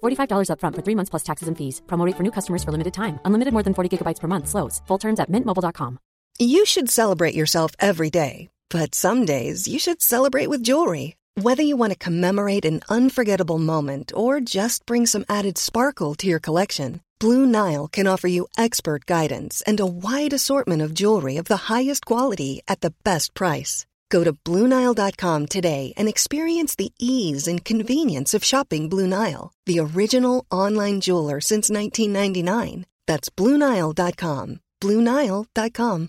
$45 0.00 0.48
upfront 0.52 0.76
for 0.76 0.82
three 0.82 0.96
months 0.96 1.10
plus 1.10 1.22
taxes 1.22 1.48
and 1.48 1.56
fees. 1.58 1.82
Promo 1.86 2.06
for 2.16 2.22
new 2.22 2.32
customers 2.38 2.64
for 2.64 2.72
limited 2.72 2.94
time. 2.94 3.18
Unlimited 3.24 3.52
more 3.52 3.62
than 3.62 3.74
40 3.74 3.90
gigabytes 3.98 4.20
per 4.20 4.28
month. 4.28 4.48
Slows. 4.48 4.80
Full 4.86 4.98
terms 4.98 5.20
at 5.20 5.30
mintmobile.com. 5.30 5.98
You 6.38 6.64
should 6.64 6.88
celebrate 6.88 7.34
yourself 7.34 7.72
every 7.78 8.08
day, 8.08 8.48
but 8.70 8.94
some 8.94 9.26
days 9.26 9.68
you 9.68 9.78
should 9.78 10.00
celebrate 10.00 10.48
with 10.48 10.62
jewelry. 10.62 11.16
Whether 11.34 11.62
you 11.62 11.76
want 11.76 11.92
to 11.92 11.98
commemorate 11.98 12.64
an 12.64 12.80
unforgettable 12.88 13.58
moment 13.58 14.12
or 14.14 14.40
just 14.40 14.86
bring 14.86 15.06
some 15.06 15.24
added 15.28 15.58
sparkle 15.58 16.14
to 16.14 16.26
your 16.26 16.40
collection, 16.40 17.00
Blue 17.18 17.44
Nile 17.44 17.88
can 17.88 18.06
offer 18.06 18.26
you 18.26 18.48
expert 18.56 19.04
guidance 19.04 19.62
and 19.66 19.80
a 19.80 19.86
wide 19.86 20.32
assortment 20.32 20.80
of 20.82 20.94
jewelry 20.94 21.36
of 21.36 21.44
the 21.44 21.68
highest 21.68 22.06
quality 22.06 22.62
at 22.66 22.80
the 22.80 22.94
best 23.04 23.34
price. 23.34 23.86
Go 24.10 24.24
to 24.24 24.32
BlueNile.com 24.32 25.46
today 25.46 25.92
and 25.96 26.08
experience 26.08 26.74
the 26.76 26.92
ease 26.98 27.48
and 27.48 27.64
convenience 27.64 28.34
of 28.34 28.44
shopping 28.44 28.88
Blue 28.88 29.06
Nile, 29.06 29.52
the 29.66 29.80
original 29.80 30.44
online 30.50 31.00
jeweler 31.00 31.40
since 31.40 31.70
1999. 31.70 32.86
That's 33.06 33.30
BlueNile.com. 33.30 34.60
BlueNile.com. 34.80 36.08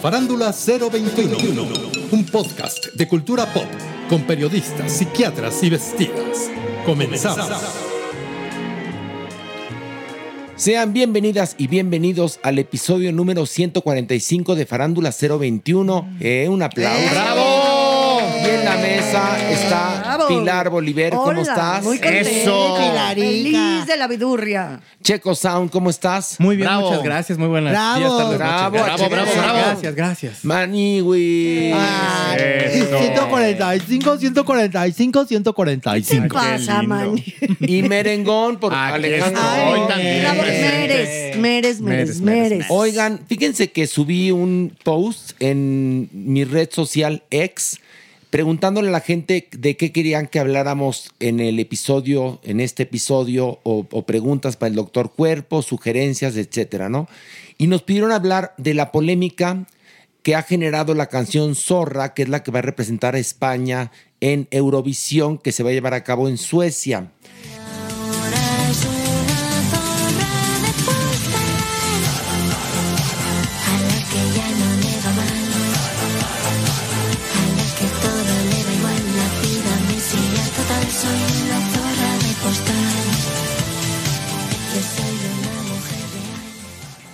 Farándula 0.00 0.52
021, 0.52 1.68
un 2.12 2.24
podcast 2.26 2.94
de 2.94 3.08
cultura 3.08 3.52
pop 3.52 3.66
con 4.08 4.22
periodistas, 4.22 4.92
psiquiatras 4.92 5.62
y 5.64 5.70
vestidas. 5.70 6.50
Comenzamos. 6.84 7.95
Sean 10.56 10.94
bienvenidas 10.94 11.54
y 11.58 11.66
bienvenidos 11.66 12.40
al 12.42 12.58
episodio 12.58 13.12
número 13.12 13.44
145 13.44 14.54
de 14.54 14.64
Farándula 14.64 15.10
021. 15.10 16.16
Eh, 16.18 16.48
un 16.48 16.62
aplauso. 16.62 17.10
¡Bravo! 17.10 18.20
Y 18.42 18.48
en 18.48 18.64
la 18.64 18.76
mesa 18.76 19.50
está. 19.50 20.15
Pilar 20.28 20.70
Bolívar. 20.70 21.10
¿Cómo 21.10 21.40
estás? 21.42 21.82
Muy 21.84 21.98
contenta. 21.98 22.30
Eso. 22.30 22.76
Feliz 23.14 23.86
de 23.86 23.96
la 23.96 24.06
vidurria. 24.08 24.80
Checo 25.02 25.34
Sound, 25.34 25.70
¿cómo 25.70 25.90
estás? 25.90 26.36
Muy 26.38 26.56
bien, 26.56 26.66
Bravo. 26.68 26.88
muchas 26.90 27.04
gracias. 27.04 27.38
Muy 27.38 27.48
buenas 27.48 27.72
Bravo. 27.72 27.98
días, 27.98 28.16
tardes, 28.18 28.38
Bravo, 28.38 28.76
noches. 28.78 28.96
Checo 28.96 29.10
bravo, 29.10 29.30
Sound. 29.32 29.58
Gracias, 29.58 29.94
gracias. 29.94 30.44
Maniwi. 30.44 31.72
Ay, 31.74 32.38
Eso. 32.72 32.98
145, 32.98 34.18
145, 34.18 35.24
145. 35.26 36.22
¿Qué 36.22 36.28
pasa, 36.28 36.80
lindo. 36.80 36.94
man? 36.94 37.24
Y 37.60 37.82
Merengón 37.82 38.58
por 38.58 38.72
Aquí 38.74 38.94
Alejandro. 38.94 39.40
estoy. 39.42 39.60
Ay, 39.60 39.72
Hoy 39.80 39.88
también 39.88 40.20
bravo. 40.22 40.42
Meres, 40.42 40.60
Meres, 40.60 41.36
Meres, 41.36 41.80
Meres, 41.80 41.80
Meres. 41.80 42.20
Meres. 42.20 42.66
Oigan, 42.70 43.20
fíjense 43.28 43.70
que 43.70 43.86
subí 43.86 44.30
un 44.30 44.76
post 44.82 45.32
en 45.40 46.08
mi 46.12 46.44
red 46.44 46.68
social 46.72 47.22
X 47.30 47.80
preguntándole 48.30 48.88
a 48.88 48.92
la 48.92 49.00
gente 49.00 49.48
de 49.56 49.76
qué 49.76 49.92
querían 49.92 50.26
que 50.26 50.38
habláramos 50.38 51.12
en 51.20 51.40
el 51.40 51.58
episodio, 51.58 52.40
en 52.42 52.60
este 52.60 52.84
episodio, 52.84 53.60
o, 53.62 53.84
preguntas 54.02 54.56
para 54.56 54.68
el 54.68 54.76
doctor 54.76 55.12
Cuerpo, 55.12 55.62
sugerencias, 55.62 56.36
etcétera, 56.36 56.88
¿no? 56.88 57.08
Y 57.58 57.66
nos 57.68 57.82
pidieron 57.82 58.12
hablar 58.12 58.54
de 58.58 58.74
la 58.74 58.92
polémica 58.92 59.66
que 60.22 60.34
ha 60.34 60.42
generado 60.42 60.94
la 60.94 61.06
canción 61.06 61.54
Zorra, 61.54 62.12
que 62.12 62.22
es 62.22 62.28
la 62.28 62.42
que 62.42 62.50
va 62.50 62.58
a 62.58 62.62
representar 62.62 63.14
a 63.14 63.20
España 63.20 63.92
en 64.20 64.48
Eurovisión, 64.50 65.38
que 65.38 65.52
se 65.52 65.62
va 65.62 65.70
a 65.70 65.72
llevar 65.72 65.94
a 65.94 66.04
cabo 66.04 66.28
en 66.28 66.36
Suecia. 66.36 67.12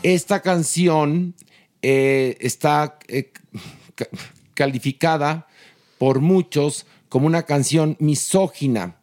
Esta 0.02 0.40
canción 0.42 1.34
eh, 1.82 2.36
está 2.40 2.98
eh, 3.08 3.32
ca- 3.94 4.08
calificada 4.54 5.46
por 5.98 6.20
muchos 6.20 6.86
como 7.08 7.26
una 7.26 7.44
canción 7.44 7.96
misógina 8.00 8.96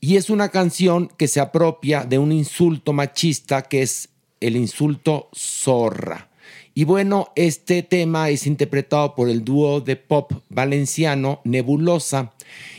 y 0.00 0.16
es 0.16 0.30
una 0.30 0.50
canción 0.50 1.08
que 1.16 1.28
se 1.28 1.40
apropia 1.40 2.04
de 2.04 2.18
un 2.18 2.32
insulto 2.32 2.92
machista 2.92 3.62
que 3.62 3.82
es 3.82 4.08
el 4.40 4.56
insulto 4.56 5.28
zorra. 5.34 6.28
Y 6.74 6.84
bueno, 6.84 7.28
este 7.36 7.82
tema 7.82 8.30
es 8.30 8.46
interpretado 8.46 9.14
por 9.14 9.28
el 9.28 9.44
dúo 9.44 9.80
de 9.80 9.96
pop 9.96 10.32
valenciano 10.48 11.40
Nebulosa 11.44 12.32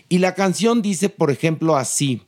y 0.09 0.17
la 0.19 0.35
canción 0.35 0.81
dice, 0.81 1.09
por 1.09 1.31
ejemplo, 1.31 1.75
así. 1.75 2.21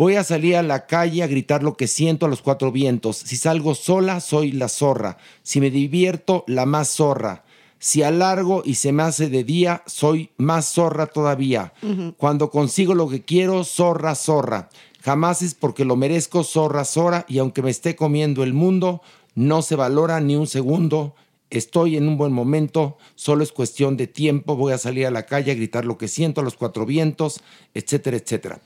Voy 0.00 0.16
a 0.16 0.24
salir 0.24 0.56
a 0.56 0.62
la 0.62 0.86
calle 0.86 1.22
a 1.22 1.26
gritar 1.26 1.62
lo 1.62 1.76
que 1.76 1.86
siento 1.86 2.24
a 2.24 2.30
los 2.30 2.40
cuatro 2.40 2.72
vientos. 2.72 3.18
Si 3.18 3.36
salgo 3.36 3.74
sola, 3.74 4.20
soy 4.20 4.50
la 4.50 4.68
zorra. 4.70 5.18
Si 5.42 5.60
me 5.60 5.70
divierto, 5.70 6.42
la 6.46 6.64
más 6.64 6.88
zorra. 6.88 7.44
Si 7.78 8.02
alargo 8.02 8.62
y 8.64 8.76
se 8.76 8.92
me 8.92 9.02
hace 9.02 9.28
de 9.28 9.44
día, 9.44 9.82
soy 9.84 10.30
más 10.38 10.72
zorra 10.72 11.04
todavía. 11.04 11.74
Cuando 12.16 12.50
consigo 12.50 12.94
lo 12.94 13.10
que 13.10 13.26
quiero, 13.26 13.62
zorra, 13.62 14.14
zorra. 14.14 14.70
Jamás 15.02 15.42
es 15.42 15.52
porque 15.52 15.84
lo 15.84 15.96
merezco, 15.96 16.44
zorra, 16.44 16.86
zorra. 16.86 17.26
Y 17.28 17.36
aunque 17.36 17.60
me 17.60 17.70
esté 17.70 17.94
comiendo 17.94 18.42
el 18.42 18.54
mundo, 18.54 19.02
no 19.34 19.60
se 19.60 19.76
valora 19.76 20.18
ni 20.20 20.34
un 20.34 20.46
segundo. 20.46 21.14
Estoy 21.50 21.96
en 21.96 22.08
un 22.08 22.16
buen 22.16 22.32
momento, 22.32 22.96
solo 23.16 23.42
es 23.42 23.50
cuestión 23.50 23.96
de 23.96 24.06
tiempo, 24.06 24.56
voy 24.56 24.72
a 24.72 24.78
salir 24.78 25.06
a 25.06 25.10
la 25.10 25.26
calle 25.26 25.50
a 25.50 25.54
gritar 25.54 25.84
lo 25.84 25.98
que 25.98 26.06
siento 26.06 26.40
a 26.40 26.44
los 26.44 26.54
cuatro 26.54 26.86
vientos, 26.86 27.40
etcétera, 27.74 28.16
etcétera. 28.16 28.60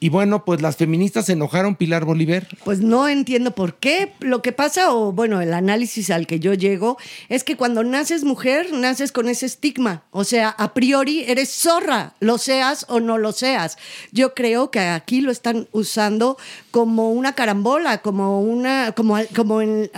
Y 0.00 0.08
bueno, 0.08 0.44
pues 0.44 0.62
las 0.62 0.76
feministas 0.76 1.26
se 1.26 1.32
enojaron, 1.32 1.76
Pilar 1.76 2.04
Bolívar. 2.04 2.46
Pues 2.64 2.80
no 2.80 3.08
entiendo 3.08 3.54
por 3.54 3.76
qué. 3.76 4.12
Lo 4.20 4.42
que 4.42 4.52
pasa, 4.52 4.94
o 4.94 5.12
bueno, 5.12 5.40
el 5.40 5.54
análisis 5.54 6.10
al 6.10 6.26
que 6.26 6.40
yo 6.40 6.54
llego, 6.54 6.96
es 7.28 7.44
que 7.44 7.56
cuando 7.56 7.84
naces 7.84 8.24
mujer, 8.24 8.72
naces 8.72 9.12
con 9.12 9.28
ese 9.28 9.46
estigma. 9.46 10.04
O 10.10 10.24
sea, 10.24 10.50
a 10.50 10.74
priori 10.74 11.24
eres 11.26 11.50
zorra, 11.50 12.14
lo 12.20 12.38
seas 12.38 12.86
o 12.88 13.00
no 13.00 13.18
lo 13.18 13.32
seas. 13.32 13.78
Yo 14.12 14.34
creo 14.34 14.70
que 14.70 14.80
aquí 14.80 15.20
lo 15.20 15.30
están 15.30 15.68
usando 15.72 16.36
como 16.70 17.10
una 17.10 17.34
carambola, 17.34 17.98
como 17.98 18.40
una, 18.40 18.92
como, 18.92 19.18
como 19.34 19.60
en, 19.60 19.90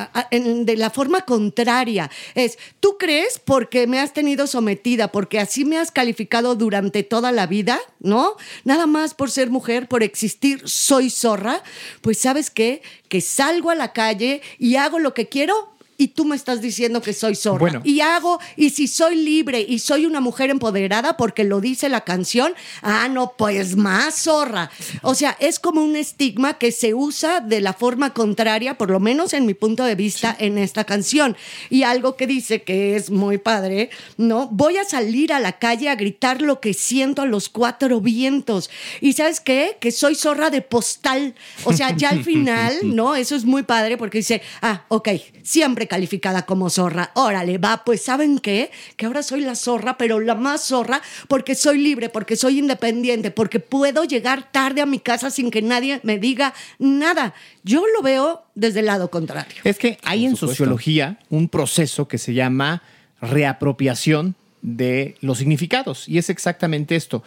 de 0.66 0.76
la 0.76 0.90
forma 0.90 1.22
contraria. 1.22 2.03
Es, 2.34 2.58
tú 2.80 2.96
crees 2.98 3.38
porque 3.38 3.86
me 3.86 4.00
has 4.00 4.12
tenido 4.12 4.46
sometida, 4.46 5.12
porque 5.12 5.38
así 5.38 5.64
me 5.64 5.78
has 5.78 5.90
calificado 5.90 6.54
durante 6.54 7.02
toda 7.02 7.32
la 7.32 7.46
vida, 7.46 7.78
¿no? 8.00 8.36
Nada 8.64 8.86
más 8.86 9.14
por 9.14 9.30
ser 9.30 9.50
mujer, 9.50 9.88
por 9.88 10.02
existir, 10.02 10.62
soy 10.64 11.10
zorra. 11.10 11.62
Pues 12.00 12.18
sabes 12.18 12.50
qué, 12.50 12.82
que 13.08 13.20
salgo 13.20 13.70
a 13.70 13.74
la 13.74 13.92
calle 13.92 14.42
y 14.58 14.76
hago 14.76 14.98
lo 14.98 15.14
que 15.14 15.28
quiero 15.28 15.73
y 15.96 16.08
tú 16.08 16.24
me 16.24 16.36
estás 16.36 16.60
diciendo 16.60 17.00
que 17.00 17.12
soy 17.12 17.34
zorra. 17.34 17.58
Bueno. 17.58 17.82
Y 17.84 18.00
hago, 18.00 18.40
y 18.56 18.70
si 18.70 18.86
soy 18.86 19.16
libre 19.16 19.64
y 19.66 19.78
soy 19.78 20.06
una 20.06 20.20
mujer 20.20 20.50
empoderada 20.50 21.16
porque 21.16 21.44
lo 21.44 21.60
dice 21.60 21.88
la 21.88 22.02
canción, 22.02 22.54
ah, 22.82 23.08
no, 23.08 23.34
pues 23.36 23.76
más 23.76 24.22
zorra. 24.22 24.70
O 25.02 25.14
sea, 25.14 25.36
es 25.40 25.58
como 25.58 25.82
un 25.82 25.96
estigma 25.96 26.54
que 26.58 26.72
se 26.72 26.94
usa 26.94 27.40
de 27.40 27.60
la 27.60 27.72
forma 27.72 28.12
contraria, 28.12 28.76
por 28.78 28.90
lo 28.90 29.00
menos 29.00 29.32
en 29.32 29.46
mi 29.46 29.54
punto 29.54 29.84
de 29.84 29.94
vista, 29.94 30.34
en 30.38 30.58
esta 30.58 30.84
canción. 30.84 31.36
Y 31.70 31.82
algo 31.82 32.16
que 32.16 32.26
dice 32.26 32.62
que 32.62 32.96
es 32.96 33.10
muy 33.10 33.38
padre, 33.38 33.90
¿no? 34.16 34.48
Voy 34.48 34.76
a 34.76 34.84
salir 34.84 35.32
a 35.32 35.40
la 35.40 35.58
calle 35.58 35.88
a 35.88 35.96
gritar 35.96 36.42
lo 36.42 36.60
que 36.60 36.74
siento 36.74 37.22
a 37.22 37.26
los 37.26 37.48
cuatro 37.48 38.00
vientos. 38.00 38.70
Y 39.00 39.12
sabes 39.12 39.40
qué? 39.40 39.76
Que 39.80 39.92
soy 39.92 40.14
zorra 40.14 40.50
de 40.50 40.62
postal. 40.62 41.34
O 41.64 41.72
sea, 41.72 41.96
ya 41.96 42.10
al 42.10 42.24
final, 42.24 42.78
¿no? 42.82 43.14
Eso 43.14 43.36
es 43.36 43.44
muy 43.44 43.62
padre 43.62 43.96
porque 43.96 44.18
dice, 44.18 44.42
ah, 44.62 44.84
ok, 44.88 45.08
siempre 45.42 45.83
calificada 45.86 46.46
como 46.46 46.70
zorra. 46.70 47.10
Órale, 47.14 47.58
va, 47.58 47.84
pues 47.84 48.02
¿saben 48.02 48.38
qué? 48.38 48.70
Que 48.96 49.06
ahora 49.06 49.22
soy 49.22 49.40
la 49.40 49.54
zorra, 49.54 49.96
pero 49.98 50.20
la 50.20 50.34
más 50.34 50.62
zorra 50.64 51.02
porque 51.28 51.54
soy 51.54 51.78
libre, 51.78 52.08
porque 52.08 52.36
soy 52.36 52.58
independiente, 52.58 53.30
porque 53.30 53.60
puedo 53.60 54.04
llegar 54.04 54.50
tarde 54.50 54.80
a 54.80 54.86
mi 54.86 54.98
casa 54.98 55.30
sin 55.30 55.50
que 55.50 55.62
nadie 55.62 56.00
me 56.02 56.18
diga 56.18 56.54
nada. 56.78 57.34
Yo 57.62 57.84
lo 57.94 58.02
veo 58.02 58.44
desde 58.54 58.80
el 58.80 58.86
lado 58.86 59.10
contrario. 59.10 59.56
Es 59.64 59.78
que 59.78 59.98
hay 60.04 60.24
en 60.24 60.36
sociología 60.36 61.18
un 61.30 61.48
proceso 61.48 62.08
que 62.08 62.18
se 62.18 62.34
llama 62.34 62.82
reapropiación 63.20 64.34
de 64.62 65.16
los 65.20 65.38
significados 65.38 66.08
y 66.08 66.18
es 66.18 66.30
exactamente 66.30 66.96
esto. 66.96 67.22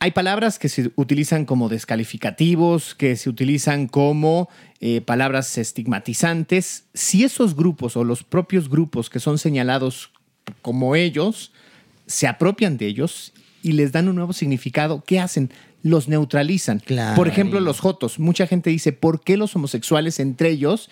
Hay 0.00 0.12
palabras 0.12 0.60
que 0.60 0.68
se 0.68 0.92
utilizan 0.94 1.44
como 1.44 1.68
descalificativos, 1.68 2.94
que 2.94 3.16
se 3.16 3.28
utilizan 3.28 3.88
como 3.88 4.48
eh, 4.80 5.00
palabras 5.00 5.58
estigmatizantes. 5.58 6.84
Si 6.94 7.24
esos 7.24 7.56
grupos 7.56 7.96
o 7.96 8.04
los 8.04 8.22
propios 8.22 8.68
grupos 8.68 9.10
que 9.10 9.18
son 9.18 9.38
señalados 9.38 10.12
como 10.62 10.94
ellos 10.94 11.52
se 12.06 12.26
apropian 12.26 12.78
de 12.78 12.86
ellos 12.86 13.32
y 13.62 13.72
les 13.72 13.90
dan 13.90 14.08
un 14.08 14.16
nuevo 14.16 14.32
significado, 14.32 15.02
¿qué 15.04 15.20
hacen? 15.20 15.50
Los 15.82 16.08
neutralizan. 16.08 16.78
Claro. 16.78 17.16
Por 17.16 17.28
ejemplo, 17.28 17.60
los 17.60 17.80
jotos. 17.80 18.18
Mucha 18.18 18.46
gente 18.46 18.70
dice, 18.70 18.92
¿por 18.92 19.20
qué 19.20 19.36
los 19.36 19.54
homosexuales 19.56 20.20
entre 20.20 20.50
ellos 20.50 20.90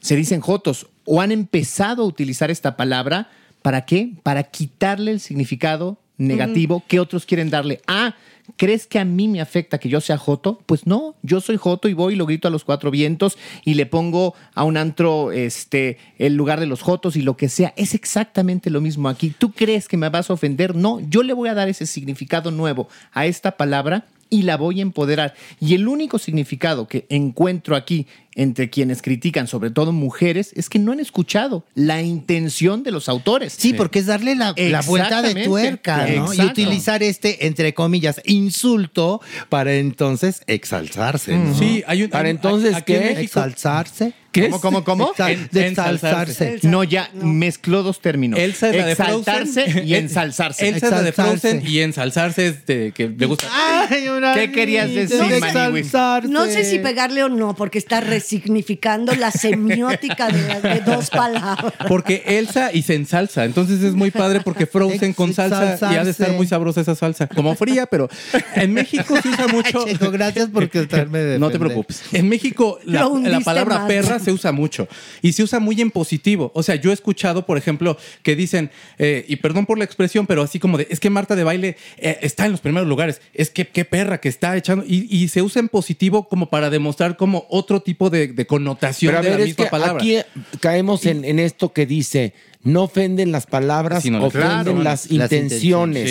se 0.00 0.16
dicen 0.16 0.40
jotos? 0.40 0.88
O 1.04 1.20
han 1.20 1.30
empezado 1.30 2.02
a 2.02 2.06
utilizar 2.06 2.50
esta 2.50 2.76
palabra, 2.76 3.30
¿para 3.62 3.84
qué? 3.84 4.14
Para 4.22 4.44
quitarle 4.44 5.12
el 5.12 5.20
significado 5.20 6.00
negativo 6.18 6.82
que 6.86 7.00
otros 7.00 7.24
quieren 7.24 7.48
darle. 7.48 7.80
Ah, 7.86 8.14
¿crees 8.56 8.86
que 8.86 8.98
a 8.98 9.04
mí 9.04 9.28
me 9.28 9.40
afecta 9.40 9.78
que 9.78 9.88
yo 9.88 10.00
sea 10.00 10.18
joto? 10.18 10.60
Pues 10.66 10.86
no, 10.86 11.14
yo 11.22 11.40
soy 11.40 11.56
joto 11.56 11.88
y 11.88 11.94
voy 11.94 12.14
y 12.14 12.16
lo 12.16 12.26
grito 12.26 12.48
a 12.48 12.50
los 12.50 12.64
cuatro 12.64 12.90
vientos 12.90 13.38
y 13.64 13.74
le 13.74 13.86
pongo 13.86 14.34
a 14.54 14.64
un 14.64 14.76
antro 14.76 15.32
este, 15.32 15.98
el 16.18 16.34
lugar 16.34 16.60
de 16.60 16.66
los 16.66 16.82
jotos 16.82 17.16
y 17.16 17.22
lo 17.22 17.36
que 17.36 17.48
sea. 17.48 17.72
Es 17.76 17.94
exactamente 17.94 18.70
lo 18.70 18.80
mismo 18.80 19.08
aquí. 19.08 19.32
¿Tú 19.36 19.52
crees 19.52 19.88
que 19.88 19.96
me 19.96 20.08
vas 20.08 20.30
a 20.30 20.34
ofender? 20.34 20.74
No, 20.74 21.00
yo 21.08 21.22
le 21.22 21.32
voy 21.32 21.48
a 21.48 21.54
dar 21.54 21.68
ese 21.68 21.86
significado 21.86 22.50
nuevo 22.50 22.88
a 23.12 23.26
esta 23.26 23.56
palabra 23.56 24.06
y 24.30 24.42
la 24.42 24.56
voy 24.56 24.80
a 24.80 24.82
empoderar. 24.82 25.34
Y 25.60 25.74
el 25.74 25.88
único 25.88 26.18
significado 26.18 26.86
que 26.86 27.06
encuentro 27.08 27.76
aquí 27.76 28.06
entre 28.38 28.70
quienes 28.70 29.02
critican, 29.02 29.48
sobre 29.48 29.70
todo 29.70 29.92
mujeres, 29.92 30.52
es 30.54 30.70
que 30.70 30.78
no 30.78 30.92
han 30.92 31.00
escuchado 31.00 31.64
la 31.74 32.00
intención 32.02 32.84
de 32.84 32.92
los 32.92 33.08
autores. 33.08 33.52
Sí, 33.52 33.74
porque 33.74 33.98
es 33.98 34.06
darle 34.06 34.36
la, 34.36 34.54
la 34.56 34.80
vuelta 34.82 35.20
de 35.22 35.44
tuerca, 35.44 36.06
¿no? 36.06 36.32
Y 36.32 36.40
utilizar 36.40 37.02
este, 37.02 37.46
entre 37.46 37.74
comillas, 37.74 38.22
insulto 38.24 39.20
para 39.48 39.74
entonces 39.74 40.42
exalzarse. 40.46 41.36
¿no? 41.36 41.58
Sí, 41.58 41.82
hay 41.86 42.04
un. 42.04 42.10
Para 42.10 42.30
entonces, 42.30 42.76
en 42.76 42.82
¿qué? 42.84 43.00
México- 43.00 43.20
Exalzarse. 43.22 44.14
¿Qué 44.30 44.42
¿Cómo, 44.50 44.56
es? 44.56 44.62
cómo, 44.62 44.84
cómo? 44.84 45.12
Exal- 45.14 45.30
En- 45.32 45.48
de 45.50 45.66
ensalzarse. 45.68 46.58
No, 46.62 46.84
ya 46.84 47.10
mezcló 47.14 47.82
dos 47.82 48.00
términos. 48.00 48.38
Elsa 48.38 48.68
es 48.68 48.76
la 48.76 48.84
de 48.86 48.92
Exaltarse 48.92 49.64
Frozen 49.64 49.88
y 49.88 49.94
ensalzarse. 49.94 50.68
Elsa 50.68 50.86
es 50.86 50.92
la 50.92 51.02
de 51.02 51.08
Exaltarse. 51.08 51.48
Frozen 51.50 51.66
y 51.70 51.78
ensalzarse 51.80 52.46
es 52.48 52.66
de 52.66 52.92
que 52.94 53.08
le 53.08 53.26
gusta. 53.26 53.46
Ay, 53.90 54.08
una 54.08 54.34
¿Qué 54.34 54.52
querías 54.52 54.86
niña, 54.88 55.00
decir, 55.00 55.18
de 55.18 55.40
Maniwis? 55.40 55.86
exalzarse. 55.86 56.28
No 56.28 56.44
sé 56.44 56.64
si 56.64 56.78
pegarle 56.78 57.24
o 57.24 57.30
no, 57.30 57.54
porque 57.56 57.78
está 57.78 58.00
resignificando 58.02 59.14
la 59.14 59.30
semiótica 59.30 60.28
de, 60.28 60.42
las- 60.46 60.62
de 60.62 60.80
dos 60.80 61.08
palabras. 61.10 61.72
Porque 61.88 62.22
Elsa 62.26 62.70
y 62.72 62.82
se 62.82 62.94
ensalza. 62.94 63.44
Entonces 63.46 63.82
es 63.82 63.94
muy 63.94 64.10
padre 64.10 64.40
porque 64.40 64.66
Frozen 64.66 65.14
con 65.14 65.32
salsa 65.32 65.78
y 65.92 65.96
ha 65.96 66.04
de 66.04 66.10
estar 66.10 66.32
muy 66.32 66.46
sabrosa 66.46 66.82
esa 66.82 66.94
salsa. 66.94 67.26
Como 67.28 67.54
fría, 67.56 67.86
pero 67.86 68.08
en 68.54 68.74
México 68.74 69.14
se 69.22 69.28
usa 69.30 69.48
mucho. 69.48 69.86
Checo, 69.86 70.10
gracias 70.10 70.48
por 70.50 70.64
estarme 70.64 71.18
de 71.20 71.38
No 71.38 71.50
te 71.50 71.58
preocupes. 71.58 72.02
En 72.12 72.28
México 72.28 72.78
la, 72.84 73.00
Lo 73.00 73.08
hundiste 73.10 73.30
la 73.38 73.40
palabra 73.40 73.78
más. 73.78 73.88
perra 73.88 74.17
se 74.20 74.32
usa 74.32 74.52
mucho 74.52 74.88
y 75.22 75.32
se 75.32 75.42
usa 75.42 75.60
muy 75.60 75.80
en 75.80 75.90
positivo. 75.90 76.50
O 76.54 76.62
sea, 76.62 76.74
yo 76.76 76.90
he 76.90 76.94
escuchado, 76.94 77.46
por 77.46 77.58
ejemplo, 77.58 77.96
que 78.22 78.36
dicen, 78.36 78.70
eh, 78.98 79.24
y 79.28 79.36
perdón 79.36 79.66
por 79.66 79.78
la 79.78 79.84
expresión, 79.84 80.26
pero 80.26 80.42
así 80.42 80.58
como 80.58 80.78
de, 80.78 80.86
es 80.90 81.00
que 81.00 81.10
Marta 81.10 81.36
de 81.36 81.44
baile 81.44 81.76
eh, 81.96 82.18
está 82.22 82.46
en 82.46 82.52
los 82.52 82.60
primeros 82.60 82.88
lugares, 82.88 83.20
es 83.34 83.50
que 83.50 83.66
qué 83.68 83.84
perra 83.84 84.20
que 84.20 84.28
está 84.28 84.56
echando, 84.56 84.84
y, 84.86 85.06
y 85.14 85.28
se 85.28 85.42
usa 85.42 85.60
en 85.60 85.68
positivo 85.68 86.28
como 86.28 86.50
para 86.50 86.70
demostrar 86.70 87.16
como 87.16 87.46
otro 87.50 87.80
tipo 87.82 88.10
de, 88.10 88.28
de 88.28 88.46
connotación 88.46 89.10
Pero 89.10 89.18
a 89.18 89.22
de 89.22 89.28
ver, 89.30 89.38
la 89.38 89.44
es 89.44 89.48
misma 89.50 89.64
que 89.64 89.70
palabra. 89.70 90.02
aquí 90.02 90.16
caemos 90.60 91.06
en, 91.06 91.24
en 91.24 91.38
esto 91.38 91.72
que 91.72 91.86
dice, 91.86 92.34
no 92.62 92.84
ofenden 92.84 93.32
las 93.32 93.46
palabras, 93.46 94.02
Sino 94.02 94.24
ofenden 94.24 94.48
Claro, 94.50 94.72
las, 94.82 95.10
las 95.10 95.12
intenciones. 95.12 95.48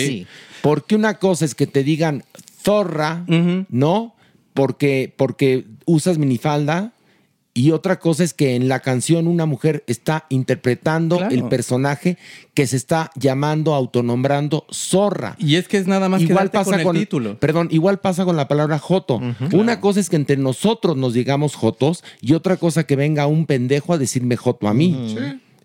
sí. 0.00 0.26
Porque 0.62 0.94
una 0.96 1.14
cosa 1.18 1.44
es 1.44 1.54
que 1.54 1.66
te 1.66 1.82
digan 1.84 2.24
zorra. 2.62 3.24
¿no? 3.68 4.14
Porque, 4.54 5.12
porque 5.16 5.64
usas 5.84 6.18
minifalda. 6.18 6.92
Y 7.58 7.72
otra 7.72 7.98
cosa 7.98 8.22
es 8.22 8.34
que 8.34 8.54
en 8.54 8.68
la 8.68 8.78
canción 8.78 9.26
una 9.26 9.44
mujer 9.44 9.82
está 9.88 10.26
interpretando 10.28 11.16
Claro. 11.16 11.34
el 11.34 11.44
personaje 11.48 12.16
que 12.54 12.68
se 12.68 12.76
está 12.76 13.10
llamando, 13.16 13.74
autonombrando 13.74 14.64
zorra. 14.70 15.34
Y 15.38 15.56
es 15.56 15.66
que 15.66 15.78
es 15.78 15.88
nada 15.88 16.08
más 16.08 16.22
igual 16.22 16.52
pasa 16.52 16.80
con 16.84 16.94
el 16.94 17.02
título. 17.02 17.36
Perdón, 17.40 17.66
igual 17.72 17.98
pasa 17.98 18.24
con 18.24 18.36
la 18.36 18.46
palabra 18.46 18.78
joto. 18.78 19.20
Una 19.52 19.80
cosa 19.80 19.98
es 19.98 20.08
que 20.08 20.14
entre 20.14 20.36
nosotros 20.36 20.96
nos 20.96 21.14
digamos 21.14 21.56
jotos 21.56 22.04
y 22.20 22.34
otra 22.34 22.56
cosa 22.58 22.84
que 22.84 22.94
venga 22.94 23.26
un 23.26 23.44
pendejo 23.46 23.92
a 23.92 23.98
decirme 23.98 24.36
joto 24.36 24.68
a 24.68 24.74
mí. 24.74 25.16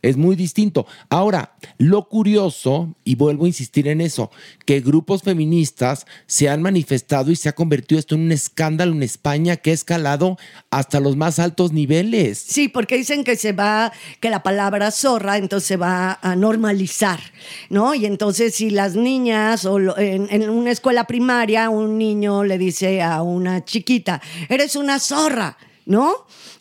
Es 0.04 0.18
muy 0.18 0.36
distinto. 0.36 0.86
Ahora, 1.10 1.56
lo 1.80 2.08
curioso, 2.10 2.94
y 3.06 3.16
vuelvo 3.16 3.46
a 3.46 3.48
insistir 3.48 3.88
en 3.88 4.02
eso, 4.02 4.30
que 4.66 4.82
grupos 4.82 5.24
feministas 5.24 6.06
se 6.28 6.50
han 6.50 6.62
manifestado 6.62 7.32
y 7.32 7.36
se 7.38 7.50
ha 7.50 7.54
convertido 7.54 7.98
esto 7.98 8.14
en 8.16 8.22
un 8.22 8.32
escándalo 8.34 8.92
en 8.92 9.02
España 9.02 9.56
que 9.56 9.72
ha 9.72 9.74
escalado 9.74 10.38
hasta 10.70 11.00
los 11.00 11.16
más 11.16 11.40
altos 11.40 11.72
niveles. 11.72 12.38
Sí, 12.38 12.68
porque 12.68 12.98
dicen 12.98 13.24
que 13.24 13.38
se 13.38 13.54
va, 13.54 13.92
que 14.20 14.30
la 14.30 14.44
palabra 14.44 14.92
zorra 14.92 15.38
entonces 15.38 15.68
se 15.68 15.78
va 15.78 16.20
a 16.22 16.36
normalizar, 16.36 17.22
¿no? 17.70 17.96
Y 17.96 18.06
entonces 18.06 18.56
si 18.56 18.70
las 18.70 18.96
niñas 18.96 19.64
o 19.66 19.80
lo- 19.80 19.98
en, 19.98 20.28
en 20.32 20.50
una 20.50 20.72
escuela 20.72 21.06
primaria 21.08 21.70
un 21.70 21.98
niño 21.98 22.44
le 22.44 22.58
dice 22.58 23.02
a 23.02 23.22
una 23.24 23.64
chiquita, 23.64 24.22
eres 24.50 24.76
una 24.76 25.00
zorra, 25.00 25.58
¿no? 25.86 26.14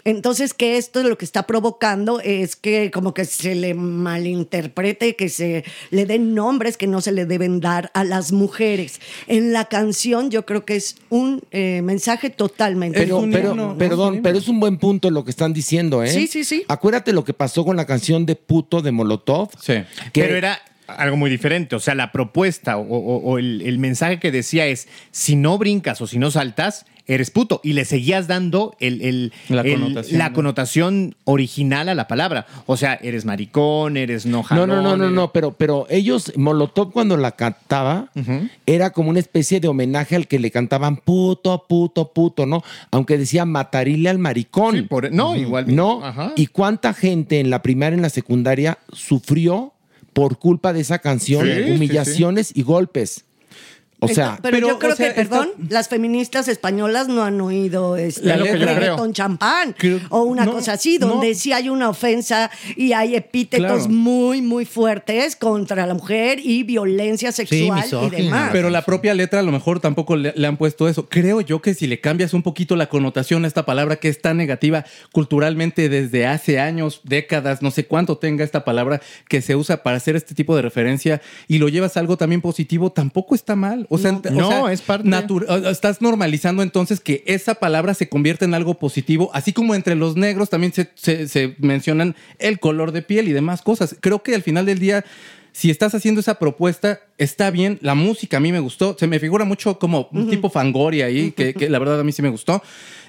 Entonces 0.05 0.53
que 0.55 0.77
esto 0.79 1.03
lo 1.03 1.17
que 1.19 1.25
está 1.25 1.47
provocando 1.47 2.21
es 2.21 2.57
que 2.57 2.91
como 2.91 3.15
que 3.15 3.25
se 3.25 3.55
le 3.55 3.75
malinterprete, 3.75 5.17
que 5.17 5.29
se 5.29 5.65
le 5.91 6.07
den 6.07 6.35
nombres 6.35 6.77
que 6.77 6.87
no 6.87 7.01
se 7.01 7.13
le 7.13 7.27
deben 7.27 7.61
dar 7.61 7.91
a 7.95 8.05
las 8.05 8.33
mujeres. 8.33 9.01
En 9.27 9.53
la 9.53 9.67
canción 9.67 10.31
yo 10.31 10.45
creo 10.47 10.65
que 10.65 10.77
es 10.77 10.97
un 11.11 11.43
eh, 11.51 11.81
mensaje 11.83 12.31
totalmente 12.31 13.01
Pero, 13.01 13.19
un 13.19 13.31
pero, 13.31 13.77
perdón, 13.79 14.15
Es 14.15 14.17
un 14.19 14.23
pero 14.23 14.39
es 14.39 14.49
un 14.49 14.61
buen 14.61 14.79
punto 14.79 15.11
lo 15.11 15.25
que 15.25 15.31
están 15.31 15.53
diciendo, 15.53 16.03
¿eh? 16.03 16.09
Sí, 16.09 16.27
sí, 16.27 16.45
sí. 16.45 16.65
Acuérdate 16.69 17.13
lo 17.13 17.25
que 17.25 17.35
pasó 17.35 17.65
con 17.65 17.77
la 17.77 17.87
canción 17.87 18.27
de 18.27 18.37
puto 18.37 18.83
de 18.83 18.93
Molotov. 18.93 19.51
Sí. 19.61 19.75
que- 20.13 20.23
Pero 20.23 20.37
era 20.37 20.59
algo 20.89 21.17
muy 21.17 21.31
diferente. 21.31 21.77
O 21.77 21.81
sea, 21.81 21.95
la 21.95 22.13
propuesta 22.13 22.77
o, 22.77 22.83
o- 22.83 23.19
o 23.19 23.39
el, 23.39 23.63
el 23.63 23.79
mensaje 23.79 24.19
que 24.19 24.31
decía 24.31 24.67
es: 24.67 24.89
si 25.11 25.37
no 25.37 25.57
brincas 25.59 26.01
o 26.01 26.07
si 26.07 26.19
no 26.19 26.31
saltas, 26.31 26.87
eres 27.07 27.31
puto. 27.31 27.61
Y 27.65 27.73
le 27.73 27.85
seguías 27.85 28.29
dando 28.29 28.77
el, 28.81 29.03
el- 29.03 29.33
La 29.49 29.63
el- 29.63 29.73
connotación, 29.81 30.19
la 30.19 30.29
¿no? 30.29 30.35
connotación 30.35 31.15
original 31.25 31.89
a 31.89 31.95
la 31.95 32.07
palabra. 32.09 32.47
O 32.67 32.77
sea, 32.77 32.95
eres 33.03 33.25
maricón, 33.25 33.97
eres 33.97 34.25
no 34.27 34.39
No, 34.39 34.43
jalón. 34.43 34.69
no, 34.69 34.77
no, 34.83 34.97
no, 34.97 35.05
eres- 35.05 35.15
no, 35.15 35.33
pero, 35.33 35.53
pero 35.53 35.87
ellos, 35.91 36.33
Molotov 36.37 36.93
cuando 36.93 37.17
la 37.17 37.33
cantaba, 37.33 38.11
era 38.67 38.91
como 38.91 39.11
una 39.11 39.19
especie 39.19 39.61
de 39.61 39.69
homenaje 39.69 40.17
al 40.17 40.27
que 40.29 40.39
le 40.39 40.51
cantaban 40.51 40.97
puto, 40.97 41.65
puto, 41.69 42.13
puto, 42.13 42.47
¿no? 42.47 42.63
Aunque 42.91 43.19
decía 43.19 43.45
matarile 43.45 44.09
al 44.09 44.19
maricón. 44.19 44.77
Sí, 44.77 44.83
por- 44.83 45.13
no, 45.13 45.37
igual. 45.37 45.75
¿No? 45.75 46.05
Ajá. 46.05 46.33
¿Y 46.37 46.47
cuánta 46.47 46.95
gente 46.95 47.41
en 47.41 47.51
la 47.51 47.63
primaria 47.63 47.95
y 47.97 47.99
en 47.99 48.03
la 48.03 48.11
secundaria 48.11 48.79
sufrió 48.93 49.73
por 50.13 50.39
culpa 50.39 50.73
de 50.73 50.81
esa 50.81 50.99
canción 50.99 51.47
Sí, 51.47 51.53
sí, 51.65 51.71
humillaciones 51.73 52.53
y 52.55 52.63
golpes? 52.63 53.25
O 54.05 54.09
sea, 54.09 54.39
pero, 54.43 54.59
yo 54.59 54.79
creo 54.79 54.93
o 54.93 54.97
sea, 54.97 55.15
que, 55.15 55.15
perdón, 55.15 55.51
las 55.69 55.89
feministas 55.89 56.49
españolas 56.49 57.09
no 57.09 57.23
han 57.23 57.41
oído 57.41 57.97
este, 57.97 58.35
reggaetón 58.37 58.77
creo. 58.77 59.13
champán 59.13 59.75
Creo- 59.79 60.01
o 60.11 60.23
una 60.23 60.45
no, 60.45 60.53
cosa 60.53 60.73
así, 60.73 60.99
donde 60.99 61.29
no. 61.31 61.35
sí 61.35 61.53
hay 61.53 61.69
una 61.69 61.89
ofensa 61.89 62.51
y 62.77 62.93
hay 62.93 63.15
epítetos 63.15 63.63
Claro. 63.85 63.89
muy, 63.89 64.43
muy 64.43 64.65
fuertes 64.65 65.37
contra 65.37 65.87
la 65.87 65.95
mujer 65.95 66.41
y 66.43 66.63
violencia 66.65 67.31
sexual 67.33 67.85
y 68.07 68.11
demás. 68.11 68.49
Pero 68.53 68.71
la 68.71 68.83
propia 68.85 69.15
letra 69.15 69.41
a 69.41 69.43
lo 69.43 69.53
mejor 69.53 69.79
tampoco 69.81 70.17
le, 70.17 70.33
le 70.37 70.47
han 70.47 70.57
puesto 70.57 70.89
eso. 70.89 71.09
Creo 71.09 71.41
yo 71.41 71.63
que 71.63 71.75
si 71.75 71.87
le 71.87 72.01
cambias 72.01 72.35
un 72.35 72.43
poquito 72.43 72.75
la 72.77 72.89
connotación 72.89 73.45
a 73.45 73.49
esta 73.49 73.65
palabra 73.65 73.97
que 73.97 74.09
es 74.09 74.21
tan 74.21 74.37
negativa 74.37 74.85
culturalmente 75.13 75.89
desde 75.89 76.27
hace 76.27 76.59
años, 76.59 77.01
décadas, 77.05 77.63
no 77.63 77.71
sé 77.71 77.87
cuánto 77.87 78.19
tenga 78.19 78.43
esta 78.45 78.65
palabra 78.65 79.01
que 79.29 79.41
se 79.43 79.55
usa 79.55 79.83
para 79.83 79.99
hacer 79.99 80.17
este 80.17 80.35
tipo 80.35 80.57
de 80.57 80.63
referencia 80.63 81.21
y 81.47 81.59
lo 81.59 81.69
llevas 81.69 81.97
a 81.97 82.01
algo 82.01 82.17
también 82.17 82.41
positivo, 82.41 82.91
tampoco 82.91 83.35
está 83.35 83.55
mal. 83.55 83.87
O 83.95 83.99
sea, 83.99 84.13
No. 84.13 84.19
o 84.19 84.23
sea, 84.23 84.61
No, 84.61 84.69
es 84.71 84.81
parte- 84.81 85.09
estás 85.71 86.01
normalizando 86.01 86.63
entonces 86.63 86.99
que 87.01 87.23
esa 87.27 87.55
palabra 87.57 87.93
se 87.95 88.09
convierte 88.09 88.45
en 88.47 88.55
algo 88.55 88.75
positivo, 88.79 89.31
así 89.35 89.53
como 89.53 89.75
entre 89.75 89.95
los 89.97 90.17
negros 90.17 90.49
también 90.49 90.73
se, 90.73 90.89
se- 90.95 91.29
se 91.29 91.55
mencionan 91.59 92.17
el 92.39 92.59
color 92.59 92.93
de 92.93 93.03
piel 93.03 93.29
y 93.29 93.33
demás 93.33 93.61
cosas. 93.61 93.97
Creo 94.01 94.23
que 94.23 94.35
al 94.35 94.43
final 94.43 94.65
del 94.65 94.79
día, 94.79 95.05
si 95.53 95.69
estás 95.71 95.95
haciendo 95.95 96.21
esa 96.23 96.39
propuesta, 96.39 97.01
está 97.19 97.51
bien. 97.51 97.79
La 97.83 97.95
música 97.95 98.39
a 98.39 98.41
mí 98.41 98.51
me 98.53 98.61
gustó. 98.61 98.97
Se 98.99 99.07
me 99.07 99.21
figura 99.21 99.45
mucho 99.45 99.79
como 99.79 100.09
un 100.13 100.31
tipo 100.31 100.49
Fangoria 100.49 101.05
ahí, 101.05 101.31
que, 101.33 101.53
que 101.53 101.69
la 101.69 101.79
verdad 101.79 102.01
a 102.01 102.05
mí 102.05 102.13
sí 102.13 102.23
me 102.23 102.31
gustó. 102.31 102.63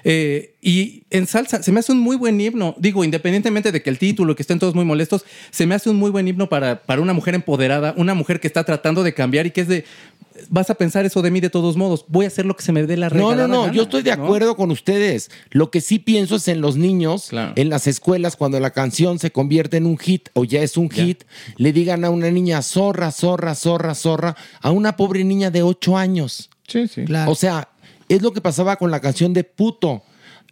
Eh, 0.06 0.54
y 0.60 1.04
en 1.08 1.26
salsa, 1.26 1.62
se 1.62 1.72
me 1.72 1.80
hace 1.80 1.90
un 1.92 1.98
muy 2.00 2.16
buen 2.16 2.38
himno. 2.38 2.74
Digo, 2.78 3.02
independientemente 3.04 3.72
de 3.72 3.80
que 3.82 3.88
el 3.88 3.98
título, 3.98 4.36
que 4.36 4.42
estén 4.42 4.58
todos 4.58 4.74
muy 4.74 4.84
molestos, 4.84 5.24
se 5.50 5.66
me 5.66 5.74
hace 5.74 5.88
un 5.88 5.96
muy 5.96 6.10
buen 6.10 6.28
himno 6.28 6.50
para, 6.50 6.82
para 6.82 7.00
una 7.00 7.14
mujer 7.14 7.34
empoderada, 7.34 7.94
una 7.96 8.12
mujer 8.12 8.38
que 8.40 8.46
está 8.46 8.64
tratando 8.64 9.02
de 9.02 9.14
cambiar 9.14 9.46
y 9.46 9.50
que 9.50 9.62
es 9.62 9.68
de. 9.68 9.84
Vas 10.50 10.70
a 10.70 10.74
pensar 10.74 11.04
eso 11.04 11.22
de 11.22 11.30
mí 11.30 11.40
de 11.40 11.50
todos 11.50 11.76
modos. 11.76 12.04
Voy 12.08 12.24
a 12.24 12.28
hacer 12.28 12.46
lo 12.46 12.56
que 12.56 12.62
se 12.62 12.72
me 12.72 12.84
dé 12.84 12.96
la 12.96 13.08
No, 13.08 13.14
regalada 13.14 13.48
no, 13.48 13.54
no, 13.54 13.60
gana, 13.62 13.72
yo 13.72 13.82
estoy 13.82 14.02
de 14.02 14.16
¿no? 14.16 14.24
acuerdo 14.24 14.56
con 14.56 14.70
ustedes. 14.70 15.30
Lo 15.50 15.70
que 15.70 15.80
sí 15.80 15.98
pienso 15.98 16.36
es 16.36 16.48
en 16.48 16.60
los 16.60 16.76
niños, 16.76 17.30
en 17.32 17.68
las 17.68 17.86
escuelas, 17.86 18.36
cuando 18.36 18.60
la 18.60 18.70
canción 18.70 19.18
se 19.18 19.30
convierte 19.30 19.76
en 19.76 19.86
un 19.86 19.98
hit 19.98 20.28
o 20.34 20.44
ya 20.44 20.62
es 20.62 20.76
un 20.76 20.90
hit, 20.90 21.24
le 21.56 21.72
digan 21.72 22.04
a 22.04 22.10
una 22.10 22.30
niña 22.30 22.62
zorra, 22.62 23.10
zorra, 23.10 23.54
zorra, 23.54 23.94
zorra, 23.94 24.36
a 24.60 24.70
una 24.70 24.96
pobre 24.96 25.24
niña 25.24 25.50
de 25.50 25.62
8 25.62 25.96
años. 25.96 26.50
Sí, 26.66 26.88
sí. 26.88 27.04
O 27.26 27.34
sea, 27.34 27.68
es 28.08 28.22
lo 28.22 28.32
que 28.32 28.40
pasaba 28.40 28.76
con 28.76 28.90
la 28.90 29.00
canción 29.00 29.32
de 29.32 29.44
puto. 29.44 30.02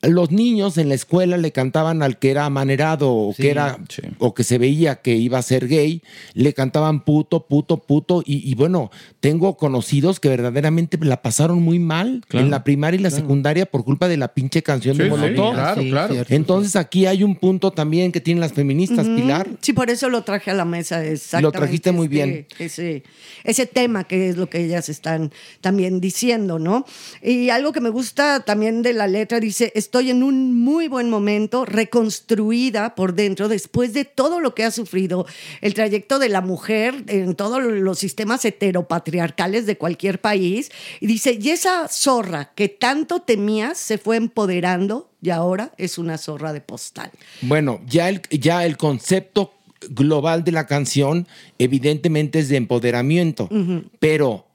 Los 0.02 0.32
niños 0.32 0.78
en 0.78 0.88
la 0.88 0.96
escuela 0.96 1.36
le 1.36 1.52
cantaban 1.52 2.02
al 2.02 2.18
que 2.18 2.32
era 2.32 2.44
amanerado 2.44 3.12
o 3.12 3.34
que 3.34 3.50
era 3.50 3.78
o 4.18 4.34
que 4.34 4.42
se 4.42 4.58
veía 4.58 4.96
que 4.96 5.14
iba 5.14 5.38
a 5.38 5.42
ser 5.42 5.68
gay, 5.68 6.02
le 6.34 6.52
cantaban 6.54 7.04
puto, 7.04 7.46
puto, 7.46 7.76
puto 7.78 8.20
y, 8.26 8.48
y 8.50 8.54
bueno, 8.56 8.90
tengo 9.20 9.56
conocidos 9.56 10.18
que 10.18 10.28
verdaderamente 10.28 10.98
la 11.00 11.22
pasaron 11.22 11.62
muy 11.62 11.78
mal 11.78 12.24
Claro, 12.26 12.44
en 12.46 12.50
la 12.50 12.64
primaria 12.64 12.98
y 12.98 13.02
la 13.02 13.10
claro. 13.10 13.22
secundaria 13.22 13.66
por 13.66 13.84
culpa 13.84 14.08
de 14.08 14.16
la 14.16 14.34
pinche 14.34 14.62
canción 14.64 14.96
Sí, 14.96 15.02
de 15.02 15.08
sí, 15.08 15.16
Molotov. 15.16 15.52
claro, 15.54 15.82
Sí, 15.82 15.90
claro. 15.90 16.14
cierto, 16.14 16.34
Entonces 16.34 16.74
aquí 16.74 17.06
hay 17.06 17.22
un 17.22 17.36
punto 17.36 17.70
también 17.70 18.10
que 18.10 18.20
tienen 18.20 18.40
las 18.40 18.52
feministas. 18.52 19.06
Pilar. 19.06 19.48
Sí, 19.60 19.72
por 19.72 19.88
eso 19.88 20.08
lo 20.08 20.22
traje 20.24 20.50
a 20.50 20.54
la 20.54 20.64
mesa. 20.64 21.04
Exactamente. 21.04 21.58
trajiste 21.58 21.92
muy 21.92 22.06
este- 22.06 22.14
bien. 22.14 22.46
Ese, 22.58 23.02
ese 23.44 23.66
tema 23.66 24.02
que 24.04 24.28
es 24.30 24.36
lo 24.36 24.48
que 24.50 24.64
ellas 24.64 24.88
están 24.88 25.30
también 25.60 26.00
diciendo, 26.00 26.58
¿no? 26.58 26.84
Y 27.22 27.50
algo 27.50 27.72
que 27.72 27.80
me 27.80 27.90
gusta 27.90 28.40
también 28.44 28.82
de 28.82 28.92
la 28.94 29.06
letra 29.06 29.38
dice, 29.38 29.70
estoy 29.92 30.08
en 30.08 30.22
un 30.22 30.58
muy 30.58 30.88
buen 30.88 31.10
momento, 31.10 31.66
reconstruida 31.66 32.94
por 32.94 33.12
dentro 33.12 33.48
después 33.48 33.92
de 33.92 34.06
todo 34.06 34.40
lo 34.40 34.54
que 34.54 34.64
ha 34.64 34.70
sufrido 34.70 35.26
el 35.60 35.74
trayecto 35.74 36.18
de 36.18 36.30
la 36.30 36.40
mujer 36.40 37.04
en 37.08 37.34
todos 37.34 37.62
los 37.62 37.98
sistemas 37.98 38.42
heteropatriarcales 38.46 39.66
de 39.66 39.76
cualquier 39.76 40.18
país. 40.18 40.72
Y 41.00 41.06
dice, 41.08 41.36
y 41.38 41.50
esa 41.50 41.88
zorra 41.88 42.52
que 42.54 42.70
tanto 42.70 43.20
temías 43.20 43.76
se 43.76 43.98
fue 43.98 44.16
empoderando 44.16 45.10
y 45.20 45.28
ahora 45.28 45.72
es 45.76 45.98
una 45.98 46.16
zorra 46.16 46.54
de 46.54 46.62
postal. 46.62 47.10
Bueno, 47.42 47.82
ya 47.86 48.08
el, 48.08 48.22
ya 48.30 48.64
el 48.64 48.78
concepto 48.78 49.52
global 49.90 50.42
de 50.42 50.52
la 50.52 50.66
canción 50.66 51.28
evidentemente 51.58 52.38
es 52.38 52.48
de 52.48 52.56
empoderamiento, 52.56 53.50
pero 53.98 54.46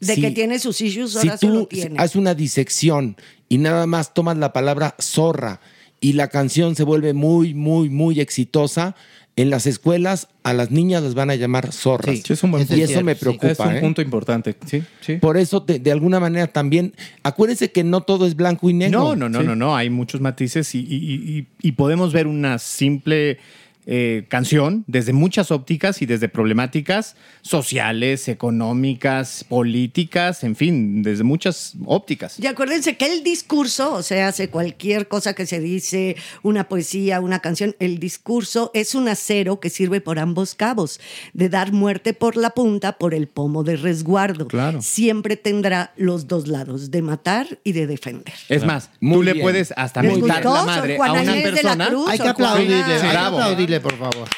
De 0.00 0.14
si- 0.14 0.20
que 0.20 0.30
tiene 0.32 0.58
sus 0.58 0.80
issues, 0.80 1.12
si 1.12 1.28
ahora 1.28 1.38
lo 1.42 1.60
tú 1.60 1.66
tiene. 1.66 1.96
haces 1.98 2.16
una 2.16 2.34
disección 2.34 3.16
y 3.48 3.58
nada 3.58 3.86
más 3.86 4.12
tomas 4.14 4.36
la 4.36 4.52
palabra 4.52 4.94
zorra 5.00 5.60
y 6.00 6.12
la 6.14 6.28
canción 6.28 6.74
se 6.76 6.82
vuelve 6.84 7.14
muy, 7.14 7.54
muy, 7.54 7.88
muy 7.88 8.20
exitosa, 8.20 8.94
en 9.36 9.50
las 9.50 9.66
escuelas 9.66 10.28
a 10.44 10.52
las 10.52 10.70
niñas 10.70 11.02
las 11.02 11.14
van 11.14 11.28
a 11.30 11.34
llamar 11.34 11.72
zorras. 11.72 12.18
Sí, 12.24 12.32
es 12.34 12.42
un 12.44 12.52
buen 12.52 12.66
y 12.70 12.82
eso 12.82 13.02
me 13.02 13.16
preocupa. 13.16 13.48
Es 13.52 13.58
un 13.58 13.72
¿eh? 13.72 13.80
punto 13.80 14.00
importante. 14.00 14.54
Sí, 14.64 14.82
sí. 15.00 15.14
Por 15.16 15.36
eso, 15.36 15.58
de, 15.58 15.80
de 15.80 15.90
alguna 15.90 16.20
manera 16.20 16.46
también, 16.46 16.94
acuérdense 17.24 17.72
que 17.72 17.82
no 17.82 18.02
todo 18.02 18.26
es 18.26 18.36
blanco 18.36 18.70
y 18.70 18.74
negro. 18.74 19.00
No, 19.00 19.16
no, 19.16 19.28
no, 19.28 19.40
Sí. 19.40 19.46
no, 19.46 19.56
no. 19.56 19.74
Hay 19.74 19.90
muchos 19.90 20.20
matices 20.20 20.72
y, 20.76 20.80
y- 20.80 20.84
y- 20.84 21.38
y- 21.38 21.46
y 21.62 21.72
podemos 21.72 22.12
ver 22.12 22.28
una 22.28 22.58
simple 22.60 23.38
eh, 23.86 24.24
canción 24.28 24.84
desde 24.86 25.12
muchas 25.12 25.50
ópticas 25.50 26.00
y 26.02 26.06
desde 26.06 26.28
problemáticas 26.28 27.16
sociales, 27.42 28.28
económicas, 28.28 29.44
políticas, 29.48 30.44
en 30.44 30.56
fin, 30.56 31.02
desde 31.02 31.24
muchas 31.24 31.74
ópticas. 31.84 32.38
Y 32.40 32.46
acuérdense 32.46 32.96
que 32.96 33.12
el 33.12 33.22
discurso, 33.22 33.92
o 33.94 34.02
sea, 34.02 34.28
hace 34.28 34.48
cualquier 34.48 35.08
cosa 35.08 35.34
que 35.34 35.46
se 35.46 35.60
dice, 35.60 36.16
una 36.42 36.68
poesía, 36.68 37.20
una 37.20 37.40
canción, 37.40 37.76
el 37.78 37.98
discurso 37.98 38.70
es 38.74 38.94
un 38.94 39.08
acero 39.08 39.60
que 39.60 39.70
sirve 39.70 40.00
por 40.00 40.18
ambos 40.18 40.54
cabos, 40.54 41.00
de 41.32 41.48
dar 41.48 41.72
muerte 41.72 42.14
por 42.14 42.36
la 42.36 42.50
punta, 42.50 42.92
por 42.98 43.14
el 43.14 43.28
pomo 43.28 43.64
de 43.64 43.76
resguardo. 43.76 44.48
Claro. 44.48 44.80
Siempre 44.82 45.36
tendrá 45.36 45.92
los 45.96 46.26
dos 46.26 46.48
lados, 46.48 46.90
de 46.90 47.02
matar 47.02 47.58
y 47.64 47.72
de 47.72 47.86
defender. 47.86 48.34
Es 48.48 48.64
más, 48.64 48.90
Muy 49.00 49.16
tú 49.18 49.22
le 49.24 49.32
bien. 49.34 49.44
puedes 49.44 49.72
hasta 49.76 50.02
¿Les 50.02 50.16
mentar 50.18 50.44
la 50.44 50.62
madre 50.64 50.96
a 50.96 51.12
una 51.12 51.22
Inés 51.22 51.34
de 51.36 51.42
la 51.42 51.50
persona. 51.52 51.86
Cruz, 51.88 52.08
Hay 52.10 52.18
que 52.18 52.28
aplaudirle, 52.28 52.74
Juana. 52.76 52.94
hay 52.94 53.00
que 53.00 53.08
Bravo. 53.08 53.38
Aplaudirle, 53.76 53.80
por 53.80 53.96
favor. 53.98 54.28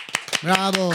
Bravo. 0.43 0.93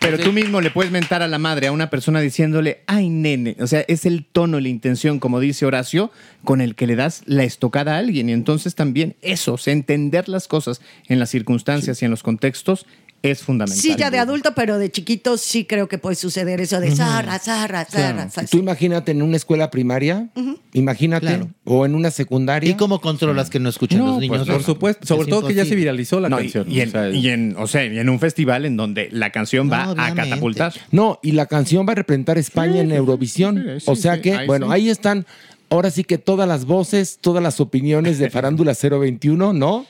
Pero 0.00 0.18
tú 0.18 0.32
mismo 0.32 0.60
le 0.60 0.70
puedes 0.70 0.92
mentar 0.92 1.22
a 1.22 1.28
la 1.28 1.38
madre 1.38 1.66
a 1.66 1.72
una 1.72 1.90
persona 1.90 2.20
diciéndole, 2.20 2.82
ay, 2.86 3.10
nene. 3.10 3.56
O 3.60 3.66
sea, 3.66 3.84
es 3.88 4.06
el 4.06 4.24
tono, 4.24 4.60
la 4.60 4.68
intención, 4.68 5.18
como 5.18 5.40
dice 5.40 5.66
Horacio, 5.66 6.10
con 6.44 6.60
el 6.60 6.76
que 6.76 6.86
le 6.86 6.96
das 6.96 7.22
la 7.26 7.44
estocada 7.44 7.96
a 7.96 7.98
alguien. 7.98 8.28
Y 8.28 8.32
entonces 8.32 8.74
también 8.74 9.16
eso, 9.22 9.54
o 9.54 9.58
sea, 9.58 9.72
entender 9.72 10.28
las 10.28 10.48
cosas 10.48 10.80
en 11.08 11.18
las 11.18 11.30
circunstancias 11.30 12.00
y 12.00 12.04
en 12.04 12.10
los 12.10 12.22
contextos 12.22 12.86
es 13.22 13.42
fundamental. 13.42 13.80
Sí, 13.82 13.94
ya 13.98 14.10
de 14.10 14.18
adulto, 14.18 14.54
pero 14.54 14.78
de 14.78 14.90
chiquito 14.90 15.36
sí 15.38 15.64
creo 15.64 15.88
que 15.88 15.98
puede 15.98 16.16
suceder 16.16 16.60
eso 16.60 16.80
de 16.80 16.94
zarra, 16.94 17.38
zarra, 17.38 17.84
zarra. 17.84 18.28
zarra. 18.30 18.46
Tú 18.48 18.58
imagínate 18.58 19.10
en 19.12 19.22
una 19.22 19.36
escuela 19.36 19.70
primaria, 19.70 20.28
imagínate, 20.72 21.26
Claro. 21.26 21.48
o 21.64 21.84
en 21.86 21.94
una 21.94 22.10
secundaria. 22.10 22.70
¿Y 22.70 22.74
cómo 22.74 23.00
controlas 23.00 23.50
que 23.50 23.58
no 23.58 23.68
escuchen 23.68 23.98
No, 23.98 24.06
los 24.06 24.18
niños? 24.20 24.38
pues, 24.46 24.48
por 24.50 24.62
supuesto. 24.62 25.06
Sobre 25.06 25.22
Es 25.22 25.28
todo 25.30 25.46
que 25.48 25.54
ya 25.54 25.64
se 25.64 25.74
viralizó 25.74 26.20
la 26.20 26.28
No, 26.28 26.36
canción. 26.38 26.70
y, 26.70 26.80
en, 26.80 26.88
o 26.88 26.92
sea, 26.92 27.10
y 27.10 27.28
en- 27.28 27.56
o 27.58 27.66
sea, 27.66 27.84
y 27.84 27.98
en 27.98 28.08
un 28.08 28.20
festival 28.20 28.64
en 28.64 28.76
donde 28.76 29.08
la 29.10 29.30
canción 29.30 29.66
No, 29.68 29.72
va 29.72 30.06
a 30.06 30.14
catapultar. 30.14 30.72
No, 30.92 31.18
y 31.22 31.32
la 31.32 31.46
canción 31.46 31.86
va 31.88 31.92
a 31.92 31.96
representar 31.96 32.38
España 32.38 32.80
en 32.80 32.92
Eurovisión. 32.92 33.56
sí, 33.78 33.80
sí, 33.80 33.86
o 33.90 33.96
sea 33.96 34.14
sí, 34.16 34.20
que, 34.22 34.34
ahí 34.34 34.46
bueno, 34.46 34.66
sí. 34.68 34.72
ahí 34.74 34.88
están. 34.90 35.26
Ahora 35.70 35.90
sí 35.90 36.02
que 36.02 36.16
todas 36.16 36.48
las 36.48 36.64
voces, 36.64 37.18
todas 37.20 37.42
las 37.42 37.60
opiniones 37.60 38.18
de 38.18 38.30
Farándula 38.30 38.72
021, 38.74 39.52
¿no? 39.52 39.84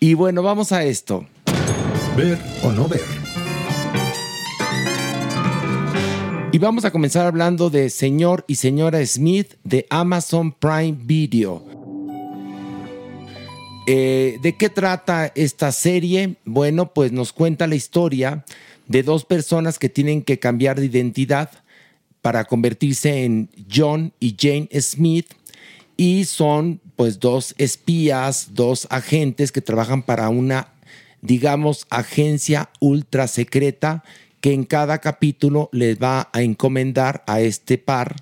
Y 0.00 0.14
bueno, 0.14 0.42
vamos 0.42 0.72
a 0.72 0.82
esto. 0.84 1.26
Ver 2.16 2.38
o 2.62 2.70
no 2.70 2.88
ver. 2.88 3.00
Y 6.52 6.58
vamos 6.58 6.84
a 6.84 6.90
comenzar 6.90 7.26
hablando 7.26 7.70
de 7.70 7.88
señor 7.88 8.44
y 8.46 8.56
señora 8.56 9.04
Smith 9.06 9.54
de 9.64 9.86
Amazon 9.88 10.52
Prime 10.52 10.98
Video. 11.04 11.64
Eh, 13.86 14.38
¿De 14.42 14.56
qué 14.56 14.68
trata 14.68 15.32
esta 15.34 15.72
serie? 15.72 16.36
Bueno, 16.44 16.92
pues 16.92 17.12
nos 17.12 17.32
cuenta 17.32 17.66
la 17.66 17.76
historia 17.76 18.44
de 18.88 19.02
dos 19.02 19.24
personas 19.24 19.78
que 19.78 19.88
tienen 19.88 20.20
que 20.20 20.38
cambiar 20.38 20.78
de 20.78 20.86
identidad 20.86 21.50
para 22.20 22.44
convertirse 22.44 23.24
en 23.24 23.48
John 23.74 24.12
y 24.20 24.36
Jane 24.38 24.68
Smith 24.80 25.32
y 25.96 26.26
son 26.26 26.80
pues 26.96 27.18
dos 27.20 27.54
espías, 27.58 28.50
dos 28.52 28.86
agentes 28.90 29.50
que 29.52 29.60
trabajan 29.60 30.02
para 30.02 30.28
una, 30.28 30.71
digamos, 31.22 31.86
agencia 31.88 32.68
ultra 32.80 33.28
secreta 33.28 34.04
que 34.40 34.52
en 34.52 34.64
cada 34.64 34.98
capítulo 34.98 35.70
les 35.72 35.98
va 35.98 36.28
a 36.32 36.42
encomendar 36.42 37.22
a 37.26 37.40
este 37.40 37.78
par 37.78 38.16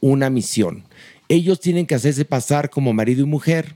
una 0.00 0.30
misión. 0.30 0.84
Ellos 1.28 1.58
tienen 1.58 1.86
que 1.86 1.94
hacerse 1.94 2.26
pasar 2.26 2.68
como 2.68 2.92
marido 2.92 3.22
y 3.22 3.26
mujer. 3.26 3.74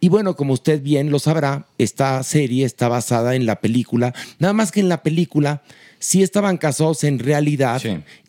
Y 0.00 0.08
bueno, 0.08 0.34
como 0.34 0.54
usted 0.54 0.82
bien 0.82 1.10
lo 1.10 1.20
sabrá, 1.20 1.66
esta 1.78 2.22
serie 2.24 2.64
está 2.64 2.88
basada 2.88 3.36
en 3.36 3.46
la 3.46 3.60
película, 3.60 4.14
nada 4.38 4.54
más 4.54 4.72
que 4.72 4.80
en 4.80 4.88
la 4.88 5.02
película 5.02 5.62
sí 5.98 6.22
estaban 6.22 6.56
casados 6.56 7.04
en 7.04 7.18
realidad 7.18 7.80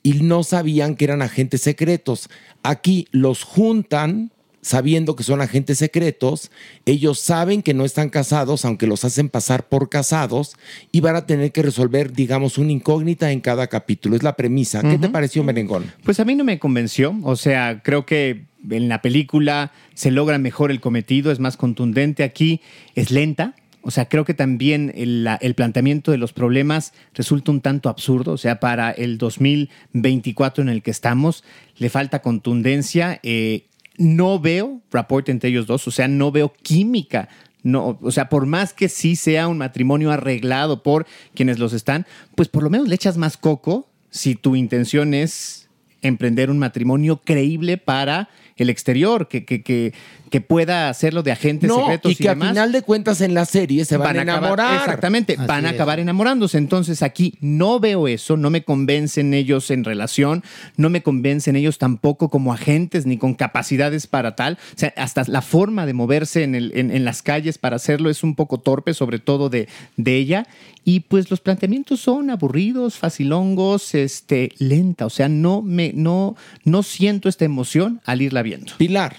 y 0.04 0.14
no 0.22 0.44
sabían 0.44 0.96
que 0.96 1.06
eran 1.06 1.22
agentes 1.22 1.62
secretos. 1.62 2.30
Aquí 2.62 3.08
los 3.12 3.44
juntan 3.44 4.32
sabiendo 4.62 5.15
que 5.15 5.24
son 5.24 5.41
agentes 5.41 5.80
secretos, 5.80 6.51
ellos 6.86 7.20
saben 7.20 7.62
que 7.63 7.74
no 7.74 7.84
están 7.86 8.10
casados, 8.10 8.63
aunque 8.65 8.88
los 8.88 9.03
hacen 9.06 9.30
pasar 9.30 9.68
por 9.68 9.89
casados, 9.89 10.56
y 10.91 11.00
van 11.01 11.15
a 11.15 11.25
tener 11.25 11.51
que 11.51 11.62
resolver, 11.63 12.13
digamos, 12.13 12.58
una 12.58 12.72
incógnita 12.72 13.32
en 13.32 13.41
cada 13.41 13.68
capítulo. 13.68 14.15
Es 14.15 14.24
la 14.24 14.36
premisa. 14.36 14.82
¿Qué 14.82 14.98
te 14.98 15.10
pareció, 15.10 15.44
Merengón? 15.44 15.91
Pues 16.03 16.20
a 16.20 16.25
mí 16.25 16.36
no 16.36 16.44
me 16.44 16.60
convenció. 16.60 17.15
O 17.24 17.36
sea, 17.36 17.82
creo 17.84 18.06
que 18.06 18.46
en 18.70 18.88
la 18.89 19.01
película 19.01 19.72
se 19.96 20.12
logra 20.12 20.38
mejor 20.38 20.70
el 20.70 20.80
cometido, 20.80 21.32
es 21.32 21.39
más 21.39 21.58
contundente. 21.58 22.24
Aquí 22.24 22.62
es 22.94 23.10
lenta. 23.12 23.56
O 23.84 23.89
sea, 23.89 24.08
creo 24.08 24.25
que 24.25 24.36
también 24.36 24.94
el, 24.96 25.24
la- 25.24 25.38
el 25.41 25.56
planteamiento 25.56 26.12
de 26.12 26.20
los 26.20 26.34
problemas 26.34 26.94
resulta 27.15 27.50
un 27.51 27.62
tanto 27.62 27.89
absurdo. 27.89 28.34
O 28.34 28.38
sea, 28.38 28.60
para 28.60 28.91
el 28.91 29.18
2024 29.18 30.62
en 30.62 30.70
el 30.70 30.84
que 30.84 30.91
estamos, 30.91 31.44
le 31.77 31.89
falta 31.89 32.22
contundencia. 32.22 33.20
Eh, 33.24 33.65
no 34.01 34.39
veo 34.39 34.81
rapport 34.91 35.29
entre 35.29 35.50
ellos 35.50 35.67
dos, 35.67 35.88
o 35.88 35.91
sea, 35.91 36.08
no 36.08 36.31
veo 36.31 36.51
química. 36.62 37.29
No, 37.63 38.00
o 38.01 38.12
sea, 38.12 38.27
por 38.27 38.48
más 38.48 38.74
que 38.74 38.89
sí 38.89 39.15
sea 39.15 39.48
un 39.48 39.60
matrimonio 39.60 40.12
arreglado 40.12 40.81
por 40.81 41.05
quienes 41.36 41.60
los 41.60 41.74
están, 41.74 42.08
pues 42.36 42.50
por 42.50 42.63
lo 42.63 42.72
menos 42.72 42.88
le 42.88 42.96
echas 42.96 43.17
más 43.17 43.38
coco 43.38 43.88
si 44.10 44.34
tu 44.34 44.55
intención 44.55 45.13
es 45.13 45.70
emprender 46.01 46.50
un 46.50 46.58
matrimonio 46.58 47.22
creíble 47.24 47.77
para 47.77 48.29
el 48.58 48.72
exterior, 48.72 49.27
que, 49.27 49.46
que, 49.46 49.62
que, 49.62 49.93
que 50.32 50.42
pueda 50.42 50.90
hacerlo 50.90 51.22
de 51.22 51.32
agentes 51.32 51.68
No, 51.68 51.76
secretos 51.82 52.14
y 52.14 52.16
que 52.16 52.30
a 52.30 52.32
demás. 52.32 52.50
final 52.50 52.72
de 52.72 52.82
cuentas 52.82 53.22
en 53.22 53.36
la 53.36 53.46
serie 53.46 53.86
se 53.86 53.98
van, 53.98 54.18
a 54.18 54.22
acabar- 54.24 54.40
enamorar. 54.40 54.76
exactamente, 54.80 55.36
van 55.36 55.68
a 55.68 55.70
acabar 55.72 56.00
enamorándose. 56.00 56.58
Entonces 56.58 57.04
aquí 57.04 57.36
no 57.42 57.80
veo 57.80 58.08
eso, 58.08 58.38
no 58.38 58.50
me 58.50 58.64
convencen 58.64 59.34
ellos 59.36 59.70
en 59.70 59.84
relación, 59.84 60.44
no 60.78 60.90
me 60.90 61.04
convencen 61.04 61.56
ellos 61.56 61.78
tampoco 61.78 62.30
como 62.30 62.52
agentes 62.54 63.06
ni 63.06 63.18
con 63.18 63.36
capacidades 63.36 64.08
para 64.08 64.36
tal. 64.36 64.58
O 64.76 64.80
sea, 64.80 64.94
hasta 64.98 65.24
la 65.28 65.42
forma 65.44 65.86
de 65.86 65.94
moverse 65.94 66.44
en, 66.44 66.56
el- 66.56 66.72
en- 66.76 66.90
en 66.90 67.06
las 67.06 67.22
calles 67.22 67.58
para 67.58 67.76
hacerlo 67.76 68.10
es 68.10 68.24
un 68.24 68.36
poco 68.36 68.58
torpe, 68.60 68.94
sobre 68.94 69.20
todo 69.20 69.50
de, 69.50 69.68
de 69.98 70.16
ella. 70.16 70.48
Y 70.86 71.02
pues 71.02 71.30
los 71.30 71.42
planteamientos 71.42 72.00
son 72.00 72.30
aburridos, 72.32 72.96
facilongos, 72.98 73.94
este, 73.96 74.52
lenta. 74.58 75.06
O 75.06 75.10
sea, 75.10 75.30
no 75.30 75.62
me, 75.62 75.92
no, 75.94 76.36
no 76.64 76.82
siento 76.84 77.30
esta 77.30 77.46
emoción 77.46 78.02
al 78.06 78.22
irla 78.22 78.42
viendo. 78.42 78.72
Pilar. 78.78 79.16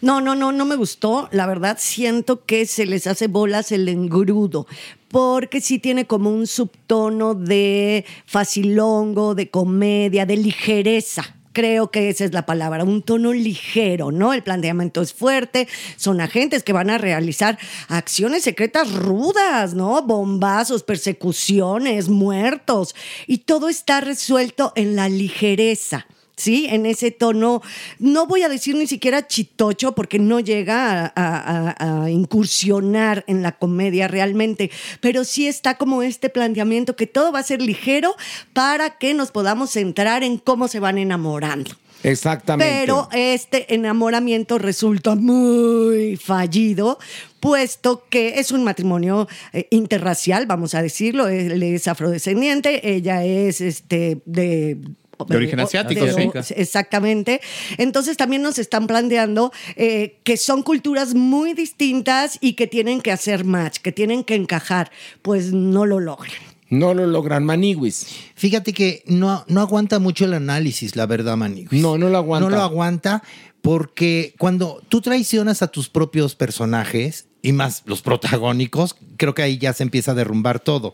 No, 0.00 0.20
no, 0.20 0.34
no, 0.34 0.52
no 0.52 0.64
me 0.64 0.76
gustó. 0.76 1.28
La 1.32 1.46
verdad, 1.46 1.76
siento 1.78 2.44
que 2.44 2.66
se 2.66 2.86
les 2.86 3.06
hace 3.06 3.26
bolas 3.26 3.72
el 3.72 3.88
engrudo. 3.88 4.66
Porque 5.08 5.60
sí 5.60 5.78
tiene 5.78 6.06
como 6.06 6.30
un 6.30 6.46
subtono 6.46 7.34
de 7.34 8.04
facilongo, 8.26 9.34
de 9.34 9.50
comedia, 9.50 10.26
de 10.26 10.36
ligereza. 10.36 11.36
Creo 11.52 11.90
que 11.90 12.08
esa 12.08 12.24
es 12.24 12.32
la 12.32 12.46
palabra, 12.46 12.84
un 12.84 13.02
tono 13.02 13.32
ligero, 13.32 14.12
¿no? 14.12 14.32
El 14.32 14.44
planteamiento 14.44 15.02
es 15.02 15.12
fuerte, 15.12 15.66
son 15.96 16.20
agentes 16.20 16.62
que 16.62 16.72
van 16.72 16.90
a 16.90 16.98
realizar 16.98 17.58
acciones 17.88 18.44
secretas 18.44 18.92
rudas, 18.92 19.74
¿no? 19.74 20.00
Bombazos, 20.02 20.84
persecuciones, 20.84 22.08
muertos, 22.08 22.94
y 23.26 23.38
todo 23.38 23.68
está 23.68 24.00
resuelto 24.00 24.72
en 24.76 24.94
la 24.94 25.08
ligereza. 25.08 26.06
¿Sí? 26.40 26.66
En 26.70 26.86
ese 26.86 27.10
tono, 27.10 27.62
no 27.98 28.26
voy 28.26 28.42
a 28.42 28.48
decir 28.48 28.74
ni 28.76 28.86
siquiera 28.86 29.26
chitocho 29.26 29.92
porque 29.94 30.18
no 30.18 30.40
llega 30.40 31.02
a, 31.06 31.12
a- 31.14 31.74
a- 31.78 32.04
a 32.04 32.10
incursionar 32.10 33.24
en 33.26 33.42
la 33.42 33.52
comedia 33.52 34.08
realmente, 34.08 34.70
pero 35.00 35.24
sí 35.24 35.46
está 35.46 35.76
como 35.76 36.02
este 36.02 36.28
planteamiento 36.30 36.96
que 36.96 37.06
todo 37.06 37.32
va 37.32 37.38
a 37.40 37.42
ser 37.44 37.60
ligero 37.62 38.14
para 38.52 38.98
que 38.98 39.14
nos 39.14 39.30
podamos 39.30 39.70
centrar 39.70 40.22
en 40.22 40.38
cómo 40.38 40.68
se 40.68 40.80
van 40.80 40.98
enamorando. 40.98 41.70
Exactamente. 42.02 42.72
Pero 42.80 43.08
este 43.12 43.74
enamoramiento 43.74 44.56
resulta 44.56 45.14
muy 45.16 46.16
fallido, 46.16 46.98
puesto 47.40 48.04
que 48.08 48.40
es 48.40 48.52
un 48.52 48.64
matrimonio 48.64 49.28
eh, 49.52 49.66
interracial, 49.70 50.46
vamos 50.46 50.74
a 50.74 50.80
decirlo. 50.80 51.28
Él 51.28 51.62
es 51.62 51.86
afrodescendiente, 51.88 52.94
ella 52.94 53.22
es 53.24 53.60
este 53.60 54.22
de. 54.24 54.78
De 55.24 55.36
origen 55.36 55.60
asiático, 55.60 56.04
de- 56.04 56.42
sí. 56.42 56.54
Exactamente. 56.56 57.40
Entonces 57.78 58.16
también 58.16 58.42
nos 58.42 58.58
están 58.58 58.86
planteando 58.86 59.52
eh, 59.76 60.18
que 60.24 60.36
son 60.36 60.62
culturas 60.62 61.14
muy 61.14 61.54
distintas 61.54 62.38
y 62.40 62.54
que 62.54 62.66
tienen 62.66 63.00
que 63.00 63.12
hacer 63.12 63.44
match, 63.44 63.78
que 63.78 63.92
tienen 63.92 64.24
que 64.24 64.34
encajar. 64.34 64.90
Pues 65.22 65.52
no 65.52 65.86
lo 65.86 66.00
logran. 66.00 66.32
No 66.68 66.94
lo 66.94 67.06
logran, 67.06 67.44
Maniwis. 67.44 68.06
Fíjate 68.36 68.72
que 68.72 69.02
no, 69.06 69.44
no 69.48 69.60
aguanta 69.60 69.98
mucho 69.98 70.24
el 70.24 70.34
análisis, 70.34 70.94
la 70.94 71.06
verdad, 71.06 71.36
Maniguis. 71.36 71.82
No, 71.82 71.98
no 71.98 72.08
lo 72.08 72.18
aguanta. 72.18 72.48
No 72.48 72.54
lo 72.56 72.62
aguanta 72.62 73.22
porque 73.60 74.34
cuando 74.38 74.82
tú 74.88 75.00
traicionas 75.00 75.62
a 75.62 75.68
tus 75.68 75.88
propios 75.88 76.34
personajes, 76.34 77.26
y 77.42 77.52
más 77.52 77.82
los 77.86 78.02
protagónicos, 78.02 78.96
creo 79.16 79.34
que 79.34 79.42
ahí 79.42 79.58
ya 79.58 79.72
se 79.72 79.82
empieza 79.82 80.12
a 80.12 80.14
derrumbar 80.14 80.60
todo. 80.60 80.92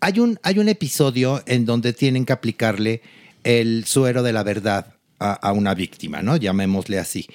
Hay 0.00 0.18
un, 0.18 0.38
hay 0.42 0.58
un 0.58 0.68
episodio 0.68 1.42
en 1.46 1.64
donde 1.64 1.92
tienen 1.92 2.26
que 2.26 2.32
aplicarle 2.32 3.02
el 3.44 3.84
suero 3.86 4.22
de 4.22 4.32
la 4.32 4.42
verdad 4.42 4.94
a, 5.20 5.32
a 5.32 5.52
una 5.52 5.74
víctima, 5.74 6.22
¿no? 6.22 6.36
Llamémosle 6.36 6.98
así. 6.98 7.26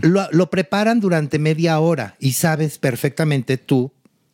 Lo, 0.00 0.28
lo 0.32 0.50
preparan 0.50 1.00
durante 1.00 1.38
media 1.38 1.78
hora 1.78 2.16
y 2.18 2.32
sabes 2.32 2.78
perfectamente 2.78 3.56
tú 3.56 3.92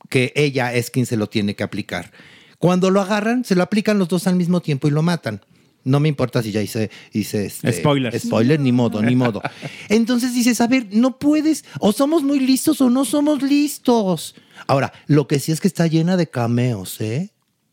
que 0.09 0.33
ella 0.35 0.73
es 0.73 0.91
quien 0.91 1.05
se 1.05 1.17
lo 1.17 1.29
tiene 1.29 1.55
que 1.55 1.63
aplicar. 1.63 2.13
Cuando 2.59 2.91
lo 2.91 3.01
agarran, 3.01 3.45
se 3.45 3.55
lo 3.55 3.63
aplican 3.63 3.99
los 3.99 4.09
dos 4.09 4.27
al 4.27 4.37
mismo 4.37 4.61
tiempo 4.61 4.89
y 4.89 4.91
lo 4.91 5.03
matan. 5.03 5.43
No 5.85 6.01
me 6.01 6.09
importa 6.09 6.43
si 6.43 6.51
ya 6.51 6.61
hice, 6.61 6.91
hice 7.13 7.47
este, 7.47 7.73
Spoilers. 7.73 8.23
Spoiler, 8.23 8.59
ni 8.59 8.73
modo, 8.73 9.01
ni 9.01 9.15
modo. 9.15 9.41
Entonces 9.89 10.35
dices, 10.35 10.61
a 10.61 10.67
ver, 10.67 10.89
no 10.91 11.19
puedes, 11.19 11.65
o 11.79 11.93
somos 11.93 12.23
muy 12.25 12.41
listos 12.41 12.81
o 12.81 12.91
no 12.91 13.05
somos 13.05 13.43
listos. 13.43 14.35
Ahora, 14.67 14.93
lo 15.07 15.29
que 15.29 15.39
sí 15.39 15.53
es 15.53 15.61
que 15.61 15.69
está 15.69 15.87
llena 15.87 16.17
de 16.17 16.29
cameos, 16.29 17.01
¿eh? 17.01 17.31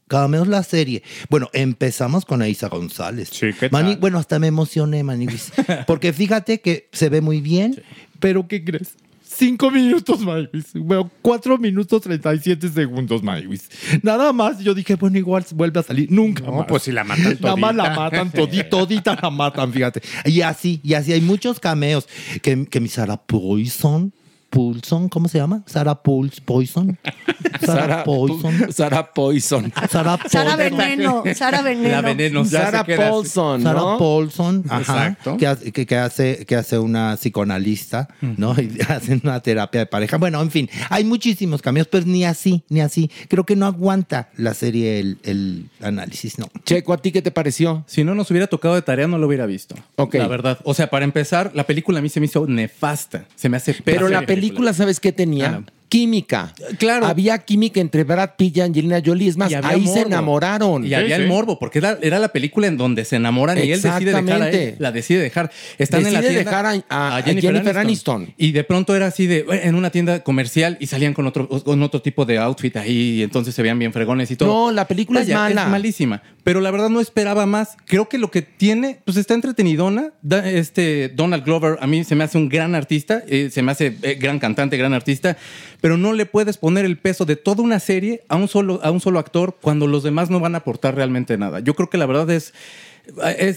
Cameos 0.08 0.48
la 0.48 0.62
serie. 0.64 1.02
Bueno, 1.30 1.50
empezamos 1.54 2.26
con 2.26 2.42
Aisa 2.42 2.68
González. 2.70 3.30
Sí, 3.32 3.48
¿qué 3.60 3.70
Mani- 3.70 3.94
tal? 3.94 3.98
bueno, 4.02 4.20
hasta 4.20 4.38
me 4.40 4.48
emocioné, 4.48 5.04
Maniwis. 5.04 5.52
Porque 5.88 6.14
fíjate 6.14 6.62
que 6.62 6.88
se 6.92 7.10
ve 7.10 7.22
muy 7.22 7.42
bien. 7.42 7.82
Pero 8.20 8.48
¿qué 8.48 8.64
crees? 8.64 8.96
Cinco 9.28 9.70
minutos, 9.70 10.22
Maywis. 10.22 10.68
Bueno, 10.76 11.12
cuatro 11.22 11.58
minutos 11.58 12.02
37 12.04 12.70
segundos, 12.70 13.22
Maywis. 13.22 13.68
Nada 14.02 14.32
más. 14.32 14.60
Yo 14.60 14.74
dije, 14.74 14.96
bueno, 14.96 15.18
igual 15.18 15.44
vuelve 15.56 15.82
a 15.82 15.84
salir. 15.84 16.10
Nunca 16.10 16.44
No, 16.46 16.54
más. 16.54 16.66
pues 16.70 16.84
si 16.84 16.94
la 16.94 17.04
matan 17.04 17.38
Nada 17.42 17.56
más 17.58 17.76
la 17.76 17.84
todita. 17.86 18.00
matan, 18.02 18.32
todita, 18.32 18.70
todita 18.70 19.20
la 19.22 19.30
matan, 19.32 19.74
fíjate. 19.74 20.02
Y 20.24 20.40
así, 20.40 20.80
y 20.84 20.94
así 20.94 21.12
hay 21.12 21.20
muchos 21.20 21.60
cameos. 21.60 22.08
Que, 22.42 22.66
que 22.68 22.80
mi 22.80 22.88
Sarah 22.88 23.18
Poison, 23.18 24.14
Poulson, 24.60 25.10
¿cómo 25.10 25.28
se 25.28 25.38
llama? 25.38 25.64
Sarah 25.66 26.02
Puls, 26.02 26.40
Poison. 26.40 26.98
Sarah 27.62 28.06
Poison. 28.06 28.72
Sarah 28.72 29.12
Poison. 29.14 29.74
Sarah 29.90 30.18
Sara 30.30 30.56
Poison. 30.56 30.78
Veneno, 30.78 31.24
Sara 31.36 31.62
Veneno. 31.62 31.90
La 31.90 32.02
veneno. 32.02 32.46
Sarah. 32.46 32.86
Paulson, 32.86 33.62
Sarah. 33.64 33.98
Paulson, 33.98 34.64
ajá, 34.70 34.80
Exacto. 35.08 35.36
que, 35.36 35.46
hace- 35.48 35.72
que, 35.74 35.98
hace, 35.98 36.46
que 36.46 36.56
hace 36.56 36.80
una 36.80 37.18
psicoanalista, 37.18 38.08
¿no? 38.22 38.56
Y 38.62 38.80
hacen 38.88 39.20
una 39.26 39.42
terapia 39.42 39.82
de 39.82 39.86
pareja. 39.88 40.16
Bueno, 40.18 40.42
en 40.42 40.50
fin, 40.52 40.70
hay 40.90 41.04
muchísimos 41.04 41.62
cambios, 41.62 41.88
pero 41.88 42.06
ni 42.06 42.24
así, 42.24 42.64
ni 42.70 42.80
así. 42.80 43.12
Creo 43.28 43.44
que 43.46 43.58
no 43.58 43.66
aguanta 43.66 44.30
la 44.38 44.54
serie 44.54 45.02
el, 45.02 45.18
el 45.24 45.66
análisis, 45.82 46.40
no. 46.40 46.48
Checo, 46.64 46.94
¿a 46.94 46.98
ti 47.02 47.12
qué 47.12 47.22
te 47.22 47.32
pareció? 47.32 47.84
Si 47.88 48.06
no 48.06 48.16
nos 48.16 48.32
hubiera 48.32 48.48
tocado 48.48 48.76
de 48.76 48.82
tarea, 48.84 49.06
no 49.08 49.18
lo 49.18 49.28
hubiera 49.28 49.46
visto. 49.46 49.76
Ok. 49.98 50.14
La 50.16 50.28
verdad. 50.30 50.60
O 50.64 50.74
sea, 50.74 50.90
para 50.90 51.04
empezar, 51.04 51.52
la 51.54 51.66
película 51.66 52.00
a 52.00 52.02
mí 52.02 52.08
se 52.08 52.22
me 52.22 52.28
hizo 52.28 52.48
nefasta. 52.48 53.26
Se 53.36 53.50
me 53.50 53.58
hace 53.58 53.76
Pero 53.84 54.08
la 54.08 54.22
película, 54.26 54.45
¿sabes 54.74 55.00
qué 55.00 55.12
tenía? 55.12 55.64
Ah. 55.68 55.72
Química. 55.96 56.54
Claro. 56.78 57.06
Había 57.06 57.38
química 57.40 57.80
entre 57.80 58.04
Brad 58.04 58.32
Pitt 58.38 58.58
y 58.58 58.62
Angelina 58.62 59.02
Jolie. 59.04 59.30
Es 59.30 59.38
más, 59.38 59.50
ahí 59.64 59.88
se 59.88 60.02
enamoraron. 60.02 60.86
Y 60.86 60.94
había 60.94 61.16
el 61.16 61.28
morbo, 61.28 61.58
porque 61.58 61.80
era, 61.80 61.98
era 62.02 62.20
la 62.20 62.28
película 62.30 62.68
en 62.68 62.76
donde 62.76 63.06
se 63.06 63.16
enamoran 63.16 63.58
y 63.58 63.72
él 63.72 63.82
decide 63.82 64.12
dejar 64.12 64.42
a 64.42 64.50
él, 64.50 64.76
la 64.80 64.92
decide 64.92 65.20
dejar. 65.20 65.52
Están 65.78 66.06
en 66.06 66.12
la 66.14 66.20
Decide 66.22 66.34
tienda 66.44 66.52
dejar 66.52 66.66
a- 66.90 67.14
a- 67.14 67.18
a 67.18 67.22
Jennifer 67.24 67.78
Aniston. 67.78 68.34
Y 68.38 68.52
de 68.52 68.64
pronto 68.66 68.94
era 68.96 69.08
así 69.08 69.26
de 69.26 69.44
"Bueno, 69.44 69.62
en 69.64 69.76
una 69.76 69.90
tienda 69.90 70.22
comercial 70.24 70.78
y 70.82 70.88
salían 70.88 71.14
con 71.14 71.28
otro, 71.28 71.48
con 71.48 71.82
otro 71.82 72.02
tipo 72.02 72.26
de 72.26 72.40
outfit 72.40 72.76
ahí 72.76 73.20
y 73.20 73.24
entonces 73.24 73.56
se 73.56 73.62
veían 73.62 73.80
bien 73.80 73.94
fregones 73.94 74.30
y 74.32 74.36
todo. 74.36 74.50
No, 74.50 74.72
la 74.74 74.86
película 74.88 75.22
es 75.22 75.30
mala. 75.30 75.64
Es 75.64 75.70
malísima. 75.70 76.22
Pero 76.44 76.62
la 76.62 76.70
verdad 76.72 76.90
no 76.90 77.00
esperaba 77.00 77.46
más. 77.46 77.70
Creo 77.86 78.08
que 78.10 78.18
lo 78.20 78.30
que 78.30 78.42
tiene, 78.44 79.00
pues 79.06 79.18
está 79.18 79.34
entretenidona. 79.34 80.12
Este 80.44 81.10
Donald 81.10 81.44
Glover 81.44 81.78
a 81.82 81.88
mí 81.88 82.04
se 82.04 82.16
me 82.16 82.24
hace 82.24 82.38
un 82.38 82.50
gran 82.50 82.76
artista, 82.76 83.24
eh, 83.28 83.50
se 83.52 83.62
me 83.62 83.72
hace 83.72 83.96
eh, 84.04 84.16
gran 84.20 84.38
cantante, 84.40 84.78
gran 84.78 84.94
artista, 84.94 85.38
pero 85.86 85.98
no 85.98 86.14
le 86.14 86.26
puedes 86.26 86.58
poner 86.58 86.84
el 86.84 86.98
peso 86.98 87.26
de 87.26 87.36
toda 87.36 87.62
una 87.62 87.80
serie 87.80 88.24
a 88.28 88.38
un 88.38 88.48
solo, 88.48 88.80
a 88.82 88.90
un 88.90 89.00
solo 89.00 89.20
actor 89.20 89.56
cuando 89.62 89.86
los 89.86 90.02
demás 90.02 90.32
no 90.32 90.40
van 90.40 90.56
a 90.56 90.58
aportar 90.58 90.96
realmente 90.96 91.38
nada. 91.38 91.60
Yo 91.60 91.76
creo 91.76 91.92
que 91.92 92.00
la 92.00 92.08
verdad 92.08 92.28
es 92.32 92.56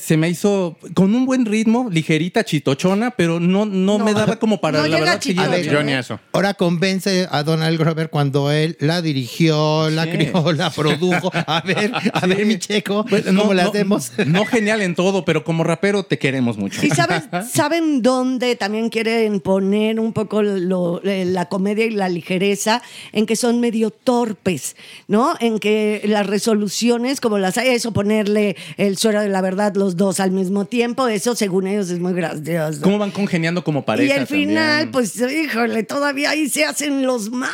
se 0.00 0.16
me 0.16 0.28
hizo 0.28 0.76
con 0.94 1.14
un 1.14 1.26
buen 1.26 1.44
ritmo, 1.46 1.88
ligerita, 1.90 2.44
chitochona, 2.44 3.11
pero 3.12 3.40
no, 3.40 3.64
no, 3.66 3.98
me 3.98 4.12
daba 4.14 4.37
como 4.37 4.61
para 4.61 4.80
no 4.82 4.87
la 4.87 4.98
verdad 5.00 5.20
seguir. 5.20 5.40
A 5.40 5.48
ver, 5.48 5.64
Yo 5.68 5.82
ni 5.82 5.92
eso. 5.92 6.18
Ahora 6.32 6.54
convence 6.54 7.26
a 7.30 7.42
Donald 7.42 7.78
Glover 7.78 8.11
cuando 8.11 8.50
él 8.50 8.76
la 8.80 9.02
dirigió, 9.02 9.90
la 9.90 10.04
Sí. 10.04 10.11
crió, 10.11 10.52
la 10.52 10.70
produjo. 10.76 11.30
A 11.34 11.62
ver, 11.66 11.92
a 12.12 12.26
ver, 12.26 12.46
mi 12.46 12.58
checo, 12.58 13.04
Pues, 13.08 13.24
¿cómo 13.26 13.44
no, 13.44 13.54
la 13.54 13.64
hacemos? 13.64 14.12
No 14.26 14.44
genial 14.44 14.82
en 14.82 14.94
todo, 14.94 15.24
pero 15.24 15.44
como 15.44 15.64
rapero 15.64 16.02
te 16.04 16.18
queremos 16.18 16.56
mucho. 16.56 16.84
¿Y 16.84 16.90
saben, 16.90 17.22
saben 17.52 18.02
dónde 18.02 18.56
también 18.56 18.88
quieren 18.90 19.40
poner 19.40 20.00
un 20.00 20.12
poco 20.12 20.42
lo- 20.42 21.02
eh, 21.04 21.24
la 21.24 21.46
comedia 21.48 21.84
y 21.87 21.90
la 21.90 22.08
ligereza? 22.08 22.82
En 23.12 23.26
que 23.26 23.37
son 23.37 23.61
medio 23.61 23.90
torpes, 23.90 24.76
¿no? 25.06 25.34
En 25.40 25.58
que 25.58 26.02
las 26.04 26.26
resoluciones, 26.26 27.20
como 27.20 27.38
las 27.38 27.58
hay, 27.58 27.68
eso 27.70 27.92
ponerle 27.92 28.56
el 28.76 28.96
suero 28.96 29.20
de 29.20 29.28
la 29.28 29.38
verdad 29.40 29.74
los 29.74 29.96
dos 29.96 30.20
al 30.20 30.31
mismo 30.31 30.64
tiempo, 30.64 31.09
eso 31.09 31.35
según 31.35 31.66
ellos 31.66 31.90
es 31.90 31.98
muy 32.01 32.12
gracioso. 32.12 32.81
¿Cómo 32.83 32.98
van 32.98 33.11
congeniando 33.11 33.62
como 33.64 33.85
pareja? 33.85 34.14
y 34.14 34.18
al 34.18 34.27
final, 34.27 34.66
también? 34.90 34.92
pues, 34.92 35.20
híjole, 35.20 35.83
todavía 35.83 36.31
ahí 36.31 36.48
se 36.48 36.64
hacen 36.64 37.07
los 37.07 37.31
más 37.31 37.51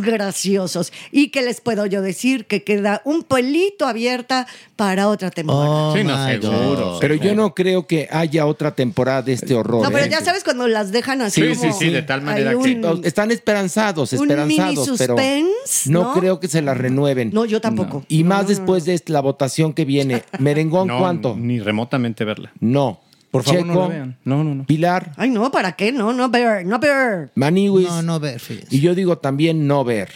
graciosos. 0.00 0.92
¿Y 1.10 1.28
qué 1.28 1.42
les 1.42 1.60
puedo 1.60 1.86
yo 1.86 2.02
decir? 2.02 2.46
Que 2.46 2.62
queda 2.64 3.02
un 3.04 3.22
pelito 3.22 3.86
abierta 3.86 4.46
para 4.76 5.08
otra 5.08 5.30
temporada. 5.30 5.68
Oh, 5.70 5.94
Sí, 5.96 6.04
no, 6.04 6.26
seguro. 6.26 6.98
Pero 7.00 7.14
yo 7.14 7.34
no 7.34 7.54
creo 7.54 7.86
que 7.86 8.08
haya 8.10 8.46
otra 8.46 8.74
temporada 8.74 9.22
de 9.22 9.32
este 9.34 9.54
horror. 9.54 9.82
no, 9.84 9.90
pero 9.90 10.04
¿eh? 10.06 10.08
ya 10.10 10.20
sabes 10.24 10.44
cuando 10.44 10.66
las 10.68 10.92
dejan 10.92 11.22
así 11.22 11.40
Sí, 11.42 11.54
sí, 11.54 11.60
como 11.60 11.78
sí, 11.78 11.90
de 11.90 12.02
tal 12.02 12.22
manera 12.22 12.50
que- 12.50 12.56
un- 12.56 13.02
Están 13.04 13.30
esperanzados, 13.30 14.12
Un 14.12 14.20
esperanzados, 14.20 14.48
mini 14.88 14.96
pero 14.98 15.16
suspense, 15.16 15.90
no, 15.90 16.02
¿no? 16.02 16.12
creo 16.14 16.40
que 16.40 16.48
se 16.48 16.62
la 16.62 16.74
renueven. 16.74 17.30
No, 17.32 17.44
yo 17.44 17.60
tampoco. 17.60 18.04
Y 18.08 18.22
No, 18.22 18.30
más 18.30 18.38
no, 18.38 18.42
no, 18.44 18.48
después 18.48 18.84
de 18.84 19.00
la 19.06 19.20
votación 19.20 19.72
que 19.72 19.84
viene. 19.84 20.22
Merengón, 20.38 20.88
No, 20.88 20.98
Ni 21.36 21.60
remotamente 21.60 22.24
verla. 22.24 22.52
No. 22.60 23.00
Por 23.30 23.44
favor, 23.44 23.64
no 23.64 23.74
lo 23.74 23.88
vean. 23.88 24.18
No, 24.24 24.44
no, 24.44 24.54
no. 24.54 24.66
Pilar, 24.66 25.12
Ay, 25.16 25.30
no, 25.30 25.50
¿para 25.50 25.72
qué? 25.72 25.90
No, 25.90 26.12
no 26.12 26.28
ver, 26.28 26.66
no 26.66 26.78
ver. 26.78 27.30
Maniwis. 27.34 27.88
No, 27.88 28.02
no 28.02 28.20
ver, 28.20 28.38
fíjense. 28.38 28.68
Y 28.74 28.80
yo 28.80 28.94
digo 28.94 29.16
también 29.16 29.66
no 29.66 29.84
ver. 29.84 30.10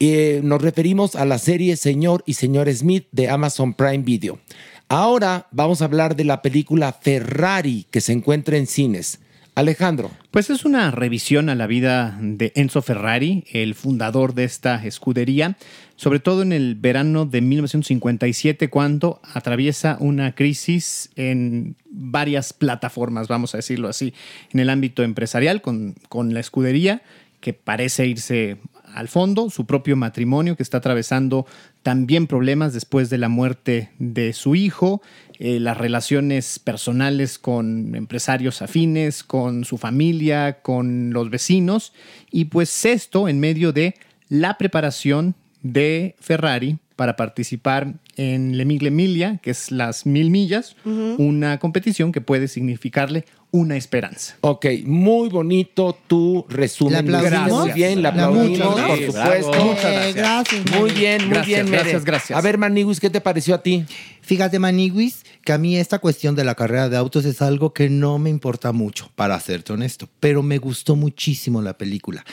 Eh, 0.00 0.40
nos 0.42 0.60
referimos 0.60 1.14
a 1.14 1.24
la 1.24 1.38
serie 1.38 1.76
Señor 1.76 2.24
y 2.26 2.34
Señor 2.34 2.72
Smith 2.72 3.06
de 3.12 3.28
Amazon 3.28 3.74
Prime 3.74 3.98
Video. 3.98 4.40
Ahora 4.88 5.46
vamos 5.52 5.82
a 5.82 5.84
hablar 5.84 6.16
de 6.16 6.24
la 6.24 6.42
película 6.42 6.92
Ferrari 6.92 7.86
que 7.90 8.00
se 8.00 8.12
encuentra 8.12 8.56
en 8.56 8.66
cines. 8.66 9.20
Alejandro, 9.54 10.12
Pues 10.30 10.50
es 10.50 10.64
una 10.64 10.92
revisión 10.92 11.48
a 11.48 11.56
la 11.56 11.66
vida 11.66 12.16
de 12.22 12.52
Enzo 12.54 12.80
Ferrari, 12.80 13.44
el 13.52 13.74
fundador 13.74 14.34
de 14.34 14.44
esta 14.44 14.84
escudería, 14.86 15.56
sobre 15.98 16.20
todo 16.20 16.42
en 16.42 16.52
el 16.52 16.76
verano 16.76 17.26
de 17.26 17.40
1957, 17.40 18.70
cuando 18.70 19.20
atraviesa 19.34 19.96
una 19.98 20.32
crisis 20.32 21.10
en 21.16 21.74
varias 21.90 22.52
plataformas, 22.52 23.26
vamos 23.26 23.52
a 23.52 23.58
decirlo 23.58 23.88
así, 23.88 24.14
en 24.52 24.60
el 24.60 24.70
ámbito 24.70 25.02
empresarial, 25.02 25.60
con, 25.60 25.96
con 26.08 26.34
la 26.34 26.40
escudería, 26.40 27.02
que 27.40 27.52
parece 27.52 28.06
irse 28.06 28.58
al 28.94 29.08
fondo, 29.08 29.50
su 29.50 29.66
propio 29.66 29.96
matrimonio, 29.96 30.56
que 30.56 30.62
está 30.62 30.78
atravesando 30.78 31.46
también 31.82 32.28
problemas 32.28 32.72
después 32.72 33.10
de 33.10 33.18
la 33.18 33.28
muerte 33.28 33.90
de 33.98 34.32
su 34.34 34.54
hijo, 34.54 35.02
eh, 35.40 35.58
las 35.58 35.76
relaciones 35.76 36.60
personales 36.60 37.40
con 37.40 37.96
empresarios 37.96 38.62
afines, 38.62 39.24
con 39.24 39.64
su 39.64 39.78
familia, 39.78 40.62
con 40.62 41.12
los 41.12 41.28
vecinos, 41.28 41.92
y 42.30 42.44
pues 42.44 42.84
esto 42.84 43.28
en 43.28 43.40
medio 43.40 43.72
de 43.72 43.94
la 44.28 44.58
preparación 44.58 45.34
de 45.62 46.14
Ferrari 46.20 46.78
para 46.96 47.14
participar 47.16 47.94
en 48.16 48.56
Le 48.56 48.64
Mille 48.64 48.90
Miglia, 48.90 49.38
que 49.42 49.50
es 49.52 49.70
las 49.70 50.04
mil 50.04 50.30
millas, 50.30 50.74
una 50.84 51.58
competición 51.58 52.10
que 52.10 52.20
puede 52.20 52.48
significarle 52.48 53.24
una 53.50 53.76
esperanza. 53.76 54.36
ok, 54.42 54.66
muy 54.84 55.28
bonito 55.30 55.96
tu 56.06 56.44
resumen. 56.50 57.06
¿Le 57.06 57.12
Lo 57.12 57.18
hiciste 57.18 57.36
aplaudimos? 57.36 57.64
Muy 57.66 57.72
bien, 57.72 58.02
La 58.02 58.08
aplaudimos, 58.10 58.80
por 58.80 58.98
supuesto. 58.98 59.50
Bravo. 59.50 59.64
Muchas 59.64 59.92
gracias. 59.92 60.14
gracias. 60.16 60.64
Muy 60.78 60.90
bien, 60.90 61.22
muy 61.22 61.30
Gracias, 61.30 61.46
bien, 61.46 61.64
Mere. 61.70 61.82
gracias, 61.82 62.04
gracias. 62.04 62.38
A 62.38 62.42
ver, 62.42 62.58
Maniwis, 62.58 63.00
¿qué 63.00 63.08
te 63.08 63.20
pareció 63.22 63.54
a 63.54 63.62
ti? 63.62 63.84
Fíjate, 64.20 64.58
Maniguis, 64.58 65.24
que 65.44 65.52
a 65.52 65.58
mí 65.58 65.76
esta 65.78 65.98
cuestión 66.00 66.34
de 66.34 66.44
la 66.44 66.56
carrera 66.56 66.88
de 66.90 66.96
autos 66.98 67.24
es 67.24 67.40
algo 67.40 67.72
que 67.72 67.88
no 67.88 68.18
me 68.18 68.28
importa 68.28 68.72
mucho, 68.72 69.10
para 69.14 69.38
serte 69.40 69.72
honesto, 69.72 70.08
pero 70.20 70.42
me 70.42 70.58
gustó 70.58 70.94
muchísimo 70.96 71.62
la 71.62 71.78
película. 71.78 72.26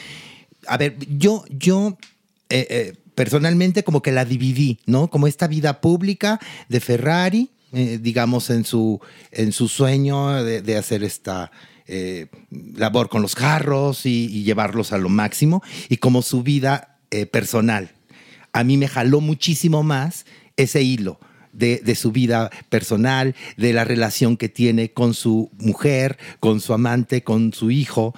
A 0.67 0.75
ver, 0.77 0.97
yo, 1.17 1.45
yo 1.49 1.97
eh, 2.49 2.67
eh, 2.69 2.93
personalmente 3.15 3.83
como 3.83 4.01
que 4.01 4.11
la 4.11 4.25
dividí, 4.25 4.79
¿no? 4.85 5.09
Como 5.09 5.27
esta 5.27 5.47
vida 5.47 5.81
pública 5.81 6.39
de 6.69 6.79
Ferrari, 6.79 7.49
eh, 7.73 7.99
digamos, 8.01 8.49
en 8.49 8.63
su, 8.63 9.01
en 9.31 9.51
su 9.51 9.67
sueño 9.67 10.43
de, 10.43 10.77
hacer 10.77 11.03
esta 11.03 11.51
eh, 11.87 12.27
labor 12.75 13.09
con 13.09 13.21
los 13.21 13.35
carros 13.35 14.05
y, 14.05 14.25
y 14.25 14.43
llevarlos 14.43 14.93
a 14.93 14.97
lo 14.97 15.09
máximo, 15.09 15.63
y 15.89 15.97
como 15.97 16.21
su 16.21 16.43
vida 16.43 16.99
eh, 17.11 17.25
personal. 17.25 17.91
A 18.53 18.63
mí 18.63 18.77
me 18.77 18.87
jaló 18.87 19.21
muchísimo 19.21 19.83
más 19.83 20.25
ese 20.57 20.81
hilo 20.81 21.19
de, 21.51 21.81
de 21.83 21.95
su 21.95 22.11
vida 22.11 22.49
personal, 22.69 23.35
de 23.57 23.73
la 23.73 23.83
relación 23.83 24.37
que 24.37 24.49
tiene 24.49 24.91
con 24.91 25.13
su 25.13 25.49
mujer, 25.57 26.17
con 26.39 26.61
su 26.61 26.73
amante, 26.73 27.23
con 27.23 27.53
su 27.53 27.71
hijo, 27.71 28.13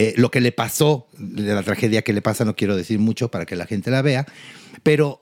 eh, 0.00 0.14
lo 0.16 0.30
que 0.30 0.40
le 0.40 0.52
pasó, 0.52 1.06
de 1.18 1.54
la 1.54 1.62
tragedia 1.62 2.02
que 2.02 2.12
le 2.12 2.22
pasa, 2.22 2.44
no 2.44 2.56
quiero 2.56 2.76
decir 2.76 2.98
mucho 2.98 3.30
para 3.30 3.46
que 3.46 3.56
la 3.56 3.66
gente 3.66 3.90
la 3.90 4.02
vea, 4.02 4.26
pero 4.82 5.20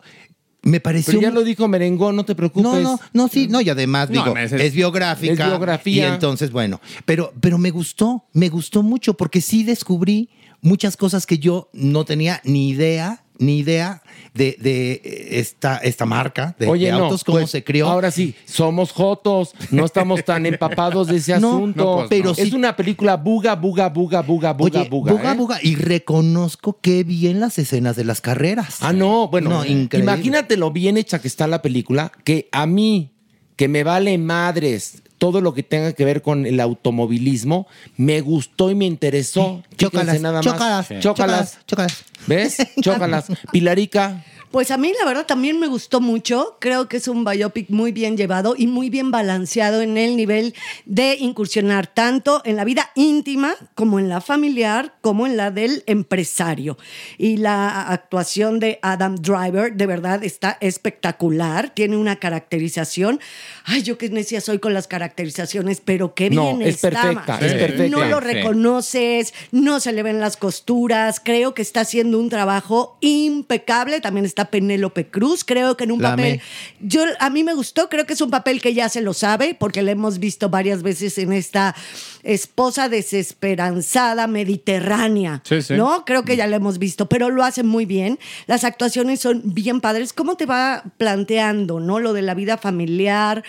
me 0.62 0.80
pareció... 0.80 1.12
Pero 1.12 1.22
ya 1.22 1.30
lo 1.30 1.44
dijo 1.44 1.68
Merengón, 1.68 2.16
no 2.16 2.24
te 2.24 2.34
preocupes. 2.34 2.64
No, 2.70 2.80
no, 2.80 3.00
no, 3.12 3.28
sí, 3.28 3.48
no, 3.48 3.60
y 3.60 3.70
además, 3.70 4.10
No, 4.10 4.22
digo, 4.24 4.36
es- 4.36 4.52
es, 4.52 4.72
biográfica. 4.74 5.32
es 5.32 5.38
biografía. 5.50 6.08
Y 6.08 6.12
entonces, 6.12 6.50
bueno, 6.50 6.80
pero, 7.04 7.32
pero 7.40 7.58
me 7.58 7.70
gustó, 7.70 8.24
me 8.32 8.48
gustó 8.48 8.82
mucho 8.82 9.14
porque 9.14 9.40
sí 9.40 9.64
descubrí 9.64 10.30
muchas 10.60 10.96
cosas 10.96 11.26
que 11.26 11.38
yo 11.38 11.70
no 11.72 12.04
tenía 12.04 12.40
ni 12.44 12.68
idea, 12.70 13.24
ni 13.38 13.58
idea 13.58 14.02
de, 14.34 14.56
de 14.60 15.00
esta, 15.38 15.78
esta 15.78 16.06
marca 16.06 16.54
de, 16.58 16.66
Oye, 16.68 16.86
de 16.86 16.92
no, 16.92 17.04
autos, 17.04 17.24
cómo 17.24 17.38
pues, 17.38 17.50
se 17.50 17.64
creó. 17.64 17.88
Ahora 17.88 18.10
sí, 18.10 18.34
somos 18.44 18.92
jotos, 18.92 19.52
no 19.70 19.84
estamos 19.84 20.24
tan 20.24 20.46
empapados 20.46 21.08
de 21.08 21.16
ese 21.16 21.32
No, 21.40 21.56
asunto. 21.56 21.84
no, 21.84 21.94
pues, 21.96 22.06
pero 22.08 22.30
es 22.32 22.36
sí- 22.50 22.54
una 22.54 22.76
película 22.76 23.16
buga, 23.16 23.54
buga, 23.56 23.88
buga, 23.88 24.22
buga, 24.22 24.52
buga, 24.52 24.80
Oye, 24.80 24.88
buga. 24.88 25.12
buga, 25.12 25.32
¿eh? 25.32 25.36
buga, 25.36 25.58
y 25.62 25.74
reconozco 25.74 26.78
qué 26.80 27.04
bien 27.04 27.40
las 27.40 27.58
escenas 27.58 27.96
de 27.96 28.04
las 28.04 28.20
carreras. 28.20 28.78
Ah, 28.80 28.92
no, 28.92 29.28
bueno, 29.28 29.50
No, 29.50 29.64
increíble. 29.64 30.10
imagínate 30.12 30.56
lo 30.56 30.70
bien 30.70 30.96
hecha 30.96 31.20
que 31.20 31.28
está 31.28 31.46
la 31.46 31.62
película, 31.62 32.12
que 32.24 32.48
a 32.52 32.66
mí, 32.66 33.12
que 33.56 33.68
me 33.68 33.82
vale 33.84 34.16
madres 34.18 35.02
todo 35.18 35.40
lo 35.40 35.52
que 35.52 35.62
tenga 35.62 35.92
que 35.92 36.04
ver 36.04 36.22
con 36.22 36.46
el 36.46 36.60
automovilismo, 36.60 37.66
me 37.96 38.20
gustó 38.20 38.70
y 38.70 38.74
me 38.74 38.86
interesó. 38.86 39.62
Chócalas, 39.76 40.20
nada 40.20 40.36
más. 40.42 40.44
chócalas, 40.44 40.88
Chócalas. 41.00 41.02
chócalas, 41.02 41.58
chócalas. 41.66 42.04
¿Ves? 42.26 42.56
Chócalas. 42.80 43.26
Pilarica. 43.52 44.24
Pues 44.50 44.70
a 44.70 44.78
mí 44.78 44.92
la 44.98 45.04
verdad 45.04 45.26
también 45.26 45.60
me 45.60 45.66
gustó 45.66 46.00
mucho. 46.00 46.56
Creo 46.58 46.88
que 46.88 46.96
es 46.96 47.06
un 47.06 47.22
biopic 47.22 47.68
muy 47.68 47.92
bien 47.92 48.16
llevado 48.16 48.54
y 48.56 48.66
muy 48.66 48.88
bien 48.88 49.10
balanceado 49.10 49.82
en 49.82 49.98
el 49.98 50.16
nivel 50.16 50.54
de 50.86 51.16
incursionar 51.20 51.86
tanto 51.86 52.40
en 52.46 52.56
la 52.56 52.64
vida 52.64 52.90
íntima 52.94 53.54
como 53.74 53.98
en 53.98 54.08
la 54.08 54.22
familiar 54.22 54.94
como 55.02 55.26
en 55.26 55.36
la 55.36 55.50
del 55.50 55.82
empresario. 55.86 56.78
Y 57.18 57.36
la 57.36 57.82
actuación 57.88 58.58
de 58.58 58.78
Adam 58.80 59.16
Driver 59.16 59.74
de 59.74 59.86
verdad 59.86 60.24
está 60.24 60.56
espectacular. 60.62 61.70
Tiene 61.74 61.98
una 61.98 62.16
caracterización. 62.16 63.20
Ay, 63.64 63.82
yo 63.82 63.98
qué 63.98 64.08
necia 64.08 64.40
soy 64.40 64.58
con 64.60 64.72
las 64.72 64.88
caracterizaciones, 64.88 65.82
pero 65.84 66.14
qué 66.14 66.30
No, 66.30 66.56
bien 66.56 66.62
es 66.68 66.76
está. 66.82 67.02
perfecta, 67.02 67.38
es 67.40 67.52
perfecta. 67.52 67.88
No 67.98 68.04
lo 68.06 68.18
reconoces, 68.20 69.34
no 69.52 69.78
se 69.78 69.92
le 69.92 70.02
ven 70.02 70.20
las 70.20 70.38
costuras. 70.38 71.20
Creo 71.22 71.52
que 71.52 71.60
está 71.60 71.80
haciendo 71.80 72.18
un 72.18 72.30
trabajo 72.30 72.96
impecable. 73.02 74.00
También 74.00 74.24
está 74.24 74.37
Penélope 74.46 75.08
Cruz. 75.08 75.44
Creo 75.44 75.76
que 75.76 75.84
en 75.84 75.92
un 75.92 76.02
La 76.02 76.10
papel. 76.10 76.40
Yo, 76.80 77.02
a 77.18 77.30
mí 77.30 77.44
me 77.44 77.54
gustó. 77.54 77.88
Creo 77.88 78.06
que 78.06 78.14
es 78.14 78.20
un 78.20 78.30
papel 78.30 78.60
que 78.60 78.74
ya 78.74 78.88
se 78.88 79.00
lo 79.00 79.14
sabe, 79.14 79.54
porque 79.58 79.82
la 79.82 79.90
hemos 79.90 80.18
visto 80.18 80.48
varias 80.48 80.82
veces 80.82 81.18
en 81.18 81.32
esta 81.32 81.74
esposa 82.22 82.88
desesperanzada 82.88 84.26
mediterránea. 84.26 85.42
Sí, 85.44 85.62
sí. 85.62 85.74
¿No? 85.74 86.04
Creo 86.04 86.24
que 86.24 86.36
ya 86.36 86.46
la 86.46 86.56
hemos 86.56 86.78
visto, 86.78 87.08
pero 87.08 87.30
lo 87.30 87.44
hace 87.44 87.62
muy 87.62 87.86
bien. 87.86 88.18
Las 88.46 88.64
actuaciones 88.64 89.20
son 89.20 89.42
bien 89.44 89.80
padres. 89.80 90.12
¿Cómo 90.12 90.36
te 90.36 90.46
va 90.46 90.84
planteando, 90.96 91.80
no? 91.80 91.98
Lo 91.98 92.12
de 92.12 92.22
la 92.22 92.34
vida 92.34 92.58
familiar. 92.58 93.44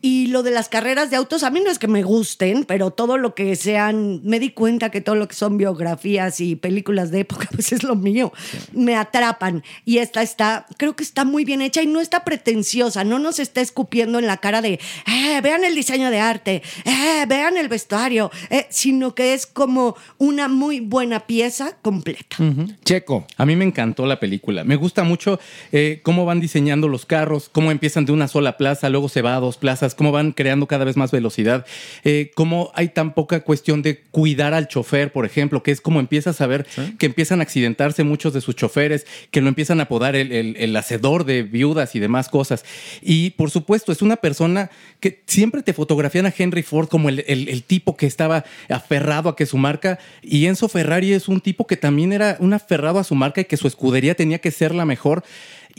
Y 0.00 0.28
lo 0.28 0.42
de 0.42 0.50
las 0.50 0.68
carreras 0.68 1.10
de 1.10 1.16
autos, 1.16 1.42
a 1.42 1.50
mí 1.50 1.60
no 1.60 1.70
es 1.70 1.78
que 1.78 1.88
me 1.88 2.02
gusten, 2.02 2.64
pero 2.64 2.90
todo 2.90 3.18
lo 3.18 3.34
que 3.34 3.56
sean, 3.56 4.20
me 4.24 4.38
di 4.38 4.50
cuenta 4.50 4.90
que 4.90 5.00
todo 5.00 5.16
lo 5.16 5.26
que 5.26 5.34
son 5.34 5.58
biografías 5.58 6.40
y 6.40 6.56
películas 6.56 7.10
de 7.10 7.20
época, 7.20 7.48
pues 7.52 7.72
es 7.72 7.82
lo 7.82 7.96
mío, 7.96 8.32
me 8.72 8.96
atrapan. 8.96 9.62
Y 9.84 9.98
esta 9.98 10.22
está, 10.22 10.66
creo 10.76 10.94
que 10.94 11.02
está 11.02 11.24
muy 11.24 11.44
bien 11.44 11.62
hecha 11.62 11.82
y 11.82 11.86
no 11.86 12.00
está 12.00 12.24
pretenciosa, 12.24 13.04
no 13.04 13.18
nos 13.18 13.38
está 13.38 13.60
escupiendo 13.60 14.18
en 14.18 14.26
la 14.26 14.36
cara 14.36 14.62
de, 14.62 14.74
eh, 15.06 15.40
vean 15.42 15.64
el 15.64 15.74
diseño 15.74 16.10
de 16.10 16.20
arte, 16.20 16.62
eh, 16.84 17.24
vean 17.26 17.56
el 17.56 17.68
vestuario, 17.68 18.30
eh, 18.50 18.66
sino 18.70 19.14
que 19.14 19.34
es 19.34 19.46
como 19.46 19.96
una 20.18 20.48
muy 20.48 20.80
buena 20.80 21.26
pieza 21.26 21.76
completa. 21.82 22.36
Checo. 22.84 23.26
A 23.36 23.46
mí 23.46 23.56
me 23.56 23.64
encantó 23.64 24.06
la 24.06 24.20
película. 24.20 24.64
Me 24.64 24.76
gusta 24.76 25.04
mucho 25.04 25.38
eh, 25.72 26.00
cómo 26.02 26.24
van 26.24 26.40
diseñando 26.40 26.88
los 26.88 27.06
carros, 27.06 27.48
cómo 27.50 27.70
empiezan 27.70 28.04
de 28.04 28.12
una 28.12 28.28
sola 28.28 28.56
plaza, 28.56 28.88
luego 28.88 29.08
se 29.08 29.22
va 29.22 29.36
a 29.36 29.40
dos 29.40 29.56
plazas 29.56 29.87
cómo 29.94 30.12
van 30.12 30.32
creando 30.32 30.66
cada 30.66 30.84
vez 30.84 30.96
más 30.96 31.10
velocidad, 31.10 31.66
eh, 32.04 32.30
cómo 32.34 32.70
hay 32.74 32.88
tan 32.88 33.14
poca 33.14 33.40
cuestión 33.40 33.82
de 33.82 34.00
cuidar 34.10 34.54
al 34.54 34.68
chofer, 34.68 35.12
por 35.12 35.24
ejemplo, 35.26 35.62
que 35.62 35.70
es 35.70 35.80
como 35.80 36.00
empiezas 36.00 36.40
a 36.40 36.46
ver 36.46 36.66
que 36.98 37.06
empiezan 37.06 37.40
a 37.40 37.42
accidentarse 37.42 38.04
muchos 38.04 38.32
de 38.32 38.40
sus 38.40 38.56
choferes, 38.56 39.06
que 39.30 39.40
lo 39.40 39.48
empiezan 39.48 39.80
a 39.80 39.84
apodar 39.84 40.16
el, 40.16 40.32
el- 40.32 40.56
el 40.56 40.76
hacedor 40.76 41.24
de 41.24 41.42
viudas 41.42 41.94
y 41.94 42.00
demás 42.00 42.28
cosas. 42.28 42.64
Y 43.02 43.30
por 43.30 43.50
supuesto, 43.50 43.92
es 43.92 44.02
una 44.02 44.16
persona 44.16 44.70
que 45.00 45.22
siempre 45.26 45.62
te 45.62 45.72
fotografían 45.72 46.26
a 46.26 46.34
Henry 46.36 46.62
Ford 46.62 46.88
como 46.88 47.08
el, 47.08 47.24
el- 47.26 47.48
el 47.48 47.62
tipo 47.62 47.96
que 47.96 48.06
estaba 48.06 48.44
aferrado 48.68 49.28
a 49.28 49.36
que 49.36 49.46
su 49.46 49.56
marca, 49.58 49.98
y 50.22 50.46
Enzo 50.46 50.68
Ferrari 50.68 51.12
es 51.12 51.28
un 51.28 51.40
tipo 51.40 51.66
que 51.66 51.76
también 51.76 52.12
era 52.12 52.36
un 52.40 52.52
aferrado 52.52 52.98
a 52.98 53.04
su 53.04 53.14
marca 53.14 53.40
y 53.40 53.44
que 53.44 53.56
su 53.56 53.66
escudería 53.68 54.14
tenía 54.14 54.38
que 54.38 54.50
ser 54.50 54.74
la 54.74 54.84
mejor. 54.84 55.24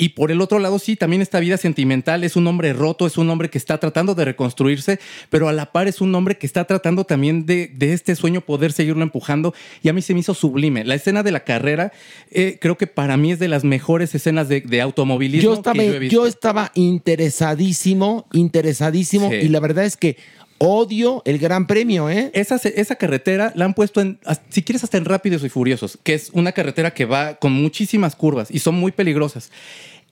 Y 0.02 0.10
por 0.10 0.32
el 0.32 0.40
otro 0.40 0.60
lado, 0.60 0.80
sí, 0.80 0.96
también 0.96 1.22
esta 1.22 1.42
vida 1.42 1.58
sentimental 1.58 2.24
es 2.24 2.38
un 2.38 2.48
hombre 2.48 2.72
roto, 2.72 3.06
es 3.06 3.18
un 3.18 3.30
hombre 3.30 3.50
que 3.50 3.58
está 3.58 3.78
tratando 3.80 4.16
de 4.16 4.24
reconstruirse, 4.24 4.98
pero 5.30 5.50
a 5.50 5.54
la 5.54 5.74
par 5.74 5.90
es 5.90 6.00
un 6.00 6.16
hombre 6.16 6.38
que 6.38 6.48
está 6.48 6.64
tratando 6.64 7.04
también 7.04 7.46
de, 7.46 7.68
de 7.76 7.92
este 7.92 8.16
sueño 8.16 8.40
poder 8.40 8.72
seguirlo 8.72 9.04
empujando. 9.04 9.54
Y 9.84 9.90
a 9.90 9.94
mí 9.94 10.02
se 10.02 10.14
me 10.14 10.22
hizo 10.22 10.34
sublime. 10.34 10.86
La 10.86 10.96
escena 10.96 11.22
de 11.22 11.32
la 11.34 11.42
carrera, 11.44 11.92
eh, 12.32 12.58
creo 12.62 12.78
que 12.78 12.88
para 12.88 13.18
mí 13.18 13.34
es 13.34 13.40
de 13.40 13.50
las 13.50 13.66
mejores 13.66 14.16
escenas 14.16 14.48
de, 14.48 14.62
de 14.62 14.80
automovilismo 14.82 15.52
Yo 15.52 15.54
estaba, 15.56 15.74
que 15.80 15.86
yo 15.88 15.94
he 15.96 16.00
visto. 16.00 16.16
yo 16.16 16.26
estaba 16.28 16.72
interesadísimo, 16.76 18.26
interesadísimo, 18.32 19.30
Sí. 19.30 19.36
y 19.36 19.50
la 19.50 19.60
verdad 19.60 19.84
es 19.84 19.98
que 19.98 20.16
odio 20.60 21.24
el 21.26 21.40
Gran 21.40 21.66
Premio, 21.66 22.10
¿eh? 22.10 22.30
Esa, 22.34 22.56
esa 22.58 22.96
carretera 22.96 23.52
la 23.56 23.66
han 23.66 23.74
puesto 23.74 24.02
en, 24.02 24.20
si 24.50 24.62
quieres, 24.62 24.84
hasta 24.84 24.98
en 24.98 25.06
Rápidos 25.06 25.44
y 25.44 25.50
Furiosos, 25.50 25.98
que 26.04 26.14
es 26.14 26.30
una 26.34 26.52
carretera 26.52 26.94
que 26.94 27.06
va 27.06 27.36
con 27.36 27.52
muchísimas 27.52 28.16
curvas 28.16 28.52
y 28.52 28.60
son 28.60 28.76
muy 28.76 28.92
peligrosas. 28.92 29.52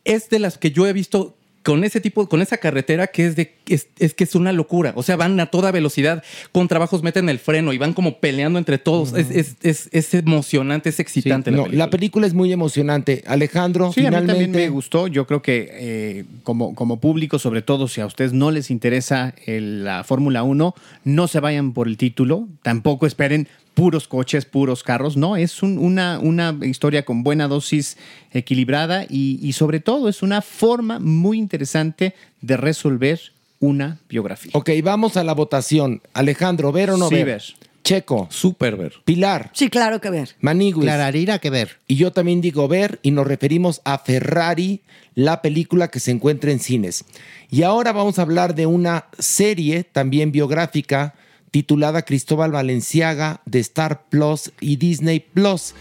Es 0.03 0.29
de 0.29 0.39
las 0.39 0.57
que 0.57 0.71
yo 0.71 0.87
he 0.87 0.93
visto 0.93 1.35
con 1.67 1.83
ese 1.83 1.99
tipo, 1.99 2.29
con 2.29 2.41
esa 2.41 2.55
carretera 2.57 3.07
que 3.07 3.25
es 3.27 3.35
de, 3.35 3.53
es, 3.67 3.87
es 3.99 4.13
que 4.13 4.23
es 4.23 4.35
una 4.35 4.53
locura. 4.53 4.93
O 4.95 5.03
sea, 5.03 5.17
van 5.17 5.37
a 5.41 5.47
toda 5.47 5.69
velocidad, 5.71 6.23
con 6.53 6.69
trabajos 6.69 7.03
meten 7.03 7.27
el 7.27 7.39
freno 7.39 7.73
y 7.73 7.77
van 7.77 7.93
como 7.93 8.19
peleando 8.19 8.57
entre 8.57 8.77
todos. 8.77 9.11
Es, 9.13 9.29
es, 9.31 9.55
es, 9.63 9.89
es 9.91 10.13
emocionante, 10.13 10.87
es 10.87 11.01
excitante 11.01 11.51
la 11.51 11.57
No, 11.57 11.63
película. 11.63 11.85
la 11.85 11.89
película 11.91 12.25
es 12.25 12.33
muy 12.33 12.53
emocionante. 12.53 13.21
Alejandro, 13.27 13.91
Sí, 13.91 13.99
a 13.99 14.03
mí 14.03 14.07
finalmente. 14.07 14.43
también 14.45 14.51
me 14.51 14.69
gustó. 14.69 15.07
Yo 15.07 15.27
creo 15.27 15.41
que 15.41 15.67
eh, 15.73 16.25
como, 16.43 16.73
como 16.73 17.01
público, 17.01 17.37
sobre 17.37 17.61
todo 17.61 17.89
si 17.89 17.99
a 17.99 18.05
ustedes 18.05 18.31
no 18.31 18.49
les 18.51 18.71
interesa 18.71 19.35
el- 19.45 19.83
la 19.83 20.05
Fórmula 20.05 20.43
1, 20.43 20.73
no 21.03 21.27
se 21.27 21.41
vayan 21.41 21.73
por 21.73 21.89
el 21.89 21.97
título. 21.97 22.47
Tampoco 22.63 23.05
esperen 23.07 23.49
puros 23.77 24.07
coches, 24.07 24.45
puros 24.45 24.81
carros. 24.81 25.15
No, 25.17 25.37
es 25.37 25.61
un- 25.61 25.77
una, 25.77 26.17
una 26.17 26.57
historia 26.63 27.05
con 27.05 27.21
buena 27.21 27.47
dosis 27.47 27.95
equilibrada 28.31 29.05
y, 29.07 29.39
y 29.41 29.53
sobre 29.53 29.79
todo 29.79 30.09
es 30.09 30.23
una 30.23 30.41
forma 30.41 30.97
muy 30.99 31.37
interesante 31.37 32.15
de 32.41 32.57
resolver 32.57 33.21
una 33.59 33.99
biografía. 34.09 34.51
Ok, 34.55 34.71
vamos 34.83 35.15
a 35.15 35.23
la 35.23 35.33
votación. 35.35 36.01
Alejandro, 36.13 36.71
¿ver 36.71 36.89
o 36.89 36.97
no 36.97 37.07
Sí, 37.09 37.15
ver? 37.17 37.25
ver. 37.25 37.43
Checo. 37.83 38.27
Super 38.31 38.75
ver. 38.77 38.93
Pilar. 39.05 39.51
Sí, 39.53 39.69
claro 39.69 40.01
que 40.01 40.09
ver. 40.09 40.35
Maniguis. 40.41 40.83
Clararira 40.83 41.37
que 41.37 41.51
ver. 41.51 41.77
Y 41.87 41.97
yo 41.97 42.11
también 42.11 42.41
digo 42.41 42.67
ver 42.67 42.99
y 43.03 43.11
nos 43.11 43.27
referimos 43.27 43.81
a 43.85 43.99
Ferrari, 43.99 44.81
la 45.13 45.41
película 45.43 45.87
que 45.89 45.99
se 45.99 46.09
encuentra 46.11 46.51
en 46.51 46.59
cines. 46.59 47.05
Y 47.51 47.61
ahora 47.61 47.91
vamos 47.93 48.17
a 48.17 48.23
hablar 48.23 48.55
de 48.55 48.65
una 48.65 49.05
serie 49.19 49.83
también 49.83 50.31
biográfica 50.31 51.13
titulada 51.51 52.03
Cristóbal 52.03 52.51
Valenciaga 52.51 53.41
de 53.45 53.59
Star 53.59 54.05
Plus 54.09 54.51
y 54.59 54.77
Disney 54.77 55.19
Plus. 55.19 55.73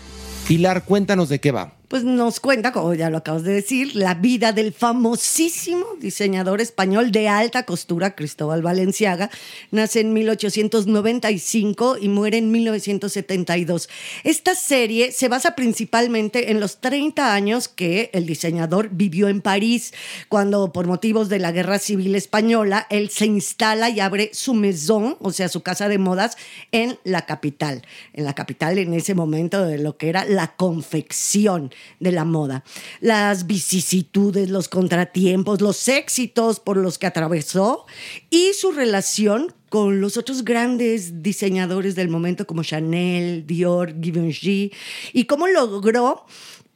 Pilar, 0.46 0.84
cuéntanos 0.84 1.28
de 1.28 1.40
qué 1.40 1.50
va. 1.50 1.75
Pues 1.88 2.02
nos 2.02 2.40
cuenta, 2.40 2.72
como 2.72 2.94
ya 2.94 3.10
lo 3.10 3.18
acabas 3.18 3.44
de 3.44 3.52
decir, 3.52 3.94
la 3.94 4.14
vida 4.14 4.50
del 4.50 4.72
famosísimo 4.72 5.86
diseñador 6.00 6.60
español 6.60 7.12
de 7.12 7.28
alta 7.28 7.62
costura, 7.62 8.16
Cristóbal 8.16 8.60
Valenciaga. 8.60 9.30
Nace 9.70 10.00
en 10.00 10.12
1895 10.12 11.98
y 12.00 12.08
muere 12.08 12.38
en 12.38 12.50
1972. 12.50 13.88
Esta 14.24 14.56
serie 14.56 15.12
se 15.12 15.28
basa 15.28 15.54
principalmente 15.54 16.50
en 16.50 16.58
los 16.58 16.78
30 16.80 17.32
años 17.32 17.68
que 17.68 18.10
el 18.12 18.26
diseñador 18.26 18.88
vivió 18.90 19.28
en 19.28 19.40
París, 19.40 19.94
cuando 20.28 20.72
por 20.72 20.88
motivos 20.88 21.28
de 21.28 21.38
la 21.38 21.52
Guerra 21.52 21.78
Civil 21.78 22.16
Española, 22.16 22.88
él 22.90 23.10
se 23.10 23.26
instala 23.26 23.90
y 23.90 24.00
abre 24.00 24.30
su 24.32 24.54
maison, 24.54 25.16
o 25.20 25.30
sea, 25.30 25.48
su 25.48 25.62
casa 25.62 25.88
de 25.88 25.98
modas, 25.98 26.36
en 26.72 26.98
la 27.04 27.26
capital. 27.26 27.82
En 28.12 28.24
la 28.24 28.34
capital 28.34 28.76
en 28.78 28.92
ese 28.92 29.14
momento 29.14 29.64
de 29.64 29.78
lo 29.78 29.96
que 29.96 30.08
era 30.08 30.24
la 30.24 30.56
confección 30.56 31.70
de 32.00 32.12
la 32.12 32.24
moda. 32.24 32.64
Las 33.00 33.46
vicisitudes, 33.46 34.50
los 34.50 34.68
contratiempos, 34.68 35.60
los 35.60 35.88
éxitos 35.88 36.60
por 36.60 36.76
los 36.76 36.98
que 36.98 37.06
atravesó 37.06 37.86
y 38.30 38.52
su 38.54 38.72
relación 38.72 39.54
con 39.68 40.00
los 40.00 40.16
otros 40.16 40.44
grandes 40.44 41.22
diseñadores 41.22 41.96
del 41.96 42.08
momento 42.08 42.46
como 42.46 42.62
Chanel, 42.62 43.46
Dior, 43.46 43.94
Givenchy 44.00 44.72
y 45.12 45.24
cómo 45.24 45.46
logró 45.48 46.24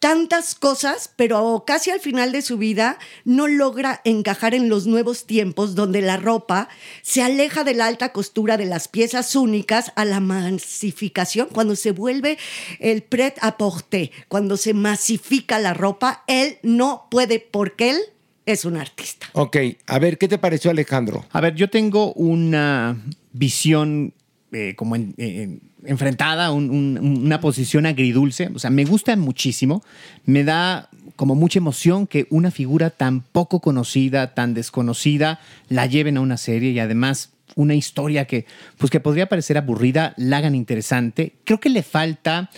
tantas 0.00 0.54
cosas, 0.54 1.12
pero 1.14 1.64
casi 1.66 1.90
al 1.90 2.00
final 2.00 2.32
de 2.32 2.42
su 2.42 2.56
vida 2.56 2.98
no 3.24 3.46
logra 3.46 4.00
encajar 4.04 4.54
en 4.54 4.68
los 4.70 4.86
nuevos 4.86 5.26
tiempos 5.26 5.74
donde 5.74 6.00
la 6.00 6.16
ropa 6.16 6.68
se 7.02 7.22
aleja 7.22 7.64
de 7.64 7.74
la 7.74 7.86
alta 7.86 8.10
costura 8.10 8.56
de 8.56 8.64
las 8.64 8.88
piezas 8.88 9.36
únicas 9.36 9.92
a 9.96 10.06
la 10.06 10.18
masificación, 10.18 11.48
cuando 11.52 11.76
se 11.76 11.92
vuelve 11.92 12.38
el 12.80 13.02
pret 13.02 13.36
à 13.42 13.58
porter, 13.58 14.10
cuando 14.28 14.56
se 14.56 14.72
masifica 14.72 15.58
la 15.58 15.74
ropa, 15.74 16.24
él 16.26 16.58
no 16.62 17.06
puede 17.10 17.38
porque 17.38 17.90
él 17.90 17.98
es 18.46 18.64
un 18.64 18.78
artista. 18.78 19.28
Ok, 19.34 19.56
a 19.86 19.98
ver, 19.98 20.16
¿qué 20.16 20.28
te 20.28 20.38
pareció 20.38 20.70
Alejandro? 20.70 21.26
A 21.30 21.40
ver, 21.42 21.54
yo 21.54 21.68
tengo 21.68 22.14
una 22.14 22.96
visión 23.32 24.14
eh, 24.52 24.74
como 24.76 24.96
en- 24.96 25.14
en- 25.16 25.60
enfrentada, 25.84 26.52
un- 26.52 26.98
una 26.98 27.40
posición 27.40 27.86
agridulce. 27.86 28.50
O 28.54 28.58
sea, 28.58 28.70
me 28.70 28.84
gusta 28.84 29.14
muchísimo. 29.16 29.82
Me 30.24 30.44
da 30.44 30.88
como 31.16 31.34
mucha 31.34 31.58
emoción 31.58 32.06
que 32.06 32.26
una 32.30 32.50
figura 32.50 32.90
tan 32.90 33.20
poco 33.20 33.60
conocida, 33.60 34.34
tan 34.34 34.54
desconocida, 34.54 35.40
la 35.68 35.86
lleven 35.86 36.16
a 36.16 36.20
una 36.20 36.36
serie 36.36 36.70
y 36.70 36.78
además 36.78 37.30
una 37.56 37.74
historia 37.74 38.26
que, 38.26 38.46
pues 38.78 38.90
que 38.90 39.00
podría 39.00 39.28
parecer 39.28 39.58
aburrida, 39.58 40.14
la 40.16 40.38
hagan 40.38 40.54
interesante. 40.54 41.34
Creo 41.44 41.58
que 41.60 41.68
le 41.68 41.82
falta 41.82 42.48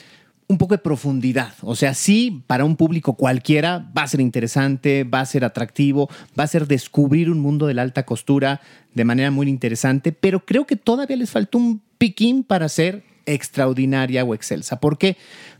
un 0.53 0.59
poco 0.59 0.75
de 0.75 0.79
profundidad. 0.79 1.55
O 1.62 1.75
sea, 1.75 1.95
sí, 1.95 2.45
para 2.47 2.65
un 2.65 2.77
público 2.77 3.15
cualquiera 3.15 3.91
va 3.97 4.03
a 4.03 4.09
ser 4.09 4.21
interesante, 4.21 5.05
va 5.05 5.21
a 5.21 5.27
ser 5.27 5.45
atractivo, 5.45 6.09
va 6.38 6.45
a 6.45 6.49
ser 6.49 6.67
descubrir 6.67 7.31
un 7.31 7.41
mundo 7.41 7.67
de 7.67 7.75
la 7.75 7.83
alta 7.83 8.05
costura 8.05 8.61
de 8.95 9.05
manera 9.05 9.31
muy 9.31 9.49
interesante, 9.49 10.12
pero 10.12 10.45
creo 10.45 10.67
que 10.67 10.77
todavía 10.77 11.17
les 11.17 11.31
faltó 11.31 11.59
un 11.59 11.83
piquín 11.99 12.45
para 12.45 12.69
ser 12.69 13.05
extraordinaria 13.27 14.25
o 14.25 14.35
excelsa. 14.35 14.79
¿Por 14.79 14.99
qué? 14.99 15.17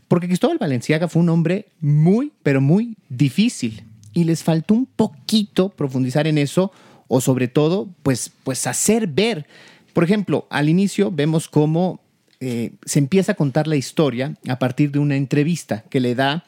Porque 0.07 0.27
Cristóbal 0.27 0.57
Valenciaga 0.59 1.07
fue 1.07 1.21
un 1.21 1.29
hombre 1.29 1.67
muy, 1.79 2.31
pero 2.43 2.61
muy 2.61 2.97
difícil 3.09 3.83
y 4.13 4.25
les 4.25 4.43
faltó 4.43 4.73
un 4.73 4.85
poquito 4.85 5.69
profundizar 5.69 6.27
en 6.27 6.37
eso 6.37 6.71
o 7.07 7.19
sobre 7.19 7.47
todo, 7.47 7.89
pues, 8.03 8.31
pues 8.43 8.67
hacer 8.67 9.07
ver. 9.07 9.47
Por 9.93 10.03
ejemplo, 10.03 10.47
al 10.49 10.69
inicio 10.69 11.11
vemos 11.11 11.47
cómo 11.47 12.02
eh, 12.45 12.73
se 12.83 12.99
empieza 12.99 13.31
a 13.31 13.35
contar 13.35 13.67
la 13.67 13.77
historia 13.77 14.35
a 14.49 14.59
partir 14.59 14.91
de 14.91 14.99
una 14.99 15.15
entrevista 15.15 15.85
que 15.89 16.01
le 16.01 16.13
da 16.13 16.43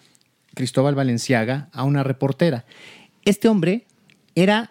Cristóbal 0.54 0.94
Valenciaga 0.94 1.70
a 1.72 1.86
una 1.86 2.04
reportera. 2.04 2.66
Este 3.24 3.48
hombre 3.48 3.86
era 4.36 4.68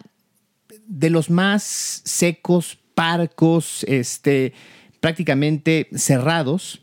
de 0.85 1.09
los 1.09 1.31
más 1.31 1.63
secos, 1.63 2.77
parcos, 2.93 3.83
este, 3.87 4.53
prácticamente 4.99 5.89
cerrados. 5.95 6.79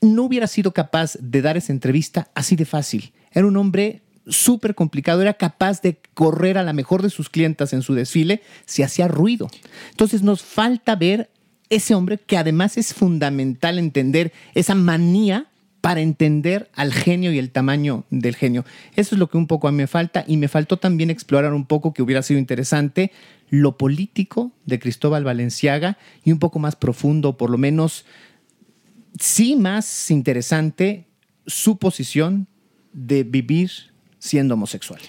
No 0.00 0.22
hubiera 0.22 0.46
sido 0.46 0.70
capaz 0.70 1.16
de 1.20 1.42
dar 1.42 1.56
esa 1.56 1.72
entrevista 1.72 2.30
así 2.36 2.54
de 2.54 2.66
fácil. 2.66 3.12
Era 3.32 3.48
un 3.48 3.56
hombre 3.56 4.02
súper 4.28 4.76
complicado, 4.76 5.22
era 5.22 5.34
capaz 5.34 5.82
de 5.82 5.98
correr 6.14 6.56
a 6.56 6.62
la 6.62 6.72
mejor 6.72 7.02
de 7.02 7.10
sus 7.10 7.28
clientas 7.28 7.72
en 7.72 7.82
su 7.82 7.94
desfile 7.94 8.42
si 8.64 8.84
hacía 8.84 9.08
ruido. 9.08 9.48
Entonces 9.90 10.22
nos 10.22 10.42
falta 10.42 10.94
ver 10.94 11.30
ese 11.70 11.94
hombre 11.94 12.18
que 12.18 12.36
además 12.36 12.76
es 12.76 12.94
fundamental 12.94 13.78
entender 13.78 14.32
esa 14.54 14.74
manía 14.74 15.46
para 15.80 16.00
entender 16.00 16.68
al 16.74 16.92
genio 16.92 17.32
y 17.32 17.38
el 17.38 17.50
tamaño 17.50 18.04
del 18.10 18.34
genio. 18.34 18.64
Eso 18.96 19.14
es 19.14 19.18
lo 19.20 19.28
que 19.28 19.36
un 19.36 19.46
poco 19.46 19.68
a 19.68 19.70
mí 19.70 19.76
me 19.76 19.86
falta 19.86 20.24
y 20.26 20.36
me 20.36 20.48
faltó 20.48 20.78
también 20.78 21.10
explorar 21.10 21.54
un 21.54 21.64
poco, 21.64 21.94
que 21.94 22.02
hubiera 22.02 22.22
sido 22.22 22.40
interesante, 22.40 23.12
lo 23.50 23.78
político 23.78 24.50
de 24.64 24.80
Cristóbal 24.80 25.22
Valenciaga 25.22 25.96
y 26.24 26.32
un 26.32 26.40
poco 26.40 26.58
más 26.58 26.74
profundo, 26.74 27.36
por 27.36 27.50
lo 27.50 27.58
menos 27.58 28.04
sí 29.20 29.54
más 29.54 30.10
interesante, 30.10 31.06
su 31.46 31.78
posición 31.78 32.48
de 32.92 33.22
vivir 33.22 33.70
siendo 34.18 34.54
homosexual. 34.54 35.00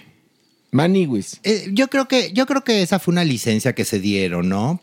Maniwis. 0.71 1.39
Eh, 1.43 1.69
yo 1.73 1.87
creo 1.87 2.07
que 2.07 2.31
yo 2.33 2.45
creo 2.45 2.63
que 2.63 2.81
esa 2.81 2.99
fue 2.99 3.13
una 3.13 3.23
licencia 3.23 3.73
que 3.73 3.85
se 3.85 3.99
dieron, 3.99 4.49
¿no? 4.49 4.81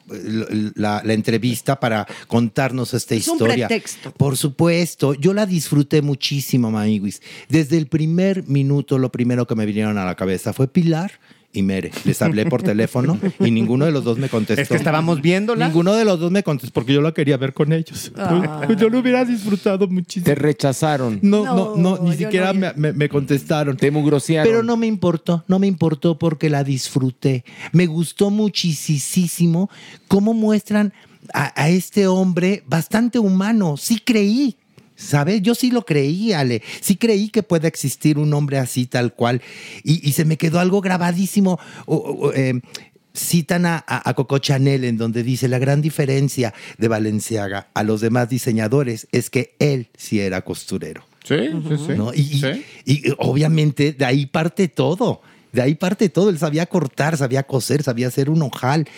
La, 0.77 1.03
la 1.05 1.13
entrevista 1.13 1.79
para 1.79 2.07
contarnos 2.27 2.95
esta 2.95 3.15
Es 3.15 3.29
un 3.29 3.35
historia. 3.35 3.69
pretexto. 3.69 4.11
Por 4.13 4.37
supuesto, 4.37 5.15
yo 5.15 5.35
la 5.35 5.45
disfruté 5.47 6.01
muchísimo, 6.03 6.71
Maniguis. 6.71 7.21
Desde 7.49 7.77
el 7.77 7.87
primer 7.87 8.47
minuto, 8.49 8.99
lo 8.99 9.13
primero 9.13 9.47
que 9.47 9.55
me 9.55 9.67
vinieron 9.67 9.99
a 9.99 10.05
la 10.05 10.15
cabeza 10.15 10.53
fue 10.53 10.69
Pilar 10.69 11.13
y 11.55 11.63
Mere. 11.63 11.91
Les 12.05 12.21
hablé 12.21 12.45
por 12.47 12.63
teléfono 12.63 13.19
y 13.41 13.51
ninguno 13.51 13.87
de 13.87 13.93
los 13.93 14.05
dos 14.05 14.19
me 14.19 14.29
contestó. 14.29 14.61
Es 14.61 14.69
que 14.69 14.77
estábamos 14.77 15.23
viéndola. 15.23 15.67
Ninguno 15.67 15.95
de 15.95 16.05
los 16.05 16.21
dos 16.21 16.31
me 16.31 16.43
contestó. 16.43 16.75
Porque 16.75 16.93
yo 16.93 17.01
la 17.01 17.13
quería 17.13 17.37
ver 17.39 17.55
con 17.55 17.73
ellos. 17.73 18.13
Ah. 18.17 18.63
Pues 18.67 18.79
yo 18.79 18.91
lo 18.91 18.99
hubiera 18.99 19.25
disfrutado 19.25 19.89
muchísimo. 19.89 20.27
Te 20.27 20.35
rechazaron. 20.35 21.21
No, 21.23 21.45
no, 21.45 21.77
no, 21.77 21.99
ni 22.03 22.17
siquiera 22.17 22.53
no- 22.53 22.61
me, 22.61 22.73
me- 22.75 22.93
me 22.93 23.09
contestaron. 23.09 23.77
Te 23.77 23.91
mugrosearon. 23.91 24.51
Pero 24.51 24.63
no 24.63 24.77
me 24.77 24.87
importó, 24.87 25.45
no 25.49 25.59
me 25.59 25.67
importó 25.67 26.19
porque 26.19 26.51
la 26.51 26.65
disfruté. 26.65 27.45
Me 27.73 27.87
gustó 27.87 28.31
muchísimo 28.31 29.71
cómo 30.09 30.35
muestran 30.35 30.93
a, 31.33 31.53
a 31.61 31.69
este 31.71 32.07
hombre 32.07 32.63
bastante 32.67 33.19
humano. 33.19 33.77
Sí 33.77 34.01
creí, 34.05 34.57
¿sabes? 34.97 35.43
Yo 35.43 35.55
sí 35.55 35.71
lo 35.71 35.85
creí, 35.85 36.33
Ale. 36.33 36.63
Sí 36.81 36.97
creí 36.97 37.29
que 37.29 37.43
pueda 37.43 37.69
existir 37.69 38.19
un 38.19 38.33
hombre 38.35 38.59
así, 38.59 38.87
tal 38.87 39.13
cual. 39.15 39.43
Y, 39.83 40.07
y 40.09 40.13
se 40.13 40.25
me 40.25 40.37
quedó 40.37 40.61
algo 40.61 40.81
grabadísimo. 40.81 41.59
O- 41.87 41.97
o- 41.97 42.33
eh, 42.33 42.61
citan 43.17 43.65
a, 43.67 43.77
a- 43.87 44.09
a 44.11 44.15
Coco 44.15 44.39
Chanel 44.39 44.85
en 44.85 44.97
donde 44.97 45.23
dice 45.23 45.47
la 45.49 45.59
gran 45.61 45.81
diferencia 45.81 46.53
de 46.79 46.89
Valenciaga 46.89 47.69
a 47.73 47.83
los 47.85 48.01
demás 48.01 48.29
diseñadores 48.29 49.07
es 49.13 49.31
que 49.31 49.55
él 49.61 49.89
sí 49.97 50.19
era 50.21 50.43
costurero. 50.43 51.05
Sí, 51.23 51.37
sí, 51.69 51.77
sí. 51.87 51.93
¿no? 51.97 52.13
Y, 52.13 52.21
y- 52.21 52.41
Sí. 52.41 52.65
y, 52.85 53.03
obviamente 53.19 53.93
de 53.93 54.05
ahí 54.05 54.27
parte 54.27 54.69
todo. 54.69 55.23
De 55.53 55.63
ahí 55.63 55.77
parte 55.77 56.09
todo. 56.09 56.29
Él 56.31 56.39
sabía 56.39 56.67
cortar, 56.67 57.17
sabía 57.17 57.45
coser, 57.45 57.83
sabía 57.85 58.09
hacer 58.09 58.29
un 58.29 58.43
ojal. 58.43 58.89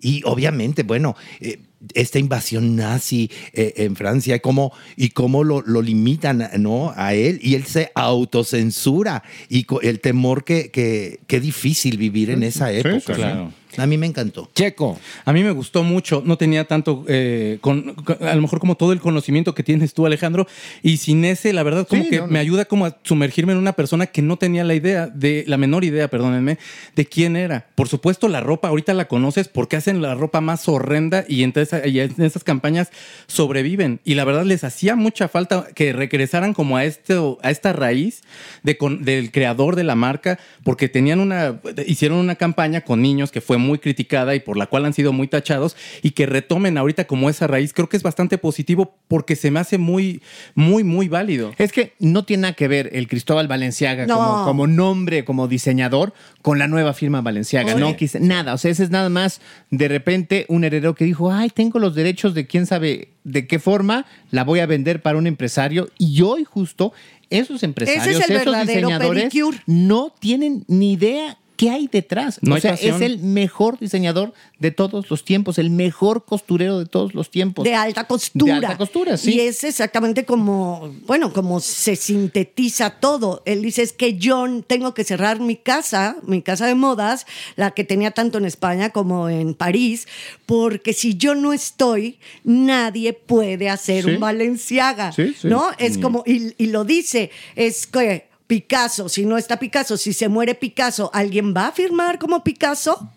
Y 0.00 0.22
obviamente, 0.24 0.84
bueno, 0.84 1.16
eh, 1.40 1.58
esta 1.94 2.18
invasión 2.18 2.76
nazi 2.76 3.30
eh, 3.52 3.74
en 3.76 3.96
Francia, 3.96 4.40
cómo, 4.40 4.72
y 4.96 5.10
cómo 5.10 5.44
lo, 5.44 5.62
lo 5.62 5.82
limitan 5.82 6.50
¿no? 6.58 6.92
a 6.96 7.14
él, 7.14 7.38
y 7.42 7.54
él 7.54 7.64
se 7.64 7.90
autocensura, 7.94 9.22
y 9.48 9.66
el 9.82 10.00
temor 10.00 10.44
que, 10.44 10.70
que, 10.70 11.20
que 11.26 11.40
difícil 11.40 11.96
vivir 11.98 12.30
en 12.30 12.42
esa 12.42 12.72
época. 12.72 13.00
sí, 13.00 13.12
claro. 13.12 13.36
¿no? 13.36 13.65
A 13.78 13.86
mí 13.86 13.98
me 13.98 14.06
encantó. 14.06 14.50
Checo. 14.54 14.98
A 15.24 15.32
mí 15.32 15.42
me 15.42 15.50
gustó 15.52 15.82
mucho, 15.82 16.22
no 16.24 16.36
tenía 16.38 16.64
tanto, 16.66 17.04
eh, 17.08 17.58
con, 17.60 17.94
con- 17.94 18.16
a 18.26 18.34
lo 18.34 18.42
mejor 18.42 18.60
como 18.60 18.76
todo 18.76 18.92
el 18.92 19.00
conocimiento 19.00 19.54
que 19.54 19.62
tienes 19.62 19.94
tú, 19.94 20.06
Alejandro, 20.06 20.46
y 20.82 20.96
sin 20.98 21.24
ese, 21.24 21.52
la 21.52 21.62
verdad, 21.62 21.86
como 21.88 22.02
Sí, 22.04 22.10
que 22.10 22.16
no, 22.18 22.26
no. 22.26 22.32
me 22.32 22.38
ayuda 22.38 22.64
como 22.64 22.86
a 22.86 22.96
sumergirme 23.02 23.52
en 23.52 23.58
una 23.58 23.72
persona 23.72 24.06
que 24.06 24.22
no 24.22 24.36
tenía 24.36 24.64
la 24.64 24.74
idea, 24.74 25.06
de 25.06 25.44
la 25.46 25.56
menor 25.56 25.84
idea, 25.84 26.08
perdónenme, 26.08 26.58
de 26.94 27.06
quién 27.06 27.36
era. 27.36 27.66
Por 27.74 27.88
supuesto, 27.88 28.28
la 28.28 28.40
ropa, 28.40 28.68
ahorita 28.68 28.94
la 28.94 29.08
conoces 29.08 29.48
porque 29.48 29.76
hacen 29.76 30.00
la 30.02 30.14
ropa 30.14 30.40
más 30.40 30.68
horrenda 30.68 31.24
y 31.28 31.42
entre 31.42 31.62
esa- 31.64 31.86
y 31.86 32.00
en 32.00 32.14
esas 32.22 32.44
campañas 32.44 32.90
sobreviven. 33.26 34.00
Y 34.04 34.14
la 34.14 34.24
verdad 34.24 34.44
les 34.44 34.64
hacía 34.64 34.96
mucha 34.96 35.28
falta 35.28 35.66
que 35.74 35.92
regresaran 35.92 36.54
como 36.54 36.76
a, 36.76 36.84
esto, 36.84 37.38
a 37.42 37.50
esta 37.50 37.72
raíz 37.72 38.22
de 38.62 38.76
con- 38.76 39.04
del 39.04 39.30
creador 39.32 39.76
de 39.76 39.84
la 39.84 39.94
marca, 39.94 40.38
porque 40.64 40.88
tenían 40.88 41.20
una, 41.20 41.60
hicieron 41.86 42.18
una 42.18 42.36
campaña 42.36 42.80
con 42.82 43.02
niños 43.02 43.30
que 43.30 43.40
fue 43.40 43.58
muy 43.58 43.65
criticada 43.78 44.34
y 44.34 44.40
por 44.40 44.56
la 44.56 44.66
cual 44.66 44.84
han 44.84 44.92
sido 44.94 45.12
muy 45.12 45.26
tachados 45.28 45.76
y 46.02 46.10
que 46.12 46.26
retomen 46.26 46.78
ahorita 46.78 47.06
como 47.06 47.28
esa 47.28 47.46
raíz, 47.46 47.72
creo 47.72 47.88
que 47.88 47.96
es 47.96 48.02
bastante 48.02 48.38
positivo 48.38 48.94
porque 49.08 49.36
se 49.36 49.50
me 49.50 49.60
hace 49.60 49.78
muy, 49.78 50.22
muy, 50.54 50.84
muy 50.84 51.08
válido. 51.08 51.52
Es 51.58 51.72
que 51.72 51.92
no 51.98 52.24
tiene 52.24 52.42
nada 52.42 52.54
que 52.54 52.68
ver 52.68 52.90
el 52.92 53.08
Cristóbal 53.08 53.48
Valenciaga 53.48 54.06
No. 54.06 54.16
como, 54.16 54.44
como 54.44 54.66
nombre, 54.66 55.24
como 55.24 55.48
diseñador, 55.48 56.14
con 56.42 56.58
la 56.58 56.68
nueva 56.68 56.94
firma 56.94 57.20
Valenciaga. 57.20 57.72
Oye. 57.74 57.80
No, 57.80 57.96
quise- 57.96 58.20
nada. 58.20 58.54
O 58.54 58.58
sea, 58.58 58.70
ese 58.70 58.84
es 58.84 58.90
nada 58.90 59.08
más 59.08 59.40
de 59.70 59.88
repente 59.88 60.46
un 60.48 60.64
heredero 60.64 60.94
que 60.94 61.04
dijo, 61.04 61.32
ay, 61.32 61.50
tengo 61.50 61.78
los 61.78 61.94
derechos 61.94 62.34
de 62.34 62.46
quién 62.46 62.66
sabe 62.66 63.08
de 63.24 63.46
qué 63.48 63.58
forma 63.58 64.06
la 64.30 64.44
voy 64.44 64.60
a 64.60 64.66
vender 64.66 65.02
para 65.02 65.18
un 65.18 65.26
empresario. 65.26 65.88
Y 65.98 66.22
hoy 66.22 66.44
justo 66.44 66.92
esos 67.28 67.64
empresarios, 67.64 68.04
Ese 68.06 68.10
es 68.22 68.30
el 68.30 68.36
esos 68.36 68.44
verdadero 68.46 68.88
diseñadores 68.88 69.24
pedicure. 69.24 69.58
no 69.66 70.12
tienen 70.20 70.64
ni 70.68 70.92
idea 70.92 71.38
qué 71.56 71.70
hay 71.70 71.88
detrás. 71.88 72.38
No 72.42 72.54
o 72.56 72.60
sea, 72.60 72.74
es 72.74 73.00
el 73.00 73.18
mejor 73.18 73.78
diseñador 73.78 74.32
de 74.58 74.70
todos 74.70 75.10
los 75.10 75.24
tiempos, 75.24 75.58
el 75.58 75.70
mejor 75.70 76.24
costurero 76.24 76.78
de 76.78 76.86
todos 76.86 77.14
los 77.14 77.30
tiempos. 77.30 77.64
de 77.64 77.74
alta 77.74 78.04
costura. 78.04 78.60
De 78.60 78.66
alta 78.66 78.76
costura, 78.78 79.16
sí. 79.16 79.34
Y 79.34 79.40
es 79.40 79.64
exactamente 79.64 80.24
como, 80.24 80.94
bueno, 81.06 81.32
como 81.32 81.60
se 81.60 81.96
sintetiza 81.96 82.90
todo. 83.00 83.42
Él 83.46 83.62
dice, 83.62 83.82
es 83.82 83.92
que 83.92 84.16
yo 84.18 84.44
tengo 84.66 84.94
que 84.94 85.04
cerrar 85.04 85.40
mi 85.40 85.56
casa, 85.56 86.16
mi 86.26 86.42
casa 86.42 86.66
de 86.66 86.74
modas, 86.74 87.26
la 87.56 87.70
que 87.72 87.84
tenía 87.84 88.10
tanto 88.10 88.38
en 88.38 88.44
España 88.44 88.90
como 88.90 89.28
en 89.28 89.54
París, 89.54 90.06
porque 90.46 90.92
si 90.92 91.16
yo 91.16 91.34
no 91.34 91.52
estoy, 91.52 92.18
nadie 92.44 93.12
puede 93.12 93.68
hacer 93.68 94.04
Sí. 94.04 94.10
un 94.10 94.20
Valenciaga, 94.20 95.12
Sí, 95.12 95.34
sí. 95.40 95.48
¿no? 95.48 95.66
Es 95.78 95.98
como, 95.98 96.22
y, 96.26 96.52
y 96.62 96.66
lo 96.66 96.84
dice, 96.84 97.30
es 97.54 97.86
que 97.86 98.26
Picasso, 98.46 99.08
si 99.08 99.24
no 99.24 99.36
está 99.38 99.58
Picasso, 99.58 99.96
si 99.96 100.12
se 100.12 100.28
muere 100.28 100.54
Picasso, 100.54 101.10
¿alguien 101.12 101.52
va 101.56 101.68
a 101.68 101.72
firmar 101.72 102.18
como 102.18 102.44
Picasso? 102.44 103.10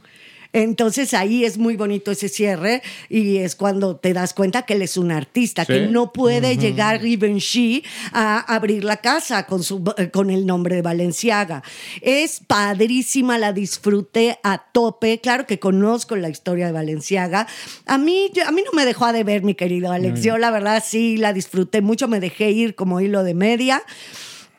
Entonces 0.52 1.14
ahí 1.14 1.46
es 1.46 1.60
muy 1.60 1.76
bonito 1.76 2.10
ese 2.10 2.28
cierre 2.28 2.82
y 3.08 3.38
es 3.38 3.56
cuando 3.56 3.98
te 3.98 4.14
das 4.14 4.34
cuenta 4.34 4.64
que 4.64 4.74
él 4.74 4.82
es 4.82 4.98
un 4.98 5.12
artista, 5.12 5.64
Sí. 5.64 5.74
que 5.74 5.80
no 5.82 6.12
puede 6.12 6.58
llegar 6.58 7.02
Givenchy 7.02 7.84
a 8.14 8.40
abrir 8.40 8.84
la 8.84 8.98
casa 8.98 9.46
con, 9.46 9.62
su, 9.62 9.84
con 10.12 10.32
el 10.32 10.48
nombre 10.48 10.78
de 10.78 10.82
Valenciaga. 10.82 11.62
Es 12.02 12.40
padrísima, 12.48 13.38
la 13.38 13.54
disfruté 13.54 14.40
a 14.42 14.58
tope. 14.72 15.20
Claro 15.22 15.46
que 15.46 15.60
conozco 15.60 16.16
la 16.16 16.30
historia 16.30 16.66
de 16.66 16.72
Valenciaga. 16.72 17.46
A 17.86 18.00
mí, 18.00 18.32
yo- 18.34 18.48
a 18.48 18.52
mí 18.52 18.64
no 18.66 18.72
me 18.72 18.86
dejó 18.88 19.14
de 19.14 19.24
ver, 19.24 19.44
mi 19.44 19.54
querido 19.54 19.92
Alex. 19.92 20.24
Yo 20.24 20.40
la 20.40 20.50
verdad 20.50 20.84
sí 20.84 21.18
la 21.18 21.32
disfruté 21.32 21.82
mucho, 21.82 22.08
me 22.08 22.20
dejé 22.20 22.50
ir 22.50 22.74
como 22.74 23.02
hilo 23.02 23.24
de 23.24 23.36
media. 23.36 23.84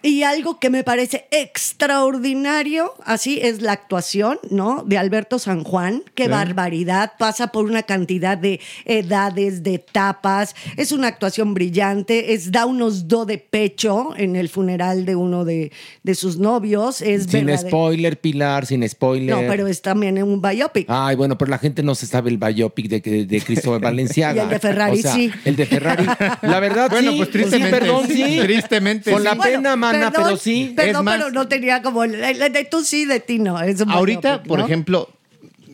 Y 0.02 0.22
algo 0.22 0.58
que 0.58 0.70
me 0.70 0.82
parece 0.84 1.26
extraordinario, 1.30 2.94
así 3.04 3.38
es 3.42 3.60
la 3.60 3.72
actuación, 3.72 4.38
¿no? 4.50 4.82
De 4.86 4.96
Alberto 4.98 5.38
San 5.38 5.64
Juan. 5.64 6.02
Qué 6.14 6.28
barbaridad. 6.28 7.12
Pasa 7.18 7.48
por 7.48 7.64
una 7.64 7.82
cantidad 7.82 8.38
de 8.38 8.60
edades, 8.84 9.62
de 9.62 9.74
etapas. 9.74 10.54
Es 10.76 10.92
una 10.92 11.08
actuación 11.08 11.54
brillante. 11.54 12.32
Es 12.32 12.50
da 12.52 12.66
unos 12.66 13.08
do 13.08 13.26
de 13.26 13.38
pecho 13.38 14.14
en 14.16 14.36
el 14.36 14.48
funeral 14.48 15.04
de 15.04 15.16
uno 15.16 15.44
de, 15.44 15.72
de 16.02 16.14
sus 16.14 16.38
novios. 16.38 17.02
Es 17.02 17.24
Sin 17.24 17.56
spoiler, 17.58 18.18
Pilar, 18.20 18.66
sin 18.66 18.88
spoiler. 18.88 19.34
No, 19.36 19.42
pero 19.48 19.66
es 19.66 19.82
también 19.82 20.16
en 20.18 20.24
un 20.24 20.40
biopic. 20.40 20.86
Ay, 20.88 21.16
bueno, 21.16 21.36
pero 21.36 21.50
la 21.50 21.58
gente 21.58 21.82
no 21.82 21.94
se 21.94 22.06
sabe 22.06 22.30
el 22.30 22.38
biopic 22.38 22.88
de, 22.88 23.00
de, 23.00 23.26
de 23.26 23.40
Cristóbal 23.40 23.80
Valenciaga. 23.80 24.30
Y 24.40 24.44
el 24.44 24.48
de 24.48 24.58
Ferrari, 24.60 24.98
O 24.98 25.02
sea, 25.02 25.14
sí. 25.14 25.30
El 25.44 25.56
de 25.56 25.66
Ferrari. 25.66 26.06
La 26.42 26.60
verdad, 26.60 26.88
Bueno, 26.90 27.10
sí. 27.12 27.16
pues 27.18 27.28
sí, 27.28 27.32
tristemente, 27.32 27.78
perdón, 27.78 28.06
sí. 28.06 28.14
sí. 28.24 28.40
Tristemente, 28.40 29.10
Con 29.12 29.20
sí. 29.20 29.24
la 29.24 29.34
Bueno, 29.34 29.58
pena, 29.58 29.76
perdón, 29.92 30.12
pero 30.14 30.36
sí. 30.36 30.72
Perdón, 30.76 30.96
Es 30.96 31.04
más- 31.04 31.16
pero 31.18 31.30
no 31.30 31.48
tenía 31.48 31.82
como. 31.82 32.02
De 32.02 32.68
tú 32.70 32.82
sí, 32.84 33.04
de 33.04 33.20
ti 33.20 33.38
no. 33.38 33.60
Es 33.60 33.80
un 33.80 33.90
Ahorita, 33.90 34.32
biopic, 34.38 34.48
por 34.48 34.60
ejemplo, 34.60 35.08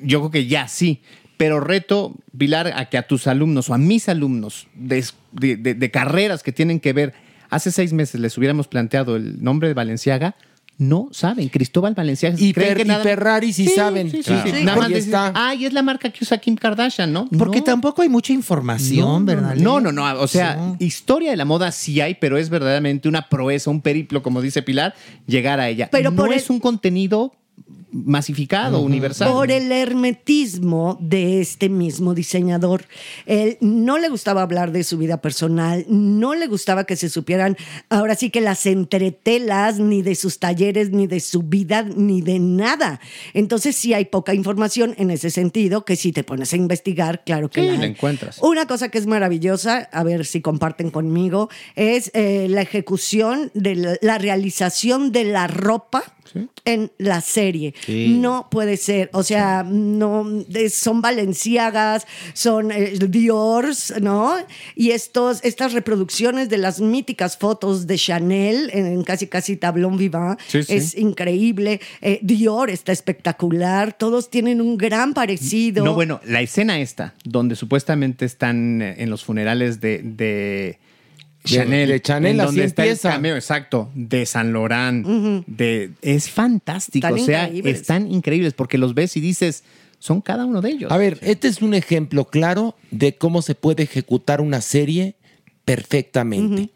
yo 0.03 0.21
creo 0.21 0.31
que 0.31 0.47
ya 0.47 0.69
sí, 0.69 1.01
pero 1.37 1.61
reto, 1.61 2.15
Pilar, 2.37 2.73
a 2.77 2.87
que 2.89 2.99
a 2.99 3.07
tus 3.07 3.27
alumnos 3.27 3.71
o 3.71 3.75
a 3.75 3.79
mis 3.79 4.09
alumnos 4.09 4.69
de, 4.75 5.05
de- 5.33 5.57
de- 5.57 5.75
de 5.75 5.91
carreras 5.91 6.43
que 6.43 6.53
tienen 6.53 6.81
que 6.81 6.93
ver, 6.93 7.15
hace 7.51 7.71
seis 7.73 7.93
meses 7.93 8.21
les 8.21 8.37
hubiéramos 8.39 8.69
planteado 8.69 9.17
el 9.17 9.43
nombre 9.43 9.69
de 9.69 9.75
Valenciaga, 9.75 10.35
no 10.79 11.09
saben. 11.13 11.49
Cristóbal 11.49 11.95
Valenciaga. 11.95 12.37
Y 12.39 12.53
creen 12.53 12.73
Fer- 12.73 12.77
que 12.77 12.83
y 12.83 12.85
nada- 12.87 13.03
Ferrari 13.03 13.53
sí 13.53 13.67
saben. 13.69 14.11
Sí, 14.11 14.19
sí, 14.19 14.23
Claro. 14.25 14.43
sí. 14.51 14.57
Sí, 14.59 14.65
Nada 14.65 14.79
más 14.79 14.89
decir, 14.89 15.05
está. 15.05 15.33
Ay, 15.35 15.65
es 15.65 15.73
la 15.73 15.83
marca 15.83 16.11
que 16.11 16.19
usa 16.23 16.39
Kim 16.39 16.57
Kardashian, 16.57 17.13
¿no? 17.13 17.29
Porque 17.39 17.59
No. 17.59 17.65
tampoco 17.65 18.03
hay 18.03 18.09
mucha 18.09 18.33
información, 18.33 19.25
no, 19.25 19.25
¿verdad? 19.25 19.55
No, 19.57 19.81
no, 19.81 19.93
no. 19.93 20.05
O 20.21 20.27
sea, 20.29 20.75
Sí. 20.79 20.85
historia 20.85 21.31
de 21.31 21.37
la 21.37 21.45
moda 21.45 21.73
sí 21.73 22.01
hay, 22.01 22.15
pero 22.15 22.37
es 22.39 22.51
verdaderamente 22.51 23.09
una 23.09 23.29
proeza, 23.29 23.71
un 23.71 23.81
periplo, 23.81 24.23
como 24.23 24.43
dice 24.43 24.63
Pilar, 24.63 24.95
llegar 25.27 25.61
a 25.61 25.69
ella. 25.69 25.89
Pero 25.91 26.11
no 26.11 26.17
por 26.17 26.33
es 26.33 26.47
el- 26.51 26.53
un 26.53 26.61
contenido 26.61 27.33
masificado, 27.91 28.81
universal. 28.81 29.31
Por 29.31 29.51
el 29.51 29.71
hermetismo 29.73 30.99
de 31.01 31.41
este 31.41 31.69
mismo 31.69 32.15
diseñador. 32.15 32.85
Él 33.27 33.59
no 33.61 33.99
le 33.99 34.09
gustaba 34.09 34.43
hablar 34.43 34.73
de 34.73 34.85
su 34.85 34.99
vida 34.99 35.21
personal, 35.21 35.87
no 35.89 36.35
le 36.35 36.47
gustaba 36.47 36.85
que 36.85 36.97
se 36.97 37.09
supieran 37.09 37.57
ahora 37.89 38.15
sí 38.15 38.31
que 38.31 38.41
las 38.41 38.67
entretelas, 38.67 39.79
ni 39.79 40.03
de 40.03 40.15
sus 40.15 40.39
talleres, 40.39 40.91
ni 40.91 41.07
de 41.07 41.21
su 41.21 41.43
vida, 41.43 41.83
ni 41.83 42.21
de 42.21 42.39
nada. 42.39 43.01
Entonces 43.35 43.77
sí 43.77 43.95
hay 43.95 44.07
poca 44.07 44.35
información 44.35 44.95
en 44.99 45.11
ese 45.11 45.31
sentido, 45.31 45.85
que 45.85 45.97
si 45.97 46.13
te 46.13 46.25
pones 46.25 46.53
a 46.53 46.57
investigar, 46.57 47.23
claro 47.25 47.51
que 47.51 47.61
Sí, 47.61 47.67
la 47.69 47.79
la 47.79 47.87
encuentras. 47.87 48.39
Una 48.43 48.67
cosa 48.67 48.89
que 48.89 48.99
es 48.99 49.07
maravillosa, 49.07 49.89
a 49.93 50.03
ver 50.03 50.27
si 50.27 50.41
comparten 50.41 50.91
conmigo, 50.91 51.49
es 51.75 52.11
eh, 52.15 52.47
la 52.51 52.63
ejecución 52.63 53.51
de 53.55 53.77
la, 53.77 53.97
la 54.01 54.19
realización 54.19 55.13
de 55.13 55.25
la 55.25 55.47
ropa 55.47 56.16
en 56.65 56.91
la 56.99 57.21
serie. 57.21 57.75
Sí. 57.85 58.17
No 58.19 58.49
puede 58.51 58.77
ser, 58.77 59.11
o 59.13 59.23
sea, 59.23 59.63
no 59.63 60.27
son 60.71 61.01
Valenciagas, 61.03 62.07
son 62.35 62.71
eh, 62.73 62.95
Dior's, 63.09 63.95
¿no? 64.01 64.35
Y 64.75 64.91
estos, 64.91 65.45
estas 65.45 65.73
reproducciones 65.73 66.49
de 66.49 66.59
las 66.59 66.81
míticas 66.81 67.37
fotos 67.37 67.87
de 67.87 67.97
Chanel 67.97 68.71
en, 68.73 68.87
en 68.87 69.03
casi 69.03 69.27
casi 69.27 69.57
tablón 69.57 69.97
vivant 69.97 70.39
Sí, 70.47 70.63
sí. 70.63 70.75
es 70.75 70.97
increíble. 70.97 71.81
Eh, 72.01 72.21
Dior 72.23 72.71
está 72.71 72.93
espectacular, 72.93 73.93
todos 73.93 74.31
tienen 74.31 74.61
un 74.61 74.77
gran 74.77 75.15
parecido. 75.15 75.85
No, 75.85 75.95
bueno, 75.95 76.21
la 76.25 76.41
escena 76.41 76.81
esta, 76.81 77.15
donde 77.25 77.57
supuestamente 77.57 78.25
están 78.25 78.83
eh, 78.83 78.97
en 78.99 79.11
los 79.11 79.25
funerales 79.25 79.81
de, 79.81 80.01
de, 80.03 80.79
Chanel. 81.47 81.89
de 81.89 82.03
Chanel, 82.03 82.35
en 82.35 82.41
así 82.41 82.47
donde 82.47 82.65
está 82.65 82.83
el 82.83 82.89
empieza. 82.91 83.11
cameo, 83.11 83.37
exacto, 83.37 83.91
de 83.95 84.27
San 84.27 84.53
Laurent. 84.53 85.07
de, 85.47 85.91
es 86.03 86.31
fantástico. 86.31 87.07
Están 87.07 87.23
o 87.23 87.25
sea, 87.25 87.45
increíbles. 87.45 87.81
están 87.81 88.13
increíbles 88.13 88.53
porque 88.55 88.79
los 88.79 88.95
ves 88.95 89.17
y 89.17 89.21
dices, 89.21 89.65
son 89.99 90.21
cada 90.21 90.45
uno 90.45 90.61
de 90.61 90.71
ellos. 90.71 90.93
A 90.93 90.97
ver, 90.97 91.19
este 91.23 91.49
es 91.49 91.63
un 91.63 91.75
ejemplo 91.75 92.27
claro 92.27 92.77
de 92.91 93.17
cómo 93.17 93.43
se 93.43 93.55
puede 93.55 93.85
ejecutar 93.85 94.41
una 94.41 94.61
serie 94.61 95.17
perfectamente. 95.65 96.71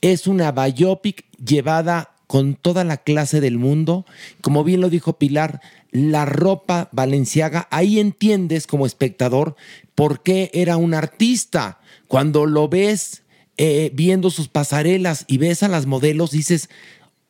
Es 0.00 0.26
una 0.26 0.52
biopic 0.52 1.24
llevada 1.44 2.10
con 2.26 2.54
toda 2.54 2.84
la 2.84 2.98
clase 2.98 3.40
del 3.40 3.58
mundo. 3.58 4.06
Como 4.40 4.64
bien 4.64 4.80
lo 4.80 4.90
dijo 4.90 5.18
Pilar, 5.18 5.60
la 5.90 6.24
ropa 6.24 6.88
valenciaga, 6.92 7.68
ahí 7.70 7.98
entiendes 7.98 8.66
como 8.66 8.86
espectador 8.86 9.56
por 9.94 10.22
qué 10.22 10.50
era 10.52 10.76
un 10.76 10.94
artista. 10.94 11.80
Cuando 12.08 12.46
lo 12.46 12.68
ves 12.68 13.22
eh, 13.58 13.90
viendo 13.94 14.30
sus 14.30 14.48
pasarelas 14.48 15.24
y 15.28 15.38
ves 15.38 15.62
a 15.62 15.68
las 15.68 15.86
modelos, 15.86 16.30
dices, 16.30 16.68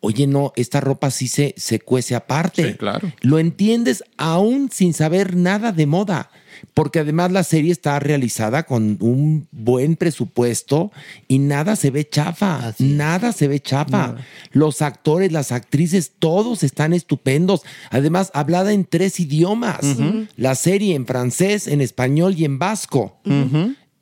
oye, 0.00 0.26
no, 0.26 0.52
esta 0.56 0.80
ropa 0.80 1.10
sí 1.10 1.28
se, 1.28 1.54
se 1.56 1.80
cuece 1.80 2.14
aparte. 2.14 2.72
Sí, 2.72 2.74
claro. 2.76 3.12
Lo 3.20 3.38
entiendes 3.38 4.04
aún 4.16 4.70
sin 4.72 4.94
saber 4.94 5.36
nada 5.36 5.72
de 5.72 5.86
moda, 5.86 6.30
porque 6.74 7.00
además 7.00 7.32
la 7.32 7.44
serie 7.44 7.72
está 7.72 7.98
realizada 7.98 8.64
con 8.64 8.98
un 9.00 9.48
buen 9.50 9.96
presupuesto 9.96 10.92
y 11.28 11.38
nada 11.38 11.76
se 11.76 11.90
ve 11.90 12.08
chafa, 12.08 12.74
nada 12.78 13.32
se 13.32 13.48
ve 13.48 13.60
chafa. 13.60 14.16
Los 14.52 14.82
actores, 14.82 15.32
las 15.32 15.52
actrices, 15.52 16.12
todos 16.18 16.62
están 16.62 16.92
estupendos. 16.92 17.62
Además, 17.90 18.30
hablada 18.34 18.72
en 18.72 18.84
tres 18.84 19.20
idiomas. 19.20 19.80
La 20.36 20.54
serie 20.54 20.94
en 20.94 21.06
francés, 21.06 21.66
en 21.66 21.80
español 21.80 22.34
y 22.36 22.44
en 22.44 22.58
vasco. 22.58 23.18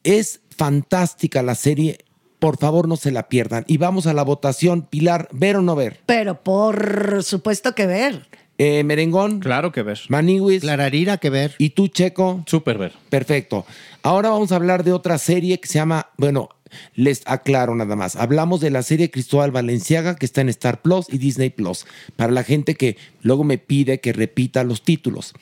Es 0.03 0.41
fantástica 0.57 1.43
la 1.43 1.55
serie. 1.55 1.99
Por 2.45 2.59
favor, 2.59 2.88
no 2.88 2.97
se 2.97 3.11
la 3.11 3.30
pierdan. 3.30 3.64
Y 3.68 3.78
vamos 3.78 4.07
a 4.07 4.12
la 4.12 4.22
votación. 4.22 4.82
Pilar, 4.82 5.30
¿ver 5.32 5.57
o 5.57 5.62
no 5.62 5.74
ver? 5.74 6.01
Pero 6.05 6.42
por 6.42 7.22
supuesto 7.22 7.74
que 7.74 7.86
ver. 7.86 8.26
Eh, 8.59 8.84
merengón. 8.84 9.40
Claro 9.40 9.72
que 9.72 9.82
ver. 9.82 9.99
Maniwis. 10.11 10.61
Clararira 10.61 11.16
que 11.16 11.30
ver. 11.30 11.55
¿Y 11.57 11.70
tú, 11.70 11.88
Checo? 11.88 12.45
Súper 12.45 12.76
ver. 12.76 12.92
Perfecto. 13.09 13.64
Ahora 14.03 14.28
vamos 14.28 14.53
a 14.53 14.57
hablar 14.57 14.84
de 14.84 14.92
otra 14.92 15.16
serie 15.16 15.59
que 15.59 15.66
se 15.68 15.78
llama, 15.78 16.09
bueno, 16.18 16.51
les 16.95 17.22
aclaro 17.24 17.74
nada 17.74 17.97
más. 17.97 18.14
Hablamos 18.14 18.61
de 18.61 18.68
la 18.68 18.82
serie 18.82 19.11
Cristóbal 19.11 19.51
Valenciaga 19.51 20.16
que 20.16 20.26
está 20.26 20.42
en 20.42 20.51
Star 20.51 20.82
Plus 20.82 21.07
y 21.09 21.16
Disney 21.16 21.49
Plus. 21.49 21.86
Para 22.14 22.30
la 22.30 22.45
gente 22.45 22.74
que 22.74 22.99
luego 23.22 23.45
me 23.45 23.57
pide 23.57 24.01
que 24.01 24.12
repita 24.12 24.64
los 24.64 24.82
títulos. 24.82 25.32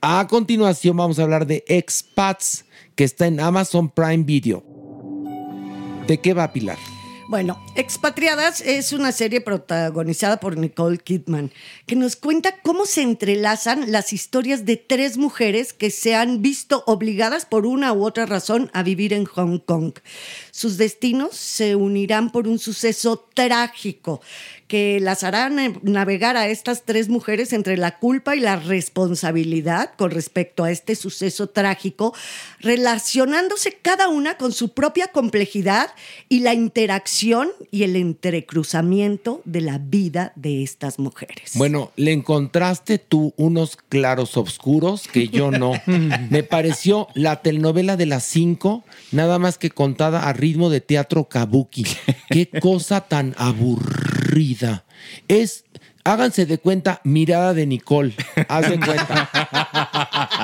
A 0.00 0.26
continuación 0.26 0.96
vamos 0.96 1.18
a 1.18 1.24
hablar 1.24 1.46
de 1.46 1.64
Expats 1.68 2.64
que 2.94 3.04
está 3.04 3.26
en 3.26 3.40
Amazon 3.40 3.90
Prime 3.90 4.24
Video. 4.24 4.75
¿De 6.06 6.18
qué 6.18 6.34
va 6.34 6.52
Pilar? 6.52 6.78
Bueno, 7.28 7.60
Expatriadas 7.74 8.60
es 8.60 8.92
una 8.92 9.10
serie 9.10 9.40
protagonizada 9.40 10.38
por 10.38 10.56
Nicole 10.56 10.98
Kidman 10.98 11.50
que 11.84 11.96
nos 11.96 12.14
cuenta 12.14 12.60
cómo 12.62 12.86
se 12.86 13.02
entrelazan 13.02 13.90
las 13.90 14.12
historias 14.12 14.64
de 14.64 14.76
tres 14.76 15.18
mujeres 15.18 15.72
que 15.72 15.90
se 15.90 16.14
han 16.14 16.40
visto 16.40 16.84
obligadas 16.86 17.44
por 17.44 17.66
una 17.66 17.92
u 17.92 18.04
otra 18.04 18.26
razón 18.26 18.70
a 18.72 18.84
vivir 18.84 19.12
en 19.12 19.24
Hong 19.24 19.58
Kong. 19.58 19.94
Sus 20.52 20.76
destinos 20.76 21.34
se 21.34 21.74
unirán 21.74 22.30
por 22.30 22.46
un 22.46 22.60
suceso 22.60 23.28
trágico 23.34 24.20
que 24.68 24.98
las 25.00 25.22
hará 25.22 25.48
na- 25.48 25.72
navegar 25.82 26.36
a 26.36 26.48
estas 26.48 26.84
tres 26.84 27.08
mujeres 27.08 27.52
entre 27.52 27.76
la 27.76 27.98
culpa 27.98 28.34
y 28.34 28.40
la 28.40 28.56
responsabilidad 28.56 29.90
con 29.96 30.10
respecto 30.10 30.64
a 30.64 30.70
este 30.70 30.96
suceso 30.96 31.48
trágico, 31.48 32.14
relacionándose 32.60 33.78
cada 33.80 34.08
una 34.08 34.36
con 34.36 34.52
su 34.52 34.74
propia 34.74 35.08
complejidad 35.08 35.90
y 36.28 36.40
la 36.40 36.52
interacción 36.54 37.48
y 37.70 37.84
el 37.84 37.96
entrecruzamiento 37.96 39.40
de 39.44 39.60
la 39.60 39.78
vida 39.78 40.32
de 40.36 40.62
estas 40.62 40.98
mujeres. 40.98 41.52
Bueno, 41.54 41.92
le 41.96 42.12
encontraste 42.12 42.98
tú 42.98 43.34
unos 43.36 43.76
claros 43.88 44.36
oscuros 44.36 45.06
que 45.06 45.28
yo 45.28 45.50
no. 45.50 45.72
Me 46.30 46.42
pareció 46.42 47.08
la 47.14 47.40
telenovela 47.42 47.96
de 47.96 48.06
las 48.06 48.24
cinco, 48.24 48.84
nada 49.12 49.38
más 49.38 49.58
que 49.58 49.70
contada 49.70 50.28
a 50.28 50.32
ritmo 50.32 50.70
de 50.70 50.80
teatro 50.80 51.28
kabuki. 51.28 51.84
Qué 52.30 52.48
cosa 52.60 53.00
tan 53.02 53.34
aburrida. 53.38 54.15
Es, 55.28 55.65
háganse 56.06 56.46
de 56.46 56.58
cuenta, 56.58 57.00
mirada 57.04 57.54
de 57.54 57.66
Nicole. 57.66 58.14
Haz 58.48 58.70
de 58.70 58.78
cuenta. 58.78 59.30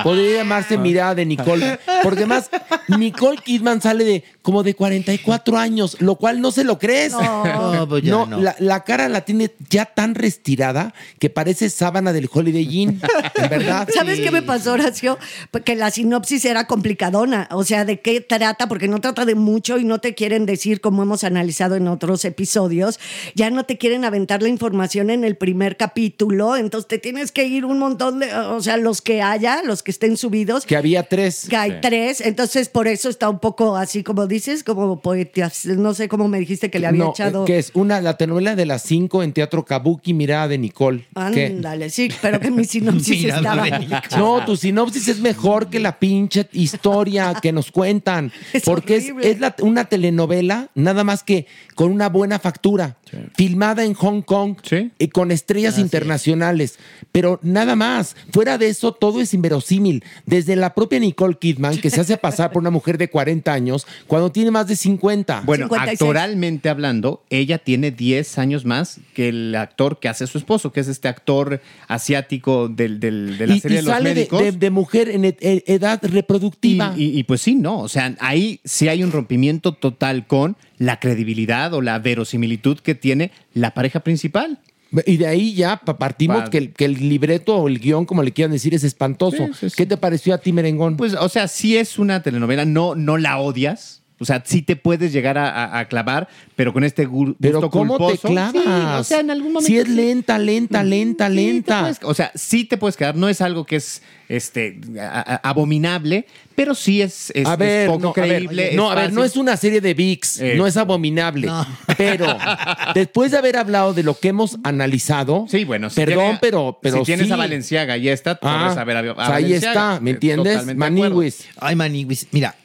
Podría 0.03 0.37
llamarse 0.39 0.77
mirada 0.77 1.15
de 1.15 1.25
Nicole. 1.25 1.79
Porque 2.03 2.25
más, 2.25 2.49
Nicole 2.87 3.37
Kidman 3.43 3.81
sale 3.81 4.03
de 4.03 4.23
como 4.41 4.63
de 4.63 4.75
44 4.75 5.57
años, 5.57 5.97
lo 6.01 6.15
cual 6.15 6.41
no 6.41 6.51
se 6.51 6.63
lo 6.63 6.77
crees. 6.77 7.13
No, 7.13 7.85
pues 7.87 8.03
ya 8.03 8.11
No, 8.11 8.25
no. 8.25 8.41
La, 8.41 8.55
la 8.59 8.83
cara 8.83 9.07
la 9.07 9.21
tiene 9.21 9.51
ya 9.69 9.85
tan 9.85 10.15
restirada 10.15 10.93
que 11.19 11.29
parece 11.29 11.69
sábana 11.69 12.11
del 12.11 12.29
Holiday 12.31 12.67
Inn, 12.69 13.01
en 13.35 13.49
verdad. 13.49 13.87
¿Sabes 13.93 14.19
qué 14.19 14.31
me 14.31 14.41
pasó, 14.41 14.73
Horacio? 14.73 15.17
Que 15.63 15.75
la 15.75 15.91
sinopsis 15.91 16.43
era 16.43 16.67
complicadona. 16.67 17.47
O 17.51 17.63
sea, 17.63 17.85
¿de 17.85 18.01
qué 18.01 18.19
trata? 18.19 18.67
Porque 18.67 18.89
no 18.89 18.99
trata 18.99 19.25
de 19.25 19.35
mucho 19.35 19.77
y 19.77 19.85
no 19.85 19.99
te 19.99 20.13
quieren 20.13 20.45
decir, 20.45 20.81
como 20.81 21.03
hemos 21.03 21.23
analizado 21.23 21.75
en 21.75 21.87
otros 21.87 22.25
episodios, 22.25 22.99
ya 23.35 23.49
no 23.49 23.63
te 23.63 23.77
quieren 23.77 24.03
aventar 24.03 24.41
la 24.41 24.49
información 24.49 25.09
en 25.09 25.23
el 25.23 25.37
primer 25.37 25.52
capítulo. 25.77 26.55
Entonces 26.55 26.87
te 26.87 26.97
tienes 26.97 27.31
que 27.31 27.45
ir 27.45 27.65
un 27.65 27.79
montón 27.79 28.19
de, 28.19 28.33
o 28.33 28.61
sea, 28.61 28.77
los 28.77 29.01
que 29.01 29.21
haya, 29.21 29.61
los 29.63 29.83
que 29.83 29.91
estén 29.91 30.17
subidos. 30.17 30.65
Que 30.65 30.75
había 30.75 31.03
tres. 31.03 31.47
Que 31.49 31.55
hay 31.55 31.79
tres, 31.81 32.21
entonces 32.21 32.69
por 32.69 32.87
eso 32.87 33.09
está 33.09 33.29
un 33.29 33.39
poco 33.39 33.75
así 33.75 34.03
como 34.03 34.27
dices, 34.27 34.63
como 34.63 34.99
poetas, 34.99 35.65
no 35.65 35.93
sé 35.93 36.07
cómo 36.07 36.27
me 36.27 36.39
dijiste 36.39 36.69
que 36.69 36.79
le 36.79 36.87
había 36.87 37.03
No, 37.03 37.11
echado. 37.11 37.45
que 37.45 37.59
es 37.59 37.71
una, 37.73 38.01
la 38.01 38.17
telenovela 38.17 38.55
de 38.55 38.65
las 38.65 38.81
cinco 38.83 39.23
en 39.23 39.33
teatro 39.33 39.65
Kabuki, 39.65 40.13
mirada 40.13 40.47
de 40.47 40.57
Nicole. 40.57 41.05
¿Qué? 41.33 41.47
Ándale, 41.47 41.89
sí, 41.89 42.09
pero 42.21 42.39
que 42.39 42.51
mi 42.51 42.65
sinopsis 42.65 43.25
estaba. 43.25 43.63
No, 44.17 44.43
tu 44.45 44.55
sinopsis 44.55 45.07
es 45.07 45.19
mejor 45.19 45.69
que 45.69 45.79
la 45.79 45.99
pinche 45.99 46.47
historia 46.53 47.33
que 47.41 47.51
nos 47.51 47.71
cuentan. 47.71 48.31
Es 48.53 48.63
porque 48.63 48.97
es, 48.97 49.03
horrible. 49.05 49.31
es 49.31 49.39
la- 49.39 49.55
una 49.61 49.85
telenovela, 49.85 50.69
nada 50.75 51.03
más 51.03 51.23
que 51.23 51.47
con 51.75 51.91
una 51.91 52.09
buena 52.09 52.39
factura. 52.39 52.97
Filmada 53.35 53.83
en 53.83 53.93
Hong 53.93 54.21
Kong 54.21 54.55
Sí. 54.63 54.91
y 54.99 55.07
con 55.09 55.31
estrellas 55.31 55.77
internacionales. 55.77 56.77
Pero 57.11 57.39
nada 57.43 57.75
más. 57.75 58.15
Fuera 58.31 58.57
de 58.57 58.69
eso, 58.69 58.91
todo 58.93 59.21
es 59.21 59.33
inverosímil. 59.33 60.03
Desde 60.25 60.55
la 60.55 60.73
propia 60.73 60.99
Nicole 60.99 61.35
Kidman, 61.39 61.77
que 61.77 61.89
se 61.89 62.01
hace 62.01 62.17
pasar 62.17 62.51
por 62.51 62.61
una 62.61 62.69
mujer 62.71 62.97
de 62.97 63.09
40 63.09 63.53
años, 63.53 63.85
cuando 64.07 64.31
tiene 64.31 64.51
más 64.51 64.67
de 64.67 64.75
50. 64.75 65.41
Bueno, 65.45 65.65
56. 65.65 66.01
actoralmente 66.01 66.69
hablando, 66.69 67.23
ella 67.29 67.57
tiene 67.59 67.91
10 67.91 68.37
años 68.37 68.65
más 68.65 68.99
que 69.13 69.29
el 69.29 69.55
actor 69.55 69.99
que 69.99 70.09
hace 70.09 70.27
su 70.27 70.37
esposo, 70.37 70.71
que 70.71 70.79
es 70.79 70.87
este 70.87 71.07
actor 71.07 71.61
asiático 71.87 72.67
del, 72.67 72.99
del- 72.99 73.37
de 73.37 73.47
la 73.47 73.55
y, 73.55 73.59
serie 73.59 73.77
y 73.77 73.81
de 73.81 73.83
los 73.83 73.93
sale 73.93 74.09
de, 74.09 74.15
médicos. 74.15 74.41
de- 74.41 74.51
de 74.51 74.69
mujer 74.69 75.09
en 75.09 75.25
ed- 75.25 75.37
ed- 75.39 75.63
edad 75.67 75.99
Y, 76.03 76.07
reproductiva. 76.07 76.93
y- 76.97 77.17
y 77.19 77.23
pues 77.23 77.41
sí, 77.41 77.55
no. 77.55 77.79
O 77.79 77.87
sea, 77.89 78.15
ahí 78.19 78.59
sí 78.63 78.87
hay 78.87 79.03
un 79.03 79.11
rompimiento 79.11 79.73
total 79.73 80.25
con 80.27 80.55
la 80.77 80.99
credibilidad 80.99 81.73
o 81.73 81.81
la 81.81 81.99
verosimilitud 81.99 82.79
que 82.79 82.95
tiene 82.95 83.31
la 83.53 83.73
pareja 83.73 84.01
principal. 84.01 84.59
Y 85.07 85.17
de 85.17 85.25
ahí 85.25 85.55
ya 85.55 85.77
pa- 85.77 85.97
partimos 85.97 86.43
Pa- 86.43 86.49
que, 86.51 86.57
el, 86.59 86.73
que 86.73 86.85
el 86.85 87.09
libreto 87.09 87.55
o 87.57 87.67
el 87.67 87.79
guion, 87.79 88.05
como 88.05 88.21
le 88.21 88.31
quieran 88.31 88.51
decir, 88.51 88.75
es 88.75 88.83
espantoso. 88.83 89.47
Sí, 89.47 89.53
sí, 89.59 89.69
sí. 89.71 89.75
¿Qué 89.75 89.85
te 89.87 89.97
pareció 89.97 90.35
a 90.35 90.37
ti, 90.37 90.53
Merengón? 90.53 90.97
Pues, 90.97 91.15
o 91.15 91.29
sea, 91.29 91.47
sí 91.47 91.77
es 91.77 91.97
una 91.97 92.21
telenovela, 92.21 92.63
no, 92.65 92.93
no 92.93 93.17
la 93.17 93.39
odias. 93.39 94.02
O 94.23 94.25
sea, 94.25 94.41
sí 94.45 94.61
te 94.61 94.75
puedes 94.75 95.13
llegar 95.13 95.37
a, 95.37 95.49
a- 95.49 95.79
a 95.79 95.85
clavar, 95.87 96.27
pero 96.55 96.73
con 96.73 96.83
este 96.83 97.07
gu- 97.07 97.27
gusto 97.27 97.37
Pero 97.39 97.69
¿cómo 97.69 97.97
te 97.97 98.03
culposo. 98.17 98.27
clavas? 98.29 98.51
Sí, 98.53 98.59
o 98.65 99.03
sea, 99.03 99.19
en 99.19 99.29
algún 99.31 99.53
momento. 99.53 99.67
Si 99.67 99.77
es 99.77 99.85
sí. 99.85 99.91
lenta, 99.91 100.39
lenta, 100.39 100.83
lenta, 100.83 101.27
Sí, 101.29 101.35
te 101.35 101.41
lenta. 101.41 101.79
puedes- 101.81 101.99
o 102.03 102.13
sea, 102.13 102.31
sí 102.35 102.63
te 102.65 102.77
puedes 102.77 102.97
quedar. 102.97 103.15
No 103.15 103.29
es 103.29 103.41
algo 103.41 103.65
que 103.65 103.75
es 103.75 104.01
este 104.29 104.79
a- 104.99 105.33
a- 105.43 105.49
abominable, 105.49 106.25
pero 106.55 106.73
sí 106.73 107.01
es, 107.01 107.31
es- 107.35 107.45
a 107.45 107.53
es 107.53 107.59
ver, 107.59 107.87
poco 107.87 107.99
no, 107.99 108.09
a 108.09 108.25
ver, 108.25 108.45
creíble. 108.45 108.71
no, 108.73 108.89
a 108.89 108.95
ver, 108.95 109.11
no 109.13 109.23
es 109.23 109.35
una 109.35 109.57
serie 109.57 109.81
de 109.81 109.93
VIX, 109.93 110.39
Eh. 110.39 110.53
no 110.55 110.65
es 110.65 110.77
abominable. 110.77 111.49
Pero 111.97 112.25
después 112.95 113.31
de 113.31 113.37
haber 113.37 113.57
hablado 113.57 113.93
de 113.93 114.01
lo 114.03 114.17
que 114.17 114.29
hemos 114.29 114.57
analizado, 114.63 115.45
Sí, 115.49 115.65
bueno, 115.65 115.89
si 115.89 115.97
perdón, 115.97 116.23
tiene- 116.25 116.37
pero, 116.41 116.79
pero 116.81 116.97
si 116.99 117.03
tienes 117.03 117.27
sí. 117.27 117.33
a 117.33 117.35
Valenciaga 117.35 117.97
y 117.97 118.09
esta, 118.09 118.31
Ah, 118.41 118.59
puedes 118.59 118.73
saber 118.75 118.97
a, 118.97 118.99
a 118.99 119.11
o 119.11 119.15
sea, 119.25 119.35
ahí 119.35 119.53
está, 119.53 119.99
¿me 120.01 120.11
Eh, 120.11 120.13
entiendes? 120.13 120.75
Maniwis. 120.75 121.45
Ay, 121.59 121.75
Maniwis, 121.75 122.27
mira, 122.31 122.55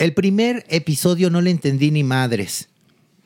el 0.00 0.14
primer 0.14 0.64
episodio 0.70 1.28
no 1.28 1.42
le 1.42 1.50
entendí 1.50 1.90
ni 1.90 2.02
madres. 2.02 2.68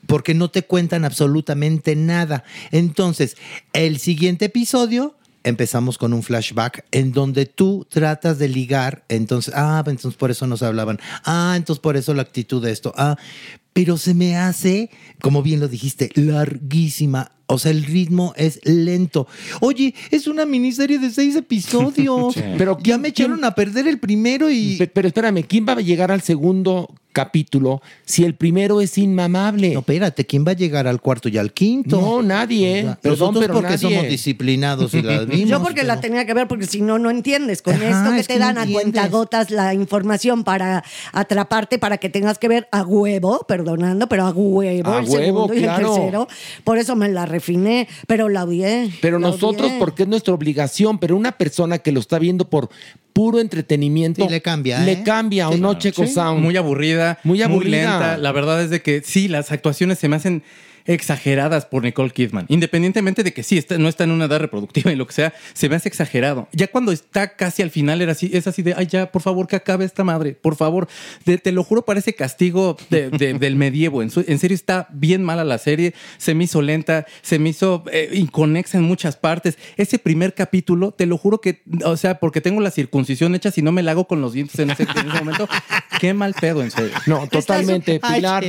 Porque 0.07 0.35
no 0.35 0.51
te 0.51 0.65
cuentan 0.65 1.07
absolutamente 1.07 1.97
nada. 1.97 2.45
Entonces, 2.73 3.37
el 3.73 3.99
siguiente 3.99 4.47
episodio 4.47 5.17
empezamos 5.45 5.99
con 5.99 6.13
un 6.13 6.23
flashback 6.23 6.85
en 6.91 7.13
donde 7.13 7.47
tú 7.47 7.87
tratas 7.89 8.39
de 8.39 8.49
ligar. 8.49 9.05
Entonces, 9.09 9.55
ah, 9.57 9.83
entonces 9.87 10.19
por 10.19 10.31
eso 10.33 10.47
nos 10.47 10.63
hablaban. 10.63 10.99
Ah, 11.25 11.55
entonces 11.57 11.81
por 11.81 11.97
eso 11.97 12.13
la 12.13 12.23
actitud 12.23 12.63
de 12.63 12.73
esto. 12.73 12.93
Ah, 12.97 13.17
pero 13.73 13.97
se 13.97 14.13
me 14.13 14.37
hace, 14.37 14.91
como 15.23 15.43
bien 15.43 15.61
lo 15.61 15.69
dijiste, 15.69 16.11
larguísima. 16.15 17.31
O 17.47 17.59
sea, 17.59 17.71
el 17.73 17.85
ritmo 17.85 18.33
es 18.37 18.59
lento. 18.65 19.27
Oye, 19.61 19.95
es 20.11 20.27
una 20.27 20.47
miniserie 20.47 20.99
de 20.99 21.11
seis 21.11 21.37
episodios. 21.37 22.35
Pero 22.59 22.79
ya 22.83 22.97
me 22.99 23.09
echaron 23.09 23.45
a 23.45 23.55
perder 23.55 23.87
el 23.87 23.99
primero 23.99 24.51
y. 24.51 24.77
Pe- 24.77 24.87
Pero 24.87 25.09
espérame, 25.09 25.43
¿quién 25.47 25.67
va 25.69 25.73
a 25.73 25.81
llegar 25.81 26.11
al 26.11 26.23
segundo 26.23 26.89
capítulo 27.15 27.81
si 28.05 28.25
el 28.25 28.35
primero 28.35 28.83
es 28.83 28.99
inmamable? 28.99 29.71
No, 29.73 29.79
espérate, 29.81 30.27
¿quién 30.27 30.45
va 30.47 30.51
a 30.51 30.55
llegar 30.55 30.87
al 30.87 31.01
cuarto 31.01 31.31
y 31.31 31.39
al 31.39 31.55
quinto? 31.55 31.99
No, 31.99 32.23
nadie. 32.23 32.81
O 32.81 32.83
sea, 32.85 32.99
Perdón, 33.01 33.19
nosotros 33.21 33.41
pero 33.45 33.55
porque 33.55 33.69
nadie. 33.71 33.79
somos 33.97 34.09
disciplinados 34.11 34.93
y 34.93 35.01
las 35.01 35.27
vimos. 35.29 35.49
Yo 35.49 35.63
porque 35.63 35.83
la 35.85 36.01
tenía 36.01 36.27
que 36.27 36.35
ver, 36.35 36.47
porque 36.47 36.67
si 36.67 36.83
no, 36.83 36.99
no 36.99 37.09
entiendes. 37.11 37.63
Con 37.63 37.75
Ajá, 37.77 37.89
esto 37.89 38.11
que 38.13 38.21
es 38.21 38.27
te 38.27 38.35
que 38.35 38.39
no 38.41 38.45
dan 38.47 38.59
a 38.59 38.63
entiendes. 38.65 38.83
cuentagotas 38.93 39.51
la 39.51 39.73
información 39.73 40.45
para 40.45 40.85
atraparte, 41.13 41.79
para 41.79 41.97
que 41.99 42.09
tengas 42.11 42.39
que 42.39 42.49
ver 42.49 42.69
a 42.73 42.83
huevo, 42.83 43.47
perdonando, 43.49 44.09
pero 44.09 44.27
a 44.27 44.31
huevo 44.31 44.91
A 44.93 44.99
el 44.99 45.09
huevo, 45.09 45.17
segundo 45.49 45.55
y 45.55 45.59
el 45.59 45.63
claro. 45.65 45.95
tercero. 45.95 46.29
Por 46.65 46.79
eso 46.79 46.97
me 46.97 47.09
la 47.09 47.25
refiné, 47.27 47.89
pero 48.07 48.29
la 48.29 48.45
odié. 48.45 48.91
Pero 49.01 49.19
la 49.19 49.29
nosotros, 49.29 49.69
odié. 49.69 49.79
porque 49.79 50.03
es 50.03 50.09
nuestra 50.09 50.35
obligación, 50.35 50.99
pero 50.99 51.17
una 51.17 51.33
persona 51.33 51.79
que 51.79 51.93
lo 51.93 52.01
está 52.01 52.19
viendo 52.19 52.49
por 52.51 52.69
puro 53.15 53.39
entretenimiento, 53.41 54.23
Sí, 54.25 54.29
le 54.31 54.43
cambia, 54.43 54.81
Le 54.81 54.93
¿eh? 54.93 55.03
cambia, 55.05 55.49
¿o 55.49 55.57
no, 55.57 55.75
Checo 55.79 56.05
Sí, 56.05 56.13
Sound? 56.13 56.43
Muy 56.43 56.57
aburrida, 56.59 57.19
Muy 57.25 57.39
muy, 57.39 57.43
aburrida. 57.43 57.77
lenta. 57.79 58.17
La 58.19 58.33
verdad 58.33 58.61
es 58.63 58.69
de 58.71 58.83
que 58.83 59.01
sí, 59.03 59.29
las 59.29 59.51
actuaciones 59.53 59.99
se 60.01 60.09
me 60.09 60.17
hacen 60.17 60.43
exageradas 60.87 61.67
por 61.67 61.83
Nicole 61.83 62.11
Kidman. 62.11 62.47
Independientemente 62.49 63.23
de 63.23 63.33
que 63.33 63.43
sí, 63.43 63.59
está, 63.59 63.79
no 63.79 63.89
está 63.89 64.05
en 64.05 64.11
una 64.11 64.27
edad 64.27 64.39
reproductiva 64.41 64.93
y 64.93 64.97
lo 64.97 65.07
que 65.07 65.13
sea, 65.15 65.35
se 65.53 65.69
me 65.69 65.77
hace 65.77 65.89
exagerado. 65.89 66.49
Ya 66.53 66.67
cuando 66.69 66.93
está 66.93 67.37
casi 67.37 67.63
al 67.63 67.71
final 67.71 68.01
era 68.03 68.13
así, 68.13 68.31
es 68.33 68.47
así 68.47 68.63
de, 68.63 68.75
ay 68.77 68.87
ya, 68.87 69.11
por 69.11 69.23
favor 69.23 69.47
que 69.47 69.57
acabe 69.57 69.85
esta 69.85 70.05
madre, 70.05 70.33
por 70.33 70.57
favor. 70.57 70.89
De- 71.25 71.39
te 71.39 71.53
lo 71.53 71.65
juro, 71.65 71.85
parece 71.85 72.15
castigo 72.15 72.77
de- 72.91 73.11
de- 73.11 73.35
del 73.39 73.57
medievo. 73.57 74.03
En, 74.03 74.11
su- 74.11 74.25
en 74.27 74.39
serio 74.39 74.55
está 74.55 74.89
bien 74.91 75.23
mala 75.23 75.45
la 75.45 75.59
serie, 75.59 75.95
se 76.19 76.35
me 76.35 76.45
hizo 76.45 76.63
lenta, 76.63 77.07
se 77.23 77.39
me 77.39 77.51
hizo 77.51 77.85
eh, 77.93 78.11
inconexa 78.13 78.79
en 78.79 78.85
muchas 78.85 79.17
partes. 79.17 79.59
Ese 79.77 79.99
primer 79.99 80.35
capítulo, 80.35 80.93
te 80.93 81.07
lo 81.07 81.17
juro 81.19 81.41
que, 81.41 81.63
o 81.85 81.97
sea, 81.97 82.19
porque 82.21 82.41
tengo 82.41 82.61
la 82.61 82.71
circuncisión 82.71 83.35
hecha, 83.35 83.51
si 83.51 83.63
no 83.63 83.73
me 83.73 83.83
la 83.83 83.93
hago 83.93 84.07
con 84.07 84.21
los 84.21 84.33
dientes 84.33 84.59
en 84.59 84.71
ese, 84.71 84.83
en 84.85 85.09
ese 85.09 85.19
momento, 85.19 85.49
qué 86.01 86.13
mal 86.15 86.35
pedo, 86.39 86.63
en 86.63 86.71
serio. 86.71 86.93
No, 87.07 87.27
totalmente. 87.29 88.01
Pilar. 88.01 88.45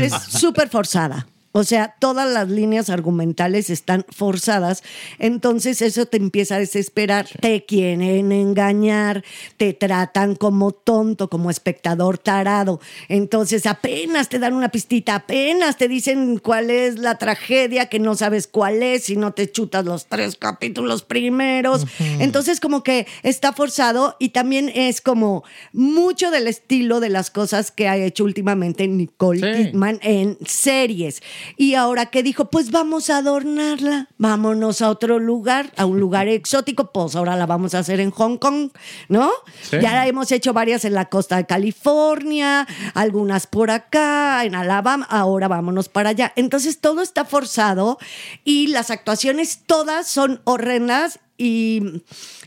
Es 0.00 0.12
súper 0.28 0.68
forzada. 0.68 1.26
O 1.58 1.64
sea, 1.64 1.96
todas 1.98 2.30
las 2.30 2.48
líneas 2.48 2.88
argumentales 2.88 3.68
están 3.68 4.06
forzadas. 4.10 4.84
Entonces 5.18 5.82
eso 5.82 6.06
te 6.06 6.16
empieza 6.16 6.54
a 6.54 6.58
desesperar. 6.60 7.26
Te 7.40 7.64
quieren 7.64 8.30
engañar, 8.30 9.24
te 9.56 9.72
tratan 9.72 10.36
como 10.36 10.70
tonto, 10.70 11.28
como 11.28 11.50
espectador 11.50 12.16
tarado. 12.16 12.80
Entonces 13.08 13.66
apenas 13.66 14.28
te 14.28 14.38
dan 14.38 14.54
una 14.54 14.68
pistita, 14.68 15.16
apenas 15.16 15.76
te 15.76 15.88
dicen 15.88 16.38
cuál 16.38 16.70
es 16.70 16.96
la 16.96 17.18
tragedia, 17.18 17.86
que 17.86 17.98
no 17.98 18.14
sabes 18.14 18.46
cuál 18.46 18.84
es, 18.84 19.04
si 19.04 19.16
no 19.16 19.32
te 19.32 19.50
chutas 19.50 19.84
los 19.84 20.06
tres 20.06 20.36
capítulos 20.36 21.02
primeros. 21.02 21.86
Entonces 22.20 22.60
como 22.60 22.84
que 22.84 23.08
está 23.24 23.52
forzado 23.52 24.14
y 24.20 24.28
también 24.28 24.70
es 24.72 25.00
como 25.00 25.42
mucho 25.72 26.30
del 26.30 26.46
estilo 26.46 27.00
de 27.00 27.08
las 27.08 27.32
cosas 27.32 27.72
que 27.72 27.88
ha 27.88 27.96
hecho 27.96 28.22
últimamente 28.22 28.86
Nicole 28.86 29.38
Sí. 29.38 29.70
Kidman 29.70 29.98
en 30.02 30.38
series. 30.46 31.20
Y 31.56 31.74
ahora 31.74 32.06
que 32.06 32.22
dijo, 32.22 32.46
pues 32.46 32.70
vamos 32.70 33.10
a 33.10 33.18
adornarla, 33.18 34.08
vámonos 34.18 34.82
a 34.82 34.90
otro 34.90 35.18
lugar, 35.18 35.72
a 35.76 35.86
un 35.86 36.00
lugar 36.00 36.28
exótico, 36.28 36.92
pues 36.92 37.16
ahora 37.16 37.36
la 37.36 37.46
vamos 37.46 37.74
a 37.74 37.80
hacer 37.80 38.00
en 38.00 38.10
Hong 38.10 38.36
Kong, 38.38 38.70
¿no? 39.08 39.30
Sí. 39.62 39.78
Ya 39.80 40.06
hemos 40.06 40.30
hecho 40.32 40.52
varias 40.52 40.84
en 40.84 40.94
la 40.94 41.06
costa 41.06 41.36
de 41.36 41.46
California, 41.46 42.66
algunas 42.94 43.46
por 43.46 43.70
acá, 43.70 44.44
en 44.44 44.54
Alabama, 44.54 45.06
ahora 45.10 45.48
vámonos 45.48 45.88
para 45.88 46.10
allá. 46.10 46.32
Entonces 46.36 46.80
todo 46.80 47.02
está 47.02 47.24
forzado 47.24 47.98
y 48.44 48.68
las 48.68 48.90
actuaciones 48.90 49.62
todas 49.66 50.06
son 50.06 50.40
horrendas 50.44 51.20
y 51.38 52.02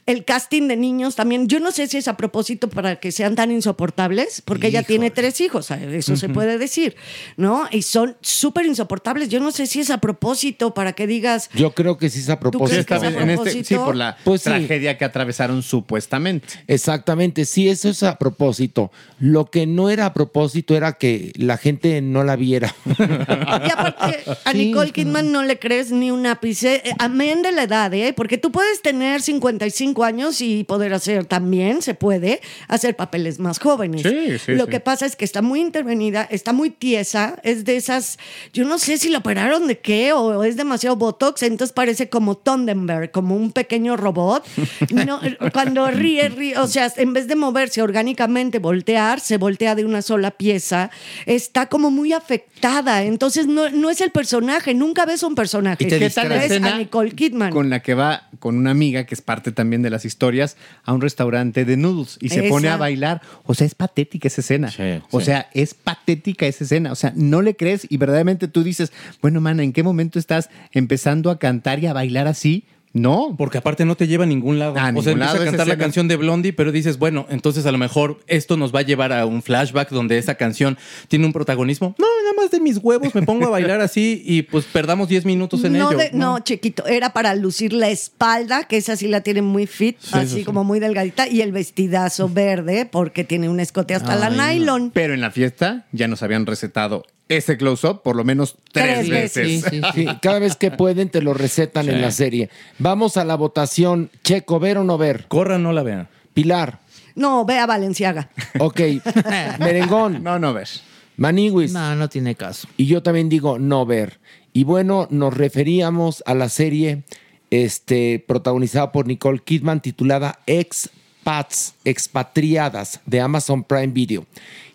el 0.07 0.25
casting 0.25 0.67
de 0.67 0.75
niños 0.77 1.15
también, 1.15 1.47
yo 1.47 1.59
no 1.59 1.71
sé 1.71 1.87
si 1.87 1.97
es 1.97 2.07
a 2.07 2.17
propósito 2.17 2.69
para 2.69 2.99
que 2.99 3.11
sean 3.11 3.35
tan 3.35 3.51
insoportables, 3.51 4.41
porque 4.43 4.67
ella 4.67 4.83
tiene 4.83 5.11
tres 5.11 5.39
hijos, 5.41 5.69
eso 5.71 6.15
se 6.17 6.27
puede 6.29 6.57
decir, 6.57 6.95
¿no? 7.37 7.67
Y 7.71 7.83
son 7.83 8.17
súper 8.21 8.65
insoportables. 8.65 9.29
Yo 9.29 9.39
no 9.39 9.51
sé 9.51 9.67
si 9.67 9.79
es 9.79 9.89
a 9.89 9.99
propósito 9.99 10.73
para 10.73 10.93
que 10.93 11.05
digas, 11.07 11.49
yo 11.53 11.71
creo 11.73 11.97
que 11.97 12.09
sí 12.09 12.19
es 12.19 12.29
a 12.29 12.37
crees 12.39 12.51
propósito. 12.51 12.85
que 12.85 12.95
es 12.95 13.03
a 13.03 13.07
en 13.21 13.29
este- 13.29 13.63
sí, 13.63 13.75
por 13.75 13.95
la 13.95 14.17
Pues 14.23 14.41
sí. 14.41 14.49
tragedia 14.49 14.97
que 14.97 15.05
atravesaron 15.05 15.61
supuestamente. 15.61 16.47
Exactamente, 16.67 17.45
sí, 17.45 17.69
eso 17.69 17.89
es 17.89 18.01
a 18.03 18.17
propósito. 18.17 18.91
Lo 19.19 19.45
que 19.45 19.67
no 19.67 19.89
era 19.89 20.07
a 20.07 20.13
propósito 20.13 20.75
era 20.75 20.93
que 20.93 21.31
la 21.35 21.57
gente 21.57 22.01
no 22.01 22.23
la 22.23 22.35
viera. 22.35 22.73
Y 22.87 23.71
aparte, 23.71 24.19
a 24.45 24.53
Nicole 24.53 24.91
Kidman 24.91 25.31
no 25.31 25.43
le 25.43 25.59
crees 25.59 25.91
ni 25.91 26.11
un 26.11 26.25
ápice, 26.25 26.81
eh, 26.85 26.93
amén 26.99 27.41
de 27.41 27.51
la 27.51 27.63
edad, 27.63 27.93
¿eh? 27.93 28.13
Porque 28.13 28.37
tú 28.37 28.51
puedes 28.51 28.81
tener 28.81 29.21
55 29.21 29.90
años 29.99 30.41
y 30.41 30.63
poder 30.63 30.93
hacer 30.93 31.25
también, 31.25 31.81
se 31.81 31.93
puede, 31.93 32.41
hacer 32.67 32.95
papeles 32.95 33.39
más 33.39 33.59
jóvenes. 33.59 34.03
Sí, 34.03 34.39
sí, 34.39 34.53
Lo 34.53 34.65
sí. 34.65 34.71
que 34.71 34.79
pasa 34.79 35.05
es 35.05 35.15
que 35.15 35.25
está 35.25 35.41
muy 35.41 35.59
intervenida, 35.59 36.27
está 36.29 36.53
muy 36.53 36.69
tiesa, 36.69 37.39
es 37.43 37.65
de 37.65 37.75
esas, 37.75 38.17
yo 38.53 38.65
no 38.65 38.79
sé 38.79 38.97
si 38.97 39.09
la 39.09 39.19
operaron 39.19 39.67
de 39.67 39.79
qué 39.79 40.13
o 40.13 40.43
es 40.43 40.55
demasiado 40.55 40.95
botox, 40.95 41.43
entonces 41.43 41.73
parece 41.73 42.09
como 42.09 42.37
Thunderberg, 42.37 43.11
como 43.11 43.35
un 43.35 43.51
pequeño 43.51 43.97
robot. 43.97 44.45
No, 44.91 45.19
cuando 45.53 45.87
ríe, 45.87 46.29
ríe, 46.29 46.57
o 46.57 46.67
sea, 46.67 46.91
en 46.97 47.13
vez 47.13 47.27
de 47.27 47.35
moverse 47.35 47.81
orgánicamente, 47.81 48.59
voltear, 48.59 49.19
se 49.19 49.37
voltea 49.37 49.73
de 49.73 49.85
una 49.85 50.01
sola 50.01 50.31
pieza, 50.31 50.91
está 51.25 51.67
como 51.67 51.91
muy 51.91 52.13
afectada, 52.13 53.03
entonces 53.03 53.47
no, 53.47 53.69
no 53.69 53.89
es 53.89 54.01
el 54.01 54.11
personaje, 54.11 54.73
nunca 54.73 55.05
ves 55.05 55.23
un 55.23 55.33
personaje. 55.35 55.83
Y 55.83 55.87
te 55.87 55.99
¿Qué 55.99 56.09
tal 56.09 56.29
la 56.29 56.35
ves 56.35 56.45
escena 56.45 56.75
a 56.75 56.77
Nicole 56.77 57.11
Kidman. 57.11 57.51
con 57.51 57.69
la 57.69 57.81
que 57.81 57.93
va 57.93 58.29
con 58.39 58.57
una 58.57 58.71
amiga 58.71 59.05
que 59.05 59.15
es 59.15 59.21
parte 59.21 59.51
también 59.51 59.80
de 59.81 59.89
las 59.89 60.05
historias 60.05 60.57
a 60.83 60.93
un 60.93 61.01
restaurante 61.01 61.65
de 61.65 61.77
noodles 61.77 62.17
y 62.21 62.29
se 62.29 62.43
pone 62.43 62.69
a 62.69 62.77
bailar? 62.77 63.21
O 63.45 63.53
sea, 63.53 63.67
es 63.67 63.75
patética 63.75 64.27
esa 64.27 64.41
escena. 64.41 64.71
Sí, 64.71 65.01
o 65.11 65.19
sí. 65.19 65.27
sea, 65.27 65.49
es 65.53 65.73
patética 65.73 66.45
esa 66.45 66.63
escena. 66.63 66.91
O 66.91 66.95
sea, 66.95 67.13
no 67.15 67.41
le 67.41 67.55
crees 67.55 67.85
y 67.89 67.97
verdaderamente 67.97 68.47
tú 68.47 68.63
dices, 68.63 68.91
bueno, 69.21 69.41
mana, 69.41 69.63
¿en 69.63 69.73
qué 69.73 69.83
momento 69.83 70.19
estás 70.19 70.49
empezando 70.71 71.29
a 71.29 71.39
cantar 71.39 71.79
y 71.79 71.87
a 71.87 71.93
bailar 71.93 72.27
así? 72.27 72.65
No, 72.93 73.35
Porque 73.37 73.57
aparte 73.57 73.85
no 73.85 73.95
te 73.95 74.05
lleva 74.07 74.25
a 74.25 74.27
ningún 74.27 74.59
lado. 74.59 74.77
A 74.77 74.83
o 74.83 74.87
ningún 74.87 75.03
sea, 75.03 75.13
empieza 75.13 75.33
lado 75.33 75.41
a 75.43 75.45
cantar 75.45 75.67
la 75.67 75.73
escena. 75.73 75.83
canción 75.85 76.07
de 76.09 76.15
Blondie, 76.17 76.51
pero 76.51 76.71
dices, 76.73 76.97
bueno, 76.97 77.25
entonces 77.29 77.65
a 77.65 77.71
lo 77.71 77.77
mejor 77.77 78.19
esto 78.27 78.57
nos 78.57 78.75
va 78.75 78.79
a 78.79 78.81
llevar 78.83 79.13
a 79.13 79.25
un 79.25 79.41
flashback 79.41 79.89
donde 79.91 80.17
esa 80.17 80.35
canción 80.35 80.77
tiene 81.07 81.25
un 81.25 81.31
protagonismo. 81.31 81.95
No, 81.97 82.05
nada 82.23 82.33
más 82.41 82.51
de 82.51 82.59
mis 82.59 82.77
huevos 82.77 83.15
me 83.15 83.21
pongo 83.21 83.45
a 83.47 83.49
bailar 83.49 83.79
así 83.79 84.21
y 84.25 84.41
pues 84.41 84.65
perdamos 84.65 85.07
10 85.07 85.23
minutos 85.25 85.63
en 85.63 85.73
no, 85.73 85.89
ello. 85.89 85.97
de- 85.97 86.11
no, 86.13 86.39
chiquito, 86.39 86.85
era 86.85 87.13
para 87.13 87.33
lucir 87.35 87.71
la 87.71 87.89
espalda, 87.89 88.65
que 88.65 88.75
esa 88.77 88.95
sí 88.97 89.07
la 89.07 89.21
tiene 89.21 89.41
muy 89.41 89.67
fit, 89.67 89.97
así 90.11 90.27
sí, 90.27 90.35
sí. 90.39 90.43
como 90.43 90.63
muy 90.65 90.79
delgadita, 90.81 91.27
y 91.29 91.41
el 91.41 91.51
vestidazo 91.53 92.27
verde, 92.27 92.85
porque 92.91 93.23
tiene 93.23 93.47
un 93.47 93.59
escote 93.61 93.95
hasta 93.95 94.15
la 94.17 94.29
nylon. 94.29 94.91
pero 94.93 95.13
en 95.13 95.21
la 95.21 95.31
fiesta 95.31 95.85
ya 95.93 96.07
nos 96.09 96.23
habían 96.23 96.45
recetado 96.45 97.05
ese 97.29 97.57
close-up 97.57 98.01
por 98.01 98.15
lo 98.15 98.23
menos 98.23 98.55
tres, 98.71 99.07
Tres 99.07 99.09
veces. 99.09 99.63
veces. 99.63 99.83
Sí, 99.93 100.05
cada 100.21 100.39
vez 100.39 100.55
que 100.55 100.71
pueden 100.71 101.09
te 101.09 101.21
lo 101.21 101.33
recetan 101.33 101.87
en 101.89 102.01
la 102.01 102.11
serie. 102.11 102.49
Vamos 102.79 103.17
a 103.17 103.23
la 103.25 103.35
votación. 103.35 104.09
Checo, 104.23 104.59
¿ver 104.59 104.77
o 104.77 104.83
no 104.83 104.97
ver? 104.97 105.25
Corra, 105.27 105.57
no 105.57 105.71
la 105.71 105.83
vean. 105.83 106.07
Pilar. 106.33 106.79
No, 107.15 107.45
ve 107.45 107.57
a 107.57 107.65
Valenciaga. 107.65 108.29
Ok. 108.59 108.79
Merengón. 109.59 110.23
No, 110.23 110.39
no 110.39 110.53
ves. 110.53 110.81
Maniwis. 111.17 111.71
No, 111.71 111.95
no 111.95 112.09
tiene 112.09 112.35
caso. 112.35 112.67
Y 112.77 112.85
yo 112.85 113.03
también 113.03 113.29
digo 113.29 113.59
no 113.59 113.85
ver. 113.85 114.19
Y 114.53 114.63
bueno, 114.63 115.07
nos 115.09 115.35
referíamos 115.35 116.23
a 116.25 116.33
la 116.33 116.49
serie 116.49 117.03
este, 117.49 118.23
protagonizada 118.27 118.91
por 118.91 119.07
Nicole 119.07 119.39
Kidman 119.39 119.81
titulada 119.81 120.39
Expats, 120.47 121.75
Expatriadas, 121.85 123.01
de 123.05 123.21
Amazon 123.21 123.63
Prime 123.63 123.87
Video. 123.87 124.25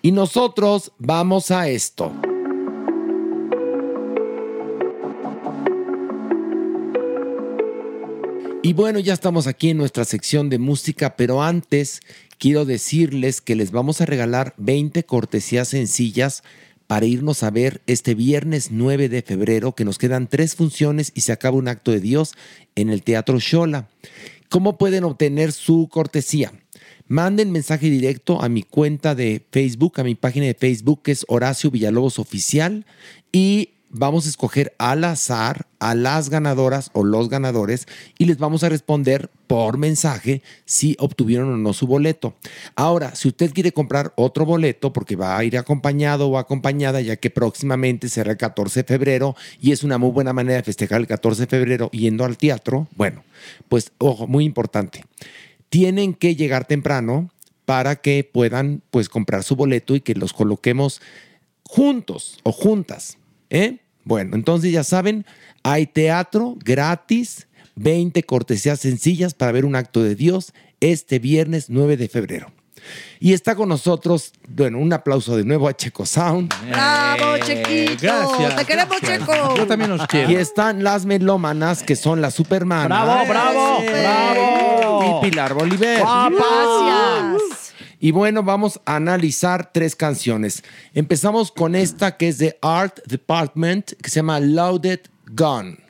Y 0.03 0.13
nosotros 0.13 0.93
vamos 0.99 1.51
a 1.51 1.69
esto. 1.69 2.13
Y 8.67 8.73
bueno, 8.73 8.99
ya 8.99 9.15
estamos 9.15 9.47
aquí 9.47 9.71
en 9.71 9.77
nuestra 9.77 10.05
sección 10.05 10.51
de 10.51 10.59
música, 10.59 11.15
pero 11.15 11.41
antes 11.41 12.01
quiero 12.37 12.65
decirles 12.65 13.41
que 13.41 13.55
les 13.55 13.71
vamos 13.71 14.01
a 14.01 14.07
regalar 14.07 14.55
20 14.57 15.05
cortesías 15.05 15.69
sencillas 15.69 16.43
para 16.89 17.07
irnos 17.07 17.45
a 17.45 17.51
ver 17.51 17.81
este 17.87 18.17
viernes 18.17 18.73
9 18.73 19.09
de 19.09 19.23
febrero, 19.23 19.77
que 19.77 19.85
nos 19.85 19.99
quedan 19.99 20.27
tres 20.27 20.57
funciones 20.57 21.13
y 21.15 21.21
se 21.21 21.31
acaba 21.31 21.57
un 21.57 21.69
acto 21.69 21.93
de 21.93 22.01
Dios 22.01 22.35
en 22.75 22.91
el 22.91 23.05
Teatro 23.05 23.39
Shola. 23.39 23.89
¿Cómo 24.49 24.79
pueden 24.79 25.05
obtener 25.05 25.53
su 25.53 25.89
cortesía? 25.89 26.53
Manden 27.07 27.53
mensaje 27.53 27.89
directo 27.89 28.43
a 28.43 28.49
mi 28.49 28.65
cuenta 28.65 29.15
de 29.15 29.47
Facebook, 29.53 30.01
a 30.01 30.03
mi 30.03 30.17
página 30.17 30.47
de 30.47 30.55
Facebook, 30.55 31.03
que 31.05 31.13
es 31.13 31.25
Horacio 31.29 31.71
Villalobos 31.71 32.19
Oficial, 32.19 32.85
y 33.31 33.69
vamos 33.91 34.27
a 34.27 34.31
escoger 34.31 34.75
al 34.79 35.05
azar 35.05 35.66
a 35.79 35.95
las 35.95 36.31
ganadoras 36.31 36.91
o 36.93 37.05
los 37.05 37.29
ganadores 37.29 37.87
y 38.19 38.25
les 38.25 38.39
vamos 38.39 38.65
a 38.65 38.69
responder 38.69 39.31
por 39.47 39.79
mensaje 39.79 40.43
si 40.65 40.97
obtuvieron 40.99 41.53
o 41.53 41.57
no 41.57 41.73
su 41.73 41.87
boleto. 41.87 42.35
Ahora, 42.75 43.15
si 43.15 43.29
usted 43.29 43.53
quiere 43.53 43.73
comprar 43.73 44.13
otro 44.17 44.45
boleto 44.45 44.93
porque 44.93 45.17
va 45.17 45.37
a 45.37 45.45
ir 45.45 45.57
acompañado 45.59 46.29
o 46.29 46.39
acompañada, 46.39 47.01
ya 47.01 47.17
que 47.17 47.31
próximamente 47.31 48.09
será 48.09 48.33
el 48.33 48.37
14 48.37 48.83
de 48.83 48.85
febrero 48.85 49.37
y 49.61 49.73
es 49.73 49.85
una 49.85 49.99
muy 49.99 50.11
buena 50.11 50.33
manera 50.33 50.57
de 50.57 50.63
festejar 50.63 51.01
el 51.01 51.07
14 51.07 51.43
de 51.43 51.47
febrero 51.47 51.91
yendo 51.91 52.25
al 52.25 52.37
teatro, 52.37 52.89
bueno, 52.97 53.23
pues 53.69 53.93
ojo, 53.99 54.27
muy 54.27 54.45
importante. 54.45 55.05
Tienen 55.69 56.15
que 56.15 56.37
llegar 56.37 56.67
temprano 56.67 57.31
para 57.65 57.97
que 57.97 58.25
puedan 58.25 58.83
pues 58.91 59.09
comprar 59.09 59.43
su 59.43 59.57
boleto 59.57 59.95
y 59.95 60.01
que 60.01 60.15
los 60.15 60.33
coloquemos 60.33 61.03
juntos 61.65 62.39
o 62.45 62.53
juntas. 62.53 63.19
¿eh? 63.51 63.79
Bueno, 64.05 64.37
entonces 64.37 64.73
ya 64.73 64.85
saben, 64.85 65.27
hay 65.69 65.87
teatro 65.87 66.55
gratis, 66.61 67.49
20 67.75 68.23
cortesías 68.23 68.79
sencillas 68.79 69.35
para 69.35 69.51
ver 69.51 69.65
un 69.65 69.75
acto 69.75 70.01
de 70.01 70.15
Dios 70.15 70.53
este 70.79 71.19
viernes 71.19 71.71
9 71.71 71.97
de 71.97 72.09
febrero. 72.09 72.53
Y 73.19 73.33
está 73.33 73.57
con 73.57 73.69
nosotros, 73.69 74.33
bueno, 74.47 74.79
un 74.79 74.93
aplauso 74.93 75.37
de 75.37 75.45
nuevo 75.45 75.67
a 75.67 75.75
Checo 75.75 76.07
Sound. 76.07 76.55
¡Bravo, 76.69 77.39
Chequito! 77.39 77.97
gracias. 78.01 78.57
¡Te 78.57 78.65
queremos, 78.65 79.01
Checo! 79.01 79.57
Yo 79.57 79.67
también 79.67 79.91
los 79.91 80.07
quiero. 80.07 80.31
Y 80.31 80.37
están 80.37 80.85
las 80.85 81.05
melómanas, 81.05 81.83
que 81.83 81.97
son 81.97 82.21
las 82.21 82.35
Supermanas. 82.35 82.87
¡Bravo, 82.87 83.29
bravo, 83.29 83.83
bravo! 83.83 85.19
Y 85.19 85.29
Pilar 85.29 85.53
Bolívar. 85.53 85.99
Gracias. 86.33 87.75
Y 87.99 88.13
bueno, 88.13 88.45
vamos 88.45 88.81
a 88.85 88.95
analizar 88.95 89.73
tres 89.73 89.97
canciones. 89.97 90.63
Empezamos 90.95 91.51
con 91.51 91.75
esta 91.75 92.17
que 92.17 92.29
es 92.29 92.39
de 92.39 92.57
Art 92.63 93.01
Department, 93.07 93.95
que 94.01 94.11
se 94.11 94.17
llama 94.21 94.39
Loaded 94.39 95.01
gone. 95.35 95.86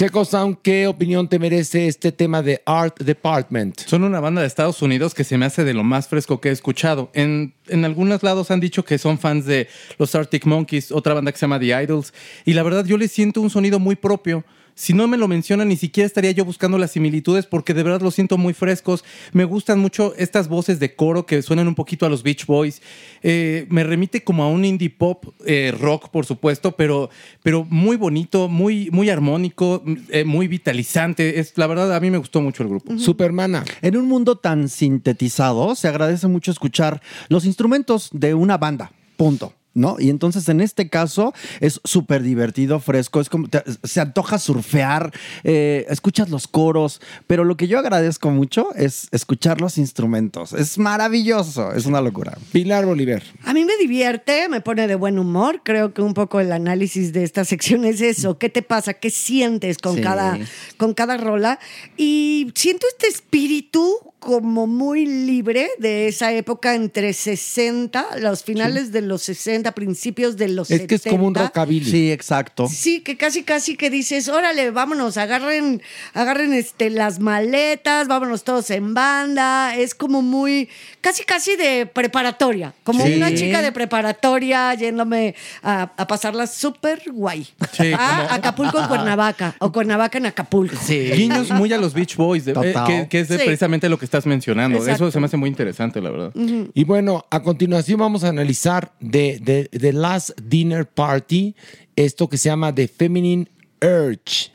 Checo 0.00 0.24
Sound, 0.24 0.56
¿qué 0.62 0.86
opinión 0.86 1.28
te 1.28 1.38
merece 1.38 1.86
este 1.86 2.10
tema 2.10 2.40
de 2.40 2.62
Art 2.64 3.02
Department? 3.02 3.80
Son 3.80 4.02
una 4.02 4.18
banda 4.18 4.40
de 4.40 4.46
Estados 4.46 4.80
Unidos 4.80 5.12
que 5.12 5.24
se 5.24 5.36
me 5.36 5.44
hace 5.44 5.62
de 5.62 5.74
lo 5.74 5.84
más 5.84 6.08
fresco 6.08 6.40
que 6.40 6.48
he 6.48 6.52
escuchado. 6.52 7.10
En, 7.12 7.52
en 7.68 7.84
algunos 7.84 8.22
lados 8.22 8.50
han 8.50 8.60
dicho 8.60 8.82
que 8.82 8.96
son 8.96 9.18
fans 9.18 9.44
de 9.44 9.68
los 9.98 10.14
Arctic 10.14 10.46
Monkeys, 10.46 10.90
otra 10.90 11.12
banda 11.12 11.32
que 11.32 11.36
se 11.36 11.42
llama 11.42 11.60
The 11.60 11.82
Idols. 11.82 12.14
Y 12.46 12.54
la 12.54 12.62
verdad 12.62 12.86
yo 12.86 12.96
les 12.96 13.12
siento 13.12 13.42
un 13.42 13.50
sonido 13.50 13.78
muy 13.78 13.94
propio. 13.94 14.42
Si 14.74 14.92
no 14.92 15.06
me 15.08 15.16
lo 15.16 15.28
mencionan, 15.28 15.68
ni 15.68 15.76
siquiera 15.76 16.06
estaría 16.06 16.30
yo 16.30 16.44
buscando 16.44 16.78
las 16.78 16.92
similitudes 16.92 17.46
porque 17.46 17.74
de 17.74 17.82
verdad 17.82 18.00
los 18.00 18.14
siento 18.14 18.38
muy 18.38 18.54
frescos. 18.54 19.04
Me 19.32 19.44
gustan 19.44 19.78
mucho 19.78 20.14
estas 20.16 20.48
voces 20.48 20.80
de 20.80 20.94
coro 20.94 21.26
que 21.26 21.42
suenan 21.42 21.68
un 21.68 21.74
poquito 21.74 22.06
a 22.06 22.08
los 22.08 22.22
Beach 22.22 22.46
Boys. 22.46 22.82
Eh, 23.22 23.66
me 23.68 23.84
remite 23.84 24.24
como 24.24 24.42
a 24.42 24.48
un 24.48 24.64
indie 24.64 24.90
pop 24.90 25.24
eh, 25.46 25.74
rock, 25.78 26.08
por 26.10 26.26
supuesto, 26.26 26.72
pero, 26.72 27.10
pero 27.42 27.66
muy 27.68 27.96
bonito, 27.96 28.48
muy, 28.48 28.90
muy 28.90 29.10
armónico, 29.10 29.82
eh, 30.08 30.24
muy 30.24 30.48
vitalizante. 30.48 31.40
Es, 31.40 31.52
la 31.56 31.66
verdad, 31.66 31.94
a 31.94 32.00
mí 32.00 32.10
me 32.10 32.18
gustó 32.18 32.40
mucho 32.40 32.62
el 32.62 32.70
grupo. 32.70 32.98
Supermana. 32.98 33.64
En 33.82 33.96
un 33.96 34.06
mundo 34.06 34.36
tan 34.36 34.68
sintetizado, 34.68 35.74
se 35.74 35.88
agradece 35.88 36.26
mucho 36.26 36.50
escuchar 36.50 37.02
los 37.28 37.44
instrumentos 37.44 38.10
de 38.12 38.34
una 38.34 38.58
banda. 38.58 38.92
Punto. 39.16 39.52
¿No? 39.72 39.96
Y 40.00 40.10
entonces 40.10 40.48
en 40.48 40.60
este 40.60 40.88
caso 40.88 41.32
es 41.60 41.80
súper 41.84 42.24
divertido, 42.24 42.80
fresco, 42.80 43.20
es 43.20 43.28
como 43.28 43.46
te- 43.46 43.62
se 43.84 44.00
antoja 44.00 44.40
surfear, 44.40 45.12
eh, 45.44 45.86
escuchas 45.88 46.28
los 46.28 46.48
coros, 46.48 47.00
pero 47.28 47.44
lo 47.44 47.56
que 47.56 47.68
yo 47.68 47.78
agradezco 47.78 48.30
mucho 48.30 48.74
es 48.74 49.06
escuchar 49.12 49.60
los 49.60 49.78
instrumentos. 49.78 50.54
Es 50.54 50.76
maravilloso, 50.76 51.72
es 51.72 51.86
una 51.86 52.00
locura. 52.00 52.36
Pilar 52.50 52.84
Bolívar. 52.84 53.22
A 53.44 53.54
mí 53.54 53.64
me 53.64 53.76
divierte, 53.76 54.48
me 54.48 54.60
pone 54.60 54.88
de 54.88 54.96
buen 54.96 55.20
humor. 55.20 55.60
Creo 55.64 55.94
que 55.94 56.02
un 56.02 56.14
poco 56.14 56.40
el 56.40 56.50
análisis 56.50 57.12
de 57.12 57.22
esta 57.22 57.44
sección 57.44 57.84
es 57.84 58.00
eso. 58.00 58.38
¿Qué 58.38 58.48
te 58.48 58.62
pasa? 58.62 58.94
¿Qué 58.94 59.10
sientes 59.10 59.78
con, 59.78 59.94
Sí. 59.94 60.02
cada, 60.02 60.36
con 60.78 60.94
cada 60.94 61.16
rola? 61.16 61.60
Y 61.96 62.50
siento 62.56 62.86
este 62.88 63.06
espíritu 63.06 64.09
como 64.20 64.66
muy 64.66 65.06
libre 65.06 65.70
de 65.78 66.06
esa 66.06 66.32
época 66.32 66.74
entre 66.74 67.12
60, 67.14 68.18
los 68.20 68.44
finales 68.44 68.92
de 68.92 69.00
los 69.00 69.22
60, 69.22 69.72
principios 69.72 70.36
de 70.36 70.48
los 70.48 70.70
Es 70.70 70.82
que 70.86 70.96
es 70.96 71.02
como 71.02 71.26
un 71.26 71.34
70. 71.34 71.42
rockabilly. 71.48 71.90
Sí, 71.90 72.12
exacto. 72.12 72.68
Sí, 72.68 73.00
que 73.00 73.16
casi 73.16 73.42
casi 73.42 73.76
que 73.76 73.88
dices, 73.90 74.28
órale, 74.28 74.70
vámonos, 74.70 75.16
agarren, 75.16 75.80
agarren 76.12 76.52
este 76.52 76.90
las 76.90 77.18
maletas, 77.18 78.08
vámonos 78.08 78.44
todos 78.44 78.70
en 78.70 78.92
banda. 78.94 79.74
Es 79.74 79.94
como 79.94 80.20
muy, 80.20 80.68
casi 81.00 81.24
casi 81.24 81.56
de 81.56 81.86
preparatoria, 81.86 82.74
como 82.84 83.04
Sí. 83.06 83.14
una 83.14 83.34
chica 83.34 83.62
de 83.62 83.72
preparatoria 83.72 84.74
yéndome 84.74 85.34
a, 85.62 85.90
a 85.96 86.06
pasarla 86.06 86.46
súper 86.46 87.02
guay. 87.10 87.48
Sí, 87.72 87.92
a 87.94 87.96
como- 88.26 88.30
Acapulco 88.34 88.80
en 88.80 88.86
Cuernavaca 88.88 89.56
o 89.60 89.72
Cuernavaca 89.72 90.18
en 90.18 90.26
Acapulco. 90.26 90.76
Guiños 90.86 91.50
muy 91.52 91.72
a 91.72 91.78
los 91.78 91.94
Beach 91.94 92.16
Boys, 92.16 92.44
de- 92.44 92.52
eh, 92.52 92.74
que, 92.86 93.08
que 93.08 93.20
es 93.20 93.28
de 93.28 93.38
Sí. 93.38 93.44
precisamente 93.44 93.88
lo 93.88 93.98
que 93.98 94.04
estás 94.10 94.26
mencionando. 94.26 94.78
Exacto. 94.78 95.04
Eso 95.04 95.12
se 95.12 95.20
me 95.20 95.26
hace 95.26 95.36
muy 95.36 95.48
interesante, 95.48 96.00
la 96.00 96.10
verdad. 96.10 96.32
Y 96.74 96.84
bueno, 96.84 97.24
a 97.30 97.42
continuación 97.42 98.00
vamos 98.00 98.24
a 98.24 98.28
analizar 98.28 98.92
de, 98.98 99.38
de, 99.40 99.68
The 99.78 99.92
Last 99.92 100.30
Dinner 100.42 100.86
Party, 100.86 101.54
esto 101.94 102.28
que 102.28 102.36
se 102.36 102.48
llama 102.48 102.74
The 102.74 102.88
Feminine 102.88 103.46
Urge. 103.80 104.50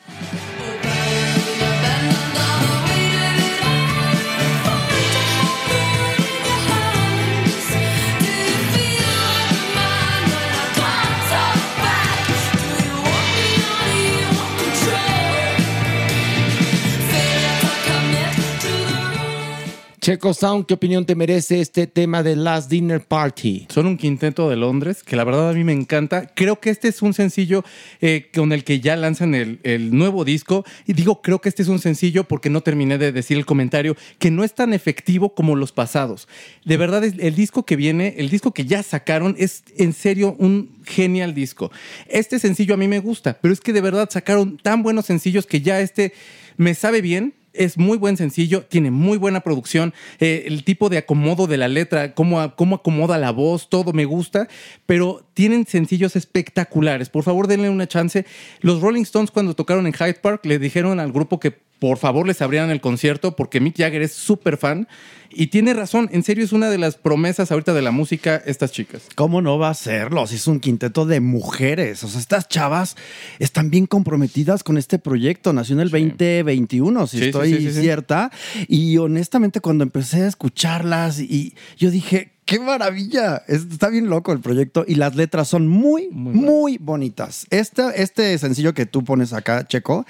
Checo 20.06 20.36
Sound, 20.36 20.68
¿qué 20.68 20.76
opinión 20.76 21.03
te 21.08 21.16
merece 21.16 21.62
este 21.62 21.88
tema 21.88 22.22
de 22.22 22.36
Last 22.36 22.70
Dinner 22.70 23.01
Party? 23.01 23.66
Son 23.72 23.88
un 23.88 23.97
quinteto 23.97 24.47
de 24.47 24.56
Londres 24.56 25.01
que 25.01 25.16
la 25.16 25.24
verdad 25.24 25.49
a 25.49 25.53
mí 25.53 25.64
me 25.64 25.74
encanta. 25.74 26.28
Creo 26.28 26.60
que 26.60 26.70
este 26.70 26.89
es 26.89 27.01
un 27.01 27.16
sencillo 27.16 27.66
eh, 28.01 28.30
con 28.32 28.51
el 28.51 28.64
que 28.64 28.80
ya 28.80 28.95
lanzan 28.97 29.34
el, 29.34 29.60
el 29.64 29.97
nuevo 29.97 30.24
disco. 30.24 30.64
Y 30.86 30.93
digo, 30.93 31.24
creo 31.24 31.41
que 31.41 31.49
este 31.49 31.64
es 31.64 31.70
un 31.70 31.80
sencillo 31.80 32.24
porque 32.24 32.51
no 32.51 32.62
terminé 32.62 32.99
de 32.99 33.12
decir 33.12 33.36
el 33.36 33.47
comentario, 33.47 33.97
que 34.20 34.30
no 34.30 34.43
es 34.43 34.53
tan 34.53 34.74
efectivo 34.74 35.34
como 35.34 35.56
los 35.56 35.72
pasados. 35.72 36.28
De 36.66 36.78
verdad, 36.78 37.03
el 37.03 37.36
disco 37.36 37.66
que 37.66 37.76
viene, 37.76 38.14
el 38.20 38.30
disco 38.30 38.53
que 38.53 38.66
ya 38.66 38.84
sacaron, 38.84 39.34
es 39.39 39.64
en 39.76 39.91
serio 39.91 40.36
un 40.38 40.84
genial 40.86 41.34
disco. 41.34 41.72
Este 42.08 42.38
sencillo 42.38 42.76
a 42.76 42.78
mí 42.78 42.88
me 42.88 42.99
gusta, 42.99 43.39
pero 43.41 43.56
es 43.56 43.60
que 43.60 43.74
de 43.74 43.82
verdad 43.82 44.08
sacaron 44.12 44.58
tan 44.58 44.84
buenos 44.84 45.08
sencillos 45.08 45.47
que 45.47 45.62
ya 45.62 45.82
este 45.82 46.14
me 46.58 46.76
sabe 46.76 47.01
bien. 47.01 47.34
Es 47.58 47.78
muy 47.78 47.97
buen 47.97 48.18
sencillo, 48.18 48.64
tiene 48.64 48.91
muy 48.91 49.18
buena 49.18 49.41
producción, 49.41 49.93
eh, 50.20 50.43
el 50.47 50.64
tipo 50.64 50.89
de 50.89 50.97
acomodo 50.97 51.47
de 51.47 51.58
la 51.58 51.68
letra, 51.68 52.14
cómo, 52.14 52.56
cómo 52.56 52.78
acomoda 52.78 53.18
la 53.18 53.32
voz, 53.32 53.70
todo 53.70 53.93
me 53.93 54.06
gusta, 54.06 54.47
pero 54.86 55.26
tienen 55.34 55.66
sencillos 55.66 56.16
espectaculares. 56.16 57.10
Por 57.10 57.24
favor, 57.24 57.47
denle 57.47 57.70
una 57.70 57.88
chance. 57.88 58.26
Los 58.62 58.82
Rolling 58.82 59.03
Stones 59.03 59.32
cuando 59.32 59.53
tocaron 59.53 59.88
en 59.88 59.93
Hyde 59.93 60.16
Park 60.16 60.45
le 60.45 60.60
dijeron 60.60 60.99
al 60.99 61.12
grupo 61.12 61.39
que 61.39 61.66
por 61.86 61.99
favor 61.99 62.25
les 62.25 62.41
abrieran 62.41 62.71
el 62.71 62.81
concierto 62.81 63.36
porque 63.36 63.59
Mick 63.59 63.77
Jagger 63.77 64.01
es 64.01 64.11
súper 64.11 64.57
fan 64.57 64.88
y 65.29 65.47
tiene 65.47 65.75
razón, 65.75 66.09
en 66.11 66.23
serio 66.23 66.43
es 66.43 66.51
una 66.51 66.71
de 66.71 66.79
las 66.79 66.95
promesas 66.95 67.51
ahorita 67.51 67.73
de 67.75 67.83
la 67.83 67.91
música 67.91 68.41
estas 68.43 68.71
chicas. 68.71 69.03
¿Cómo 69.13 69.39
no 69.43 69.59
va 69.59 69.69
a 69.69 69.73
serlo? 69.75 70.25
Si 70.25 70.36
es 70.38 70.47
un 70.47 70.59
quinteto 70.59 71.05
de 71.05 71.19
mujeres. 71.19 72.03
O 72.03 72.07
sea, 72.07 72.19
estas 72.21 72.47
chavas 72.47 72.95
están 73.38 73.69
bien 73.69 73.86
comprometidas 73.86 74.63
con 74.63 74.77
este 74.79 74.97
proyecto. 74.97 75.53
Nació 75.53 75.75
en 75.75 75.81
el 75.81 75.89
2021, 75.91 77.05
si 77.07 77.19
Sí, 77.19 77.25
estoy 77.25 77.53
sí, 77.53 77.71
cierta. 77.81 78.31
Y 78.67 78.97
honestamente, 78.97 79.59
cuando 79.59 79.83
empecé 79.83 80.23
a 80.23 80.27
escucharlas, 80.27 81.19
y 81.19 81.53
yo 81.77 81.91
dije. 81.91 82.31
¡Qué 82.45 82.59
maravilla! 82.59 83.41
Es- 83.47 83.65
Está 83.71 83.89
bien 83.89 84.07
loco 84.07 84.31
el 84.31 84.39
proyecto 84.39 84.86
y 84.88 84.93
las 84.95 85.15
letras 85.15 85.47
son 85.47 85.67
muy, 85.67 86.09
muy, 86.11 86.77
bonitas. 86.77 87.47
Este, 87.49 87.81
este 88.03 88.38
sencillo 88.38 88.75
que 88.75 88.86
tú 88.86 89.03
pones 89.03 89.33
acá, 89.33 89.65
Checo, 89.67 90.05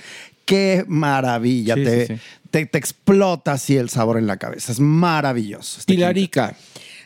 qué 0.46 0.86
maravilla. 0.88 1.76
Sí, 1.76 1.84
te, 1.84 2.08
sí, 2.08 2.16
sí. 2.16 2.22
Te, 2.52 2.66
te 2.66 2.78
explota 2.78 3.54
así 3.54 3.76
el 3.78 3.90
sabor 3.90 4.18
en 4.18 4.28
la 4.28 4.38
cabeza. 4.38 4.72
Es 4.72 4.80
maravilloso. 4.80 5.80
este 5.80 5.94
Pilarica. 5.94 6.56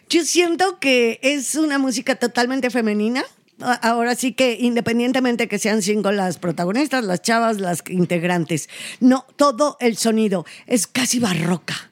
Yo 0.10 0.24
siento 0.26 0.80
que 0.80 1.20
es 1.22 1.56
una 1.56 1.78
música 1.78 2.16
totalmente 2.16 2.70
femenina. 2.70 3.24
Ahora 3.62 4.16
sí 4.16 4.34
que 4.34 4.58
independientemente 4.60 5.48
que 5.50 5.60
sean 5.60 5.82
cinco 5.82 6.12
las 6.12 6.38
protagonistas, 6.38 7.04
las 7.04 7.22
chavas, 7.22 7.60
las 7.60 7.84
integrantes, 7.90 8.70
no, 9.02 9.26
todo 9.36 9.76
el 9.82 9.98
sonido 9.98 10.46
es 10.66 10.88
casi 10.88 11.20
barroca. 11.20 11.89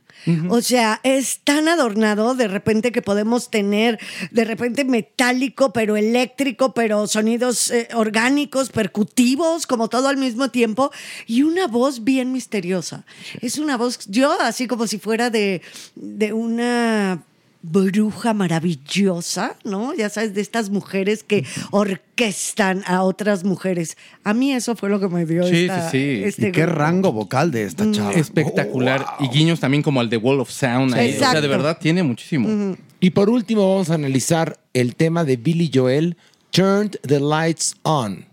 O 0.49 0.61
sea, 0.61 0.99
es 1.03 1.39
tan 1.43 1.67
adornado 1.67 2.35
de 2.35 2.47
repente 2.47 2.91
que 2.91 3.01
podemos 3.01 3.49
tener 3.49 3.99
de 4.31 4.45
repente 4.45 4.83
metálico, 4.83 5.73
pero 5.73 5.95
eléctrico, 5.95 6.73
pero 6.73 7.07
sonidos 7.07 7.71
eh, 7.71 7.87
orgánicos, 7.93 8.69
percutivos, 8.69 9.67
como 9.67 9.89
todo 9.89 10.07
al 10.07 10.17
mismo 10.17 10.49
tiempo, 10.49 10.91
y 11.25 11.43
una 11.43 11.67
voz 11.67 12.03
bien 12.03 12.31
misteriosa. 12.31 13.05
Es 13.41 13.57
una 13.57 13.77
voz, 13.77 14.05
yo 14.07 14.39
así 14.41 14.67
como 14.67 14.87
si 14.87 14.99
fuera 14.99 15.29
de, 15.29 15.61
de 15.95 16.33
una 16.33 17.23
bruja 17.61 18.33
maravillosa, 18.33 19.55
¿no? 19.63 19.93
Ya 19.93 20.09
sabes, 20.09 20.33
de 20.33 20.41
estas 20.41 20.69
mujeres 20.69 21.23
que 21.23 21.43
orquestan 21.71 22.83
a 22.85 23.03
otras 23.03 23.43
mujeres. 23.43 23.97
A 24.23 24.33
mí 24.33 24.51
eso 24.53 24.75
fue 24.75 24.89
lo 24.89 24.99
que 24.99 25.07
me 25.07 25.25
dio 25.25 25.43
Sí, 25.47 25.61
esta- 25.65 25.89
sí, 25.89 25.97
sí. 26.17 26.23
este 26.23 26.49
y 26.49 26.51
qué 26.51 26.65
rango 26.65 27.11
vocal 27.11 27.51
de 27.51 27.63
esta 27.63 27.89
chava. 27.91 28.13
Espectacular. 28.13 29.05
Y 29.19 29.27
guiños 29.29 29.59
también 29.59 29.83
como 29.83 29.99
al 29.99 30.09
de 30.09 30.17
Wall 30.17 30.39
of 30.39 30.49
Sound. 30.49 30.93
ahí. 30.93 31.15
O 31.15 31.19
sea, 31.19 31.41
de 31.41 31.47
verdad 31.47 31.77
tiene 31.79 32.03
muchísimo. 32.03 32.75
Y 32.99 33.09
por 33.11 33.29
último 33.29 33.69
vamos 33.69 33.89
a 33.89 33.95
analizar 33.95 34.59
el 34.73 34.95
tema 34.95 35.23
de 35.23 35.37
Billy 35.37 35.69
Joel, 35.73 36.17
Turned 36.51 36.97
the 37.07 37.19
Lights 37.19 37.75
On. 37.83 38.25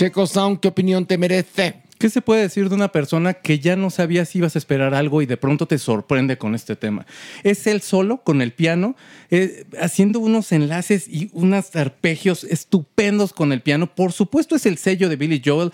Checo 0.00 0.26
Sound, 0.26 0.60
¿qué 0.60 0.68
opinión 0.68 1.04
te 1.04 1.18
merece? 1.18 1.74
¿Qué 1.98 2.08
se 2.08 2.22
puede 2.22 2.40
decir 2.40 2.70
de 2.70 2.74
una 2.74 2.90
persona 2.90 3.34
que 3.34 3.58
ya 3.58 3.76
no 3.76 3.90
sabía 3.90 4.24
si 4.24 4.38
ibas 4.38 4.54
a 4.54 4.58
esperar 4.58 4.94
algo 4.94 5.20
y 5.20 5.26
de 5.26 5.36
pronto 5.36 5.66
te 5.66 5.76
sorprende 5.76 6.38
con 6.38 6.54
este 6.54 6.74
tema? 6.74 7.04
Es 7.42 7.66
él 7.66 7.82
solo 7.82 8.22
con 8.22 8.40
el 8.40 8.54
piano, 8.54 8.96
eh, 9.30 9.66
haciendo 9.78 10.18
unos 10.20 10.52
enlaces 10.52 11.06
y 11.06 11.28
unos 11.34 11.76
arpegios 11.76 12.44
estupendos 12.44 13.34
con 13.34 13.52
el 13.52 13.60
piano. 13.60 13.94
Por 13.94 14.12
supuesto 14.12 14.56
es 14.56 14.64
el 14.64 14.78
sello 14.78 15.10
de 15.10 15.16
Billy 15.16 15.42
Joel 15.44 15.70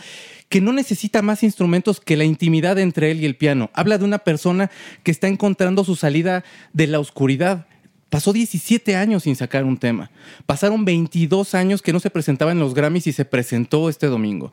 que 0.48 0.60
no 0.60 0.72
necesita 0.72 1.22
más 1.22 1.44
instrumentos 1.44 2.00
que 2.00 2.16
la 2.16 2.24
intimidad 2.24 2.80
entre 2.80 3.12
él 3.12 3.20
y 3.20 3.26
el 3.26 3.36
piano. 3.36 3.70
Habla 3.74 3.96
de 3.96 4.06
una 4.06 4.18
persona 4.18 4.72
que 5.04 5.12
está 5.12 5.28
encontrando 5.28 5.84
su 5.84 5.94
salida 5.94 6.42
de 6.72 6.88
la 6.88 6.98
oscuridad. 6.98 7.68
Pasó 8.08 8.32
17 8.32 8.94
años 8.94 9.24
sin 9.24 9.34
sacar 9.34 9.64
un 9.64 9.76
tema. 9.78 10.10
Pasaron 10.46 10.84
22 10.84 11.54
años 11.56 11.82
que 11.82 11.92
no 11.92 11.98
se 12.00 12.08
presentaba 12.10 12.52
en 12.52 12.60
los 12.60 12.72
Grammys 12.72 13.08
y 13.08 13.12
se 13.12 13.24
presentó 13.24 13.88
este 13.88 14.06
domingo. 14.06 14.52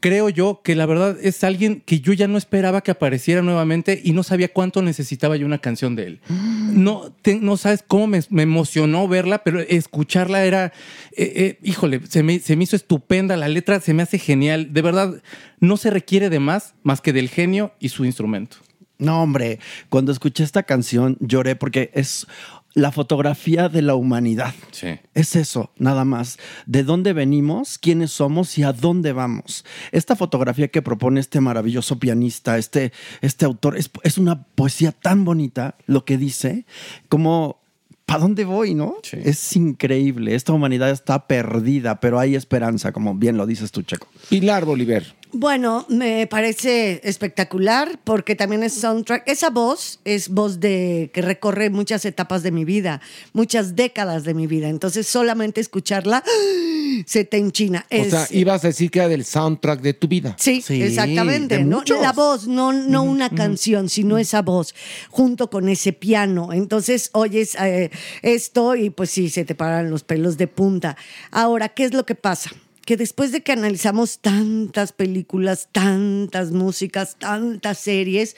Creo 0.00 0.30
yo 0.30 0.60
que 0.64 0.74
la 0.74 0.86
verdad 0.86 1.16
es 1.22 1.44
alguien 1.44 1.82
que 1.84 2.00
yo 2.00 2.12
ya 2.14 2.28
no 2.28 2.38
esperaba 2.38 2.80
que 2.82 2.90
apareciera 2.90 3.42
nuevamente 3.42 4.00
y 4.02 4.12
no 4.12 4.22
sabía 4.22 4.52
cuánto 4.52 4.80
necesitaba 4.82 5.36
yo 5.36 5.44
una 5.46 5.58
canción 5.58 5.96
de 5.96 6.06
él. 6.06 6.20
No, 6.28 7.12
te- 7.22 7.38
no 7.40 7.56
sabes 7.58 7.84
cómo 7.86 8.06
me, 8.06 8.20
me 8.30 8.42
emocionó 8.42 9.06
verla, 9.06 9.44
pero 9.44 9.60
escucharla 9.60 10.44
era, 10.44 10.72
eh, 11.16 11.32
eh, 11.36 11.58
híjole, 11.62 12.00
se 12.08 12.22
me, 12.22 12.38
se 12.38 12.56
me 12.56 12.64
hizo 12.64 12.74
estupenda, 12.76 13.36
la 13.36 13.48
letra 13.48 13.80
se 13.80 13.94
me 13.94 14.02
hace 14.02 14.18
genial. 14.18 14.72
De 14.72 14.82
verdad, 14.82 15.22
no 15.60 15.76
se 15.76 15.90
requiere 15.90 16.30
de 16.30 16.40
más 16.40 16.74
más 16.82 17.00
que 17.02 17.12
del 17.12 17.28
genio 17.28 17.72
y 17.80 17.90
su 17.90 18.04
instrumento. 18.06 18.56
No, 18.96 19.22
hombre, 19.22 19.58
cuando 19.88 20.12
escuché 20.12 20.44
esta 20.44 20.62
canción 20.62 21.16
lloré 21.20 21.56
porque 21.56 21.90
es 21.94 22.26
la 22.74 22.90
fotografía 22.92 23.68
de 23.68 23.82
la 23.82 23.94
humanidad. 23.94 24.52
Sí. 24.72 24.98
Es 25.14 25.36
eso, 25.36 25.70
nada 25.78 26.04
más. 26.04 26.38
De 26.66 26.82
dónde 26.82 27.12
venimos, 27.12 27.78
quiénes 27.78 28.10
somos 28.10 28.58
y 28.58 28.64
a 28.64 28.72
dónde 28.72 29.12
vamos. 29.12 29.64
Esta 29.92 30.16
fotografía 30.16 30.68
que 30.68 30.82
propone 30.82 31.20
este 31.20 31.40
maravilloso 31.40 31.98
pianista, 31.98 32.58
este, 32.58 32.92
este 33.20 33.44
autor, 33.44 33.76
es, 33.76 33.90
es 34.02 34.18
una 34.18 34.42
poesía 34.42 34.92
tan 34.92 35.24
bonita 35.24 35.76
lo 35.86 36.04
que 36.04 36.18
dice, 36.18 36.66
como 37.08 37.64
¿para 38.06 38.20
dónde 38.20 38.44
voy, 38.44 38.74
no? 38.74 38.96
Es 39.12 39.56
increíble. 39.56 40.34
Esta 40.34 40.52
humanidad 40.52 40.90
está 40.90 41.26
perdida, 41.26 42.00
pero 42.00 42.18
hay 42.18 42.34
esperanza, 42.34 42.92
como 42.92 43.14
bien 43.14 43.36
lo 43.36 43.46
dices 43.46 43.72
tú, 43.72 43.82
Checo. 43.82 44.08
Pilar 44.28 44.64
Bolívar. 44.64 45.04
Bueno, 45.36 45.84
me 45.88 46.28
parece 46.28 47.00
espectacular 47.02 47.98
porque 48.04 48.36
también 48.36 48.62
es 48.62 48.74
soundtrack. 48.74 49.26
Esa 49.26 49.50
voz 49.50 49.98
es 50.04 50.28
voz 50.28 50.60
de 50.60 51.10
que 51.12 51.22
recorre 51.22 51.70
muchas 51.70 52.04
etapas 52.04 52.44
de 52.44 52.52
mi 52.52 52.64
vida, 52.64 53.00
muchas 53.32 53.74
décadas 53.74 54.22
de 54.22 54.32
mi 54.32 54.46
vida. 54.46 54.68
Entonces, 54.68 55.08
solamente 55.08 55.60
escucharla 55.60 56.22
se 57.06 57.24
te 57.24 57.38
enchina. 57.38 57.84
O 57.90 58.04
sea, 58.04 58.28
ibas 58.30 58.62
a 58.64 58.68
decir 58.68 58.92
que 58.92 59.00
era 59.00 59.08
del 59.08 59.24
soundtrack 59.24 59.80
de 59.80 59.94
tu 59.94 60.06
vida. 60.06 60.36
Sí, 60.38 60.62
exactamente. 60.68 61.58
de 61.58 61.64
¿no? 61.64 61.82
La 62.00 62.12
voz, 62.12 62.46
no, 62.46 62.72
no 62.72 63.02
una 63.02 63.28
canción, 63.28 63.88
sino 63.88 64.18
esa 64.18 64.40
voz, 64.42 64.72
junto 65.10 65.50
con 65.50 65.68
ese 65.68 65.92
piano. 65.92 66.52
Entonces 66.52 67.10
oyes 67.12 67.56
eh, 67.60 67.90
esto 68.22 68.76
y 68.76 68.90
pues 68.90 69.10
sí, 69.10 69.30
se 69.30 69.44
te 69.44 69.56
paran 69.56 69.90
los 69.90 70.04
pelos 70.04 70.38
de 70.38 70.46
punta. 70.46 70.96
Ahora, 71.32 71.70
¿qué 71.70 71.84
es 71.84 71.92
lo 71.92 72.06
que 72.06 72.14
pasa? 72.14 72.50
Que 72.84 72.96
después 72.96 73.32
de 73.32 73.42
que 73.42 73.52
analizamos 73.52 74.18
tantas 74.18 74.92
películas, 74.92 75.68
tantas 75.72 76.50
músicas, 76.50 77.16
tantas 77.18 77.78
series, 77.78 78.36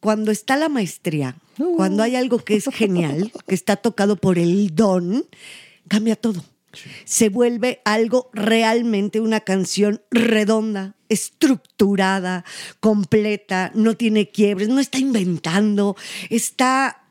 cuando 0.00 0.30
está 0.30 0.56
la 0.56 0.68
maestría, 0.68 1.36
cuando 1.76 2.02
hay 2.02 2.16
algo 2.16 2.38
que 2.38 2.56
es 2.56 2.66
genial, 2.72 3.32
que 3.46 3.54
está 3.54 3.76
tocado 3.76 4.16
por 4.16 4.38
el 4.38 4.74
don, 4.74 5.26
cambia 5.88 6.16
todo. 6.16 6.44
Se 7.04 7.28
vuelve 7.28 7.80
algo 7.84 8.30
realmente 8.32 9.20
una 9.20 9.40
canción 9.40 10.02
redonda, 10.10 10.96
estructurada, 11.08 12.44
completa, 12.80 13.70
no 13.74 13.96
tiene 13.96 14.30
quiebres, 14.30 14.68
no 14.68 14.80
está 14.80 14.98
inventando, 14.98 15.96
está 16.30 17.03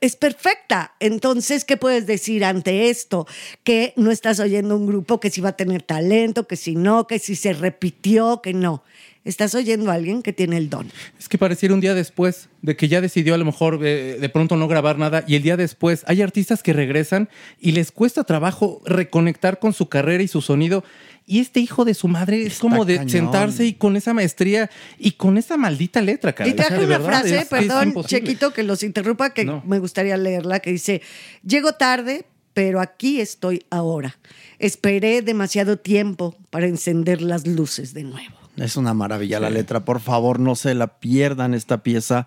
es 0.00 0.16
perfecta. 0.16 0.94
Entonces, 1.00 1.64
¿qué 1.64 1.76
puedes 1.76 2.06
decir 2.06 2.44
ante 2.44 2.90
esto? 2.90 3.26
Que 3.62 3.92
no 3.96 4.10
estás 4.10 4.40
oyendo 4.40 4.76
un 4.76 4.86
grupo 4.86 5.20
que 5.20 5.30
si 5.30 5.40
va 5.40 5.50
a 5.50 5.56
tener 5.56 5.82
talento, 5.82 6.46
que 6.46 6.56
si 6.56 6.76
no, 6.76 7.06
que 7.06 7.18
si 7.18 7.36
se 7.36 7.52
repitió, 7.52 8.40
que 8.42 8.52
no. 8.52 8.82
Estás 9.24 9.54
oyendo 9.54 9.90
a 9.90 9.94
alguien 9.94 10.22
que 10.22 10.34
tiene 10.34 10.58
el 10.58 10.68
don. 10.68 10.90
Es 11.18 11.30
que 11.30 11.38
pareciera 11.38 11.74
un 11.74 11.80
día 11.80 11.94
después 11.94 12.50
de 12.60 12.76
que 12.76 12.88
ya 12.88 13.00
decidió 13.00 13.34
a 13.34 13.38
lo 13.38 13.46
mejor 13.46 13.80
eh, 13.82 14.18
de 14.20 14.28
pronto 14.28 14.56
no 14.56 14.68
grabar 14.68 14.98
nada 14.98 15.24
y 15.26 15.34
el 15.36 15.42
día 15.42 15.56
después 15.56 16.04
hay 16.06 16.20
artistas 16.20 16.62
que 16.62 16.74
regresan 16.74 17.30
y 17.58 17.72
les 17.72 17.90
cuesta 17.90 18.24
trabajo 18.24 18.82
reconectar 18.84 19.58
con 19.58 19.72
su 19.72 19.88
carrera 19.88 20.22
y 20.22 20.28
su 20.28 20.42
sonido. 20.42 20.84
Y 21.26 21.40
este 21.40 21.60
hijo 21.60 21.84
de 21.86 21.94
su 21.94 22.06
madre 22.06 22.42
es 22.46 22.58
como 22.58 22.84
de 22.84 22.96
cañón. 22.96 23.08
sentarse 23.10 23.64
y 23.64 23.72
con 23.72 23.96
esa 23.96 24.12
maestría 24.12 24.70
y 24.98 25.12
con 25.12 25.38
esa 25.38 25.56
maldita 25.56 26.02
letra, 26.02 26.34
cara. 26.34 26.48
Y 26.48 26.52
O 26.52 26.56
sea, 26.56 26.66
traje 26.66 26.80
de 26.80 26.86
una 26.86 26.98
verdad, 26.98 27.20
frase, 27.20 27.36
es- 27.36 27.42
es 27.42 27.48
perdón, 27.48 27.88
imposible. 27.88 28.20
Chequito, 28.26 28.52
que 28.52 28.62
los 28.62 28.82
interrumpa, 28.82 29.30
que 29.30 29.44
No. 29.46 29.62
me 29.66 29.78
gustaría 29.78 30.16
leerla, 30.18 30.60
que 30.60 30.70
dice, 30.72 31.00
llego 31.42 31.72
tarde, 31.72 32.26
pero 32.52 32.80
aquí 32.80 33.20
estoy 33.22 33.64
ahora. 33.70 34.18
Esperé 34.58 35.22
demasiado 35.22 35.78
tiempo 35.78 36.36
para 36.50 36.66
encender 36.66 37.22
las 37.22 37.46
luces 37.46 37.94
de 37.94 38.04
nuevo. 38.04 38.34
Es 38.56 38.76
una 38.76 38.92
maravilla 38.94 39.40
la 39.40 39.50
letra. 39.50 39.84
Por 39.84 40.00
favor, 40.00 40.38
no 40.38 40.54
se 40.54 40.74
la 40.74 40.86
pierdan 40.98 41.54
esta 41.54 41.82
pieza 41.82 42.26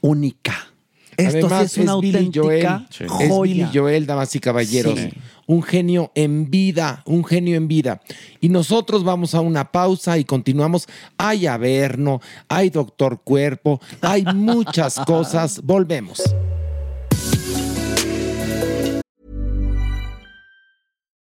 única. 0.00 0.68
Esto 1.16 1.46
Además, 1.46 1.72
sí 1.72 1.80
es 1.80 1.84
una 1.84 1.92
auténtica 1.92 2.40
Joel, 2.42 2.66
Es 2.88 2.98
Billy 3.00 3.28
joya. 3.28 3.70
Joel, 3.74 4.06
damas 4.06 4.34
y 4.34 4.40
caballeros. 4.40 4.98
Sí. 4.98 5.10
Un 5.52 5.62
genio 5.62 6.10
en 6.14 6.50
vida, 6.50 7.02
un 7.04 7.24
genio 7.24 7.56
en 7.56 7.68
vida. 7.68 8.00
Y 8.40 8.48
nosotros 8.48 9.04
vamos 9.04 9.34
a 9.34 9.42
una 9.42 9.70
pausa 9.70 10.16
y 10.16 10.24
continuamos. 10.24 10.88
Hay 11.18 11.46
Averno, 11.46 12.22
hay 12.48 12.70
Doctor 12.70 13.20
Cuerpo, 13.22 13.78
hay 14.00 14.24
muchas 14.34 14.98
cosas. 15.06 15.60
Volvemos. 15.62 16.22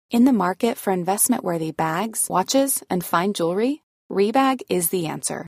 In 0.09 0.25
the 0.25 0.33
market 0.33 0.77
for 0.77 0.91
investment 0.91 1.45
worthy 1.45 1.71
bags, 1.71 2.27
watches, 2.29 2.83
and 2.89 3.05
fine 3.05 3.31
jewelry, 3.31 3.81
Rebag 4.11 4.61
is 4.67 4.89
the 4.89 5.07
answer. 5.07 5.47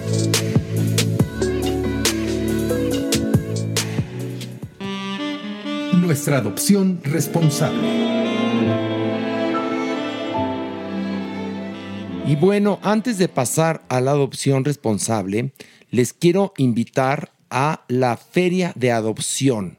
Nuestra 6.11 6.39
adopción 6.39 6.99
responsable. 7.05 7.87
Y 12.27 12.35
bueno, 12.35 12.79
antes 12.83 13.17
de 13.17 13.29
pasar 13.29 13.81
a 13.87 14.01
la 14.01 14.11
adopción 14.11 14.65
responsable, 14.65 15.53
les 15.89 16.11
quiero 16.11 16.51
invitar 16.57 17.31
a 17.49 17.85
la 17.87 18.17
Feria 18.17 18.73
de 18.75 18.91
Adopción, 18.91 19.77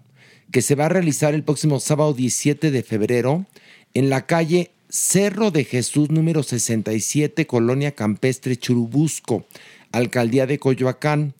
que 0.50 0.62
se 0.62 0.74
va 0.74 0.86
a 0.86 0.88
realizar 0.88 1.34
el 1.34 1.42
próximo 1.42 1.80
sábado 1.80 2.14
17 2.14 2.70
de 2.70 2.82
febrero 2.82 3.44
en 3.92 4.08
la 4.08 4.24
calle 4.24 4.70
Cerro 4.88 5.50
de 5.50 5.64
Jesús 5.64 6.08
número 6.08 6.42
67, 6.42 7.46
Colonia 7.46 7.92
Campestre 7.92 8.56
Churubusco, 8.56 9.44
Alcaldía 9.92 10.46
de 10.46 10.58
Coyoacán, 10.58 11.34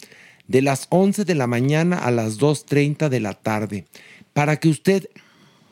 de 0.49 0.61
las 0.61 0.86
11 0.90 1.24
de 1.24 1.34
la 1.34 1.47
mañana 1.47 1.97
a 1.97 2.11
las 2.11 2.38
2.30 2.38 3.09
de 3.09 3.20
la 3.20 3.32
tarde, 3.32 3.86
para 4.33 4.57
que 4.57 4.68
usted, 4.68 5.09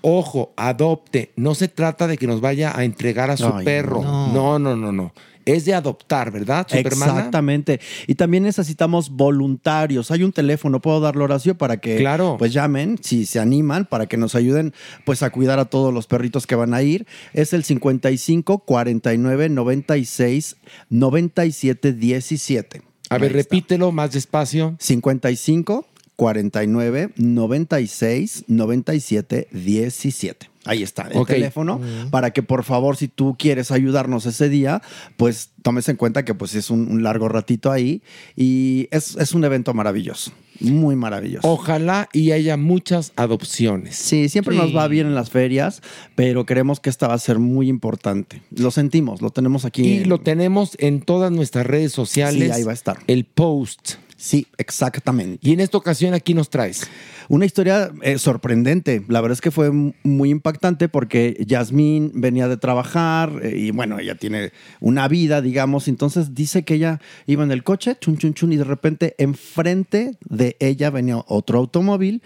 ojo, 0.02 0.52
adopte. 0.56 1.32
No 1.36 1.54
se 1.54 1.68
trata 1.68 2.06
de 2.06 2.16
que 2.18 2.26
nos 2.26 2.40
vaya 2.40 2.76
a 2.76 2.84
entregar 2.84 3.30
a 3.30 3.36
su 3.36 3.46
Ay, 3.46 3.64
perro. 3.64 4.02
no. 4.02 4.32
No, 4.32 4.58
no, 4.58 4.76
no, 4.76 4.92
no. 4.92 5.12
Es 5.46 5.64
de 5.64 5.72
adoptar, 5.74 6.30
¿verdad, 6.30 6.66
Supermana? 6.68 7.12
Exactamente. 7.12 7.80
Y 8.06 8.14
también 8.14 8.42
necesitamos 8.42 9.08
voluntarios. 9.08 10.10
Hay 10.10 10.22
un 10.22 10.32
teléfono, 10.32 10.80
puedo 10.80 11.00
darlo 11.00 11.24
Horacio 11.24 11.56
para 11.56 11.78
que 11.78 11.96
Claro. 11.96 12.36
pues 12.38 12.52
llamen, 12.52 12.98
si 13.02 13.24
se 13.24 13.40
animan, 13.40 13.86
para 13.86 14.06
que 14.06 14.18
nos 14.18 14.34
ayuden 14.34 14.74
pues 15.06 15.22
a 15.22 15.30
cuidar 15.30 15.58
a 15.58 15.64
todos 15.64 15.94
los 15.94 16.06
perritos 16.06 16.46
que 16.46 16.54
van 16.56 16.74
a 16.74 16.82
ir. 16.82 17.06
Es 17.32 17.54
el 17.54 17.64
55 17.64 18.58
49 18.60 19.48
96 19.48 20.56
97 20.90 21.92
17. 21.94 22.82
A 23.08 23.18
ver, 23.18 23.32
repítelo 23.32 23.90
más 23.92 24.12
despacio. 24.12 24.76
55 24.78 25.86
49 26.24 27.12
96 27.16 28.44
97 28.46 29.48
17. 29.50 30.50
Ahí 30.66 30.82
está 30.82 31.08
el 31.10 31.24
teléfono 31.24 31.80
para 32.10 32.32
que 32.32 32.42
por 32.42 32.64
favor 32.64 32.98
si 32.98 33.08
tú 33.08 33.34
quieres 33.38 33.70
ayudarnos 33.70 34.26
ese 34.26 34.50
día, 34.50 34.82
pues 35.16 35.52
tomes 35.62 35.88
en 35.88 35.96
cuenta 35.96 36.26
que 36.26 36.34
pues 36.34 36.54
es 36.54 36.68
un, 36.68 36.90
un 36.92 37.02
largo 37.02 37.30
ratito 37.30 37.72
ahí 37.72 38.02
y 38.36 38.86
es, 38.90 39.16
es 39.16 39.32
un 39.32 39.42
evento 39.44 39.72
maravilloso, 39.72 40.32
muy 40.60 40.94
maravilloso. 40.96 41.48
Ojalá 41.50 42.10
y 42.12 42.32
haya 42.32 42.58
muchas 42.58 43.12
adopciones. 43.16 43.96
Sí, 43.96 44.28
siempre 44.28 44.54
nos 44.54 44.76
va 44.76 44.86
bien 44.88 45.06
en 45.06 45.14
las 45.14 45.30
ferias, 45.30 45.80
pero 46.14 46.44
creemos 46.44 46.78
que 46.80 46.90
esta 46.90 47.08
va 47.08 47.14
a 47.14 47.18
ser 47.18 47.38
muy 47.38 47.68
importante. 47.70 48.42
Lo 48.54 48.70
sentimos, 48.70 49.22
lo 49.22 49.30
tenemos 49.30 49.64
aquí. 49.64 49.80
Y 49.82 49.96
en- 50.02 50.08
lo 50.10 50.18
tenemos 50.18 50.76
en 50.78 51.00
todas 51.00 51.32
nuestras 51.32 51.64
redes 51.66 51.92
sociales. 51.92 52.48
Sí, 52.48 52.52
ahí 52.52 52.64
va 52.64 52.72
a 52.72 52.74
estar. 52.74 52.98
El 53.06 53.24
post. 53.24 53.92
Sí, 54.20 54.46
exactamente. 54.58 55.38
Y 55.40 55.54
en 55.54 55.60
esta 55.60 55.78
ocasión 55.78 56.12
aquí 56.12 56.34
nos 56.34 56.50
traes. 56.50 56.86
Una 57.30 57.46
historia 57.46 57.90
eh, 58.02 58.18
sorprendente. 58.18 59.02
La 59.08 59.22
verdad 59.22 59.32
es 59.32 59.40
que 59.40 59.50
fue 59.50 59.70
muy 59.70 60.28
impactante 60.28 60.90
porque 60.90 61.42
Yasmín 61.46 62.12
venía 62.14 62.46
de 62.46 62.58
trabajar 62.58 63.32
eh, 63.42 63.56
y 63.56 63.70
bueno, 63.70 63.98
ella 63.98 64.16
tiene 64.16 64.52
una 64.78 65.08
vida, 65.08 65.40
digamos. 65.40 65.88
Entonces 65.88 66.34
dice 66.34 66.64
que 66.64 66.74
ella 66.74 67.00
iba 67.24 67.44
en 67.44 67.50
el 67.50 67.64
coche, 67.64 67.96
chun, 67.98 68.18
chun, 68.18 68.34
chun, 68.34 68.52
y 68.52 68.58
de 68.58 68.64
repente 68.64 69.14
enfrente 69.16 70.18
de 70.28 70.54
ella 70.60 70.90
venía 70.90 71.24
otro 71.26 71.58
automóvil 71.58 72.22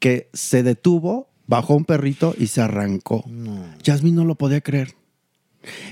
que 0.00 0.28
se 0.34 0.62
detuvo, 0.62 1.30
bajó 1.46 1.76
un 1.76 1.86
perrito 1.86 2.34
y 2.38 2.48
se 2.48 2.60
arrancó. 2.60 3.24
Yasmín 3.82 4.16
no 4.16 4.26
lo 4.26 4.34
podía 4.34 4.60
creer. 4.60 4.97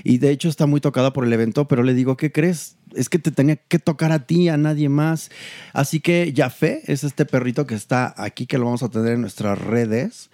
Y 0.03 0.17
de 0.17 0.31
hecho 0.31 0.49
está 0.49 0.65
muy 0.65 0.81
tocada 0.81 1.13
por 1.13 1.25
el 1.25 1.33
evento, 1.33 1.67
pero 1.67 1.83
le 1.83 1.93
digo, 1.93 2.17
¿qué 2.17 2.31
crees? 2.31 2.77
Es 2.95 3.09
que 3.09 3.19
te 3.19 3.31
tenía 3.31 3.55
que 3.55 3.79
tocar 3.79 4.11
a 4.11 4.25
ti, 4.25 4.49
a 4.49 4.57
nadie 4.57 4.89
más. 4.89 5.29
Así 5.73 5.99
que 5.99 6.33
Jafé 6.35 6.81
es 6.85 7.03
este 7.03 7.25
perrito 7.25 7.65
que 7.67 7.75
está 7.75 8.13
aquí, 8.17 8.45
que 8.45 8.57
lo 8.57 8.65
vamos 8.65 8.83
a 8.83 8.89
tener 8.89 9.13
en 9.13 9.21
nuestras 9.21 9.59
redes. 9.59 10.29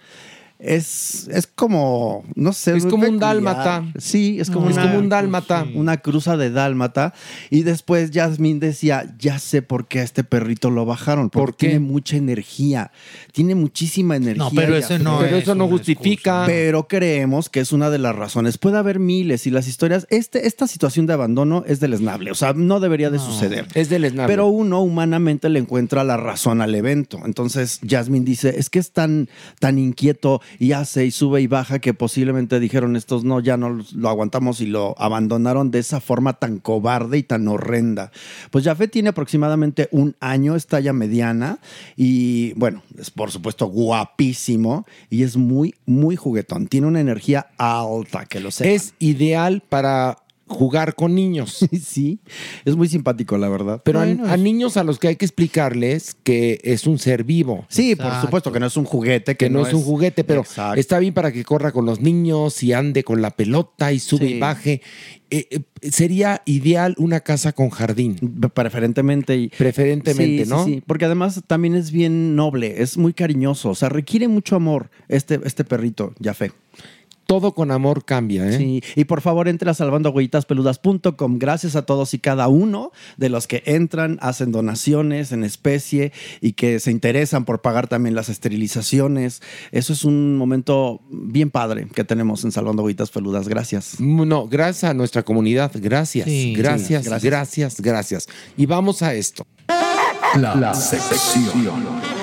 Es, 0.66 1.28
es 1.28 1.46
como, 1.46 2.24
no 2.34 2.54
sé. 2.54 2.74
Es 2.74 2.86
como 2.86 3.06
un 3.06 3.18
dálmata. 3.18 3.84
Sí, 3.98 4.38
es 4.40 4.50
como, 4.50 4.70
Es 4.70 4.76
una, 4.76 4.86
como 4.86 4.98
un 4.98 5.08
dálmata. 5.10 5.66
Una 5.74 5.98
cruza 5.98 6.38
de 6.38 6.50
dálmata. 6.50 7.12
Y 7.50 7.64
después 7.64 8.10
Yasmín 8.12 8.60
decía, 8.60 9.14
ya 9.18 9.38
sé 9.38 9.60
por 9.60 9.86
qué 9.86 10.00
a 10.00 10.02
este 10.02 10.24
perrito 10.24 10.70
lo 10.70 10.86
bajaron. 10.86 11.28
Porque 11.28 11.44
¿Por 11.44 11.56
qué? 11.56 11.66
tiene 11.68 11.80
mucha 11.80 12.16
energía. 12.16 12.92
Tiene 13.32 13.54
muchísima 13.54 14.16
energía. 14.16 14.48
pero 14.54 14.74
eso 14.76 14.98
no 14.98 15.18
Pero 15.18 15.36
es 15.36 15.42
eso 15.42 15.54
no 15.54 15.68
justifica. 15.68 16.44
Pero 16.46 16.88
creemos 16.88 17.50
que 17.50 17.60
es 17.60 17.72
una 17.72 17.90
de 17.90 17.98
las 17.98 18.16
razones. 18.16 18.56
Puede 18.56 18.78
haber 18.78 18.98
miles 18.98 19.46
y 19.46 19.50
las 19.50 19.68
historias. 19.68 20.06
Este, 20.08 20.46
esta 20.46 20.66
situación 20.66 21.06
de 21.06 21.12
abandono 21.12 21.64
es 21.66 21.78
deleznable. 21.80 22.30
O 22.30 22.34
sea, 22.34 22.54
no 22.54 22.80
debería 22.80 23.10
de 23.10 23.18
suceder. 23.18 23.66
Es 23.74 23.90
deleznable. 23.90 24.32
Pero 24.32 24.46
uno 24.46 24.80
humanamente 24.80 25.50
le 25.50 25.58
encuentra 25.58 26.04
la 26.04 26.16
razón 26.16 26.62
al 26.62 26.74
evento. 26.74 27.20
Entonces, 27.26 27.80
Jasmine 27.86 28.24
dice: 28.24 28.54
Es 28.58 28.70
que 28.70 28.78
es 28.78 28.92
tan, 28.92 29.28
tan 29.60 29.78
inquieto 29.78 30.40
y 30.58 30.72
hace 30.72 31.06
y 31.06 31.10
sube 31.10 31.40
y 31.40 31.46
baja 31.46 31.78
que 31.78 31.94
posiblemente 31.94 32.60
dijeron 32.60 32.96
estos 32.96 33.24
no, 33.24 33.40
ya 33.40 33.56
no 33.56 33.80
lo 33.94 34.08
aguantamos 34.08 34.60
y 34.60 34.66
lo 34.66 34.94
abandonaron 34.98 35.70
de 35.70 35.78
esa 35.78 36.00
forma 36.00 36.34
tan 36.34 36.58
cobarde 36.58 37.18
y 37.18 37.22
tan 37.22 37.48
horrenda. 37.48 38.10
Pues 38.50 38.64
Jafet 38.64 38.90
tiene 38.90 39.10
aproximadamente 39.10 39.88
un 39.90 40.16
año, 40.20 40.56
está 40.56 40.80
ya 40.80 40.92
mediana 40.92 41.58
y 41.96 42.52
bueno, 42.54 42.82
es 42.98 43.10
por 43.10 43.30
supuesto 43.30 43.66
guapísimo 43.66 44.86
y 45.10 45.22
es 45.22 45.36
muy, 45.36 45.74
muy 45.86 46.16
juguetón. 46.16 46.66
Tiene 46.66 46.86
una 46.86 47.00
energía 47.00 47.48
alta, 47.58 48.26
que 48.26 48.40
lo 48.40 48.50
sé. 48.50 48.74
Es 48.74 48.94
ideal 48.98 49.62
para 49.68 50.23
jugar 50.46 50.94
con 50.94 51.14
niños. 51.14 51.58
sí, 51.82 52.18
es 52.64 52.76
muy 52.76 52.88
simpático, 52.88 53.38
la 53.38 53.48
verdad. 53.48 53.80
Pero 53.84 54.00
a- 54.00 54.04
Bueno, 54.04 54.26
a, 54.26 54.34
es- 54.34 54.40
niños 54.40 54.76
a 54.76 54.84
los 54.84 54.98
que 54.98 55.08
hay 55.08 55.16
que 55.16 55.24
explicarles 55.24 56.16
que 56.22 56.60
es 56.62 56.86
un 56.86 56.98
ser 56.98 57.24
vivo. 57.24 57.64
Sí, 57.68 57.96
por 57.96 58.12
supuesto 58.20 58.52
que 58.52 58.60
no 58.60 58.66
es 58.66 58.76
un 58.76 58.84
juguete. 58.84 59.36
Que 59.36 59.48
no, 59.50 59.66
es 59.66 59.72
un 59.72 59.82
juguete, 59.82 60.24
pero 60.24 60.40
Exacto. 60.42 60.78
está 60.80 60.98
bien 60.98 61.14
para 61.14 61.32
que 61.32 61.44
corra 61.44 61.72
con 61.72 61.86
los 61.86 62.00
niños 62.00 62.62
y 62.62 62.72
ande 62.72 63.04
con 63.04 63.22
la 63.22 63.30
pelota 63.30 63.92
y 63.92 63.98
sube 63.98 64.28
Sí. 64.28 64.34
y 64.34 64.38
baje. 64.38 64.82
Eh, 65.30 65.48
eh, 65.50 65.90
sería 65.90 66.42
ideal 66.44 66.94
una 66.98 67.20
casa 67.20 67.52
con 67.52 67.70
jardín. 67.70 68.16
Preferentemente. 68.54 69.36
Y, 69.36 69.48
Preferentemente, 69.48 70.44
Sí, 70.44 70.50
¿no? 70.50 70.64
Sí, 70.64 70.74
sí, 70.74 70.82
porque 70.86 71.04
además 71.06 71.42
también 71.46 71.74
es 71.74 71.90
bien 71.90 72.36
noble, 72.36 72.82
es 72.82 72.96
muy 72.96 73.12
cariñoso, 73.14 73.70
o 73.70 73.74
sea, 73.74 73.88
requiere 73.88 74.28
mucho 74.28 74.56
amor 74.56 74.90
este, 75.08 75.40
este 75.44 75.64
perrito, 75.64 76.12
Jafé. 76.22 76.52
Todo 77.26 77.52
con 77.54 77.70
amor 77.70 78.04
cambia, 78.04 78.46
¿eh? 78.48 78.58
Sí, 78.58 78.82
y 78.96 79.04
por 79.04 79.20
favor 79.20 79.48
entre 79.48 79.70
a 79.70 79.74
salvandohuellitaspeludas.com. 79.74 81.38
Gracias 81.38 81.76
a 81.76 81.82
todos 81.86 82.14
y 82.14 82.18
cada 82.18 82.48
uno 82.48 82.92
de 83.16 83.28
los 83.28 83.46
que 83.46 83.62
entran, 83.66 84.18
hacen 84.20 84.52
donaciones 84.52 85.32
en 85.32 85.44
especie 85.44 86.12
y 86.40 86.52
que 86.52 86.80
se 86.80 86.90
interesan 86.90 87.44
por 87.44 87.62
pagar 87.62 87.88
también 87.88 88.14
las 88.14 88.28
esterilizaciones. 88.28 89.42
Eso 89.72 89.92
es 89.92 90.04
un 90.04 90.36
momento 90.36 91.00
bien 91.10 91.50
padre 91.50 91.88
que 91.94 92.04
tenemos 92.04 92.44
en 92.44 92.52
Salvando 92.52 92.82
Huellitas 92.82 93.10
Peludas. 93.10 93.48
Gracias. 93.48 94.00
No, 94.00 94.46
gracias 94.48 94.90
a 94.90 94.94
nuestra 94.94 95.22
comunidad. 95.22 95.72
Gracias, 95.74 96.26
Sí, 96.26 96.54
gracias, 96.54 97.04
sí, 97.04 97.08
gracias, 97.08 97.80
gracias. 97.80 97.80
gracias, 97.80 98.28
Y 98.56 98.66
vamos 98.66 99.02
a 99.02 99.14
esto. 99.14 99.46
La, 100.36 100.54
la 100.56 100.74
sección. 100.74 102.13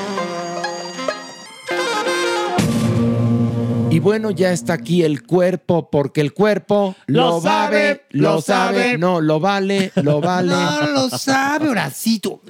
Bueno, 4.02 4.32
ya 4.32 4.52
está 4.52 4.74
aquí 4.74 5.04
el 5.04 5.24
cuerpo, 5.24 5.90
porque 5.90 6.22
el 6.22 6.34
cuerpo 6.34 6.96
lo, 7.06 7.36
Lo 7.36 7.42
sabe, 7.42 8.06
lo 8.10 8.42
sabe, 8.42 8.84
sabe. 8.84 8.98
no, 8.98 9.22
lo 9.22 9.40
vale, 9.40 9.92
lo 9.96 10.20
vale. 10.22 10.50
No 10.56 10.88
lo 10.88 11.10
sabe, 11.10 11.70
Horacito. 11.70 12.42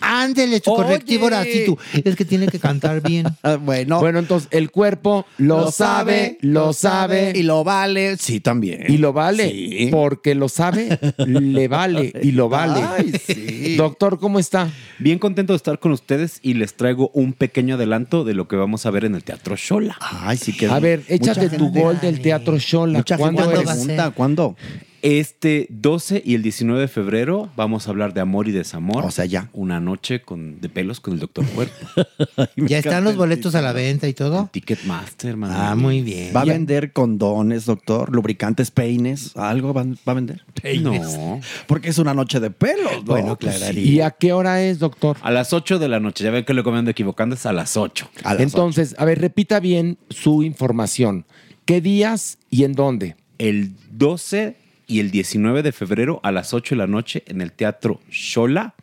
Ándele, 0.00 0.60
su 0.64 0.74
correctivo, 0.74 1.26
Horacito. 1.26 1.78
Es 2.04 2.16
que 2.16 2.24
tiene 2.24 2.46
que 2.48 2.58
cantar 2.58 3.02
bien. 3.02 3.26
bueno. 3.62 4.00
Bueno, 4.00 4.18
entonces 4.18 4.48
el 4.52 4.70
cuerpo 4.70 5.26
lo, 5.38 5.70
sabe, 5.70 6.38
lo 6.40 6.72
sabe. 6.72 7.32
y 7.34 7.42
lo 7.42 7.64
vale. 7.64 8.16
Sí, 8.16 8.40
también. 8.40 8.84
Y 8.88 8.98
lo 8.98 9.12
vale, 9.12 9.48
Sí. 9.50 9.88
porque 9.90 10.34
lo 10.34 10.48
sabe, 10.48 10.98
le 11.26 11.68
vale 11.68 12.12
y 12.22 12.32
lo 12.32 12.48
vale. 12.48 12.80
Ay, 12.82 13.12
sí. 13.24 13.76
Doctor, 13.76 14.18
¿cómo 14.18 14.38
está? 14.38 14.68
Bien 14.98 15.18
contento 15.18 15.52
de 15.52 15.56
estar 15.58 15.78
con 15.78 15.92
ustedes 15.92 16.38
y 16.42 16.54
les 16.54 16.74
traigo 16.74 17.10
un 17.14 17.32
pequeño 17.32 17.76
adelanto 17.76 18.24
de 18.24 18.34
lo 18.34 18.48
que 18.48 18.56
vamos 18.56 18.86
a 18.86 18.90
ver 18.90 19.04
en 19.04 19.14
el 19.14 19.24
Teatro 19.24 19.56
Shola. 19.56 19.96
Ay, 20.00 20.36
sí 20.36 20.52
que 20.56 20.66
A 20.66 20.78
ver, 20.80 21.02
échate 21.08 21.48
tu 21.50 21.64
gente 21.66 21.80
gol 21.80 22.00
del 22.00 22.20
Teatro 22.20 22.58
Shola. 22.58 22.98
Mucha 22.98 23.16
gente 23.16 23.22
¿Cuándo 23.34 23.42
¿Cuándo 23.44 23.60
eres? 23.60 23.68
va 23.68 23.72
a 23.72 23.76
ser? 23.76 23.84
pregunta, 23.86 24.10
¿cuándo? 24.12 24.56
Este 25.02 25.66
12 25.70 26.22
y 26.24 26.34
el 26.34 26.42
19 26.42 26.80
de 26.80 26.88
febrero 26.88 27.50
vamos 27.56 27.86
a 27.86 27.90
hablar 27.90 28.14
de 28.14 28.20
amor 28.20 28.48
y 28.48 28.52
desamor. 28.52 29.04
O 29.04 29.10
sea, 29.10 29.24
ya. 29.24 29.48
Una 29.52 29.80
noche 29.80 30.22
con, 30.22 30.60
de 30.60 30.68
pelos 30.68 31.00
con 31.00 31.14
el 31.14 31.20
doctor 31.20 31.46
Cuerpo. 31.46 31.86
¿Ya 32.56 32.78
están 32.78 33.04
los 33.04 33.16
boletos 33.16 33.54
a 33.54 33.62
la 33.62 33.72
venta 33.72 34.08
y 34.08 34.14
todo? 34.14 34.48
Ticketmaster, 34.52 35.36
man. 35.36 35.52
Ah, 35.54 35.74
muy 35.74 36.02
bien. 36.02 36.32
¿Va 36.34 36.42
a 36.42 36.44
vender 36.44 36.92
condones, 36.92 37.66
doctor? 37.66 38.14
¿Lubricantes, 38.14 38.70
peines? 38.70 39.36
¿Algo 39.36 39.72
va, 39.72 39.84
va 39.84 40.12
a 40.12 40.14
vender? 40.14 40.42
No. 40.80 41.40
Porque 41.66 41.88
es 41.90 41.98
una 41.98 42.14
noche 42.14 42.40
de 42.40 42.50
pelos, 42.50 42.92
¿no? 42.96 43.02
Bueno, 43.02 43.36
Pues 43.36 43.56
claro. 43.56 43.78
¿Y 43.78 44.00
a 44.00 44.10
qué 44.10 44.32
hora 44.32 44.62
es, 44.62 44.78
doctor? 44.78 45.16
A 45.22 45.30
las 45.30 45.52
8 45.52 45.78
de 45.78 45.88
la 45.88 46.00
noche. 46.00 46.24
Ya 46.24 46.30
ven 46.30 46.44
que 46.44 46.54
lo 46.54 46.68
ando 46.74 46.90
equivocando 46.90 47.34
es 47.34 47.46
a 47.46 47.52
las 47.52 47.76
8. 47.76 48.10
A 48.24 48.34
las 48.34 48.42
Entonces, 48.42 48.94
a 48.98 49.04
ver, 49.04 49.20
repita 49.20 49.60
bien 49.60 49.98
su 50.10 50.42
información. 50.42 51.24
¿Qué 51.64 51.80
días 51.80 52.38
y 52.50 52.64
en 52.64 52.72
dónde? 52.72 53.16
El 53.38 53.72
12 53.92 54.56
y 54.88 55.00
el 55.00 55.10
19 55.12 55.62
de 55.62 55.70
febrero 55.70 56.18
a 56.24 56.32
las 56.32 56.54
8 56.54 56.74
de 56.74 56.78
la 56.78 56.86
noche 56.86 57.22
en 57.26 57.42
el 57.42 57.52
Teatro 57.52 58.00
Shola. 58.10 58.74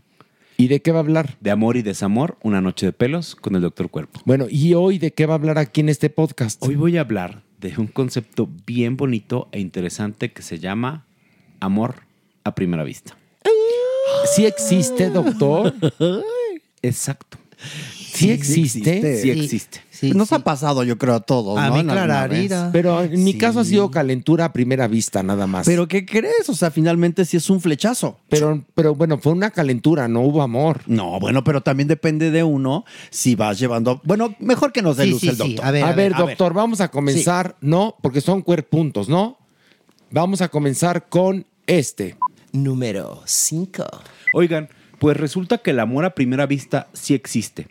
¿Y 0.56 0.68
de 0.68 0.82
qué 0.82 0.92
va 0.92 1.00
a 1.00 1.02
hablar? 1.02 1.36
De 1.42 1.52
amor 1.52 1.76
y 1.76 1.82
desamor, 1.82 2.38
una 2.42 2.62
noche 2.62 2.86
de 2.86 2.94
pelos 2.94 3.36
con 3.36 3.56
el 3.56 3.62
doctor 3.62 3.90
Cuerpo. 3.90 4.22
Bueno, 4.24 4.46
¿y 4.50 4.74
hoy 4.76 5.00
de 5.00 5.12
qué 5.12 5.26
va 5.26 5.34
a 5.34 5.38
hablar 5.38 5.58
aquí 5.58 5.82
en 5.82 5.90
este 5.90 6.10
podcast? 6.10 6.64
Hoy 6.64 6.76
voy 6.76 6.96
a 6.98 7.02
hablar 7.02 7.42
de 7.60 7.74
un 7.78 7.88
concepto 7.88 8.48
bien 8.66 8.96
bonito 8.96 9.50
e 9.52 9.60
interesante 9.60 10.32
que 10.32 10.44
se 10.44 10.60
llama 10.60 11.06
amor 11.60 11.96
a 12.44 12.56
primera 12.56 12.84
vista. 12.84 13.18
¿Sí 14.34 14.46
existe, 14.46 15.10
doctor? 15.10 15.74
Exacto. 16.82 17.40
¿Sí 17.98 18.32
existe? 18.32 19.22
Sí 19.22 19.32
existe. 19.32 19.82
Nos 20.14 20.32
ha 20.34 20.40
pasado, 20.40 20.84
yo 20.84 20.98
creo, 20.98 21.16
a 21.16 21.20
todos, 21.22 21.58
A 21.58 21.70
¿no? 21.70 21.76
mí, 21.76 21.84
clararira. 21.84 22.70
Pero 22.72 23.02
en 23.04 23.24
mi 23.24 23.34
Sí. 23.34 23.38
caso 23.38 23.60
ha 23.62 23.66
sido 23.66 23.92
calentura 23.92 24.46
a 24.46 24.54
primera 24.54 24.88
vista, 24.88 25.24
nada 25.24 25.48
más. 25.48 25.66
¿Pero 25.66 25.88
qué 25.88 26.06
crees? 26.06 26.48
O 26.50 26.54
sea, 26.56 26.72
finalmente 26.72 27.26
sí 27.26 27.38
es 27.38 27.50
un 27.50 27.62
flechazo. 27.62 28.18
pero, 28.30 28.64
pero 28.76 28.96
bueno, 28.96 29.18
fue 29.18 29.32
una 29.34 29.52
calentura, 29.52 30.08
no 30.08 30.22
hubo 30.22 30.42
amor. 30.42 30.82
No, 30.88 31.20
bueno, 31.20 31.44
pero 31.44 31.62
también 31.62 31.88
depende 31.88 32.32
de 32.32 32.44
uno 32.44 32.86
si 33.10 33.36
vas 33.36 33.58
llevando... 33.60 34.02
Bueno, 34.04 34.36
mejor 34.40 34.72
que 34.72 34.82
nos 34.82 34.98
dé 34.98 35.06
Sí, 35.06 35.10
luz 35.12 35.22
sí, 35.22 35.28
el 35.30 35.36
sí. 35.38 35.48
doctor. 35.54 35.66
A 35.66 35.72
ver, 35.72 35.84
a, 35.84 35.92
ver, 35.94 36.14
a 36.14 36.18
ver. 36.18 36.28
doctor, 36.28 36.54
vamos 36.54 36.82
a 36.82 36.90
comenzar, 36.90 37.56
¿no? 37.62 37.96
Porque 38.02 38.22
son 38.22 38.42
cuerpuntos, 38.42 39.10
¿no? 39.10 39.38
Vamos 40.12 40.42
a 40.42 40.50
comenzar 40.50 41.08
con 41.10 41.46
este. 41.68 42.16
Número 42.52 43.22
5. 43.26 43.84
Oigan, 44.34 44.70
pues 45.00 45.18
resulta 45.18 45.58
que 45.58 45.72
el 45.72 45.80
amor 45.80 46.06
a 46.06 46.16
primera 46.16 46.46
vista 46.46 46.88
sí 46.94 47.14
existe. 47.14 47.68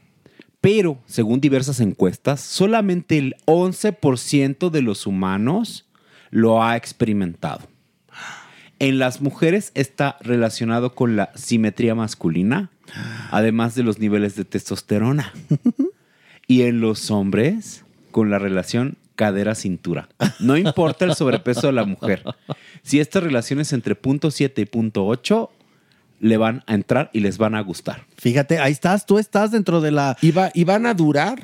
Pero, 0.65 0.99
según 1.05 1.43
diversas 1.43 1.79
encuestas, 1.81 2.41
solamente 2.41 3.19
el 3.19 3.37
11% 3.45 4.71
de 4.71 4.81
los 4.81 5.07
humanos 5.07 5.85
lo 6.31 6.63
ha 6.63 6.79
experimentado. 6.79 7.69
En 8.79 8.99
las 8.99 9.21
mujeres 9.21 9.73
está 9.75 10.17
relacionado 10.23 10.95
con 10.95 11.17
la 11.17 11.33
simetría 11.35 11.95
masculina, 11.95 12.71
además 13.31 13.75
de 13.75 13.83
los 13.83 13.99
niveles 13.99 14.37
de 14.37 14.47
testosterona. 14.47 15.35
Y 16.47 16.63
en 16.63 16.81
los 16.83 17.11
hombres, 17.11 17.85
con 18.11 18.31
la 18.31 18.39
relación 18.39 18.97
cadera-cintura. 19.17 20.11
No 20.41 20.59
importa 20.59 21.07
el 21.07 21.15
sobrepeso 21.15 21.69
de 21.69 21.73
la 21.73 21.87
mujer. 21.87 22.23
Si 22.83 23.01
esta 23.01 23.21
relación 23.21 23.61
es 23.61 23.73
entre 23.73 23.95
punto 23.95 24.31
7 24.31 24.61
y 24.61 24.67
punto 24.67 25.07
8, 25.07 25.51
le 26.25 26.39
van 26.39 26.63
a 26.67 26.73
entrar 26.75 27.11
y 27.13 27.21
les 27.21 27.37
van 27.37 27.55
a 27.55 27.61
gustar. 27.61 28.05
Fíjate, 28.17 28.59
ahí 28.59 28.73
estás, 28.73 29.05
tú 29.05 29.19
estás 29.19 29.51
dentro 29.51 29.83
de 29.83 29.91
la... 29.91 30.17
¿Y, 30.23 30.31
va- 30.31 30.51
y 30.55 30.65
van 30.65 30.87
a 30.87 30.95
durar? 30.95 31.39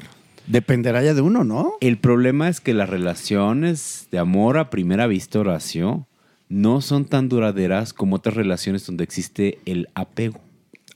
Dependerá 0.47 1.03
ya 1.03 1.13
de 1.13 1.21
uno, 1.21 1.45
¿no? 1.45 1.75
El 1.83 1.99
problema 1.99 2.49
es 2.49 2.61
que 2.63 2.73
las 2.73 2.89
relaciones 2.89 4.09
de 4.11 4.19
amor 4.19 4.57
a 4.57 4.71
primera 4.71 5.07
vista, 5.07 5.39
Horacio, 5.41 6.07
no 6.49 6.81
son 6.81 7.05
tan 7.05 7.29
duraderas 7.29 7.93
como 7.93 8.17
otras 8.17 8.35
relaciones 8.35 8.87
donde 8.87 9.05
existe 9.05 9.59
el 9.67 9.89
apego. 9.95 10.41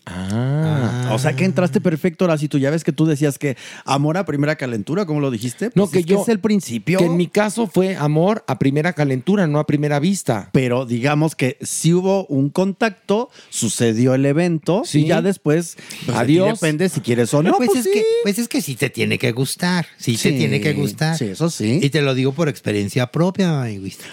Ah. 0.07 1.11
O 1.13 1.19
sea 1.19 1.35
que 1.35 1.45
entraste 1.45 1.81
perfecto, 1.81 2.25
ahora 2.25 2.37
si 2.39 2.49
tú 2.49 2.59
ya 2.59 2.71
ves 2.71 2.85
que 2.85 2.93
tú 2.93 3.07
decías 3.07 3.39
que 3.39 3.57
amor 3.85 4.17
a 4.17 4.25
primera 4.27 4.57
calentura, 4.57 5.07
¿cómo 5.07 5.21
lo 5.21 5.31
dijiste? 5.31 5.67
No, 5.75 5.85
Pues 5.85 5.91
que 5.93 5.99
es 6.01 6.07
yo. 6.07 6.23
es 6.23 6.29
el 6.29 6.41
principio. 6.41 6.99
Que 6.99 7.05
en 7.07 7.17
mi 7.17 7.27
caso 7.27 7.67
fue 7.67 7.97
amor 7.97 8.45
a 8.47 8.59
primera 8.59 8.93
calentura, 8.93 9.47
no 9.47 9.59
a 9.59 9.67
primera 9.67 9.99
vista. 10.01 10.51
Pero 10.53 10.87
digamos 10.87 11.35
que 11.35 11.57
si 11.63 11.93
hubo 11.93 12.27
un 12.27 12.51
contacto, 12.51 13.31
sucedió 13.51 14.15
el 14.15 14.27
evento 14.27 14.83
Sí. 14.85 15.01
y 15.01 15.07
ya 15.09 15.23
después 15.23 15.77
pues, 16.05 16.17
de 16.17 16.23
Adiós. 16.23 16.61
depende 16.61 16.89
si 16.89 17.01
quieres 17.01 17.33
o 17.35 17.43
no. 17.43 17.55
pues, 17.57 17.69
pues 17.69 17.81
es 17.81 17.85
sí. 17.85 17.91
que, 17.93 18.05
pues 18.23 18.39
es 18.39 18.49
que 18.49 18.61
sí 18.61 18.75
te 18.77 18.91
tiene 18.91 19.19
que 19.19 19.33
gustar. 19.33 19.87
Sí, 19.97 20.17
Sí, 20.17 20.31
te 20.31 20.39
tiene 20.39 20.61
que 20.61 20.73
gustar. 20.75 21.17
sí, 21.17 21.27
eso 21.27 21.51
sí. 21.51 21.81
Y 21.83 21.91
te 21.91 22.03
lo 22.03 22.15
digo 22.15 22.33
por 22.33 22.49
experiencia 22.49 23.07
propia. 23.11 23.65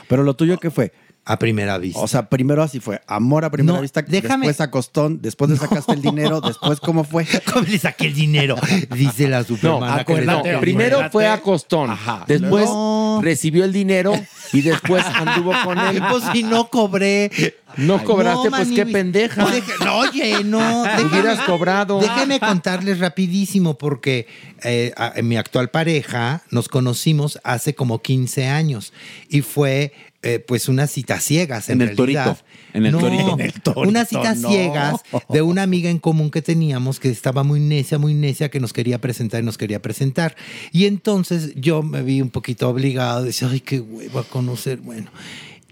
Pero 0.08 0.24
lo 0.24 0.36
tuyo 0.36 0.58
qué 0.60 0.70
fue? 0.72 0.92
A 1.24 1.38
primera 1.38 1.78
vista. 1.78 2.00
O 2.00 2.08
sea, 2.08 2.28
primero 2.30 2.64
así 2.64 2.80
fue, 2.80 3.00
amor 3.06 3.46
a 3.46 3.52
primera 3.52 3.76
No, 3.76 3.82
vista, 3.84 4.02
déjame- 4.02 4.48
después 4.48 4.60
a 4.60 4.72
costón, 4.72 5.22
después 5.22 5.52
le 5.52 5.58
sacaste 5.58 5.94
el 5.94 6.02
dinero, 6.02 6.42
después 6.46 6.80
cómo 6.80 7.04
fue. 7.04 7.28
¿Cómo 7.54 7.66
le 7.68 7.78
saqué 7.78 8.08
el 8.08 8.16
dinero? 8.16 8.56
Dice 8.96 9.28
la 9.30 9.40
No, 9.42 9.46
supermana. 9.46 10.04
no, 10.26 10.60
primero 10.60 11.10
fue 11.12 11.28
a 11.28 11.40
costón. 11.40 11.96
Después 12.28 12.66
No. 12.66 13.20
recibió 13.22 13.66
el 13.66 13.72
dinero 13.72 14.14
y 14.52 14.62
después 14.62 15.06
anduvo 15.06 15.54
con 15.64 15.78
él. 15.78 16.02
Pues 16.12 16.24
si 16.34 16.42
no 16.44 16.68
cobré. 16.70 17.32
No 17.78 18.04
cobraste, 18.04 18.50
pues 18.50 18.70
qué 18.72 18.86
pendeja. 18.86 19.46
no, 19.86 19.98
oye, 20.00 20.44
no. 20.44 20.82
Hubieras 20.84 21.40
cobrado. 21.42 22.00
Déjeme 22.00 22.40
contarles 22.40 23.00
rapidísimo 23.00 23.78
porque 23.78 24.28
eh, 24.64 24.92
a- 24.98 25.14
mi 25.22 25.38
actual 25.38 25.70
pareja 25.70 26.42
nos 26.50 26.68
conocimos 26.68 27.40
hace 27.44 27.76
como 27.76 28.02
15 28.02 28.48
años 28.48 28.92
y 29.30 29.42
fue 29.42 29.94
eh, 30.24 30.40
pues 30.40 30.70
unas 30.70 30.92
citas 30.92 31.24
ciegas 31.24 31.70
en, 31.70 31.82
En 31.82 31.90
el 31.90 31.98
realidad. 31.98 32.26
torito, 32.26 32.44
en 32.74 32.86
el 32.86 32.92
no, 32.92 33.00
torito. 33.00 33.34
En 33.34 33.42
el 33.42 33.54
torito, 33.54 33.90
unas 33.90 34.08
citas 34.08 34.38
no. 34.38 34.50
ciegas 34.50 35.02
de 35.30 35.42
una 35.42 35.64
amiga 35.64 35.90
en 35.90 35.98
común 35.98 36.30
que 36.30 36.42
teníamos 36.44 37.00
que 37.00 37.10
estaba 37.10 37.44
muy 37.44 37.60
necia, 37.60 37.98
muy 37.98 38.14
necia, 38.14 38.50
que 38.50 38.60
nos 38.60 38.72
quería 38.72 39.02
presentar 39.02 39.42
y 39.42 39.46
nos 39.46 39.58
quería 39.58 39.82
presentar. 39.82 40.36
Y 40.72 40.86
entonces 40.86 41.54
yo 41.56 41.82
me 41.82 42.04
vi 42.04 42.22
un 42.22 42.30
poquito 42.30 42.70
obligado, 42.70 43.24
decía, 43.24 43.50
ay, 43.52 43.62
qué 43.62 43.80
huevo 43.80 44.20
a 44.20 44.24
conocer, 44.24 44.78
bueno. 44.78 45.10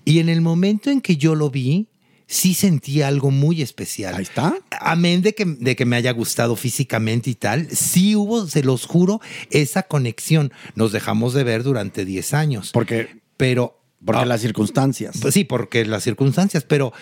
Y 0.03 0.17
en 0.17 0.29
el 0.29 0.41
momento 0.41 0.89
en 0.89 1.01
que 1.01 1.17
yo 1.17 1.35
lo 1.35 1.51
vi, 1.51 1.87
sí 2.25 2.55
sentí 2.55 3.03
algo 3.03 3.29
muy 3.29 3.61
especial. 3.61 4.15
Ahí 4.15 4.23
está. 4.23 4.55
Amén 4.79 5.21
de 5.21 5.33
que, 5.35 5.45
de 5.45 5.75
que 5.75 5.85
me 5.85 5.95
haya 5.95 6.11
gustado 6.11 6.55
físicamente 6.55 7.29
y 7.29 7.35
tal, 7.35 7.67
sí 7.69 8.15
hubo, 8.15 8.47
se 8.47 8.63
los 8.63 8.85
juro, 8.85 9.21
esa 9.51 9.83
conexión. 9.83 10.51
Nos 10.73 10.91
dejamos 10.91 11.33
de 11.33 11.43
ver 11.43 11.61
durante 11.63 12.05
10 12.05 12.33
años. 12.33 12.71
Porque, 12.71 13.19
Pero 13.37 13.79
porque 14.03 14.21
Ah, 14.21 14.25
las 14.25 14.41
circunstancias. 14.41 15.17
pues 15.21 15.33
sí, 15.33 15.43
porque 15.43 15.85
las 15.85 16.03
circunstancias, 16.03 16.63
pero 16.63 16.93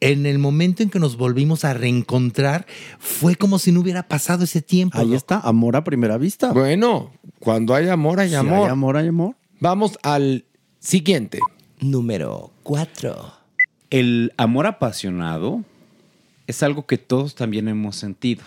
en 0.00 0.26
el 0.26 0.38
momento 0.38 0.82
en 0.82 0.90
que 0.90 0.98
nos 0.98 1.16
volvimos 1.16 1.64
a 1.64 1.72
reencontrar, 1.74 2.66
fue 2.98 3.36
como 3.36 3.58
si 3.58 3.72
no 3.72 3.80
hubiera 3.80 4.06
pasado 4.08 4.44
ese 4.44 4.60
tiempo. 4.62 4.98
Ahí 4.98 5.08
¿no? 5.08 5.16
está, 5.16 5.40
amor 5.40 5.76
a 5.76 5.84
primera 5.84 6.18
vista. 6.18 6.52
Bueno, 6.52 7.10
cuando 7.38 7.74
hay 7.74 7.88
amor, 7.88 8.20
hay 8.20 8.30
Si 8.30 8.34
amor. 8.34 8.66
hay 8.66 8.70
amor, 8.72 8.96
hay 8.96 9.08
amor. 9.08 9.36
Vamos 9.60 9.98
al 10.02 10.44
siguiente. 10.80 11.38
Número 11.80 12.50
4. 12.64 13.32
El 13.90 14.32
amor 14.36 14.66
apasionado 14.66 15.62
es 16.46 16.62
algo 16.62 16.84
que 16.86 16.98
todos 16.98 17.34
también 17.34 17.68
hemos 17.68 17.96
sentido. 17.96 18.42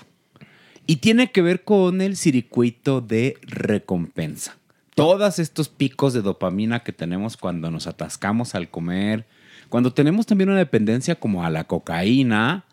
Y 0.85 0.97
tiene 0.97 1.31
que 1.31 1.41
ver 1.41 1.63
con 1.63 2.01
el 2.01 2.15
circuito 2.17 3.01
de 3.01 3.35
recompensa. 3.41 4.57
Todos 4.97 5.37
estos 5.37 5.69
picos 5.69 6.13
de 6.13 6.23
dopamina 6.23 6.79
que 6.79 6.91
tenemos 6.91 7.37
cuando 7.37 7.69
nos 7.69 7.85
atascamos 7.85 8.55
al 8.55 8.71
comer, 8.71 9.27
cuando 9.69 9.93
tenemos 9.93 10.25
también 10.25 10.49
una 10.49 10.57
dependencia 10.57 11.13
como 11.13 11.45
a 11.45 11.51
la 11.51 11.65
cocaína, 11.65 12.65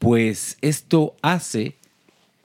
pues 0.00 0.58
esto 0.60 1.14
hace 1.22 1.76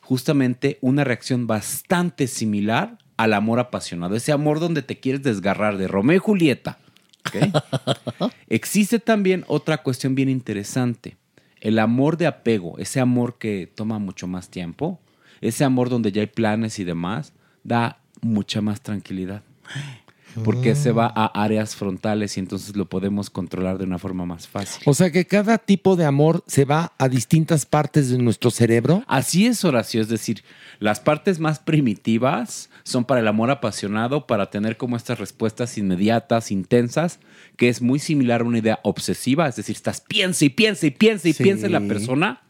justamente 0.02 0.78
una 0.82 1.04
reacción 1.04 1.48
bastante 1.48 2.28
similar 2.28 3.00
al 3.18 3.34
amor 3.34 3.58
apasionado, 3.58 4.16
ese 4.16 4.34
amor 4.34 4.60
donde 4.60 4.84
te 4.84 5.00
quieres 5.00 5.24
desgarrar 5.24 5.80
de 5.80 5.88
Romeo 5.88 6.18
y 6.18 6.20
Julieta. 6.20 6.78
Existe 8.50 9.00
también 9.00 9.46
otra 9.48 9.82
cuestión 9.82 10.14
bien 10.14 10.30
interesante, 10.30 11.18
el 11.60 11.80
amor 11.80 12.18
de 12.18 12.28
apego, 12.28 12.78
ese 12.78 13.00
amor 13.00 13.40
que 13.40 13.66
toma 13.66 13.98
mucho 13.98 14.28
más 14.28 14.50
tiempo, 14.50 15.00
ese 15.42 15.64
amor 15.64 15.90
donde 15.90 16.12
ya 16.12 16.22
hay 16.22 16.28
planes 16.28 16.78
y 16.78 16.84
demás, 16.84 17.34
da 17.64 17.98
mucha 18.22 18.62
más 18.62 18.82
tranquilidad. 18.82 19.44
Porque 20.44 20.76
se 20.76 20.92
va 20.92 21.12
a 21.16 21.26
áreas 21.44 21.76
frontales 21.76 22.38
y 22.38 22.42
entonces 22.42 22.76
lo 22.76 22.86
podemos 22.86 23.32
controlar 23.32 23.80
de 23.80 23.86
una 23.86 23.98
forma 23.98 24.24
más 24.24 24.48
fácil. 24.48 24.84
O 24.86 24.94
sea 24.94 25.10
que 25.12 25.26
cada 25.26 25.58
tipo 25.58 25.96
de 25.96 26.06
amor 26.06 26.44
se 26.46 26.64
va 26.64 26.94
a 27.00 27.10
distintas 27.10 27.66
partes 27.66 28.12
de 28.12 28.20
nuestro 28.20 28.52
cerebro. 28.52 29.04
Así 29.08 29.48
es, 29.48 29.66
Horacio. 29.66 30.00
Es 30.00 30.10
decir, 30.10 30.44
las 30.80 31.00
partes 31.00 31.40
más 31.40 31.58
primitivas 31.58 32.70
son 32.84 33.04
para 33.06 33.22
el 33.22 33.28
amor 33.28 33.50
apasionado, 33.50 34.28
para 34.28 34.52
tener 34.52 34.78
como 34.78 34.96
estas 34.96 35.18
respuestas 35.18 35.76
inmediatas, 35.80 36.52
intensas, 36.52 37.20
que 37.56 37.68
es 37.70 37.82
muy 37.82 37.98
similar 37.98 38.42
a 38.42 38.44
una 38.44 38.60
idea 38.60 38.80
obsesiva. 38.84 39.48
Es 39.48 39.56
decir, 39.56 39.76
estás 39.76 40.02
piensa 40.02 40.46
y 40.46 40.50
piensa 40.50 40.86
y 40.86 40.92
piensa 40.92 41.30
y 41.30 41.34
Sí. 41.34 41.44
piensa 41.44 41.66
en 41.66 41.72
la 41.72 41.82
persona. 41.82 42.42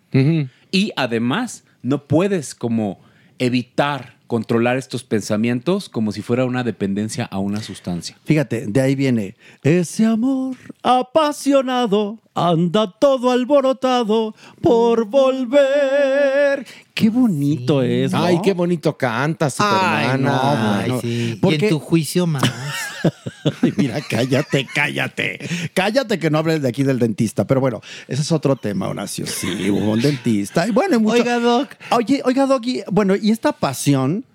Y 0.71 0.91
además, 0.97 1.63
no 1.83 2.03
puedes 2.05 2.53
como 2.53 2.99
evitar 3.39 4.16
controlar 4.27 4.77
estos 4.77 5.03
pensamientos 5.03 5.89
como 5.89 6.11
si 6.11 6.21
fuera 6.21 6.45
una 6.45 6.63
dependencia 6.63 7.25
a 7.25 7.39
una 7.39 7.61
sustancia. 7.61 8.17
Fíjate, 8.25 8.67
de 8.67 8.81
ahí 8.81 8.95
viene 8.95 9.35
ese 9.63 10.05
amor 10.05 10.55
apasionado, 10.83 12.19
anda 12.37 12.91
todo 12.99 13.31
alborotado 13.31 14.35
por 14.61 15.05
volver. 15.05 16.65
Qué 16.93 17.09
bonito 17.09 17.81
es. 17.81 18.11
¿no? 18.11 18.23
Ay, 18.23 18.39
qué 18.43 18.53
bonito 18.53 18.95
canta, 18.95 19.47
Ay, 19.59 20.19
no, 20.19 20.29
Supermana. 20.29 20.77
bueno. 20.77 21.01
sí. 21.01 21.37
Porque- 21.41 21.57
Y 21.57 21.63
en 21.63 21.69
tu 21.69 21.79
juicio 21.79 22.27
más. 22.27 22.43
Mira, 23.77 23.99
cállate, 24.07 24.67
cállate. 24.73 25.39
Cállate 25.73 26.19
que 26.19 26.29
no 26.29 26.37
hables 26.39 26.61
de 26.61 26.67
aquí 26.69 26.83
del 26.83 26.99
dentista. 26.99 27.45
Pero 27.45 27.59
bueno, 27.61 27.81
ese 28.07 28.21
es 28.21 28.31
otro 28.31 28.55
tema, 28.55 28.87
Horacio. 28.87 29.25
Sí, 29.27 29.69
hubo 29.69 29.91
un 29.93 30.01
dentista. 30.01 30.67
Y 30.67 30.71
bueno, 30.71 30.99
mucho- 30.99 31.15
Oiga, 31.15 31.39
Doc. 31.39 31.69
Oye, 31.91 32.21
oiga, 32.25 32.45
Doc. 32.45 32.65
y- 32.65 32.83
bueno, 32.91 33.15
y 33.15 33.31
esta 33.31 33.51
pasión 33.51 34.25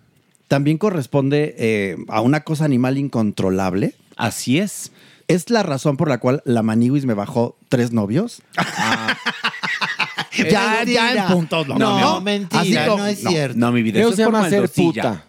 también 0.48 0.78
corresponde 0.78 1.54
eh, 1.58 1.96
a 2.08 2.20
una 2.20 2.40
cosa 2.40 2.64
animal 2.64 2.98
incontrolable. 2.98 3.94
Así 4.16 4.58
es. 4.58 4.92
¿Es 5.32 5.50
la 5.50 5.62
razón 5.62 5.96
por 5.96 6.08
la 6.08 6.18
cual 6.18 6.42
la 6.44 6.62
Maniguis 6.62 7.04
me 7.06 7.14
bajó 7.14 7.56
tres 7.68 7.92
novios? 7.92 8.42
ya, 10.36 10.84
ya 10.84 11.12
en 11.26 11.32
puntos. 11.32 11.66
No, 11.68 11.78
no, 11.78 12.20
mentira, 12.20 12.60
Así 12.62 12.74
no 12.74 13.06
es 13.06 13.20
cierto. 13.20 13.58
No, 13.58 13.72
mi 13.72 13.82
vida, 13.82 14.00
Eso 14.00 14.08
eso, 14.08 14.16
se 14.16 14.22
es 14.22 14.26
por 14.28 14.34
llama 14.34 14.50
ser 14.50 14.68
puta. 14.70 15.24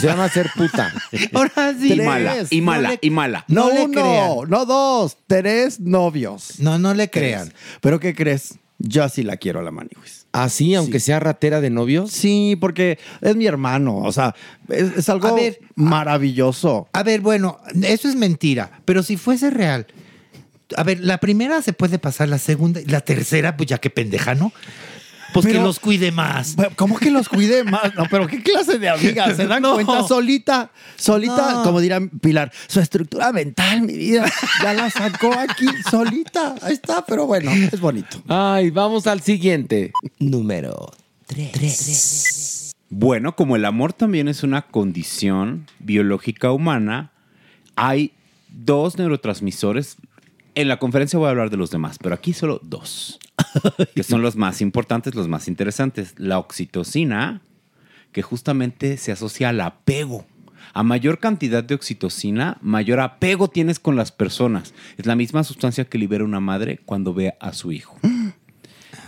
Se 0.00 0.06
llama 0.06 0.28
ser 0.28 0.50
puta. 0.56 0.92
Ahora 1.34 1.74
sí. 1.78 1.92
Y 1.92 2.00
mala, 2.00 2.34
y 2.50 2.60
No 2.60 2.66
mala, 2.66 2.88
le- 2.90 2.98
y 3.02 3.10
mala. 3.10 3.44
No, 3.48 3.68
No 3.68 3.74
le 3.74 3.82
uno, 3.84 3.92
crean. 4.00 4.50
no 4.50 4.66
dos, 4.66 5.16
tres 5.26 5.80
novios. 5.80 6.58
No, 6.58 6.78
no 6.78 6.94
le 6.94 7.10
crean. 7.10 7.52
¿Pero 7.80 8.00
qué 8.00 8.14
crees? 8.14 8.58
Yo 8.78 9.08
sí 9.08 9.22
la 9.22 9.36
quiero 9.36 9.60
a 9.60 9.62
la 9.62 9.70
Maniguis. 9.70 10.21
Así, 10.32 10.74
aunque 10.74 10.98
sea 10.98 11.20
ratera 11.20 11.60
de 11.60 11.68
novios. 11.68 12.10
Sí, 12.10 12.56
porque 12.58 12.98
es 13.20 13.36
mi 13.36 13.46
hermano. 13.46 13.98
O 13.98 14.12
sea, 14.12 14.34
es, 14.68 14.96
es 14.96 15.08
algo 15.10 15.28
A 15.28 15.34
ver, 15.34 15.60
maravilloso. 15.74 16.88
A 16.94 17.02
ver, 17.02 17.20
bueno, 17.20 17.58
eso 17.82 18.08
es 18.08 18.16
mentira, 18.16 18.80
pero 18.86 19.02
si 19.02 19.18
fuese 19.18 19.50
real. 19.50 19.86
A 20.74 20.84
ver, 20.84 21.00
la 21.00 21.18
primera 21.18 21.60
se 21.60 21.74
puede 21.74 21.98
pasar, 21.98 22.28
la 22.28 22.38
segunda, 22.38 22.80
y 22.80 22.86
la 22.86 23.02
tercera, 23.02 23.58
pues 23.58 23.68
ya 23.68 23.78
que 23.78 23.90
pendeja, 23.90 24.34
¿no? 24.34 24.52
Pues 25.32 25.46
que 25.46 25.54
los 25.54 25.78
cuide 25.80 26.12
más. 26.12 26.56
¿Cómo 26.76 26.98
que 26.98 27.10
los 27.10 27.28
cuide 27.28 27.64
más? 27.64 27.94
No, 27.94 28.04
pero 28.10 28.26
¿qué 28.26 28.42
clase 28.42 28.78
de 28.78 28.88
amiga? 28.88 29.34
¿Se 29.34 29.46
dan 29.46 29.62
No. 29.62 29.74
cuenta 29.74 30.02
solita? 30.02 30.70
Solita, 30.96 31.52
No. 31.54 31.62
como 31.62 31.80
dirá 31.80 32.00
Pilar, 32.20 32.52
su 32.66 32.80
estructura 32.80 33.32
mental, 33.32 33.82
mi 33.82 33.94
vida, 33.96 34.30
ya 34.62 34.72
la 34.74 34.90
sacó 34.90 35.32
aquí 35.38 35.66
solita. 35.90 36.54
Ahí 36.62 36.74
está, 36.74 37.04
pero 37.06 37.26
bueno, 37.26 37.50
es 37.50 37.80
bonito. 37.80 38.22
Ay, 38.28 38.70
vamos 38.70 39.06
al 39.06 39.20
siguiente. 39.20 39.92
Número 40.18 40.90
3. 41.26 42.72
Bueno, 42.90 43.34
como 43.36 43.56
el 43.56 43.64
amor 43.64 43.92
también 43.92 44.28
es 44.28 44.42
una 44.42 44.62
condición 44.62 45.66
biológica 45.78 46.52
humana, 46.52 47.10
hay 47.74 48.12
dos 48.48 48.98
neurotransmisores. 48.98 49.96
En 50.54 50.68
la 50.68 50.78
conferencia 50.78 51.18
voy 51.18 51.28
a 51.28 51.30
hablar 51.30 51.48
de 51.48 51.56
los 51.56 51.70
demás, 51.70 51.96
pero 52.02 52.14
aquí 52.14 52.34
solo 52.34 52.60
dos, 52.62 53.18
que 53.94 54.02
son 54.02 54.22
los 54.22 54.36
más 54.36 54.60
importantes, 54.60 55.14
los 55.14 55.28
más 55.28 55.48
interesantes. 55.48 56.14
La 56.18 56.38
oxitocina, 56.38 57.42
que 58.12 58.22
justamente 58.22 58.96
se 58.96 59.12
asocia 59.12 59.48
al 59.50 59.60
apego. 59.60 60.26
A 60.74 60.82
mayor 60.82 61.18
cantidad 61.18 61.62
de 61.62 61.74
oxitocina, 61.74 62.58
mayor 62.62 63.00
apego 63.00 63.48
tienes 63.48 63.78
con 63.78 63.96
las 63.96 64.12
personas. 64.12 64.72
Es 64.96 65.06
la 65.06 65.16
misma 65.16 65.44
sustancia 65.44 65.84
que 65.84 65.98
libera 65.98 66.24
una 66.24 66.40
madre 66.40 66.80
cuando 66.84 67.12
ve 67.12 67.34
a 67.40 67.52
su 67.52 67.72
hijo. 67.72 67.98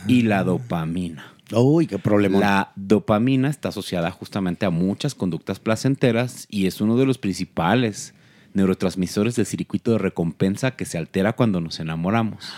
Y 0.07 0.23
la 0.23 0.45
dopamina. 0.45 1.35
Uy, 1.53 1.87
qué 1.87 1.99
problema. 1.99 2.39
La 2.39 2.73
dopamina 2.77 3.49
está 3.49 3.71
asociada 3.71 4.11
justamente 4.11 4.67
a 4.67 4.71
muchas 4.71 5.15
conductas 5.15 5.61
placenteras 5.61 6.47
y 6.51 6.67
es 6.67 6.83
uno 6.83 6.97
de 6.97 7.07
los 7.07 7.17
principales 7.17 8.15
neurotransmisores 8.55 9.37
del 9.37 9.47
circuito 9.47 9.93
de 9.93 9.99
recompensa 9.99 10.73
que 10.73 10.85
se 10.85 10.99
altera 10.99 11.35
cuando 11.35 11.61
nos 11.61 11.81
enamoramos. 11.81 12.53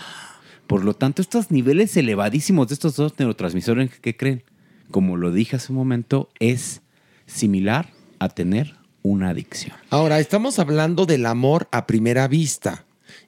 Por 0.67 0.83
lo 0.83 0.93
tanto, 0.93 1.21
estos 1.21 1.49
niveles 1.49 1.95
elevadísimos 1.95 2.67
de 2.67 2.73
estos 2.73 2.95
dos 2.97 3.13
neurotransmisores, 3.17 3.89
¿qué 3.99 4.15
creen? 4.15 4.43
Como 4.91 5.17
lo 5.17 5.31
dije 5.31 5.55
hace 5.55 5.71
un 5.71 5.77
momento, 5.77 6.29
es 6.39 6.81
similar 7.25 7.89
a 8.19 8.29
tener 8.29 8.75
una 9.01 9.29
adicción. 9.29 9.75
Ahora, 9.89 10.19
estamos 10.19 10.59
hablando 10.59 11.05
del 11.05 11.25
amor 11.25 11.67
a 11.71 11.87
primera 11.87 12.27
vista, 12.27 12.83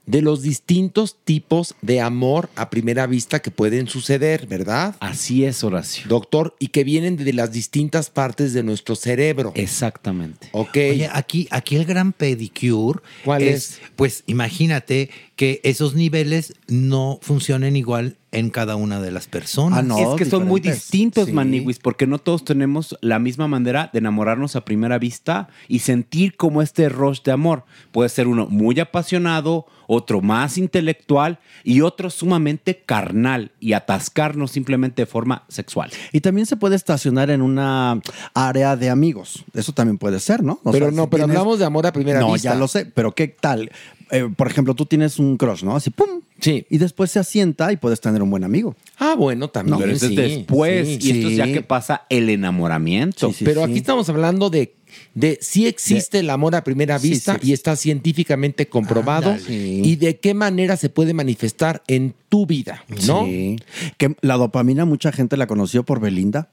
de 0.06 0.22
los 0.22 0.42
distintos 0.42 1.18
tipos 1.24 1.76
de 1.82 2.02
amor 2.02 2.50
a 2.56 2.70
primera 2.70 3.06
vista 3.06 3.42
que 3.42 3.52
pueden 3.52 3.88
suceder, 3.88 4.48
¿verdad? 4.48 4.96
Así 5.00 5.46
es, 5.46 5.64
Horacio. 5.64 6.06
Doctor, 6.08 6.56
y 6.60 6.70
que 6.70 6.84
vienen 6.84 7.16
de 7.16 7.32
las 7.32 7.52
distintas 7.52 8.10
partes 8.10 8.54
de 8.54 8.64
nuestro 8.64 8.96
cerebro. 8.96 9.52
Exactamente. 9.56 10.50
Ok. 10.52 10.76
Oye, 10.76 11.10
aquí, 11.14 11.48
aquí 11.52 11.76
el 11.76 11.86
gran 11.86 12.12
pedicure. 12.12 13.02
¿Cuál 13.24 13.44
es? 13.44 13.80
Pues 13.96 14.24
imagínate 14.26 15.12
que 15.40 15.62
esos 15.64 15.96
niveles 15.96 16.54
no 16.68 17.18
funcionen 17.22 17.78
igual 17.78 18.18
en 18.34 18.50
cada 18.50 18.76
una 18.76 19.00
de 19.00 19.10
las 19.10 19.30
personas. 19.30 19.80
Ah, 19.80 19.84
no. 19.84 19.98
es 19.98 20.18
que 20.18 20.26
son 20.26 20.46
muy 20.46 20.60
distintos, 20.60 21.28
Sí. 21.28 21.32
Maniwis, 21.32 21.80
porque 21.80 22.08
no 22.08 22.20
todos 22.20 22.44
tenemos 22.44 22.98
la 23.00 23.20
misma 23.20 23.48
manera 23.48 23.90
de 23.94 24.00
enamorarnos 24.00 24.58
a 24.58 24.66
primera 24.66 25.00
vista 25.00 25.48
y 25.70 25.80
sentir 25.80 26.36
como 26.36 26.62
este 26.62 26.90
rush 26.90 27.22
de 27.22 27.32
amor. 27.32 27.64
Puede 27.94 28.10
ser 28.10 28.28
uno 28.28 28.48
muy 28.48 28.78
apasionado, 28.82 29.66
otro 29.92 30.22
más 30.22 30.60
intelectual 30.60 31.40
y 31.64 31.82
otro 31.82 32.12
sumamente 32.12 32.84
carnal 32.86 33.52
y 33.60 33.74
atascarnos 33.74 34.52
simplemente 34.52 35.02
de 35.02 35.06
forma 35.08 35.46
sexual. 35.48 35.90
Y 36.14 36.22
también 36.22 36.46
se 36.46 36.58
puede 36.58 36.76
estacionar 36.76 37.32
en 37.32 37.42
una 37.42 38.00
área 38.36 38.76
de 38.76 38.92
amigos. 38.92 39.44
Eso 39.56 39.74
también 39.74 39.98
puede 39.98 40.20
ser, 40.20 40.44
¿no? 40.44 40.60
O 40.64 40.72
pero 40.72 40.86
sea, 40.90 40.96
no, 40.96 41.04
si 41.06 41.10
pero 41.10 41.24
tienes- 41.26 41.38
hablamos 41.38 41.58
de 41.58 41.66
amor 41.66 41.88
a 41.88 41.92
primera 41.92 42.20
no, 42.20 42.34
vista. 42.34 42.54
ya 42.54 42.56
lo 42.56 42.68
sé, 42.68 42.86
pero 42.86 43.14
¿qué 43.16 43.30
tal? 43.30 43.72
Eh, 44.12 44.30
por 44.36 44.48
ejemplo, 44.48 44.76
tú 44.76 44.86
tienes 44.86 45.18
un 45.18 45.38
crush, 45.38 45.64
¿no? 45.64 45.76
Así, 45.76 45.90
¡pum! 45.90 46.22
Sí. 46.40 46.66
Y 46.70 46.78
después 46.78 47.10
se 47.12 47.20
asienta 47.20 47.72
y 47.72 47.78
puedes 47.78 48.00
tener 48.00 48.22
un 48.22 48.30
buen 48.30 48.44
amigo. 48.44 48.76
Ah, 48.98 49.16
bueno, 49.18 49.50
también. 49.50 49.78
Pero 49.80 49.98
sí, 49.98 50.16
después 50.16 50.88
sí. 50.88 51.00
y 51.02 51.12
esto 51.12 51.28
es 51.30 51.36
ya 51.38 51.46
que 51.46 51.62
pasa 51.62 52.04
el 52.10 52.30
enamoramiento. 52.30 53.30
Sí, 53.30 53.34
sí. 53.40 53.46
pero 53.46 53.64
aquí 53.64 53.78
estamos 53.78 54.08
hablando 54.10 54.50
de, 54.50 54.74
de 55.14 55.38
si 55.42 55.68
existe 55.68 56.20
el 56.20 56.30
amor 56.30 56.56
a 56.56 56.64
primera 56.64 56.98
vista 56.98 57.38
sí. 57.40 57.50
y 57.50 57.54
está 57.54 57.76
científicamente 57.76 58.68
comprobado 58.68 59.32
Ándale. 59.32 59.56
y 59.56 59.96
de 59.96 60.18
qué 60.20 60.34
manera 60.34 60.78
se 60.78 60.90
puede 60.90 61.14
manifestar 61.14 61.84
en 61.88 62.14
tu 62.30 62.46
vida, 62.46 62.84
¿no? 63.08 63.26
Sí. 63.26 63.58
Que 63.98 64.16
la 64.22 64.38
dopamina 64.38 64.86
mucha 64.86 65.12
gente 65.12 65.38
la 65.38 65.48
conoció 65.48 65.84
por 65.84 66.00
Belinda. 66.00 66.50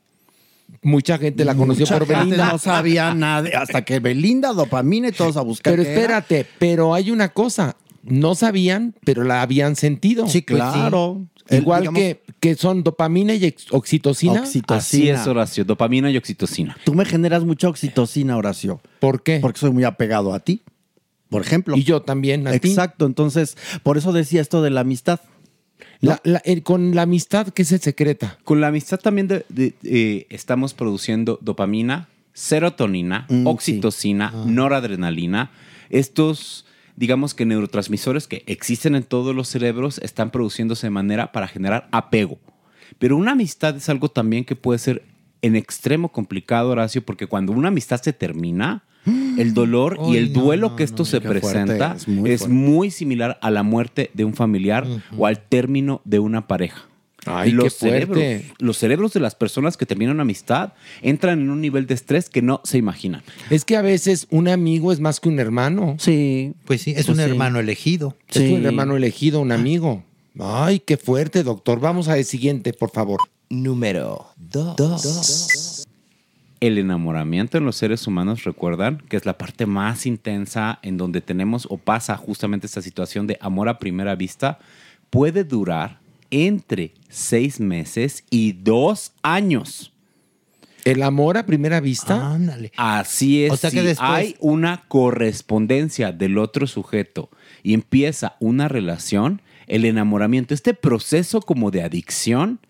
Mucha 0.83 1.19
gente 1.19 1.45
la 1.45 1.55
conoció 1.55 1.85
Mucha 1.85 1.99
por 1.99 2.07
gente 2.07 2.25
Belinda. 2.25 2.53
No 2.53 2.59
sabía 2.59 3.15
nada. 3.15 3.49
Hasta 3.59 3.85
que 3.85 4.01
Belinda, 4.01 4.53
dopamina 4.53 5.09
y 5.09 5.13
todos 5.13 5.37
a 5.37 5.43
buscar. 5.43 5.73
Pero 5.73 5.83
espérate, 5.83 6.47
pero 6.59 6.95
hay 6.95 7.11
una 7.11 7.31
cosa. 7.31 7.77
No 8.03 8.35
sabían, 8.37 8.95
pero 9.05 9.25
la 9.25 9.43
habían 9.43 9.75
sentido. 9.75 10.29
Sí, 10.29 10.43
Pues 10.43 10.61
claro. 10.61 11.27
El- 11.49 11.63
Igual 11.63 11.81
digamos, 11.83 12.01
que, 12.01 12.23
que 12.41 12.55
son 12.57 12.83
dopamina 12.83 13.35
y 13.35 13.55
oxitocina. 13.71 14.41
Oxitocina. 14.41 14.79
Así 14.79 15.09
es, 15.09 15.27
Horacio. 15.27 15.65
Dopamina 15.65 16.11
y 16.11 16.17
oxitocina. 16.17 16.77
Tú 16.85 16.95
me 16.95 17.05
generas 17.05 17.45
mucha 17.45 17.69
oxitocina, 17.69 18.37
Horacio. 18.37 18.81
¿Por 19.01 19.23
qué? 19.23 19.39
Porque 19.41 19.61
soy 19.61 19.71
muy 19.71 19.85
apegado 19.85 20.35
a 20.35 20.41
ti, 20.41 20.63
por 21.31 21.43
ejemplo. 21.43 21.77
Y 21.77 21.85
yo 21.85 22.03
también 22.03 22.47
a 22.47 22.59
ti. 22.59 22.69
Exacto, 22.69 23.07
entonces, 23.07 23.57
por 23.83 23.97
eso 23.97 24.13
decía 24.13 24.41
esto 24.41 24.63
de 24.63 24.71
la 24.71 24.81
amistad. 24.81 25.21
La- 26.01 26.21
la- 26.25 26.43
el- 26.45 26.63
con 26.63 26.95
la 26.95 27.03
amistad 27.03 27.49
que 27.49 27.65
se 27.65 27.79
secreta. 27.79 28.39
Con 28.45 28.61
la 28.61 28.69
amistad 28.69 28.99
también 29.01 29.29
de- 29.29 29.47
de- 29.49 29.75
eh, 29.85 30.27
estamos 30.31 30.75
produciendo 30.75 31.39
dopamina, 31.41 32.09
serotonina, 32.35 33.27
Mm, 33.31 33.47
oxitocina, 33.47 34.31
noradrenalina. 34.47 35.51
Estos, 35.89 36.66
digamos 36.97 37.35
que 37.35 37.47
neurotransmisores 37.47 38.27
que 38.27 38.43
existen 38.47 38.97
en 38.97 39.05
todos 39.05 39.35
los 39.35 39.49
cerebros 39.49 39.99
están 39.99 40.31
produciéndose 40.31 40.87
de 40.87 40.91
manera 40.91 41.33
para 41.33 41.47
generar 41.47 41.89
apego. 41.93 42.39
Pero 42.99 43.17
una 43.17 43.33
amistad 43.33 43.77
es 43.77 43.89
algo 43.89 44.09
también 44.09 44.45
que 44.45 44.57
puede 44.57 44.79
ser 44.79 45.05
en 45.43 45.57
extremo 45.57 46.11
complicado, 46.11 46.71
Horacio, 46.71 47.05
porque 47.05 47.27
cuando 47.27 47.53
una 47.53 47.69
amistad 47.69 48.01
se 48.01 48.13
termina, 48.13 48.85
el 49.39 49.55
dolor 49.55 49.99
y 50.09 50.17
el 50.17 50.33
duelo 50.33 50.71
no, 50.71 50.77
que 50.77 50.85
esto 50.85 51.03
no, 51.03 51.05
se 51.05 51.21
fuerte, 51.21 51.41
presenta 51.41 51.95
es 51.95 52.09
muy 52.09 52.31
es 52.31 52.41
fuerte. 52.41 52.57
muy 52.57 52.91
similar 52.91 53.39
a 53.43 53.51
la 53.51 53.63
muerte 53.63 54.11
de 54.15 54.25
un 54.25 54.35
familiar 54.35 54.87
o 55.17 55.27
al 55.27 55.41
término 55.41 56.01
de 56.05 56.19
una 56.19 56.49
pareja. 56.49 56.87
Ay, 57.27 57.53
los, 57.53 57.65
qué 57.65 57.71
fuerte. 57.71 58.07
cerebros, 58.15 58.57
los 58.61 58.77
cerebros 58.79 59.13
de 59.13 59.21
las 59.21 59.35
personas 59.35 59.77
que 59.77 59.87
terminan 59.87 60.15
una 60.15 60.23
amistad 60.23 60.73
entran 61.03 61.41
en 61.41 61.51
un 61.51 61.61
nivel 61.61 61.87
de 61.87 61.95
estrés 61.95 62.29
que 62.31 62.43
no 62.43 62.61
se 62.65 62.79
imaginan. 62.79 63.23
Es 63.51 63.65
que 63.65 63.77
a 63.77 63.83
veces 63.83 64.27
un 64.31 64.49
amigo 64.49 64.93
es 64.93 65.01
más 65.01 65.21
que 65.21 65.29
un 65.29 65.39
hermano. 65.39 65.97
Sí. 65.99 66.55
Pues 66.65 66.83
sí, 66.83 66.91
es 66.91 67.07
Pues 67.07 67.09
un 67.09 67.17
sí. 67.17 67.23
hermano 67.31 67.59
elegido. 67.59 68.17
Es 68.29 68.37
Sí. 68.37 68.53
un 68.53 68.65
hermano 68.67 68.97
elegido, 68.97 69.41
un 69.41 69.53
amigo. 69.53 70.03
Ay, 70.39 70.81
qué 70.81 70.97
fuerte, 70.97 71.43
doctor. 71.43 71.81
Vamos 71.81 72.09
al 72.09 72.25
siguiente, 72.25 72.73
por 72.73 72.91
favor. 72.91 73.21
Número 73.49 74.27
2. 74.37 75.85
El 76.61 76.79
enamoramiento 76.79 77.59
en 77.59 77.65
los 77.67 77.77
seres 77.77 78.07
humanos, 78.07 78.45
recuerdan 78.45 79.03
que 79.09 79.17
es 79.19 79.27
la 79.27 79.37
parte 79.37 79.67
más 79.67 80.07
intensa 80.07 80.79
en 80.83 80.97
donde 80.97 81.21
tenemos 81.21 81.67
o 81.71 81.77
pasa 81.77 82.17
justamente 82.17 82.67
esta 82.67 82.81
situación 82.83 83.27
de 83.27 83.37
amor 83.43 83.69
a 83.69 83.79
primera 83.79 84.15
vista, 84.15 84.59
puede 85.11 85.45
durar 85.45 86.01
entre 86.31 86.95
seis 87.09 87.61
meses 87.61 88.25
y 88.31 88.53
dos 88.53 89.13
años. 89.23 89.93
¿El 90.85 91.03
amor 91.03 91.37
a 91.37 91.47
primera 91.47 91.81
vista? 91.81 92.33
Ándale. 92.35 92.71
Así 92.77 93.45
es. 93.45 93.53
O 93.53 93.57
sea 93.57 93.71
que 93.71 93.81
si 93.81 93.87
después- 93.87 94.09
hay 94.09 94.37
una 94.39 94.85
correspondencia 94.87 96.13
del 96.13 96.39
otro 96.39 96.67
sujeto 96.69 97.29
y 97.65 97.75
empieza 97.75 98.37
una 98.39 98.69
relación, 98.69 99.43
el 99.67 99.85
enamoramiento, 99.85 100.55
este 100.55 100.75
proceso 100.75 101.41
como 101.41 101.73
de 101.73 101.83
adicción 101.83 102.61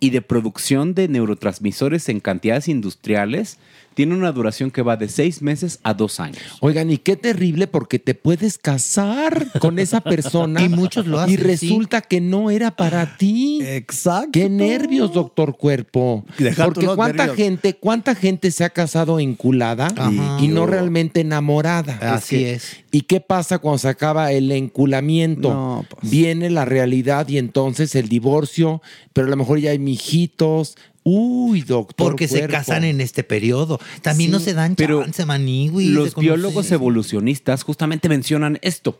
y 0.00 0.08
de 0.10 0.22
producción 0.22 0.94
de 0.94 1.08
neurotransmisores 1.08 2.08
en 2.08 2.20
cantidades 2.20 2.68
industriales, 2.68 3.58
tiene 3.96 4.14
una 4.14 4.30
duración 4.30 4.70
que 4.70 4.82
va 4.82 4.98
de 4.98 5.08
seis 5.08 5.40
meses 5.40 5.80
a 5.82 5.94
dos 5.94 6.20
años. 6.20 6.42
Oigan, 6.60 6.90
y 6.90 6.98
qué 6.98 7.16
terrible 7.16 7.66
porque 7.66 7.98
te 7.98 8.14
puedes 8.14 8.58
casar 8.58 9.50
con 9.58 9.78
esa 9.78 10.00
persona. 10.02 10.60
Y 10.62 10.68
muchos 10.68 11.06
lo 11.06 11.18
hacen, 11.18 11.32
Y 11.32 11.36
resulta 11.38 12.02
que 12.02 12.20
no 12.20 12.50
era 12.50 12.76
para 12.76 13.16
ti. 13.16 13.60
Exacto. 13.62 14.28
Qué 14.32 14.50
nervios, 14.50 15.14
doctor 15.14 15.56
Cuerpo. 15.56 16.26
Porque 16.62 16.84
cuánta 16.88 17.24
nervios. 17.24 17.36
gente, 17.38 17.74
cuánta 17.76 18.14
gente 18.14 18.50
se 18.50 18.64
ha 18.64 18.68
casado 18.70 19.18
enculada 19.18 19.86
Ajá. 19.96 20.36
y 20.42 20.48
no 20.48 20.66
realmente 20.66 21.22
enamorada. 21.22 21.98
Así 22.14 22.36
que- 22.36 22.52
es. 22.52 22.76
¿Y 22.92 23.00
qué 23.02 23.20
pasa 23.20 23.58
cuando 23.58 23.78
se 23.78 23.88
acaba 23.88 24.30
el 24.32 24.52
enculamiento? 24.52 25.52
No, 25.54 25.86
pues. 25.88 26.10
Viene 26.10 26.50
la 26.50 26.66
realidad 26.66 27.26
y 27.28 27.38
entonces 27.38 27.94
el 27.94 28.08
divorcio, 28.10 28.82
pero 29.14 29.26
a 29.26 29.30
lo 29.30 29.36
mejor 29.36 29.58
ya 29.58 29.70
hay 29.70 29.78
mijitos. 29.78 30.76
Uy, 31.08 31.62
doctor. 31.62 32.08
Porque 32.08 32.26
se 32.26 32.48
casan 32.48 32.82
en 32.82 33.00
este 33.00 33.22
periodo. 33.22 33.78
También 34.02 34.32
no 34.32 34.40
se 34.40 34.54
dan 34.54 34.74
pero 34.74 35.04
chance, 35.04 35.24
manigüis, 35.24 35.90
de 35.90 35.94
Los 35.94 36.16
biólogos 36.16 36.72
evolucionistas 36.72 37.62
justamente 37.62 38.08
mencionan 38.08 38.58
esto, 38.60 38.98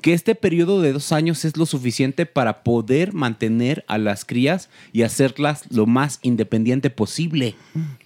que 0.00 0.12
este 0.12 0.36
periodo 0.36 0.80
de 0.80 0.92
dos 0.92 1.10
años 1.10 1.44
es 1.44 1.56
lo 1.56 1.66
suficiente 1.66 2.24
para 2.24 2.62
poder 2.62 3.14
mantener 3.14 3.84
a 3.88 3.98
las 3.98 4.24
crías 4.24 4.68
y 4.92 5.02
hacerlas 5.02 5.64
lo 5.70 5.86
más 5.86 6.20
independiente 6.22 6.88
posible. 6.88 7.56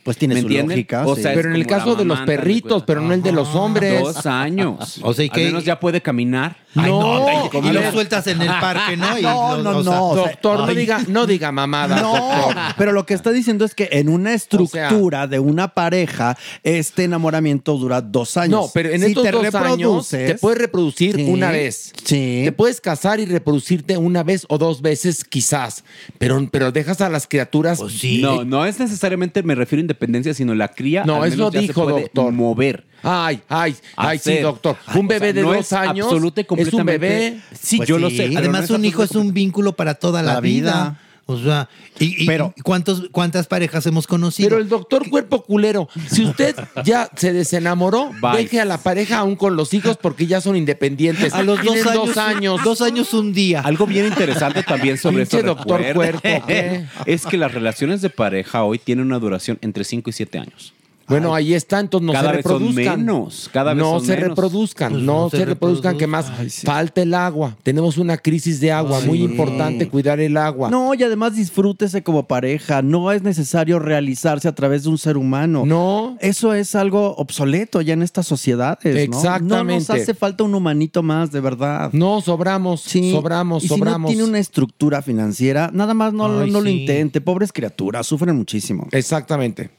Pues 0.04 0.18
tiene 0.18 0.34
¿Me 0.34 0.40
su 0.42 0.46
entienden? 0.46 0.76
lógica. 0.76 1.06
O 1.06 1.16
sí. 1.16 1.22
sea, 1.22 1.30
es 1.32 1.36
Pero 1.38 1.48
en 1.50 1.56
el 1.56 1.62
como 1.64 1.70
la 1.72 1.78
caso 1.78 1.90
de 1.96 2.04
los 2.04 2.18
mamanta, 2.18 2.26
perritos, 2.26 2.70
cuenta. 2.70 2.86
pero 2.86 3.00
no 3.00 3.14
el 3.14 3.22
de 3.22 3.32
los 3.32 3.54
hombres. 3.54 4.00
Dos 4.02 4.26
años. 4.26 4.98
O 5.02 5.14
sea, 5.14 5.24
¿y 5.24 5.28
Al 5.28 5.34
qué? 5.34 5.44
menos 5.46 5.64
ya 5.64 5.80
puede 5.80 6.00
caminar. 6.02 6.56
Ay, 6.76 6.90
no, 6.90 7.00
No, 7.00 7.62
y 7.62 7.68
a 7.68 7.72
lo 7.72 7.92
sueltas 7.92 8.26
en 8.26 8.42
el 8.42 8.48
parque, 8.48 8.96
¿no? 8.96 9.16
Y 9.18 9.22
No, 9.22 9.56
lo- 9.58 9.62
no, 9.62 9.82
no. 9.84 10.08
o 10.10 10.14
sea, 10.16 10.24
Doctor, 10.32 10.58
no 10.58 10.64
ay. 10.66 10.76
diga, 10.76 11.00
no 11.06 11.24
diga 11.26 11.52
mamadas, 11.52 12.02
No, 12.02 12.12
doctor. 12.12 12.56
pero 12.76 12.92
lo 12.92 13.06
que 13.06 13.14
está 13.14 13.30
diciendo 13.30 13.64
es 13.64 13.74
que 13.76 13.88
en 13.92 14.08
una 14.08 14.34
estructura 14.34 15.26
de 15.28 15.38
una 15.38 15.68
pareja, 15.68 16.36
este 16.64 17.04
enamoramiento 17.04 17.76
dura 17.78 18.00
dos 18.02 18.36
años. 18.36 18.60
No, 18.66 18.70
pero 18.74 18.90
en 18.90 19.00
Si 19.02 19.06
estos 19.06 19.22
te 19.22 19.30
dos 19.30 19.54
años 19.54 20.10
reproduces- 20.10 20.26
te 20.26 20.34
puedes 20.34 20.58
reproducir 20.58 21.14
Sí. 21.16 21.24
una 21.28 21.50
vez. 21.52 21.92
Sí. 22.04 22.42
Te 22.44 22.52
puedes 22.52 22.80
casar 22.80 23.20
y 23.20 23.26
reproducirte 23.26 23.96
una 23.96 24.22
vez 24.24 24.44
o 24.48 24.58
dos 24.58 24.82
veces 24.82 25.24
quizás, 25.24 25.84
pero, 26.18 26.46
pero 26.50 26.72
dejas 26.72 27.00
a 27.00 27.08
las 27.08 27.26
criaturas... 27.28 27.78
Pues 27.78 27.94
sí. 27.94 28.20
No, 28.20 28.44
no 28.44 28.66
es 28.66 28.80
necesariamente, 28.80 29.42
me 29.44 29.54
refiero 29.54 29.78
a 29.80 29.84
independencia, 29.94 30.34
sino 30.34 30.54
la 30.54 30.68
cría. 30.68 31.04
No, 31.04 31.22
al 31.22 31.28
eso 31.28 31.36
menos 31.38 31.52
ya 31.54 31.60
se 31.60 31.66
dijo, 31.68 31.84
puede 31.84 32.02
doctor. 32.02 32.32
mover. 32.32 32.84
Ay, 33.02 33.40
ay, 33.48 33.76
ay, 33.96 34.18
sí, 34.18 34.30
hacer. 34.30 34.42
doctor. 34.42 34.76
Ay, 34.86 34.98
Un 35.00 35.06
o 35.06 35.08
bebé 35.08 35.26
sea, 35.26 35.32
de 35.34 35.42
no 35.42 35.48
dos 35.48 35.56
es 35.58 35.72
años 35.72 36.06
absoluta 36.06 36.40
y 36.40 36.44
es 36.44 36.50
un 36.50 36.56
completamente- 36.56 36.98
bebé. 36.98 37.40
Sí, 37.52 37.76
Pues 37.78 37.88
yo 37.88 37.98
lo 37.98 38.10
sí. 38.10 38.16
sé. 38.16 38.30
Además, 38.36 38.68
no 38.70 38.76
un 38.76 38.84
hijo 38.84 39.02
es 39.02 39.12
un 39.12 39.32
vínculo 39.32 39.74
para 39.76 39.94
toda 39.94 40.22
la, 40.22 40.34
La 40.34 40.40
vida. 40.40 40.98
O 41.26 41.38
sea, 41.38 41.68
y, 41.98 42.24
y- 42.24 42.26
Pero- 42.26 42.52
y 42.56 42.60
¿cuántos, 42.60 43.04
¿cuántas 43.10 43.46
parejas 43.46 43.86
hemos 43.86 44.06
conocido? 44.06 44.48
Pero 44.50 44.60
el 44.60 44.68
doctor 44.68 45.08
cuerpo 45.08 45.42
culero, 45.42 45.88
si 46.10 46.24
usted 46.24 46.54
ya 46.84 47.08
se 47.16 47.32
desenamoró, 47.32 48.10
Bye. 48.20 48.42
deje 48.42 48.60
a 48.60 48.64
la 48.64 48.78
pareja 48.78 49.18
aún 49.18 49.36
con 49.36 49.56
los 49.56 49.72
hijos 49.72 49.96
porque 49.96 50.26
ya 50.26 50.40
son 50.40 50.54
independientes. 50.56 51.32
a 51.32 51.42
los 51.42 51.62
dos 51.64 51.76
años, 51.86 51.94
dos 51.94 52.16
años. 52.18 52.60
Dos 52.64 52.80
años 52.82 53.14
un 53.14 53.32
día. 53.32 53.60
Algo 53.60 53.86
bien 53.86 54.06
interesante 54.06 54.62
también 54.62 54.98
sobre 54.98 55.18
Pinche 55.18 55.38
esto, 55.38 55.54
doctor 55.54 55.80
recuerda, 55.80 56.20
Cuerpo, 56.20 56.46
¿qué? 56.46 56.84
es 57.06 57.24
que 57.26 57.36
las 57.38 57.52
relaciones 57.54 58.02
de 58.02 58.10
pareja 58.10 58.64
hoy 58.64 58.78
tienen 58.78 59.06
una 59.06 59.18
duración 59.18 59.58
entre 59.62 59.84
5 59.84 60.10
y 60.10 60.12
7 60.12 60.38
años. 60.38 60.72
Bueno, 61.08 61.34
ahí 61.34 61.54
está, 61.54 61.80
entonces 61.80 62.06
no 62.06 62.12
Cada 62.12 62.30
se 62.30 62.36
vez 62.36 62.44
son 62.46 62.74
menos, 62.74 63.50
cada 63.52 63.74
vez 63.74 63.82
no 63.82 63.98
son 63.98 64.06
se 64.06 64.12
menos. 64.16 64.28
reproduzcan, 64.30 64.92
Pues 64.92 65.02
no, 65.04 65.22
no 65.24 65.30
se, 65.30 65.36
se 65.38 65.44
reproduzcan, 65.44 65.96
que 65.98 66.06
más 66.06 66.30
falta 66.64 67.02
el 67.02 67.14
agua. 67.14 67.56
Tenemos 67.62 67.98
una 67.98 68.16
crisis 68.16 68.60
de 68.60 68.72
agua, 68.72 69.00
muy 69.00 69.22
importante 69.22 69.88
cuidar 69.88 70.20
el 70.20 70.36
agua. 70.36 70.70
No, 70.70 70.94
y 70.94 71.02
además 71.02 71.36
disfrútese 71.36 72.02
como 72.02 72.26
pareja. 72.26 72.82
No 72.82 73.12
es 73.12 73.22
necesario 73.22 73.78
realizarse 73.78 74.48
a 74.48 74.54
través 74.54 74.84
de 74.84 74.88
un 74.90 74.98
ser 74.98 75.16
humano. 75.16 75.64
No. 75.66 76.16
Eso 76.20 76.54
es 76.54 76.74
algo 76.74 77.14
obsoleto 77.16 77.80
ya 77.80 77.92
en 77.94 78.02
estas 78.02 78.26
sociedades. 78.26 78.94
¿no? 78.94 79.00
Exactamente. 79.18 79.54
No 79.54 79.64
nos 79.64 79.90
hace 79.90 80.14
falta 80.14 80.44
un 80.44 80.54
humanito 80.54 81.02
más, 81.02 81.30
de 81.32 81.40
verdad. 81.40 81.90
No, 81.92 82.20
sobramos, 82.20 82.80
Sí. 82.80 83.10
sobramos, 83.12 83.64
y 83.64 83.68
sobramos. 83.68 84.10
Si 84.10 84.16
no 84.16 84.18
tiene 84.22 84.30
una 84.30 84.38
estructura 84.38 85.02
financiera, 85.02 85.70
nada 85.72 85.94
más 85.94 86.12
no, 86.12 86.40
Ay, 86.40 86.50
no 86.50 86.60
lo 86.60 86.68
sí. 86.70 86.80
intente. 86.80 87.20
Pobres 87.20 87.52
criaturas, 87.52 88.06
sufren 88.06 88.36
muchísimo. 88.36 88.88
Exactamente. 88.92 89.70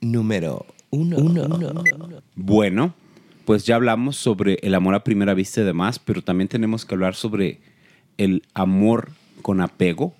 Número 0.00 0.66
uno. 0.90 1.16
uno. 1.18 1.82
Bueno, 2.34 2.94
pues 3.44 3.64
ya 3.64 3.76
hablamos 3.76 4.16
sobre 4.16 4.58
el 4.62 4.74
amor 4.74 4.94
a 4.94 5.04
primera 5.04 5.34
vista 5.34 5.60
y 5.60 5.64
demás, 5.64 5.98
pero 5.98 6.22
también 6.22 6.48
tenemos 6.48 6.84
que 6.84 6.94
hablar 6.94 7.14
sobre 7.14 7.60
el 8.18 8.42
amor 8.54 9.10
con 9.42 9.60
apego. 9.60 10.14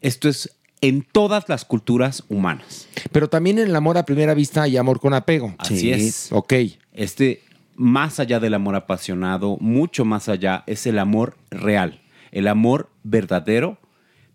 Esto 0.00 0.28
es 0.28 0.54
en 0.80 1.02
todas 1.02 1.48
las 1.48 1.64
culturas 1.64 2.24
humanas. 2.28 2.88
Pero 3.10 3.28
también 3.28 3.58
en 3.58 3.68
el 3.68 3.76
amor 3.76 3.98
a 3.98 4.04
primera 4.04 4.34
vista 4.34 4.62
hay 4.62 4.76
amor 4.76 5.00
con 5.00 5.12
apego. 5.14 5.54
Así 5.58 5.78
Sí. 5.78 5.90
es. 5.92 6.28
Ok. 6.32 6.52
Este, 6.92 7.42
más 7.74 8.20
allá 8.20 8.38
del 8.40 8.54
amor 8.54 8.76
apasionado, 8.76 9.56
mucho 9.60 10.04
más 10.04 10.28
allá, 10.28 10.62
es 10.66 10.86
el 10.86 10.98
amor 10.98 11.36
real. 11.50 12.00
El 12.30 12.46
amor 12.48 12.90
verdadero 13.02 13.78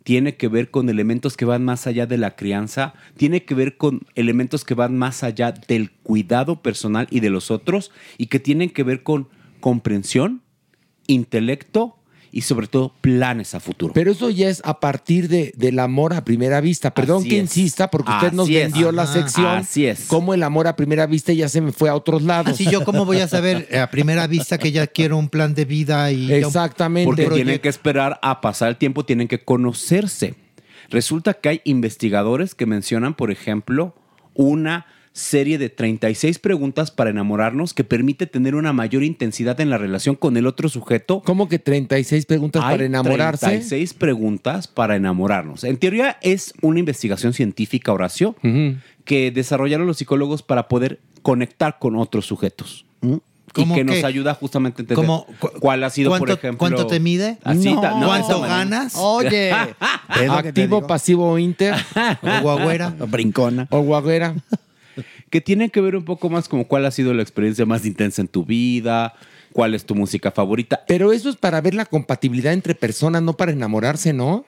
tiene 0.04 0.36
que 0.36 0.48
ver 0.48 0.70
con 0.70 0.90
elementos 0.90 1.38
que 1.38 1.46
van 1.46 1.64
más 1.64 1.88
allá 1.88 2.06
de 2.06 2.18
la 2.18 2.36
crianza, 2.36 2.94
tiene 3.18 3.44
que 3.44 3.56
ver 3.56 3.78
con 3.78 4.02
elementos 4.16 4.66
que 4.66 4.74
van 4.74 4.98
más 4.98 5.24
allá 5.24 5.52
del 5.52 5.92
cuidado 5.92 6.62
personal 6.62 7.08
y 7.10 7.22
de 7.22 7.30
los 7.30 7.52
otros, 7.52 7.92
y 8.18 8.28
que 8.28 8.40
tienen 8.40 8.70
que 8.70 8.84
ver 8.84 9.04
con 9.04 9.30
comprensión, 9.60 10.42
intelecto 11.08 12.03
y 12.36 12.42
sobre 12.42 12.66
todo 12.66 12.92
planes 13.00 13.54
a 13.54 13.60
futuro. 13.60 13.94
Pero 13.94 14.12
eso 14.12 14.32
ya 14.32 14.50
es 14.50 14.60
a 14.66 14.80
partir 14.80 15.30
de, 15.30 15.54
del 15.56 15.78
amor 15.78 16.14
a 16.16 16.26
primera 16.26 16.62
vista. 16.62 16.92
Perdón 16.92 17.20
Así 17.20 17.30
que 17.30 17.36
es. 17.38 17.42
insista, 17.44 17.92
porque 17.92 18.12
usted 18.12 18.32
nos 18.32 18.50
es. 18.50 18.56
vendió 18.56 18.92
la 18.92 19.06
sección. 19.06 19.46
Así 19.46 19.86
es. 19.86 20.08
Como 20.08 20.34
el 20.34 20.42
amor 20.42 20.66
a 20.66 20.76
primera 20.76 21.06
vista 21.06 21.32
ya 21.32 21.48
se 21.48 21.62
me 21.62 21.72
fue 21.72 21.90
a 21.90 21.96
otros 21.96 22.24
lados. 22.24 22.54
Así 22.54 22.66
yo, 22.66 22.84
¿cómo 22.84 23.06
voy 23.06 23.20
a 23.20 23.28
saber 23.28 23.70
a 23.78 23.90
primera 23.92 24.26
vista 24.26 24.58
que 24.58 24.72
ya 24.72 24.88
quiero 24.88 25.18
un 25.20 25.30
plan 25.30 25.54
de 25.54 25.66
vida 25.66 26.12
y 26.12 26.34
Exactamente. 26.34 27.06
Porque 27.06 27.26
proyecto? 27.26 27.46
tienen 27.46 27.62
que 27.62 27.70
esperar 27.70 28.20
a 28.24 28.42
pasar 28.42 28.70
el 28.70 28.78
tiempo, 28.78 29.06
tienen 29.06 29.28
que 29.28 29.44
conocerse. 29.44 30.34
Resulta 30.90 31.36
que 31.36 31.50
hay 31.50 31.62
investigadores 31.66 32.56
que 32.56 32.66
mencionan, 32.66 33.14
por 33.14 33.30
ejemplo, 33.30 33.96
una 34.34 34.88
serie 35.16 35.60
de 35.60 35.70
36 35.70 36.40
preguntas 36.40 36.90
para 36.90 37.12
enamorarnos 37.12 37.74
que 37.76 37.84
permite 37.84 38.26
tener 38.26 38.56
una 38.56 38.74
mayor 38.74 39.04
intensidad 39.04 39.60
en 39.62 39.70
la 39.70 39.78
relación 39.78 40.16
con 40.16 40.38
el 40.38 40.48
otro 40.48 40.70
sujeto. 40.70 41.22
¿Cómo 41.24 41.48
que 41.48 41.60
36 41.60 42.26
preguntas 42.26 42.64
Hay 42.66 42.74
para 42.74 42.86
enamorarse? 42.86 43.46
36 43.46 43.94
preguntas 43.94 44.68
para 44.68 44.96
enamorarnos. 44.96 45.64
En 45.64 45.78
teoría 45.78 46.18
es 46.22 46.54
una 46.62 46.80
investigación 46.80 47.34
científica, 47.34 47.94
Horacio, 47.94 48.36
que 49.06 49.30
desarrollaron 49.32 49.86
los 49.86 49.98
psicólogos 49.98 50.42
para 50.42 50.68
poder 50.68 51.00
conectar 51.22 51.78
con 51.80 51.96
otros 51.96 52.26
sujetos. 52.26 52.86
Y 53.56 53.62
¿Cómo 53.62 53.76
que 53.76 53.84
nos 53.84 54.04
ayuda 54.04 54.34
justamente 54.34 54.82
a 54.82 54.84
entender 54.84 54.96
¿Cómo? 55.06 55.28
Cu- 55.40 55.52
cuál 55.60 55.84
ha 55.84 55.92
sido, 55.92 56.10
por 56.10 56.20
¿Cuánto- 56.22 56.34
ejemplo... 56.34 56.58
cuánto 56.58 56.88
te 56.88 57.00
mide? 57.00 57.38
Así, 57.44 57.72
No. 57.72 57.82
¿Cuánto 57.82 58.42
ganas? 58.42 58.96
Oye, 58.98 59.52
¿ves 60.18 60.28
lo 60.28 60.38
que 60.38 60.54
te 60.54 60.64
Activo, 60.64 60.88
pasivo, 60.88 61.38
inter 61.38 61.76
¿O 62.24 62.42
guagüera? 62.42 62.90
brincona. 62.90 63.68
o 63.70 63.82
guaguera. 63.82 64.34
Que 65.34 65.42
tiene 65.42 65.72
que 65.72 65.82
ver 65.82 65.96
un 65.96 66.06
poco 66.06 66.30
más 66.30 66.48
como 66.48 66.68
cuál 66.68 66.86
ha 66.86 66.92
sido 66.92 67.12
la 67.12 67.24
experiencia 67.24 67.66
más 67.66 67.88
intensa 67.88 68.22
en 68.22 68.28
tu 68.28 68.46
vida, 68.46 69.16
cuál 69.52 69.74
es 69.74 69.84
tu 69.84 69.96
música 69.96 70.30
favorita. 70.30 70.84
Pero 70.88 71.12
eso 71.12 71.28
es 71.28 71.38
para 71.38 71.60
ver 71.60 71.74
la 71.74 71.88
compatibilidad 71.88 72.54
entre 72.54 72.76
personas, 72.76 73.24
no 73.24 73.36
para 73.36 73.52
enamorarse, 73.52 74.14
¿no? 74.14 74.46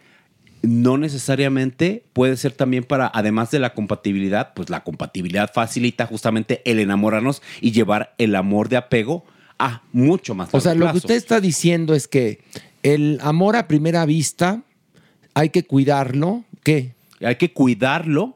No 0.62 1.00
necesariamente 1.00 2.04
puede 2.14 2.38
ser 2.38 2.52
también 2.52 2.84
para, 2.84 3.10
además 3.12 3.50
de 3.50 3.58
la 3.58 3.74
compatibilidad, 3.74 4.54
pues 4.54 4.70
la 4.70 4.84
compatibilidad 4.84 5.52
facilita 5.52 6.06
justamente 6.06 6.62
el 6.66 6.78
enamorarnos 6.78 7.42
y 7.62 7.72
llevar 7.72 8.14
el 8.20 8.36
amor 8.36 8.70
de 8.70 8.78
apego 8.78 9.26
a 9.58 9.82
mucho 9.92 10.36
más 10.36 10.50
O 10.54 10.62
sea, 10.62 10.76
lo 10.76 10.92
que 10.92 10.98
usted 10.98 11.16
está 11.16 11.42
diciendo 11.42 11.96
es 11.96 12.08
que 12.08 12.42
el 12.84 13.18
amor 13.24 13.56
a 13.56 13.68
primera 13.68 14.06
vista 14.06 14.62
hay 15.34 15.50
que 15.50 15.64
cuidarlo. 15.64 16.44
¿Qué? 16.62 16.94
Hay 17.22 17.38
que 17.38 17.52
cuidarlo 17.54 18.35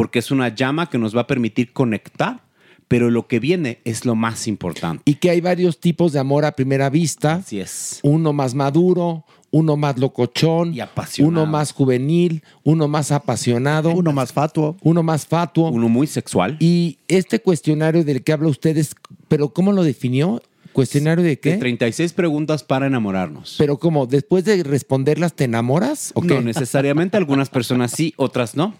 porque 0.00 0.18
es 0.20 0.30
una 0.30 0.48
llama 0.48 0.88
que 0.88 0.96
nos 0.96 1.14
va 1.14 1.20
a 1.20 1.26
permitir 1.26 1.74
conectar, 1.74 2.40
pero 2.88 3.10
lo 3.10 3.26
que 3.28 3.38
viene 3.38 3.80
es 3.84 4.06
lo 4.06 4.14
más 4.14 4.48
importante. 4.48 5.02
Y 5.04 5.16
que 5.16 5.28
hay 5.28 5.42
varios 5.42 5.78
tipos 5.78 6.14
de 6.14 6.18
amor 6.20 6.46
a 6.46 6.52
primera 6.52 6.88
vista. 6.88 7.34
Así 7.34 7.60
es. 7.60 8.00
Uno 8.02 8.32
más 8.32 8.54
maduro, 8.54 9.26
uno 9.50 9.76
más 9.76 9.98
locochón, 9.98 10.72
Y 10.72 10.80
apasionado. 10.80 11.28
uno 11.42 11.44
más 11.44 11.72
juvenil, 11.72 12.42
uno 12.62 12.88
más 12.88 13.12
apasionado, 13.12 13.90
Uno 13.90 14.10
más 14.12 14.32
fatuo. 14.32 14.78
uno 14.80 15.02
más 15.02 15.26
fatuo. 15.26 15.68
Uno 15.70 15.90
muy 15.90 16.06
sexual. 16.06 16.56
Y 16.60 16.96
este 17.06 17.40
cuestionario 17.40 18.02
del 18.02 18.24
que 18.24 18.32
habla 18.32 18.48
usted 18.48 18.78
es, 18.78 18.94
pero 19.28 19.50
¿cómo 19.52 19.70
lo 19.70 19.84
definió? 19.84 20.40
¿Cuestionario 20.72 21.22
de 21.24 21.30
De 21.30 21.40
qué? 21.40 21.56
36 21.58 22.14
preguntas 22.14 22.64
para 22.64 22.86
enamorarnos. 22.86 23.56
Pero 23.58 23.78
¿cómo? 23.78 24.06
¿Después 24.06 24.46
de 24.46 24.62
responderlas 24.62 25.34
te 25.34 25.44
enamoras? 25.44 26.12
¿O 26.14 26.22
qué? 26.22 26.28
No 26.36 26.40
necesariamente, 26.40 27.18
algunas 27.18 27.50
personas 27.50 27.90
sí, 27.90 28.14
otras 28.16 28.56
no. 28.56 28.74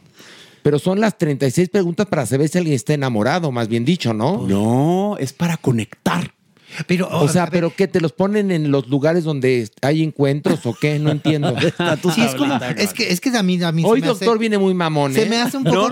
Pero 0.62 0.78
son 0.78 1.01
las 1.01 1.16
36 1.19 1.69
preguntas 1.69 2.07
para 2.07 2.27
saber 2.27 2.49
si 2.49 2.59
alguien 2.59 2.74
está 2.77 2.95
enamorado, 2.95 3.51
más 3.53 3.69
bien 3.69 3.85
dicho, 3.85 4.12
¿no? 4.12 4.47
No, 4.47 5.16
es 5.19 5.32
para 5.32 5.57
conectar. 5.57 6.32
Pero, 6.86 7.09
o 7.10 7.28
sea, 7.28 7.47
¿pero 7.48 7.72
qué? 7.74 7.88
¿Te 7.88 8.01
los 8.01 8.12
ponen 8.12 8.51
en 8.51 8.70
los 8.70 8.88
lugares 8.88 9.24
donde 9.24 9.68
hay 9.82 10.02
encuentros 10.02 10.64
o 10.66 10.74
qué? 10.74 10.98
No 10.98 11.10
entiendo. 11.10 11.55
Sí, 12.14 12.22
es 12.22 12.34
como, 12.34 12.56
es 12.76 12.92
que, 12.92 13.10
es 13.12 13.20
que 13.20 13.30
a 13.36 13.42
mí, 13.42 13.62
a 13.62 13.72
mí 13.72 13.82
se 13.82 13.88
Hoy 13.88 14.01
me 14.01 14.06
doctor 14.09 14.28
hace- 14.30 14.38
viene 14.38 14.59
muy 14.59 14.74
mamón, 14.74 15.12
Se 15.14 15.22
¿eh? 15.22 15.26
me 15.28 15.36
hace 15.36 15.56
un 15.56 15.64
poco 15.64 15.90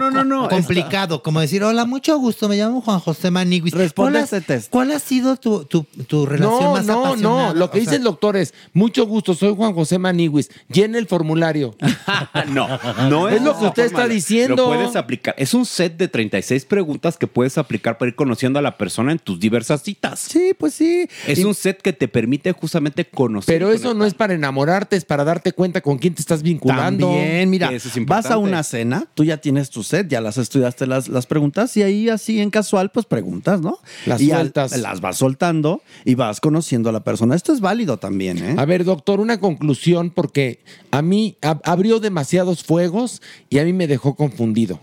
complicado, 0.49 1.23
como 1.23 1.41
decir, 1.41 1.63
hola, 1.63 1.85
mucho 1.85 2.19
gusto, 2.19 2.49
me 2.49 2.57
llamo 2.57 2.81
Juan 2.81 3.01
José 3.01 3.31
Maniguis. 3.31 3.75
Responde 3.75 4.13
¿Cuál, 4.21 4.25
este 4.25 4.41
test. 4.41 4.71
¿Cuál 4.71 4.93
ha 4.93 4.99
sido 4.99 5.37
tu, 5.37 5.65
tu, 5.65 5.85
tu 6.07 6.27
relación 6.27 6.63
No, 6.63 6.73
más 6.73 6.87
no, 6.87 7.05
apasionada? 7.07 7.49
no. 7.49 7.55
Lo 7.55 7.71
que 7.71 7.79
O 7.79 7.81
dice 7.81 7.91
sea, 7.93 7.99
el 7.99 8.05
doctor 8.05 8.37
es, 8.37 8.55
mucho 8.73 9.07
gusto, 9.07 9.35
soy 9.35 9.55
Juan 9.55 9.73
José 9.75 9.99
Maniguis. 9.99 10.51
Llena 10.69 10.99
el 10.99 11.07
formulario. 11.07 11.75
no, 12.49 12.69
no 13.09 13.29
Es 13.29 13.43
lo 13.43 13.59
que 13.59 13.67
usted 13.67 13.85
está 13.87 14.07
diciendo. 14.09 14.57
Lo 14.57 14.67
puedes 14.77 14.97
aplicar. 14.97 15.35
Es 15.39 15.55
un 15.55 15.67
set 15.67 15.97
de 15.97 16.09
36 16.09 16.65
preguntas 16.65 17.17
que 17.17 17.27
puedes 17.27 17.59
aplicar 17.59 17.99
para 17.99 18.09
ir 18.11 18.15
conociendo 18.15 18.59
a 18.59 18.63
la 18.63 18.77
persona 18.77 19.13
en 19.13 19.19
tus 19.19 19.39
diversas 19.41 19.83
citas. 19.83 20.19
Sí, 20.21 20.53
pues 20.59 20.68
sí. 20.71 21.09
Es 21.27 21.39
Y- 21.41 21.45
un 21.45 21.55
set 21.55 21.81
que 21.83 21.93
te 21.93 22.09
permite 22.09 22.53
justamente 22.53 23.05
conocer. 23.05 23.55
Pero 23.55 23.73
eso 23.73 23.95
no 23.95 24.05
es 24.05 24.15
para 24.15 24.35
enamorarte, 24.35 24.97
es 24.97 25.05
para 25.05 25.25
darte 25.25 25.53
cuenta 25.53 25.81
con 25.81 25.99
quién 25.99 26.15
te 26.15 26.21
estás 26.23 26.43
vinculando. 26.43 27.07
También, 27.09 27.51
mira, 27.51 27.71
Eso 27.73 27.89
es 27.89 28.07
vas 28.07 28.27
a 28.31 28.39
una 28.39 28.63
cena, 28.63 29.07
tú 29.15 29.25
ya 29.25 29.37
tienes 29.39 29.71
tu 29.71 29.83
set, 29.83 30.09
ya 30.09 30.21
las 30.21 30.39
estudiaste 30.39 30.87
las, 30.87 31.09
las 31.09 31.27
preguntas 31.27 31.77
y 31.77 31.83
ahí 31.83 32.09
así 32.09 32.41
en 32.41 32.51
casual, 32.51 32.91
pues 32.91 33.07
preguntas, 33.07 33.61
¿no? 33.61 33.79
Las 34.07 34.21
y 34.21 34.31
al- 34.31 34.39
sueltas. 34.41 34.77
las 34.79 35.01
vas 35.01 35.17
soltando 35.19 35.83
y 36.05 36.15
vas 36.15 36.41
conociendo 36.41 36.89
a 36.89 36.93
la 36.93 37.05
persona. 37.05 37.35
Esto 37.35 37.53
es 37.53 37.61
válido 37.61 37.99
también, 37.99 38.39
¿eh? 38.39 38.55
A 38.59 38.65
ver, 38.65 38.85
doctor, 38.85 39.21
una 39.21 39.39
conclusión, 39.41 40.11
porque 40.11 40.63
a 40.91 41.03
mí 41.03 41.37
ab- 41.43 41.61
abrió 41.65 42.01
demasiados 42.01 42.63
fuegos 42.65 43.23
y 43.51 43.59
a 43.59 43.65
mí 43.65 43.73
me 43.73 43.87
dejó 43.87 44.15
confundido. 44.17 44.81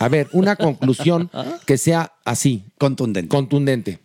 A 0.00 0.08
ver, 0.08 0.28
una 0.32 0.56
conclusión 0.56 1.30
que 1.66 1.78
sea 1.78 2.12
así. 2.24 2.64
Contundente. 2.78 3.28
Contundente. 3.28 4.00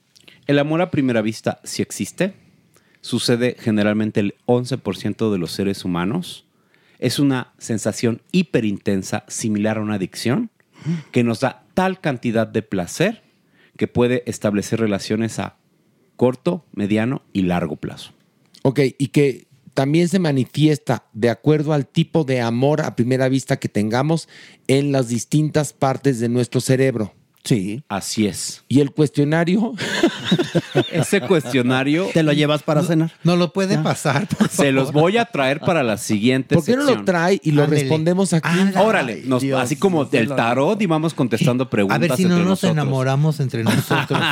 El 0.47 0.59
amor 0.59 0.81
a 0.81 0.91
primera 0.91 1.21
vista 1.21 1.59
sí 1.63 1.81
existe. 1.81 2.33
Sucede 3.01 3.55
generalmente 3.59 4.19
el 4.19 4.35
11% 4.45 5.31
de 5.31 5.37
los 5.37 5.51
seres 5.51 5.85
humanos. 5.85 6.45
Es 6.99 7.19
una 7.19 7.53
sensación 7.57 8.21
hiperintensa, 8.31 9.23
similar 9.27 9.77
a 9.77 9.81
una 9.81 9.95
adicción, 9.95 10.51
que 11.11 11.23
nos 11.23 11.39
da 11.39 11.65
tal 11.73 11.99
cantidad 11.99 12.47
de 12.47 12.61
placer 12.61 13.23
que 13.77 13.87
puede 13.87 14.23
establecer 14.27 14.79
relaciones 14.79 15.39
a 15.39 15.57
corto, 16.15 16.65
mediano 16.73 17.23
y 17.33 17.43
largo 17.43 17.77
plazo. 17.77 18.13
Ok, 18.63 18.79
y 18.97 19.07
que 19.07 19.47
también 19.73 20.07
se 20.07 20.19
manifiesta 20.19 21.05
de 21.13 21.29
acuerdo 21.29 21.73
al 21.73 21.87
tipo 21.87 22.23
de 22.23 22.41
amor 22.41 22.81
a 22.81 22.95
primera 22.95 23.29
vista 23.29 23.57
que 23.57 23.69
tengamos 23.69 24.27
en 24.67 24.91
las 24.91 25.07
distintas 25.07 25.73
partes 25.73 26.19
de 26.19 26.29
nuestro 26.29 26.61
cerebro. 26.61 27.13
Sí. 27.43 27.83
Así 27.89 28.27
es. 28.27 28.63
Y 28.67 28.81
el 28.81 28.91
cuestionario. 28.91 29.73
Ese 30.91 31.21
cuestionario 31.21 32.07
Te 32.13 32.23
lo 32.23 32.31
llevas 32.33 32.63
para 32.63 32.83
cenar. 32.83 33.11
No 33.23 33.35
lo 33.35 33.51
puede 33.51 33.77
pasar, 33.77 34.27
por 34.27 34.47
se 34.49 34.71
los 34.71 34.91
voy 34.91 35.17
a 35.17 35.25
traer 35.25 35.59
para 35.59 35.83
la 35.83 35.97
siguiente 35.97 36.55
¿Por 36.55 36.63
qué 36.65 36.75
no 36.77 36.83
lo 36.83 37.03
trae 37.03 37.39
y 37.43 37.51
lo 37.51 37.63
Ándele. 37.63 37.81
respondemos 37.81 38.33
aquí? 38.33 38.47
Órale, 38.77 39.23
nos- 39.25 39.41
Dios, 39.41 39.59
así 39.61 39.75
como 39.75 40.05
del 40.05 40.29
tarot 40.29 40.81
y 40.81 40.85
vamos 40.85 41.13
contestando 41.13 41.69
preguntas 41.69 41.95
A 41.97 41.99
ver 41.99 42.15
si 42.15 42.23
no 42.25 42.37
nos 42.37 42.47
nosotros. 42.47 42.71
enamoramos 42.71 43.39
entre 43.39 43.63
nosotros. 43.63 44.19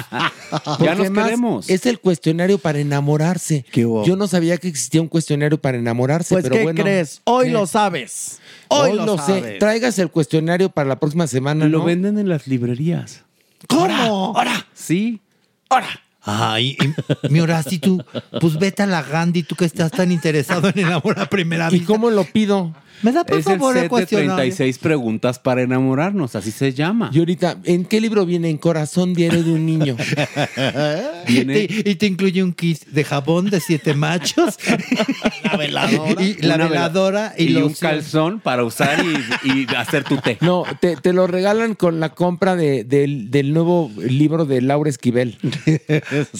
Ya 0.80 0.96
nos 0.96 1.10
queremos. 1.12 1.70
Es 1.70 1.86
el 1.86 2.00
cuestionario 2.00 2.58
para 2.58 2.80
enamorarse. 2.80 3.66
Yo 3.74 4.16
no 4.16 4.28
sabía 4.28 4.58
que 4.58 4.68
existía 4.68 5.02
un 5.02 5.08
cuestionario 5.08 5.60
para 5.62 5.78
enamorarse, 5.78 6.34
Pues, 6.36 6.44
pero 6.44 6.56
¿qué 6.56 6.64
bueno. 6.64 6.82
crees? 6.84 7.22
Hoy 7.26 7.48
¿Qué? 7.48 7.52
lo 7.52 7.68
sabes. 7.68 8.40
Hoy, 8.68 8.96
lo, 8.96 9.18
sé. 9.18 9.26
sabes. 9.26 9.60
Traigas 9.60 9.98
el 10.00 10.10
cuestionario 10.12 10.70
para 10.70 10.88
la 10.90 11.00
próxima 11.00 11.28
semana, 11.28 11.66
Lo 11.68 11.80
¿no? 11.80 11.86
venden 11.86 12.18
en 12.20 12.30
las 12.30 12.48
librerías. 12.48 12.99
¿Cómo? 13.68 14.34
Sí. 14.74 15.20
Ay, 16.22 16.78
y- 16.80 17.28
mi 17.30 17.40
Horacio, 17.40 17.80
tú, 17.80 18.04
pues 18.40 18.58
vete 18.60 18.84
a 18.84 18.86
la 18.88 19.02
Gandhi, 19.02 19.44
tú 19.44 19.56
que 19.56 19.66
estás 19.66 19.92
tan 19.92 20.12
interesado 20.12 20.70
en 20.70 20.80
el 20.80 20.92
amor 20.92 21.20
a 21.20 21.26
primera 21.28 21.68
¿Y 21.70 21.80
vista. 21.80 21.88
cómo 21.88 22.10
lo 22.10 22.24
pido? 22.26 22.74
¿Me 23.02 23.12
da 23.12 23.24
por 23.24 23.38
es 23.40 23.48
el 23.48 23.54
favor 23.54 23.76
el 23.76 23.82
set 23.82 23.84
de 23.84 23.90
cuestionario? 23.90 24.36
36 24.36 24.78
preguntas 24.80 25.40
para 25.40 25.62
enamorarnos, 25.62 26.36
así 26.36 26.52
se 26.52 26.74
llama. 26.74 27.10
Y 27.14 27.20
ahorita, 27.20 27.58
¿en 27.64 27.86
qué 27.86 28.02
libro 28.02 28.26
viene? 28.26 28.50
En 28.50 28.58
Corazón 28.58 29.14
Diario 29.14 29.44
de 29.44 29.52
un 29.52 29.66
Niño. 29.66 29.96
Viene- 31.28 31.60
Y, 31.70 31.90
y 31.92 31.96
te 31.96 32.06
incluye 32.08 32.44
un 32.44 32.54
kit 32.54 32.86
de 32.88 33.04
jabón 33.04 33.50
de 33.50 33.60
siete 33.60 33.94
machos. 33.94 34.58
La 35.44 35.58
veladora. 35.58 36.22
Y 36.22 36.34
la 36.42 36.58
veladora 36.58 37.34
y, 37.38 37.46
y 37.54 37.56
un 37.56 37.74
calzón 37.74 38.40
para 38.40 38.64
usar 38.64 39.00
y, 39.44 39.50
y 39.50 39.66
hacer 39.76 40.04
tu 40.04 40.18
té. 40.18 40.38
No, 40.42 40.64
te, 40.80 40.96
te 40.96 41.14
lo 41.14 41.28
regalan 41.28 41.76
con 41.76 42.00
la 42.00 42.10
compra 42.10 42.56
de- 42.56 42.84
del, 42.84 43.32
del 43.32 43.54
nuevo 43.54 43.92
libro 43.98 44.46
de 44.46 44.62
Laura 44.62 44.90
Esquivel. 44.90 45.38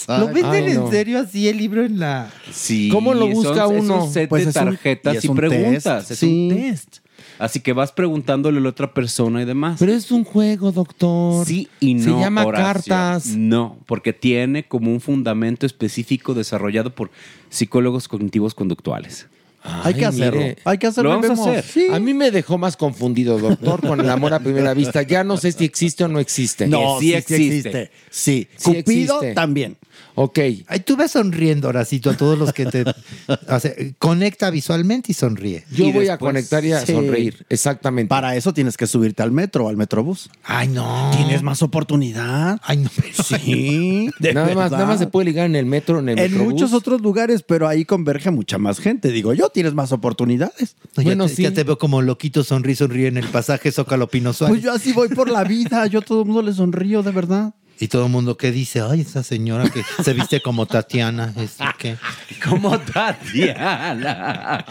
¿Lo 0.08 0.28
venden 0.28 0.46
Ay, 0.66 0.74
no. 0.76 0.86
en 0.86 0.92
serio 0.92 1.20
así 1.20 1.48
el 1.48 1.58
libro 1.58 1.84
en 1.86 2.00
la...? 2.00 2.30
Sí, 2.52 2.90
¿Cómo 2.92 3.14
lo 3.14 3.22
son- 3.26 3.32
busca 3.34 3.66
es 3.66 3.72
uno? 3.82 4.04
un 4.06 4.14
set 4.14 4.30
Pues 4.30 4.44
de 4.46 4.50
es 4.52 4.56
un- 4.56 4.64
tarjetas 4.66 5.14
y 5.14 5.16
y, 5.16 5.20
es 5.20 5.26
un 5.26 5.36
preguntas. 5.36 6.08
test, 6.08 6.12
Es 6.12 6.20
sí. 6.50 6.56
un 6.56 6.70
test. 6.70 6.98
Así 7.38 7.60
que 7.60 7.74
vas 7.74 7.92
preguntándole 7.92 8.60
a 8.60 8.62
la 8.62 8.70
otra 8.70 8.94
persona 8.94 9.42
y 9.42 9.46
demás. 9.46 9.78
Pero 9.80 9.94
es 9.94 10.12
un 10.12 10.24
juego, 10.24 10.72
doctor. 10.72 11.46
Sí 11.46 11.68
y 11.80 11.96
no. 11.96 12.04
Se 12.04 12.10
llama 12.12 12.46
Horacio. 12.46 12.66
cartas. 12.66 13.28
No, 13.28 13.78
porque 13.86 14.14
tiene 14.14 14.68
como 14.68 14.92
un 14.92 15.02
fundamento 15.02 15.66
específico 15.66 16.34
desarrollado 16.34 16.96
por 16.96 17.12
psicólogos 17.50 18.08
cognitivos 18.08 18.54
conductuales. 18.54 19.28
Hay 19.62 19.94
que 19.94 20.00
Ay, 20.02 20.06
hacerlo. 20.06 20.40
mire. 20.42 20.58
Hay 20.64 20.78
que 20.78 20.88
hacerlo. 20.88 21.10
Lo 21.12 21.22
vamos 21.22 21.30
a 21.30 21.34
vemos. 21.44 21.48
hacer. 21.48 21.64
Sí. 21.64 21.88
A 21.94 22.00
mí 22.00 22.14
me 22.14 22.32
dejó 22.32 22.58
más 22.58 22.78
confundido, 22.78 23.38
doctor, 23.40 23.82
con 23.86 24.00
el 24.00 24.10
amor 24.10 24.34
a 24.34 24.40
primera 24.40 24.74
vista. 24.74 25.02
Ya 25.04 25.24
no 25.24 25.38
sé 25.38 25.52
si 25.52 25.66
existe 25.66 26.04
o 26.04 26.08
no 26.08 26.20
existe. 26.20 26.68
No, 26.68 27.00
sí 27.00 27.08
sí, 27.08 27.14
existe. 27.16 27.92
Sí. 28.10 28.48
Sí 28.56 28.64
Cupido 28.64 29.16
existe. 29.18 29.34
también. 29.34 29.78
Ok. 30.16 30.40
Ay, 30.68 30.80
tú 30.86 30.96
ves 30.98 31.12
sonriendo, 31.12 31.68
Horacito, 31.70 32.10
a 32.10 32.18
todos 32.18 32.38
los 32.38 32.52
que 32.54 32.66
te... 32.66 32.84
o 33.50 33.60
sea, 33.60 33.72
conecta 34.00 34.50
visualmente 34.50 35.12
y 35.12 35.14
sonríe. 35.14 35.64
Yo 35.72 35.86
Y 35.86 35.92
voy 35.92 36.08
a 36.10 36.18
conectar 36.18 36.64
y 36.66 36.72
a 36.74 36.86
Sí. 36.86 36.94
sonreír. 36.94 37.46
Exactamente. 37.50 38.10
Para 38.10 38.36
eso 38.36 38.54
tienes 38.54 38.76
que 38.78 38.88
subirte 38.88 39.24
al 39.24 39.32
metro 39.32 39.66
o 39.66 39.70
al 39.70 39.78
metrobús. 39.78 40.30
Ay, 40.44 40.68
no. 40.70 41.12
Tienes 41.16 41.42
más 41.44 41.62
oportunidad. 41.62 42.60
Ay, 42.64 42.78
no. 42.78 42.90
pero- 42.96 43.24
Sí. 43.24 44.10
de 44.20 44.34
nada 44.34 44.54
más, 44.56 44.72
nada 44.72 44.86
más 44.86 45.00
se 45.00 45.08
puede 45.08 45.26
ligar 45.26 45.46
en 45.46 45.56
el 45.56 45.66
metro, 45.66 46.00
en 46.00 46.10
el 46.10 46.20
En 46.20 46.32
metrobús. 46.32 46.54
muchos 46.54 46.74
otros 46.74 47.02
lugares, 47.02 47.44
pero 47.44 47.68
ahí 47.68 47.86
converge 47.86 48.32
mucha 48.32 48.58
más 48.58 48.80
gente. 48.80 49.12
Digo 49.12 49.34
yo, 49.34 49.49
tienes 49.50 49.74
más 49.74 49.92
oportunidades. 49.92 50.76
No, 50.96 51.04
ya 51.04 51.10
Bueno, 51.10 51.28
te, 51.28 51.36
sí. 51.36 51.44
ya 51.44 51.54
te 51.54 51.64
veo 51.64 51.78
como 51.78 52.02
loquito 52.02 52.44
sonríe, 52.44 52.76
sonríe 52.76 53.08
en 53.08 53.18
el 53.18 53.28
pasaje 53.28 53.72
Zócalo 53.72 54.08
Pino 54.08 54.34
Suárez. 54.34 54.56
Pues 54.56 54.64
yo 54.64 54.72
así 54.74 54.94
voy 54.94 55.10
por 55.10 55.30
la 55.30 55.44
vida. 55.44 55.86
Yo 55.88 56.00
a 56.00 56.02
todo 56.02 56.22
el 56.22 56.26
mundo 56.28 56.42
le 56.42 56.54
sonrío, 56.54 57.04
de 57.04 57.12
verdad. 57.12 57.54
Y 57.82 57.88
todo 57.88 58.06
el 58.06 58.12
mundo 58.12 58.36
que 58.36 58.52
dice, 58.52 58.82
ay, 58.82 59.02
esa 59.02 59.24
señora 59.24 59.70
que 59.70 59.84
se 60.04 60.14
viste 60.14 60.42
como 60.42 60.66
Tatiana, 60.66 61.34
es 61.38 61.58
que 61.78 61.96
Como 62.44 62.78
Tatiana. 62.80 64.66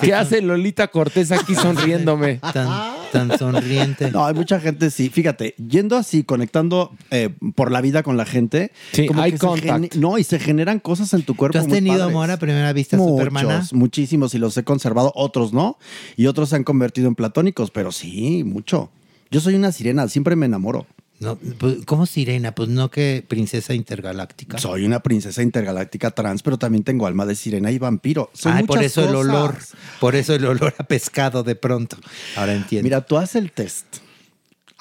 ¿Qué 0.00 0.14
hace 0.14 0.40
Lolita 0.40 0.88
Cortés 0.88 1.30
aquí 1.30 1.54
sonriéndome? 1.54 2.36
tan, 2.52 2.94
tan 3.12 3.38
sonriente. 3.38 4.10
No, 4.10 4.24
hay 4.24 4.34
mucha 4.34 4.60
gente, 4.60 4.90
sí. 4.90 5.10
Fíjate, 5.10 5.54
yendo 5.56 5.96
así, 5.96 6.24
conectando 6.24 6.92
eh, 7.10 7.30
por 7.54 7.70
la 7.70 7.80
vida 7.80 8.02
con 8.02 8.16
la 8.16 8.24
gente. 8.24 8.72
Sí, 8.92 9.06
como 9.06 9.22
eye 9.22 9.32
que 9.32 9.38
contact. 9.38 9.94
no, 9.96 10.18
y 10.18 10.24
se 10.24 10.38
generan 10.38 10.80
cosas 10.80 11.12
en 11.14 11.22
tu 11.22 11.36
cuerpo. 11.36 11.52
¿Tú 11.52 11.58
has 11.58 11.68
muy 11.68 11.76
tenido 11.76 11.98
padres. 11.98 12.10
amor 12.14 12.30
a 12.30 12.38
primera 12.38 12.72
vista, 12.72 12.96
Muchos, 12.96 13.10
Supermana? 13.12 13.66
muchísimos, 13.72 14.34
y 14.34 14.38
los 14.38 14.56
he 14.56 14.64
conservado. 14.64 15.12
Otros 15.14 15.52
no. 15.52 15.78
Y 16.16 16.26
otros 16.26 16.48
se 16.48 16.56
han 16.56 16.64
convertido 16.64 17.08
en 17.08 17.14
platónicos, 17.14 17.70
pero 17.70 17.92
sí, 17.92 18.42
mucho. 18.44 18.90
Yo 19.30 19.40
soy 19.40 19.54
una 19.54 19.70
sirena, 19.72 20.08
siempre 20.08 20.34
me 20.36 20.46
enamoro. 20.46 20.86
No, 21.24 21.36
pues, 21.36 21.78
¿Cómo 21.86 22.06
sirena? 22.06 22.54
Pues 22.54 22.68
no 22.68 22.90
que 22.90 23.24
princesa 23.26 23.74
intergaláctica. 23.74 24.58
Soy 24.58 24.84
una 24.84 25.00
princesa 25.00 25.42
intergaláctica 25.42 26.10
trans, 26.10 26.42
pero 26.42 26.58
también 26.58 26.84
tengo 26.84 27.06
alma 27.06 27.26
de 27.26 27.34
sirena 27.34 27.70
y 27.70 27.78
vampiro. 27.78 28.30
Ay, 28.44 28.64
por 28.64 28.82
eso 28.82 29.08
el 29.08 29.14
olor. 29.14 29.56
Por 30.00 30.14
eso 30.14 30.34
el 30.34 30.44
olor 30.44 30.74
a 30.78 30.84
pescado 30.84 31.42
de 31.42 31.56
pronto. 31.56 31.96
Ahora 32.36 32.54
entiendo. 32.54 32.84
Mira, 32.84 33.00
tú 33.04 33.16
haces 33.16 33.36
el 33.36 33.52
test. 33.52 34.03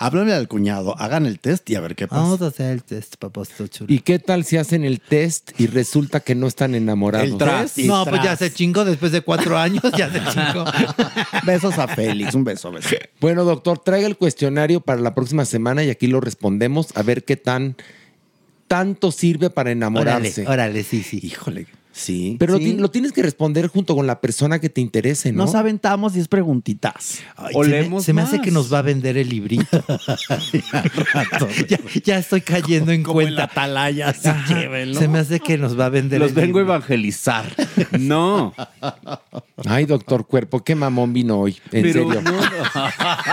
Háblame 0.03 0.33
al 0.33 0.49
cuñado, 0.49 0.99
hagan 0.99 1.25
el 1.25 1.39
test 1.39 1.69
y 1.69 1.75
a 1.75 1.79
ver 1.79 1.95
qué 1.95 2.09
pasa. 2.09 2.21
Vamos 2.21 2.41
a 2.41 2.47
hacer 2.47 2.71
el 2.71 2.83
test, 2.83 3.15
papacito 3.15 3.67
chulo. 3.67 3.93
¿Y 3.93 3.99
qué 3.99 4.19
tal 4.19 4.43
si 4.43 4.57
hacen 4.57 4.83
el 4.83 4.99
test 4.99 5.51
y 5.57 5.67
resulta 5.67 6.19
que 6.19 6.35
no 6.35 6.47
están 6.47 6.75
enamorados? 6.75 7.29
El 7.29 7.37
tras. 7.37 7.77
y 7.77 7.87
No, 7.87 8.05
pues 8.05 8.21
ya 8.21 8.35
se 8.35 8.51
chingó 8.51 8.83
después 8.83 9.13
de 9.13 9.21
cuatro 9.21 9.57
años, 9.57 9.81
ya 9.97 10.11
se 10.11 10.19
chingó. 10.33 10.65
Besos 11.45 11.79
a 11.79 11.87
Félix, 11.87 12.33
un 12.33 12.43
beso, 12.43 12.69
beso. 12.69 12.89
Bueno, 13.21 13.45
doctor, 13.45 13.79
traiga 13.79 14.05
el 14.05 14.17
cuestionario 14.17 14.81
para 14.81 14.99
la 14.99 15.15
próxima 15.15 15.45
semana 15.45 15.85
y 15.85 15.89
aquí 15.89 16.07
lo 16.07 16.19
respondemos 16.19 16.89
a 16.95 17.01
ver 17.01 17.23
qué 17.23 17.37
tan 17.37 17.77
tanto 18.67 19.09
sirve 19.09 19.51
para 19.51 19.71
enamorarse. 19.71 20.41
Órale, 20.41 20.53
órale, 20.53 20.83
sí, 20.83 21.01
sí. 21.01 21.21
Híjole, 21.23 21.67
sí. 21.93 22.35
Pero 22.39 22.57
sí. 22.57 22.63
lo, 22.65 22.71
ti- 22.75 22.77
lo 22.81 22.91
tienes 22.91 23.11
que 23.13 23.21
responder 23.23 23.67
junto 23.67 23.95
con 23.95 24.05
la 24.07 24.19
persona 24.19 24.59
que 24.59 24.69
te 24.69 24.81
interese, 24.81 25.31
¿no? 25.31 25.45
Nos 25.45 25.55
aventamos 25.55 26.13
10 26.13 26.27
preguntitas. 26.27 27.19
Ay, 27.37 27.53
O 27.55 27.63
se 27.63 27.69
me, 27.69 27.75
leemos 27.79 28.03
se 28.03 28.11
me 28.13 28.21
hace 28.21 28.41
que 28.41 28.51
nos 28.51 28.73
va 28.73 28.79
a 28.79 28.81
vender 28.81 29.15
el 29.17 29.29
librito. 29.29 29.65
ya, 31.69 31.79
ya 32.03 32.17
estoy 32.17 32.41
cayendo 32.41 32.91
en 32.91 33.03
Como 33.03 33.21
en 33.21 33.27
cuenta. 33.27 33.41
la 33.41 33.43
atalaya, 33.45 34.09
así 34.09 34.27
Ajá, 34.27 34.53
llévenlo. 34.59 34.99
Se 34.99 35.07
me 35.07 35.19
hace 35.19 35.39
que 35.39 35.57
nos 35.57 35.79
va 35.79 35.85
a 35.85 35.89
vender 35.89 36.19
Los 36.19 36.29
el 36.31 36.35
vengo 36.35 36.59
a 36.59 36.63
evangelizar. 36.63 37.45
No. 37.99 38.53
Ay, 39.65 39.85
doctor 39.85 40.25
Cuerpo, 40.25 40.63
qué 40.63 40.73
mamón 40.75 41.13
vino 41.13 41.39
hoy. 41.39 41.57
En 41.71 41.83
Pero 41.83 42.11
serio. 42.11 42.21
no, 42.21 42.31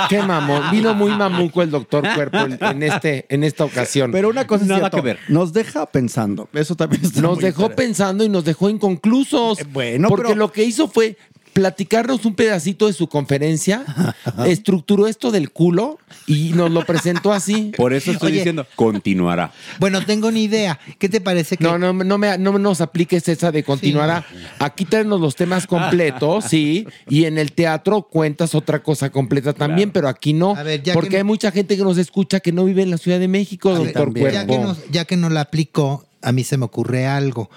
Qué 0.09 0.23
mamón. 0.23 0.71
Vino 0.71 0.95
muy 0.95 1.11
mamuco 1.13 1.63
el 1.63 1.71
doctor 1.71 2.05
Cuerpo 2.15 2.39
en, 2.39 2.59
en 2.63 2.83
este, 2.83 3.27
en 3.31 3.43
esta 3.45 3.65
ocasión. 3.65 4.13
Pero 4.13 4.29
una 4.29 4.47
cosa 4.47 4.65
es 4.65 4.69
Nada 4.69 4.81
cierto, 4.83 4.97
que 4.99 5.03
ver. 5.03 5.19
Nos 5.29 5.53
deja 5.53 5.87
pensando. 5.87 6.49
Eso 6.53 6.75
también 6.77 7.03
está 7.05 7.21
Nos 7.23 7.37
muy 7.37 7.45
dejó 7.45 7.71
pensando 7.71 8.23
y 8.25 8.29
nos 8.29 8.45
dejó 8.45 8.50
inconclusos. 8.71 9.59
bueno, 9.73 10.09
porque 10.09 10.29
pero- 10.29 10.37
lo 10.39 10.53
que 10.53 10.65
hizo 10.65 10.89
fue 10.89 11.17
platicarnos 11.53 12.25
un 12.27 12.37
pedacito 12.37 12.87
de 12.87 12.93
su 12.93 13.09
conferencia, 13.09 13.85
estructuró 14.47 15.09
esto 15.09 15.33
del 15.33 15.51
culo 15.51 15.99
y 16.29 16.51
nos 16.55 16.71
lo 16.71 16.87
presentó 16.87 17.33
así. 17.33 17.73
Por 17.77 17.93
eso 17.93 18.13
estoy 18.13 18.29
Oye. 18.29 18.37
diciendo, 18.39 18.67
continuará. 18.77 19.53
Bueno, 19.81 20.01
tengo 20.07 20.29
una 20.29 20.39
idea. 20.39 20.79
¿Qué 20.99 21.09
te 21.09 21.21
parece 21.21 21.57
que 21.57 21.65
No, 21.65 21.77
no, 21.77 21.93
no, 21.93 22.19
me, 22.19 22.39
no 22.39 22.57
nos 22.59 22.81
apliques 22.81 23.29
esa 23.29 23.51
de 23.51 23.65
continuará. 23.65 24.25
Aquí 24.61 24.85
tenemos 24.85 25.21
los 25.21 25.35
temas 25.35 25.67
completos, 25.67 26.45
sí, 26.45 26.87
y 27.09 27.25
en 27.25 27.37
el 27.37 27.51
teatro 27.53 28.03
cuentas 28.03 28.55
otra 28.55 28.81
cosa 28.83 29.11
completa 29.11 29.53
también, 29.53 29.91
pero 29.91 30.09
aquí 30.09 30.33
no, 30.33 30.55
A 30.57 30.63
ver, 30.63 30.83
ya 30.85 30.95
porque 30.95 31.11
que- 31.11 31.17
hay 31.19 31.25
mucha 31.25 31.51
gente 31.51 31.77
que 31.77 31.83
nos 31.83 31.99
escucha 31.99 32.39
que 32.39 32.53
no 32.53 32.65
vive 32.65 32.83
en 32.83 32.91
la 32.91 32.97
Ciudad 32.99 33.19
de 33.19 33.29
México, 33.29 33.71
A 33.71 33.79
ver, 33.81 33.93
doctor 33.93 34.15
ya 34.33 34.47
que, 34.47 34.59
nos, 34.59 34.79
ya 34.91 35.05
que 35.05 35.17
no 35.17 35.29
la 35.29 35.41
aplicó, 35.43 36.07
a 36.23 36.31
mí 36.31 36.45
se 36.45 36.57
me 36.57 36.65
ocurre 36.67 37.07
algo. 37.07 37.51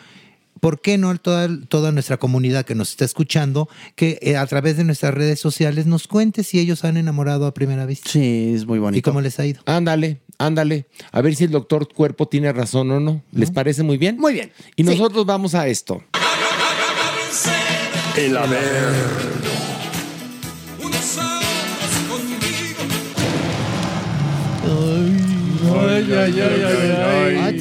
¿Por 0.63 0.79
qué 0.79 0.97
no 0.97 1.13
toda, 1.17 1.49
toda 1.67 1.91
nuestra 1.91 2.15
comunidad 2.15 2.63
que 2.63 2.73
nos 2.73 2.91
está 2.91 3.03
escuchando, 3.03 3.67
que 3.97 4.17
eh, 4.21 4.37
a 4.37 4.47
través 4.47 4.77
de 4.77 4.85
nuestras 4.85 5.13
redes 5.13 5.37
sociales 5.37 5.87
nos 5.87 6.07
cuente 6.07 6.41
si 6.45 6.57
ellos 6.57 6.85
han 6.85 6.95
enamorado 6.95 7.47
a 7.47 7.53
primera 7.53 7.85
vista? 7.85 8.09
Sí, 8.09 8.53
es 8.55 8.65
muy 8.65 8.79
bonito. 8.79 8.97
¿Y 8.97 9.01
cómo 9.01 9.19
les 9.19 9.37
ha 9.41 9.45
ido? 9.45 9.61
Ándale, 9.65 10.21
ándale. 10.37 10.85
A 11.11 11.19
ver 11.19 11.35
si 11.35 11.43
el 11.43 11.51
doctor 11.51 11.89
Cuerpo 11.93 12.29
tiene 12.29 12.53
razón 12.53 12.91
o 12.91 13.01
no. 13.01 13.21
¿Les 13.33 13.51
parece 13.51 13.83
muy 13.83 13.97
bien? 13.97 14.17
Muy 14.17 14.31
bien. 14.31 14.53
Y 14.77 14.83
nosotros 14.83 15.25
vamos 15.25 15.53
a 15.53 15.67
esto. 15.67 16.01
El 18.15 18.37
haber. 18.37 19.52
Ay, 25.63 26.11
ay, 26.11 26.13
ay, 26.13 26.41
ay, 26.41 26.91
ay. 26.97 27.37
Ay, 27.43 27.57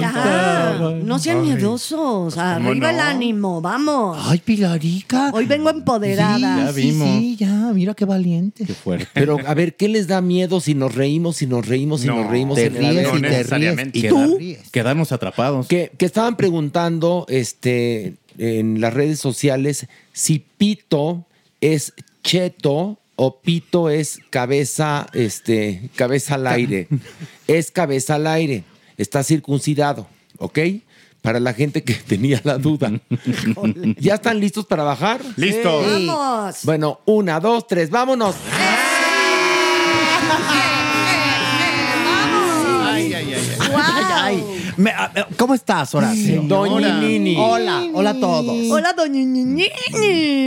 ya. 0.00 0.78
No 1.04 1.18
sean 1.18 1.42
miedosos. 1.42 2.36
Arriba 2.36 2.74
no? 2.74 2.88
el 2.88 3.00
ánimo, 3.00 3.60
vamos. 3.60 4.18
Ay, 4.20 4.40
Pilarica. 4.44 5.30
Hoy 5.32 5.46
vengo 5.46 5.70
empoderada. 5.70 6.72
Sí, 6.72 6.92
sí, 6.92 7.00
sí, 7.00 7.36
ya, 7.36 7.70
mira 7.72 7.94
qué 7.94 8.04
valiente. 8.04 8.64
Qué 8.64 8.74
fuerte. 8.74 9.08
Pero 9.14 9.38
a 9.46 9.54
ver, 9.54 9.76
¿qué 9.76 9.88
les 9.88 10.06
da 10.08 10.20
miedo 10.20 10.60
si 10.60 10.74
nos 10.74 10.94
reímos, 10.94 11.36
si 11.36 11.46
nos 11.46 11.66
reímos, 11.66 12.00
si 12.00 12.06
No, 12.08 12.16
nos 12.16 12.30
reímos? 12.30 12.56
te 12.56 12.66
en 12.66 12.76
el 12.76 12.80
ríes 12.94 13.06
haber? 13.06 13.18
y 13.18 13.22
te 13.22 13.28
necesariamente. 13.28 13.98
ríes. 14.00 14.12
¿Y 14.12 14.54
tú? 14.64 14.70
Quedarnos 14.72 15.12
atrapados. 15.12 15.66
Que, 15.68 15.92
que 15.96 16.06
estaban 16.06 16.36
preguntando 16.36 17.26
este, 17.28 18.14
en 18.38 18.80
las 18.80 18.92
redes 18.94 19.20
sociales 19.20 19.86
si 20.12 20.44
pito 20.58 21.24
es 21.60 21.92
cheto 22.22 22.98
o 23.22 23.38
pito 23.38 23.90
es 23.90 24.18
cabeza, 24.30 25.06
este, 25.12 25.90
cabeza 25.94 26.36
al 26.36 26.46
aire. 26.46 26.88
es 27.46 27.70
cabeza 27.70 28.14
al 28.14 28.26
aire. 28.26 28.64
Está 28.96 29.22
circuncidado, 29.22 30.06
¿ok? 30.38 30.58
Para 31.20 31.38
la 31.38 31.52
gente 31.52 31.84
que 31.84 31.92
tenía 32.08 32.40
la 32.44 32.56
duda. 32.56 32.90
¿Ya 33.98 34.14
están 34.14 34.40
listos 34.40 34.64
para 34.64 34.84
bajar? 34.84 35.20
Listos. 35.36 35.84
Sí. 35.84 36.06
Vamos. 36.06 36.60
Bueno, 36.62 37.00
una, 37.04 37.40
dos, 37.40 37.66
tres, 37.66 37.90
vámonos. 37.90 38.36
Ay, 40.22 40.79
Me- 44.80 44.90
a- 44.90 45.12
eh, 45.14 45.24
¿Cómo 45.36 45.52
estás, 45.54 45.94
Horacio? 45.94 46.42
Doña 46.42 47.00
Nini. 47.00 47.36
Hola, 47.38 47.84
hola 47.92 48.10
a 48.10 48.14
todos. 48.20 48.70
Hola, 48.70 48.94
doña 48.94 49.20
Ñiñi. 49.22 49.68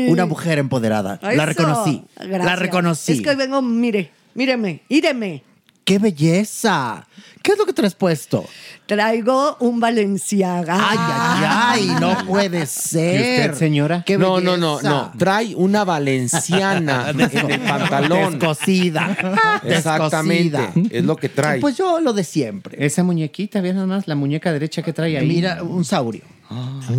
Una 0.09 0.25
mujer 0.25 0.57
empoderada. 0.57 1.19
La 1.21 1.33
Eso. 1.33 1.45
reconocí. 1.45 2.03
La 2.17 2.25
Gracias. 2.25 2.59
reconocí. 2.59 3.11
Es 3.11 3.21
que 3.21 3.29
hoy 3.29 3.35
vengo, 3.35 3.61
mire, 3.61 4.09
míreme, 4.33 4.81
íreme. 4.89 5.43
¡Qué 5.83 5.99
belleza! 5.99 7.05
¿Qué 7.41 7.51
es 7.51 7.57
lo 7.57 7.65
que 7.65 7.73
traes 7.73 7.93
puesto? 7.93 8.45
Traigo 8.85 9.57
un 9.59 9.81
Valenciaga. 9.81 10.77
Ay, 10.79 10.97
ay, 10.97 11.43
ay, 11.91 11.95
no 11.99 12.25
puede 12.25 12.65
ser. 12.67 13.53
señora? 13.55 14.01
¡Qué 14.05 14.17
No, 14.17 14.35
belleza! 14.35 14.57
no, 14.57 14.81
no, 14.81 14.81
no. 14.81 15.11
Trae 15.17 15.53
una 15.55 15.83
valenciana 15.83 17.09
en 17.11 17.19
el 17.19 17.59
pantalón. 17.59 18.39
Descosida. 18.39 19.61
Exactamente. 19.65 20.59
Es 20.89 21.03
lo 21.03 21.17
que 21.17 21.27
trae. 21.27 21.59
Pues 21.59 21.75
yo 21.77 21.99
lo 21.99 22.13
de 22.13 22.23
siempre. 22.23 22.85
Esa 22.85 23.03
muñequita, 23.03 23.59
vean 23.59 23.75
nada 23.75 23.87
más 23.87 24.07
la 24.07 24.15
muñeca 24.15 24.53
derecha 24.53 24.81
que 24.81 24.93
trae 24.93 25.17
ahí. 25.17 25.27
Mira, 25.27 25.63
un 25.63 25.83
saurio. 25.83 26.21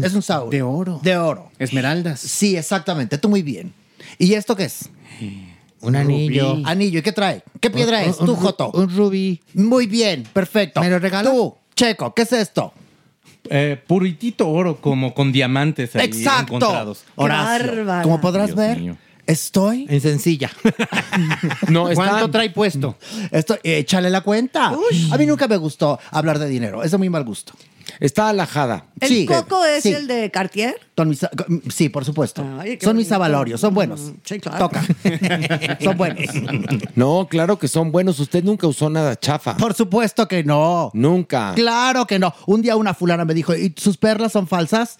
es 0.02 0.12
un 0.12 0.20
saurio. 0.22 0.50
De 0.50 0.62
oro. 0.62 1.00
De 1.02 1.16
oro. 1.16 1.50
Esmeraldas. 1.58 2.20
Sí, 2.20 2.54
exactamente. 2.56 3.16
Tú 3.16 3.30
muy 3.30 3.40
bien. 3.42 3.72
¿Y 4.18 4.34
esto 4.34 4.54
qué 4.54 4.64
es? 4.64 4.90
Un 5.84 5.96
anillo. 5.96 6.56
Anillo. 6.64 6.98
¿Y 6.98 7.02
qué 7.02 7.12
trae? 7.12 7.42
¿Qué 7.60 7.70
piedra 7.70 7.98
Un- 8.02 8.10
es? 8.10 8.18
un 8.18 8.26
Tú, 8.26 8.36
Joto. 8.36 8.70
Un 8.72 8.88
rubí. 8.94 9.40
Muy 9.54 9.86
bien, 9.86 10.24
perfecto. 10.32 10.80
¿Me 10.80 10.90
lo 10.90 10.98
regala? 10.98 11.30
Tú, 11.30 11.54
Checo, 11.76 12.14
¿qué 12.14 12.22
es 12.22 12.32
esto? 12.32 12.72
Eh, 13.50 13.78
puritito 13.86 14.48
oro, 14.48 14.76
como 14.80 15.12
con 15.14 15.30
diamantes 15.32 15.94
ahí 15.96 16.06
Exacto. 16.06 16.54
encontrados. 16.56 17.04
Horacio, 17.16 17.84
como 18.02 18.20
podrás 18.20 18.46
Dios 18.46 18.56
ver, 18.56 18.80
mío. 18.80 18.96
estoy. 19.26 19.86
En 19.90 20.00
sencilla. 20.00 20.50
no, 21.68 21.88
está- 21.90 21.94
¿Cuánto 22.08 22.30
trae 22.30 22.50
puesto? 22.50 22.96
Estoy, 23.30 23.58
échale 23.62 24.08
la 24.10 24.22
cuenta. 24.22 24.72
A 25.10 25.18
mí 25.18 25.26
nunca 25.26 25.46
me 25.48 25.56
gustó 25.56 25.98
hablar 26.10 26.38
de 26.38 26.48
dinero. 26.48 26.82
Es 26.82 26.90
de 26.92 26.98
muy 26.98 27.10
mal 27.10 27.24
gusto. 27.24 27.52
Está 28.00 28.28
alajada. 28.28 28.86
¿El 29.00 29.08
Sí, 29.08 29.26
coco 29.26 29.64
es 29.64 29.82
sí. 29.82 29.92
el 29.92 30.06
de 30.06 30.30
Cartier? 30.30 30.74
Mis- 31.04 31.26
sí, 31.74 31.88
por 31.88 32.04
supuesto. 32.04 32.42
Ay, 32.58 32.78
son 32.80 32.96
mis 32.96 33.06
bonito. 33.08 33.14
avalorios, 33.16 33.60
son 33.60 33.74
buenos. 33.74 34.00
Mm, 34.00 34.12
Sí, 34.24 34.40
claro. 34.40 34.58
Toca. 34.68 34.82
son 35.82 35.96
buenos. 35.96 36.24
No, 36.94 37.26
claro 37.28 37.58
que 37.58 37.68
son 37.68 37.90
buenos. 37.92 38.18
Usted 38.20 38.44
nunca 38.44 38.66
usó 38.66 38.88
nada 38.90 39.18
chafa. 39.18 39.56
Por 39.56 39.74
supuesto 39.74 40.26
que 40.28 40.44
no. 40.44 40.90
Nunca. 40.94 41.52
Claro 41.54 42.06
que 42.06 42.18
no. 42.18 42.32
Un 42.46 42.62
día 42.62 42.76
una 42.76 42.94
fulana 42.94 43.24
me 43.24 43.34
dijo, 43.34 43.54
¿y 43.54 43.74
sus 43.76 43.96
perlas 43.96 44.32
son 44.32 44.46
falsas? 44.46 44.96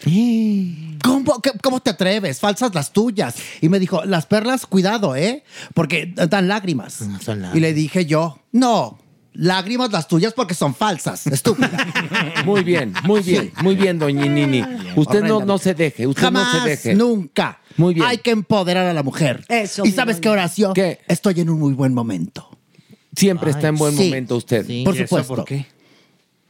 ¿Cómo, 1.03 1.41
qué- 1.41 1.53
cómo 1.63 1.81
te 1.81 1.91
atreves? 1.91 2.41
Falsas 2.41 2.75
las 2.75 2.93
tuyas. 2.93 3.37
Y 3.61 3.69
me 3.69 3.79
dijo, 3.79 4.05
las 4.05 4.27
perlas, 4.27 4.67
cuidado, 4.67 5.15
¿eh? 5.17 5.45
Porque 5.75 6.13
dan 6.15 6.49
lágrimas. 6.49 6.95
son 6.95 7.09
lágrimas. 7.43 7.55
Y 7.57 7.61
le 7.61 7.73
dije 7.73 8.07
yo, 8.07 8.39
no, 8.53 8.99
lágrimas 9.35 9.93
las 9.93 10.09
tuyas 10.09 10.33
porque 10.33 10.55
son 10.55 10.75
falsas. 10.75 11.27
Estúpida. 11.29 11.71
Muy 12.45 12.63
bien, 12.65 12.95
muy 13.05 13.21
bien, 13.21 13.53
muy 13.63 13.75
bien, 13.77 13.99
doña 13.99 14.27
Nini. 14.27 14.63
Usted 14.97 15.23
no, 15.23 15.45
no 15.45 15.59
se 15.59 15.75
deje, 15.75 16.07
usted 16.07 16.23
Jamás, 16.23 16.55
no 16.55 16.63
se 16.63 16.69
deje. 16.71 16.95
nunca. 16.95 17.61
Muy 17.77 17.95
bien. 17.95 18.07
Hay 18.07 18.19
que 18.19 18.31
empoderar 18.31 18.87
a 18.87 18.93
la 18.95 19.03
mujer. 19.03 19.45
Eso, 19.49 19.85
¿Y 19.85 19.91
sabes 19.93 20.21
qué, 20.21 20.29
Horacio? 20.29 20.73
¿Qué? 20.73 21.01
Estoy 21.09 21.41
en 21.41 21.51
un 21.51 21.59
muy 21.59 21.75
buen 21.75 21.93
momento. 21.93 22.49
Siempre 23.17 23.51
está 23.51 23.69
en 23.69 23.77
buen 23.77 23.97
Sí. 23.97 24.05
momento 24.07 24.37
usted. 24.37 24.67
Sí. 24.67 24.83
Por 24.85 24.95
¿Y 24.95 24.99
eso 24.99 25.07
supuesto. 25.09 25.35
por 25.37 25.45
qué? 25.45 25.67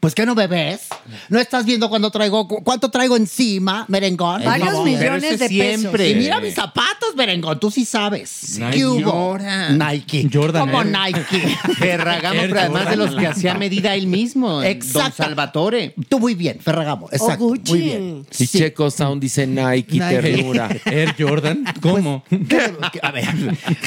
Pues 0.05 0.15
que 0.15 0.27
no 0.27 0.35
me 0.35 0.47
ves. 0.47 0.83
¿No 1.31 1.41
estás 1.41 1.65
viendo 1.65 1.89
cuando 1.89 2.11
traigo 2.11 2.47
cu- 2.47 2.63
cuánto 2.63 2.91
traigo 2.91 3.17
encima, 3.17 3.87
merengón? 3.89 4.45
Varios 4.45 4.85
millones 4.85 5.39
de 5.39 5.49
siempre. 5.49 6.05
pesos. 6.05 6.11
Y 6.11 6.15
mira 6.25 6.41
mis 6.41 6.53
zapatos, 6.55 7.17
merengón, 7.17 7.59
tú 7.59 7.71
sí 7.71 7.87
sabes. 7.87 8.59
Nike. 8.59 8.71
¿Qué 8.77 8.85
hubo? 8.87 8.99
Llora. 9.01 9.71
Nike. 9.71 10.29
Jordan 10.31 10.67
Como 10.71 10.83
Air. 10.83 10.89
Nike. 11.15 11.57
Ferragamo, 11.79 12.39
pero 12.43 12.61
además 12.61 12.91
de 12.91 12.97
los 12.97 13.15
que 13.17 13.27
hacía 13.29 13.55
medida 13.55 13.95
él 13.95 14.07
mismo. 14.07 14.63
Exacto. 14.63 15.01
Don 15.01 15.13
Salvatore. 15.29 15.95
Tú 16.07 16.21
muy 16.21 16.35
bien, 16.35 16.59
Ferragamo. 16.61 17.09
Exacto. 17.11 17.45
O 17.47 17.49
Gucci. 17.49 17.71
Muy 17.73 17.81
bien. 17.81 18.27
Y 18.39 18.47
Checo 18.47 18.91
Sound 18.91 19.23
dice 19.23 19.47
Nike, 19.47 19.93
Nike. 19.95 20.21
ternura. 20.21 20.69
Air 20.85 21.15
Jordan. 21.19 21.65
¿Cómo? 21.81 22.25
¿Qué 22.29 22.37
le- 22.39 22.75
qué- 22.93 23.01
a 23.03 23.11
ver, 23.11 23.27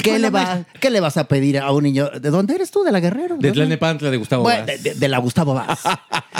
¿qué 0.02 0.18
le, 0.18 0.30
va- 0.30 0.64
¿qué 0.80 0.90
le 0.90 0.98
vas 0.98 1.16
a 1.16 1.28
pedir 1.28 1.58
a 1.60 1.70
un 1.70 1.84
niño? 1.84 2.08
¿De 2.10 2.30
dónde 2.30 2.56
eres 2.56 2.72
tú? 2.72 2.82
¿De 2.82 2.90
la 2.90 2.98
Guerrero? 2.98 3.36
de 3.38 3.52
Tlalnepantla 3.52 4.10
de 4.10 4.16
Gustavo 4.16 4.42
Bueno, 4.42 4.66
Vaz. 4.66 4.66
de, 4.66 4.78
de- 4.78 4.94
de 4.98 5.08
la 5.08 5.18
Gustavo 5.18 5.54
Vaz. 5.54 5.78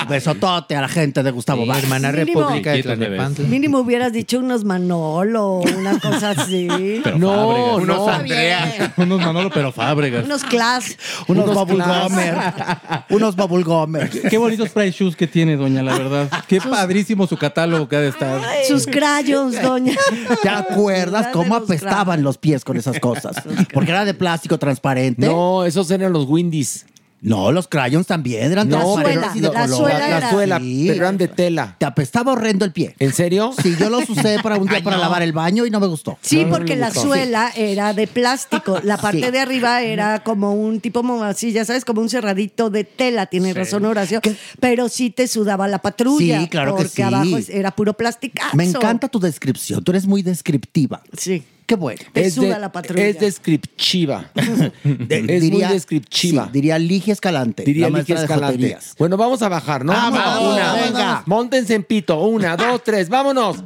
Besotote 0.08 0.74
a 0.76 0.80
la 0.80 0.88
gente 0.88 1.22
de 1.22 1.30
Gustavo 1.30 1.62
Sí, 1.62 1.68
Vaz. 1.68 1.82
hermana 1.82 2.12
Mínimo. 2.12 2.40
República 2.40 2.72
de. 2.72 2.82
Tlalnepantla. 2.82 3.48
Mínimo 3.48 3.78
hubieras 3.80 4.12
dicho 4.12 4.38
unos 4.38 4.64
Manolo, 4.64 5.58
una 5.58 5.98
cosa 5.98 6.30
así. 6.30 6.68
Pero 7.04 7.18
No, 7.18 7.28
Fábregas. 7.28 7.68
no. 7.68 7.76
Unos 7.76 8.08
Andrea. 8.08 8.94
Unos 8.96 9.20
Manolo, 9.20 9.50
pero 9.50 9.72
Fábregas. 9.72 10.24
unos 10.24 10.44
class. 10.44 10.96
Unos, 11.28 11.44
Unos 11.44 11.54
bubble 11.56 11.84
class. 11.84 12.08
gummer. 12.10 12.34
Unos 13.10 13.36
bubble 13.36 13.62
gummer. 13.64 14.10
Qué 14.28 14.38
bonitos 14.38 14.70
price 14.70 14.92
shoes 14.92 15.14
que 15.16 15.26
tiene, 15.26 15.56
doña, 15.56 15.82
la 15.82 15.96
verdad. 15.96 16.30
Qué 16.48 16.60
padrísimo 16.60 17.26
su 17.26 17.36
catálogo 17.36 17.88
que 17.88 17.96
ha 17.96 18.00
de 18.00 18.08
estar. 18.08 18.40
Sus 18.66 18.86
crayons, 18.86 19.60
doña. 19.60 19.94
¿Te 20.42 20.48
acuerdas 20.48 21.28
cómo 21.32 21.54
apestaban 21.56 22.22
los 22.22 22.38
pies 22.38 22.64
con 22.64 22.76
esas 22.76 22.98
cosas? 23.00 23.36
Porque 23.72 23.90
era 23.90 24.04
de 24.04 24.14
plástico 24.14 24.58
transparente. 24.58 25.26
No, 25.26 25.64
esos 25.64 25.90
eran 25.90 26.12
los 26.12 26.26
Windies. 26.26 26.86
No, 27.20 27.50
los 27.50 27.66
crayons 27.66 28.06
también 28.06 28.52
eran 28.52 28.68
No, 28.68 28.78
transparentes 28.78 29.30
pero- 29.34 29.36
y 29.36 29.40
de 29.40 29.48
color. 29.48 29.90
la- 29.92 30.20
la 30.20 30.30
suela, 30.30 30.58
pero 30.60 30.94
eran 30.94 31.18
de 31.18 31.28
tela. 31.28 31.74
Te 31.78 31.84
apestaba 31.86 32.32
horrendo 32.32 32.64
el 32.64 32.72
pie. 32.72 32.94
¿En 32.98 33.12
serio? 33.12 33.52
Sí, 33.62 33.74
yo 33.78 33.90
los 33.90 34.08
usé 34.08 34.38
para 34.42 34.56
un 34.56 34.66
día 34.68 34.76
Ay, 34.76 34.82
para 34.82 34.96
no. 34.96 35.02
lavar 35.02 35.22
el 35.22 35.32
baño 35.32 35.66
y 35.66 35.70
no 35.70 35.80
me 35.80 35.86
gustó. 35.88 36.16
Sí, 36.22 36.46
porque 36.48 36.76
la 36.76 36.92
suela 36.92 37.50
era 37.56 37.92
de 37.92 38.06
plástico. 38.06 38.78
La 38.84 38.96
parte 38.98 39.24
Sí. 39.26 39.30
de 39.32 39.38
arriba 39.40 39.82
era 39.82 40.22
como 40.22 40.54
un 40.54 40.80
tipo 40.80 41.02
así, 41.24 41.52
ya 41.52 41.64
sabes, 41.64 41.84
como 41.84 42.00
un 42.00 42.08
cerradito 42.08 42.70
de 42.70 42.84
tela. 42.84 43.26
Tiene 43.26 43.52
razón, 43.52 43.84
Horacio. 43.84 44.20
Pero 44.60 44.88
sí 44.88 45.10
te 45.10 45.26
sudaba 45.28 45.66
la 45.68 45.78
patrulla. 45.80 46.40
Sí, 46.40 46.48
claro 46.48 46.76
que 46.76 46.82
porque 46.84 46.96
sí. 46.96 47.02
abajo 47.02 47.36
era 47.48 47.70
puro 47.72 47.94
plasticazo. 47.94 48.56
Me 48.56 48.64
encanta 48.64 49.08
tu 49.08 49.18
descripción. 49.18 49.82
Tú 49.82 49.92
eres 49.92 50.06
muy 50.06 50.22
descriptiva. 50.22 51.02
Sí. 51.16 51.42
Qué 51.68 51.74
bueno. 51.76 52.00
Te 52.14 52.24
Es 52.24 52.34
suda 52.34 52.54
de- 52.54 52.60
la 52.60 52.72
patrulla. 52.72 53.04
Es 53.06 53.20
descriptiva. 53.20 54.30
De- 54.34 55.18
es 55.28 55.42
diría- 55.42 55.66
muy 55.66 55.74
descriptiva. 55.74 56.44
sí, 56.46 56.50
diría 56.50 56.78
Ligia 56.78 57.12
Escalante. 57.12 57.62
Diría 57.62 57.90
Ligia 57.90 58.14
Escalante. 58.22 58.78
Bueno, 58.98 59.18
vamos 59.18 59.42
a 59.42 59.50
bajar, 59.50 59.84
¿no? 59.84 59.92
Vamos, 59.92 60.54
Una, 60.54 60.72
venga. 60.72 61.22
Móntense 61.26 61.74
en 61.74 61.84
pito. 61.84 62.18
Una, 62.22 62.56
dos, 62.56 62.82
tres. 62.82 63.10
¡Vámonos! 63.10 63.62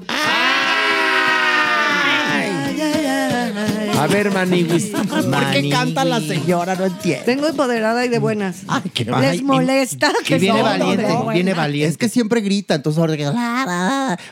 A 3.98 4.06
ver, 4.08 4.32
Maniwis. 4.32 4.86
¿Por 4.86 5.50
qué 5.52 5.68
canta 5.70 6.04
la 6.04 6.18
señora? 6.20 6.74
No 6.74 6.86
entiendo. 6.86 7.24
Vengo 7.24 7.46
empoderada 7.46 8.04
y 8.04 8.08
de 8.08 8.18
buenas. 8.18 8.62
qué 8.92 9.04
¿Les 9.04 9.14
Ay, 9.14 9.38
y- 9.38 9.42
molesta 9.44 10.10
que 10.26 10.38
viene 10.38 10.58
no? 10.58 10.64
valiente, 10.64 11.06
viene 11.32 11.54
valiente. 11.54 11.88
Es 11.92 11.98
que 11.98 12.08
siempre 12.08 12.40
grita, 12.40 12.74
entonces 12.74 12.98
ahora 12.98 13.16
que- 13.16 13.30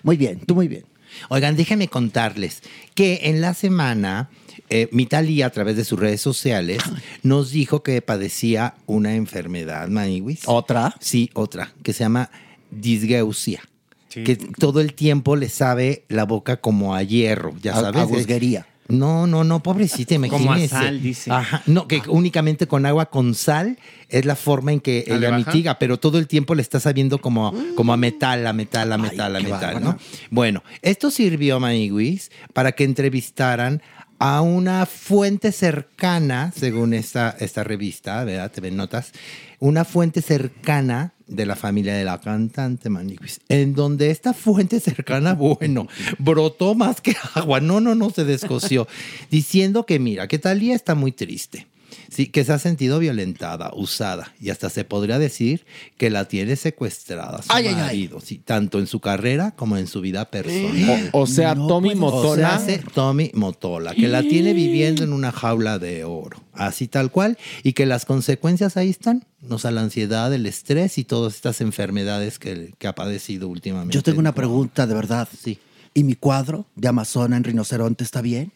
Muy 0.02 0.16
bien, 0.16 0.40
tú 0.44 0.56
muy 0.56 0.66
bien. 0.66 0.84
Oigan, 1.28 1.56
déjenme 1.56 1.88
contarles 1.88 2.62
que 2.94 3.20
en 3.24 3.40
la 3.40 3.54
semana 3.54 4.30
eh, 4.68 4.88
Mitali 4.92 5.42
a 5.42 5.50
través 5.50 5.76
de 5.76 5.84
sus 5.84 5.98
redes 5.98 6.20
sociales 6.20 6.82
nos 7.22 7.50
dijo 7.50 7.82
que 7.82 8.00
padecía 8.02 8.74
una 8.86 9.14
enfermedad, 9.14 9.88
Maniwis. 9.88 10.42
¿Otra? 10.46 10.94
Sí, 11.00 11.30
otra, 11.34 11.72
que 11.82 11.92
se 11.92 12.04
llama 12.04 12.30
disgeusia. 12.70 13.60
Que 14.08 14.34
todo 14.36 14.80
el 14.80 14.94
tiempo 14.94 15.36
le 15.36 15.48
sabe 15.48 16.04
la 16.08 16.24
boca 16.24 16.56
como 16.60 16.96
a 16.96 17.02
hierro, 17.04 17.54
ya 17.62 17.76
A- 17.76 17.80
sabes. 17.80 18.00
a 18.02 18.04
gusguería. 18.04 18.66
No, 18.90 19.26
no, 19.26 19.44
no, 19.44 19.62
pobrecita, 19.62 20.14
Como 20.16 20.34
a 20.34 20.38
imagínese. 20.38 20.74
sal, 20.74 21.02
dice. 21.02 21.30
Ajá, 21.30 21.62
no, 21.66 21.86
que 21.88 22.02
únicamente 22.08 22.66
con 22.66 22.86
agua 22.86 23.06
con 23.10 23.34
sal 23.34 23.78
es 24.08 24.24
la 24.24 24.36
forma 24.36 24.72
en 24.72 24.80
que 24.80 25.04
¿Ah, 25.06 25.12
le 25.14 25.26
ella 25.26 25.36
mitiga, 25.36 25.78
pero 25.78 25.98
todo 25.98 26.18
el 26.18 26.26
tiempo 26.26 26.54
le 26.54 26.62
está 26.62 26.80
sabiendo 26.80 27.20
como, 27.20 27.54
como 27.76 27.92
a 27.92 27.96
metal, 27.96 28.46
a 28.46 28.52
metal, 28.52 28.92
a 28.92 28.98
metal, 28.98 29.36
a 29.36 29.40
metal. 29.40 29.82
¿no? 29.82 29.98
Bueno, 30.30 30.62
esto 30.82 31.10
sirvió, 31.10 31.60
Maniguis, 31.60 32.30
para 32.52 32.72
que 32.72 32.84
entrevistaran 32.84 33.82
a 34.18 34.42
una 34.42 34.84
fuente 34.84 35.50
cercana, 35.50 36.52
según 36.54 36.92
esta, 36.92 37.34
esta 37.40 37.64
revista, 37.64 38.22
¿verdad? 38.24 38.50
Te 38.52 38.60
ven 38.60 38.76
notas, 38.76 39.12
una 39.60 39.84
fuente 39.84 40.22
cercana 40.22 41.12
de 41.26 41.46
la 41.46 41.54
familia 41.54 41.94
de 41.94 42.04
la 42.04 42.20
cantante 42.20 42.90
Maniguis, 42.90 43.40
en 43.48 43.74
donde 43.74 44.10
esta 44.10 44.34
fuente 44.34 44.80
cercana, 44.80 45.34
bueno, 45.34 45.86
brotó 46.18 46.74
más 46.74 47.00
que 47.00 47.14
agua, 47.34 47.60
no, 47.60 47.80
no, 47.80 47.94
no 47.94 48.10
se 48.10 48.24
descoció, 48.24 48.88
diciendo 49.30 49.86
que 49.86 50.00
mira, 50.00 50.26
que 50.26 50.38
Talía 50.38 50.74
está 50.74 50.94
muy 50.96 51.12
triste. 51.12 51.68
Sí, 52.10 52.26
que 52.26 52.44
se 52.44 52.52
ha 52.52 52.58
sentido 52.58 52.98
violentada, 52.98 53.70
usada, 53.74 54.34
y 54.40 54.50
hasta 54.50 54.68
se 54.68 54.84
podría 54.84 55.18
decir 55.20 55.64
que 55.96 56.10
la 56.10 56.26
tiene 56.26 56.56
secuestrada 56.56 57.40
su 57.40 57.48
Ay, 57.52 57.68
ay, 57.68 57.76
ay. 57.78 58.10
sí, 58.24 58.38
tanto 58.44 58.80
en 58.80 58.88
su 58.88 58.98
carrera 59.00 59.52
como 59.56 59.76
en 59.76 59.86
su 59.86 60.00
vida 60.00 60.24
personal. 60.28 61.08
O, 61.12 61.20
o 61.22 61.26
sea, 61.26 61.54
Tommy 61.54 61.90
O 61.90 61.92
sea, 61.92 62.00
Motola. 62.00 62.54
hace 62.56 62.78
Tommy 62.78 63.30
Motola, 63.34 63.94
que 63.94 64.08
la 64.08 64.22
tiene 64.22 64.52
viviendo 64.52 65.04
en 65.04 65.12
una 65.12 65.30
jaula 65.30 65.78
de 65.78 66.02
oro, 66.04 66.42
así 66.52 66.88
tal 66.88 67.10
cual, 67.12 67.38
y 67.62 67.74
que 67.74 67.86
las 67.86 68.04
consecuencias 68.06 68.76
ahí 68.76 68.90
están, 68.90 69.24
o 69.48 69.58
sea, 69.58 69.70
la 69.70 69.82
ansiedad, 69.82 70.34
el 70.34 70.46
estrés 70.46 70.98
y 70.98 71.04
todas 71.04 71.34
estas 71.36 71.60
enfermedades 71.60 72.38
que, 72.38 72.74
que 72.76 72.88
ha 72.88 72.94
padecido 72.94 73.48
últimamente. 73.48 73.94
Yo 73.94 74.02
tengo 74.02 74.18
una 74.18 74.34
pregunta, 74.34 74.86
de 74.86 74.94
verdad. 74.94 75.28
Sí. 75.40 75.58
¿Y 75.92 76.04
mi 76.04 76.14
cuadro 76.14 76.66
de 76.76 76.88
Amazona 76.88 77.36
en 77.36 77.44
rinoceronte 77.44 78.04
está 78.04 78.20
bien? 78.20 78.52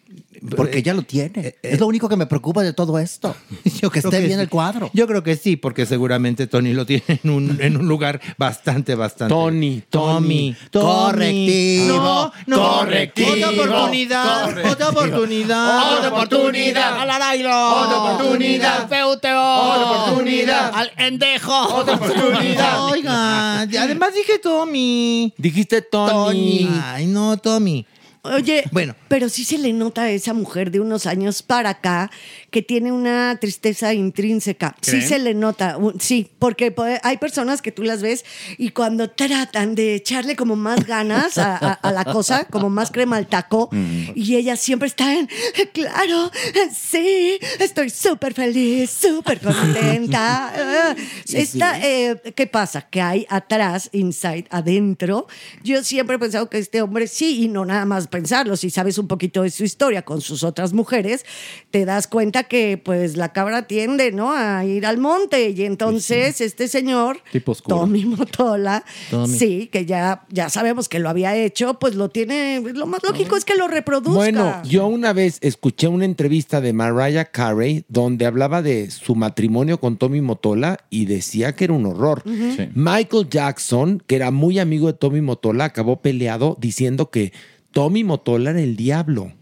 Porque 0.56 0.78
ella 0.78 0.94
lo 0.94 1.02
tiene. 1.02 1.56
es 1.62 1.80
lo 1.80 1.86
único 1.86 2.08
que 2.08 2.16
me 2.16 2.26
preocupa 2.26 2.62
de 2.62 2.72
todo 2.72 2.98
esto. 2.98 3.34
Yo 3.64 3.90
que 3.90 4.00
creo 4.00 4.10
esté 4.10 4.20
que 4.20 4.26
bien 4.26 4.38
sí. 4.38 4.42
el 4.42 4.48
cuadro. 4.48 4.90
Yo 4.92 5.06
creo 5.06 5.22
que 5.22 5.34
sí, 5.36 5.56
porque 5.56 5.86
seguramente 5.86 6.46
Tony 6.46 6.72
lo 6.74 6.86
tiene 6.86 7.02
en 7.24 7.30
un, 7.30 7.58
en 7.60 7.76
un 7.76 7.88
lugar 7.88 8.20
bastante, 8.38 8.94
bastante. 8.94 9.34
Tony, 9.34 9.82
Tommy, 9.90 10.54
Correctivo, 10.70 11.96
No, 11.96 12.32
no. 12.46 12.56
correctivo. 12.78 13.32
Otra 13.32 13.50
oportunidad, 13.50 14.70
otra 14.70 14.88
oportunidad. 14.90 15.92
Otra 15.98 16.08
oportunidad. 16.10 16.98
Al 17.00 17.10
arailo. 17.10 17.50
Otra 17.50 17.98
oportunidad. 17.98 18.88
Feuteo. 18.88 19.42
Otra 19.42 19.90
oportunidad. 19.90 20.70
Al 20.74 20.92
endejo. 20.98 21.74
Otra 21.74 21.94
oportunidad. 21.94 22.84
Oiga, 22.90 23.60
además 23.60 24.14
dije 24.14 24.38
Tommy. 24.38 25.32
Dijiste 25.38 25.82
Tony. 25.82 26.68
Ay, 26.82 27.06
no, 27.06 27.23
Tommy. 27.36 27.86
Oye, 28.24 28.64
Bueno. 28.72 28.94
pero 29.08 29.28
sí 29.28 29.44
se 29.44 29.58
le 29.58 29.72
nota 29.74 30.02
a 30.04 30.10
esa 30.10 30.32
mujer 30.32 30.70
de 30.70 30.80
unos 30.80 31.04
años 31.06 31.42
para 31.42 31.68
acá 31.70 32.10
que 32.50 32.62
tiene 32.62 32.90
una 32.90 33.36
tristeza 33.40 33.92
intrínseca. 33.92 34.74
Sí 34.80 35.02
se 35.02 35.18
le 35.18 35.34
nota, 35.34 35.76
sí, 35.98 36.30
porque 36.38 36.70
po- 36.70 36.84
hay 37.02 37.18
personas 37.18 37.60
que 37.60 37.70
tú 37.70 37.82
las 37.82 38.00
ves 38.00 38.24
y 38.56 38.70
cuando 38.70 39.10
tratan 39.10 39.74
de 39.74 39.94
echarle 39.96 40.36
como 40.36 40.56
más 40.56 40.86
ganas 40.86 41.36
a, 41.36 41.56
a- 41.56 41.72
a 41.74 41.92
la 41.92 42.04
cosa, 42.04 42.44
como 42.46 42.70
más 42.70 42.90
crema 42.90 43.16
al 43.18 43.26
taco, 43.26 43.68
y 44.14 44.36
ella 44.36 44.56
siempre 44.56 44.88
está 44.88 45.12
en, 45.18 45.28
claro, 45.74 46.30
sí, 46.74 47.38
estoy 47.58 47.90
súper 47.90 48.32
feliz, 48.34 48.90
súper 48.90 49.40
contenta. 49.40 50.52
Ah, 50.64 50.94
Esta, 51.32 51.78
eh, 51.86 52.20
¿Qué 52.34 52.46
pasa? 52.46 52.82
Que 52.82 53.00
hay 53.00 53.26
atrás, 53.28 53.90
inside, 53.92 54.46
adentro. 54.50 55.26
Yo 55.62 55.82
siempre 55.84 56.16
he 56.16 56.18
pensado 56.18 56.48
que 56.48 56.58
este 56.58 56.80
hombre 56.82 57.06
sí, 57.06 57.42
y 57.42 57.48
no 57.48 57.64
nada 57.64 57.84
más 57.84 58.08
pensarlo, 58.14 58.56
si 58.56 58.70
sabes 58.70 58.98
un 58.98 59.08
poquito 59.08 59.42
de 59.42 59.50
su 59.50 59.64
historia 59.64 60.02
con 60.02 60.20
sus 60.20 60.42
otras 60.44 60.72
mujeres, 60.72 61.24
te 61.70 61.84
das 61.84 62.06
cuenta 62.06 62.44
que 62.44 62.78
pues 62.78 63.16
la 63.16 63.32
cabra 63.32 63.66
tiende, 63.66 64.12
¿no? 64.12 64.32
A 64.32 64.64
ir 64.64 64.86
al 64.86 64.98
monte. 64.98 65.50
Y 65.50 65.64
entonces 65.64 66.40
este 66.40 66.68
señor, 66.68 67.18
Tipo. 67.32 67.54
Tommy 67.54 68.04
Motola, 68.04 68.84
Tommy. 69.10 69.38
sí, 69.38 69.68
que 69.72 69.86
ya, 69.86 70.24
ya 70.30 70.48
sabemos 70.48 70.88
que 70.88 70.98
lo 70.98 71.08
había 71.08 71.36
hecho, 71.36 71.78
pues 71.78 71.94
lo 71.94 72.08
tiene, 72.08 72.60
lo 72.60 72.86
más 72.86 73.02
lógico 73.02 73.36
es 73.36 73.44
que 73.44 73.54
lo 73.56 73.68
reproduzca. 73.68 74.14
Bueno, 74.16 74.62
yo 74.64 74.86
una 74.86 75.12
vez 75.12 75.38
escuché 75.40 75.88
una 75.88 76.04
entrevista 76.04 76.60
de 76.60 76.72
Mariah 76.72 77.26
Carey 77.26 77.84
donde 77.88 78.26
hablaba 78.26 78.62
de 78.62 78.90
su 78.90 79.14
matrimonio 79.14 79.78
con 79.80 79.96
Tommy 79.96 80.20
Motola 80.20 80.78
y 80.90 81.06
decía 81.06 81.54
que 81.54 81.64
era 81.64 81.72
un 81.72 81.86
horror. 81.86 82.22
Sí. 82.24 82.68
Michael 82.74 83.28
Jackson, 83.28 84.02
que 84.06 84.16
era 84.16 84.30
muy 84.30 84.58
amigo 84.58 84.86
de 84.86 84.94
Tommy 84.94 85.20
Motola, 85.20 85.64
acabó 85.66 86.00
peleado 86.00 86.56
diciendo 86.60 87.10
que 87.10 87.32
Tommy 87.74 88.04
Motola 88.04 88.50
era 88.50 88.60
el 88.62 88.76
diablo. 88.76 89.32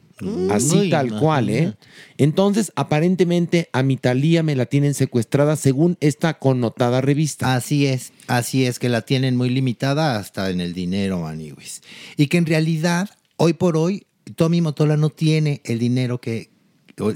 Así 0.51 0.79
Uy, 0.79 0.91
tal 0.91 1.19
cual, 1.19 1.51
¿eh? 1.51 1.75
Entonces, 2.17 2.71
aparentemente, 2.77 3.69
a 3.73 3.83
mi 3.83 3.97
Thalía 3.97 4.45
me 4.45 4.55
la 4.55 4.67
tienen 4.67 4.95
secuestrada 4.95 5.57
según 5.57 5.97
esta 6.01 6.39
connotada 6.39 7.01
revista. 7.01 7.57
Así 7.57 7.87
es, 7.87 8.13
así 8.29 8.65
es, 8.65 8.79
que 8.79 8.89
la 8.89 9.01
tienen 9.01 9.37
muy 9.37 9.51
limitada 9.51 10.17
hasta 10.19 10.51
en 10.51 10.61
el 10.61 10.75
dinero, 10.75 11.21
Maniwis. 11.21 11.83
Y 12.17 12.29
que 12.29 12.37
en 12.39 12.47
realidad, 12.47 13.11
hoy 13.37 13.55
por 13.55 13.77
hoy, 13.77 14.07
Tommy 14.37 14.61
Motola 14.61 14.97
no 14.97 15.11
tiene 15.11 15.61
el 15.65 15.81
dinero 15.81 16.21
que, 16.21 16.51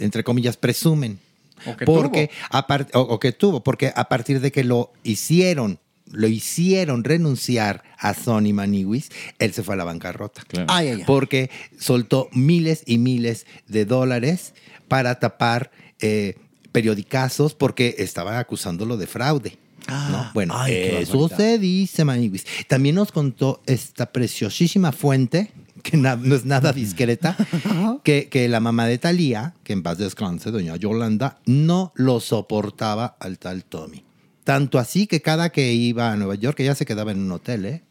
entre 0.00 0.24
comillas, 0.24 0.56
presumen. 0.56 1.20
O 1.64 1.76
que 1.76 1.84
porque 1.86 2.30
a 2.50 2.66
par- 2.66 2.88
o, 2.92 3.00
o 3.00 3.20
que 3.20 3.30
tuvo, 3.30 3.62
porque 3.62 3.92
a 3.94 4.08
partir 4.08 4.40
de 4.40 4.50
que 4.50 4.64
lo 4.64 4.92
hicieron, 5.04 5.78
lo 6.16 6.28
hicieron 6.28 7.04
renunciar 7.04 7.84
a 7.98 8.14
Sony 8.14 8.52
Maniwis, 8.52 9.10
él 9.38 9.52
se 9.52 9.62
fue 9.62 9.74
a 9.74 9.78
la 9.78 9.84
bancarrota. 9.84 10.42
Claro. 10.48 10.66
Ay, 10.70 10.88
ay, 10.88 10.94
ay. 10.98 11.04
Porque 11.06 11.50
soltó 11.78 12.28
miles 12.32 12.82
y 12.86 12.98
miles 12.98 13.46
de 13.68 13.84
dólares 13.84 14.54
para 14.88 15.18
tapar 15.20 15.70
eh, 16.00 16.36
periodicazos 16.72 17.54
porque 17.54 17.96
estaba 17.98 18.38
acusándolo 18.38 18.96
de 18.96 19.06
fraude. 19.06 19.58
¿no? 19.88 20.30
Bueno, 20.34 20.66
eso 20.66 21.28
se 21.28 21.58
dice, 21.58 22.04
Maniwis. 22.04 22.44
También 22.66 22.96
nos 22.96 23.12
contó 23.12 23.62
esta 23.66 24.06
preciosísima 24.06 24.90
fuente, 24.90 25.52
que 25.82 25.96
no 25.96 26.34
es 26.34 26.44
nada 26.44 26.72
discreta, 26.72 27.36
que, 28.02 28.28
que 28.28 28.48
la 28.48 28.58
mamá 28.58 28.86
de 28.86 28.98
Talía, 28.98 29.54
que 29.62 29.74
en 29.74 29.82
paz 29.82 29.98
descanse, 29.98 30.50
doña 30.50 30.76
Yolanda, 30.76 31.38
no 31.46 31.92
lo 31.94 32.18
soportaba 32.18 33.16
al 33.20 33.38
tal 33.38 33.64
Tommy. 33.64 34.05
Tanto 34.46 34.78
así 34.78 35.08
que 35.08 35.20
cada 35.20 35.50
que 35.50 35.72
iba 35.72 36.12
a 36.12 36.16
Nueva 36.16 36.36
York, 36.36 36.60
ella 36.60 36.76
se 36.76 36.86
quedaba 36.86 37.10
en 37.10 37.18
un 37.18 37.32
hotel, 37.32 37.64
¿eh? 37.64 37.82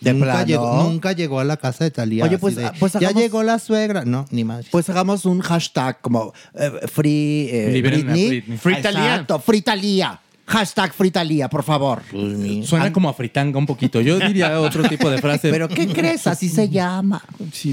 ¿De 0.00 0.12
nunca, 0.12 0.26
plano? 0.26 0.46
llegó, 0.46 0.82
nunca 0.84 1.10
llegó 1.10 1.40
a 1.40 1.44
la 1.44 1.56
casa 1.56 1.82
de 1.82 1.90
Talía. 1.90 2.22
Oye, 2.22 2.38
pues, 2.38 2.56
pues 2.78 2.92
ya 2.92 3.10
llegó 3.10 3.42
la 3.42 3.58
suegra. 3.58 4.04
No, 4.04 4.24
ni 4.30 4.44
más. 4.44 4.66
Pues 4.70 4.88
hagamos 4.88 5.24
un 5.24 5.40
hashtag 5.40 6.00
como 6.00 6.32
eh, 6.54 6.70
Free 6.86 7.48
eh, 7.50 7.82
Britney. 7.82 8.28
Britney. 8.28 8.58
Free. 8.58 8.74
Exacto, 8.74 9.40
Free 9.40 9.62
Thalía. 9.62 10.20
Hashtag 10.46 10.92
fritalía, 10.92 11.48
por 11.48 11.62
favor. 11.62 12.02
Suena 12.64 12.92
como 12.92 13.08
a 13.08 13.14
fritanga 13.14 13.58
un 13.58 13.64
poquito. 13.64 14.02
Yo 14.02 14.18
diría 14.18 14.60
otro 14.60 14.82
tipo 14.88 15.08
de 15.08 15.18
frase. 15.18 15.50
¿Pero 15.50 15.68
qué 15.68 15.86
crees? 15.88 16.26
Así 16.26 16.50
se 16.50 16.68
llama. 16.68 17.24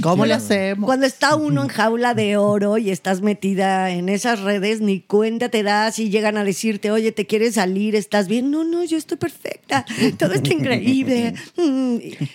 ¿Cómo 0.01 0.25
le 0.25 0.33
hacemos? 0.33 0.85
Cuando 0.85 1.05
está 1.05 1.35
uno 1.35 1.63
en 1.63 1.67
jaula 1.67 2.13
de 2.13 2.37
oro 2.37 2.77
y 2.77 2.89
estás 2.89 3.21
metida 3.21 3.91
en 3.91 4.07
esas 4.07 4.39
redes, 4.39 4.79
ni 4.79 5.01
cuenta 5.01 5.49
te 5.49 5.63
das 5.63 5.99
y 5.99 6.09
llegan 6.09 6.37
a 6.37 6.45
decirte, 6.45 6.91
oye, 6.91 7.11
¿te 7.11 7.27
quieres 7.27 7.55
salir? 7.55 7.95
¿Estás 7.95 8.29
bien? 8.29 8.51
No, 8.51 8.63
no, 8.63 8.85
yo 8.85 8.97
estoy 8.97 9.17
perfecta. 9.17 9.85
Todo 10.17 10.33
está 10.33 10.53
increíble. 10.53 11.33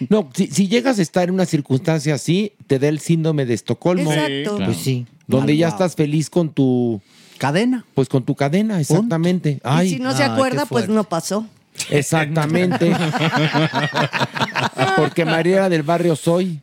No, 0.09 0.29
si, 0.35 0.47
si 0.49 0.69
llegas 0.69 0.99
a 0.99 1.03
estar 1.03 1.29
en 1.29 1.35
una 1.35 1.47
circunstancia 1.47 2.15
así, 2.15 2.53
te 2.67 2.79
da 2.79 2.89
el 2.89 3.01
síndrome 3.01 3.47
de 3.47 3.55
Estocolmo. 3.55 4.13
Exacto. 4.13 4.59
Pues 4.65 4.77
sí. 4.79 5.07
Donde 5.27 5.57
ya 5.57 5.69
estás 5.69 5.97
feliz 5.97 6.31
con 6.31 6.53
tu 6.53 7.01
cadena. 7.37 7.85
Pues 7.95 8.09
con 8.09 8.25
tu 8.25 8.35
cadena, 8.35 8.81
exactamente. 8.81 9.61
Ay, 9.65 9.89
y 9.89 9.91
si 9.95 9.99
no 9.99 10.17
se 10.17 10.25
acuerda, 10.25 10.67
pues 10.67 10.89
no 10.89 11.05
pasó. 11.05 11.47
Exactamente. 11.91 12.91
Porque 14.97 15.25
María 15.25 15.57
era 15.57 15.69
del 15.69 15.83
barrio 15.83 16.17
Soy. 16.17 16.61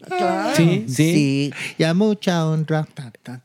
Sí, 0.55 0.85
sí. 0.87 1.13
Sí, 1.13 1.53
y 1.77 1.83
a 1.83 1.93
mucha 1.93 2.45
honra. 2.47 2.87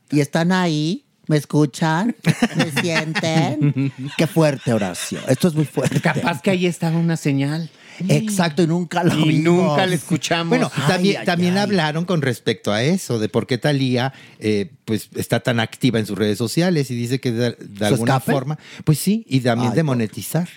Y 0.09 0.19
están 0.19 0.51
ahí, 0.51 1.05
¿me 1.27 1.37
escuchan? 1.37 2.15
¿Me 2.55 2.81
sienten? 2.81 3.93
Qué 4.17 4.27
fuerte, 4.27 4.73
Horacio. 4.73 5.19
Esto 5.27 5.47
es 5.47 5.53
muy 5.53 5.65
fuerte. 5.65 6.01
Capaz 6.01 6.41
que 6.41 6.51
ahí 6.51 6.65
estaba 6.65 6.97
una 6.97 7.17
señal. 7.17 7.69
Exacto, 8.07 8.61
y 8.63 8.67
nunca 8.67 9.03
lo 9.03 9.13
Y 9.17 9.29
vimos. 9.29 9.43
nunca 9.67 9.85
le 9.85 9.95
escuchamos. 9.95 10.49
Bueno, 10.49 10.71
Ay, 10.75 10.83
también, 10.87 11.17
ay, 11.19 11.25
también 11.25 11.53
ay. 11.53 11.59
hablaron 11.63 12.05
con 12.05 12.21
respecto 12.21 12.71
a 12.71 12.83
eso, 12.83 13.19
de 13.19 13.29
por 13.29 13.45
qué 13.47 13.57
Talía 13.57 14.13
eh, 14.39 14.71
pues, 14.85 15.09
está 15.15 15.39
tan 15.41 15.59
activa 15.59 15.99
en 15.99 16.05
sus 16.05 16.17
redes 16.17 16.37
sociales 16.37 16.89
y 16.91 16.95
dice 16.95 17.19
que 17.19 17.31
de, 17.31 17.51
de 17.59 17.85
alguna 17.85 18.17
escape? 18.17 18.31
forma, 18.31 18.59
pues 18.83 18.99
sí, 18.99 19.25
y 19.27 19.41
también 19.41 19.71
Ay, 19.71 19.75
de 19.77 19.83
monetizar. 19.83 20.47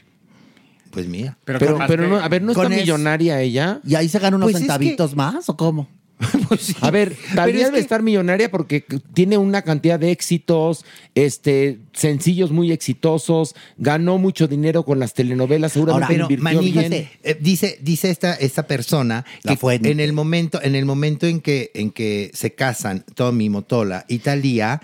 Pues 0.90 1.06
mira. 1.08 1.38
Pero, 1.44 1.78
pero, 1.88 2.06
no, 2.06 2.16
a 2.18 2.28
ver, 2.28 2.42
¿no 2.42 2.52
está 2.52 2.68
millonaria 2.68 3.40
ella? 3.40 3.80
¿Y 3.86 3.94
ahí 3.94 4.08
se 4.10 4.18
gana 4.18 4.36
unos 4.36 4.46
Pues 4.46 4.56
es 4.56 4.60
que- 4.60 4.66
centavitos 4.66 5.16
más 5.16 5.48
o 5.48 5.56
cómo? 5.56 5.88
A 6.80 6.90
ver, 6.90 7.16
Talía 7.34 7.54
es 7.60 7.64
debe 7.66 7.76
que- 7.76 7.80
estar 7.82 8.02
millonaria 8.02 8.50
porque 8.50 8.84
tiene 9.14 9.38
una 9.38 9.62
cantidad 9.62 9.98
de 9.98 10.10
éxitos, 10.10 10.84
este, 11.14 11.78
sencillos 11.92 12.50
muy 12.50 12.72
exitosos, 12.72 13.54
ganó 13.78 14.18
mucho 14.18 14.48
dinero 14.48 14.84
con 14.84 14.98
las 14.98 15.14
telenovelas, 15.14 15.72
seguramente 15.72 16.14
pero 16.14 16.28
invirtió 16.28 16.60
bien. 16.60 16.92
eh, 17.22 17.36
dice, 17.40 17.78
dice 17.82 18.10
esta, 18.10 18.34
esta 18.34 18.66
persona 18.66 19.24
La 19.42 19.52
que 19.52 19.58
fuente. 19.58 19.90
en 19.90 20.00
el 20.00 20.12
momento, 20.12 20.60
en 20.62 20.74
el 20.74 20.84
momento 20.84 21.26
en 21.26 21.40
que, 21.40 21.70
en 21.74 21.90
que 21.90 22.30
se 22.34 22.54
casan 22.54 23.04
Tommy 23.14 23.48
Motola 23.48 24.04
y 24.08 24.18
Talía, 24.18 24.80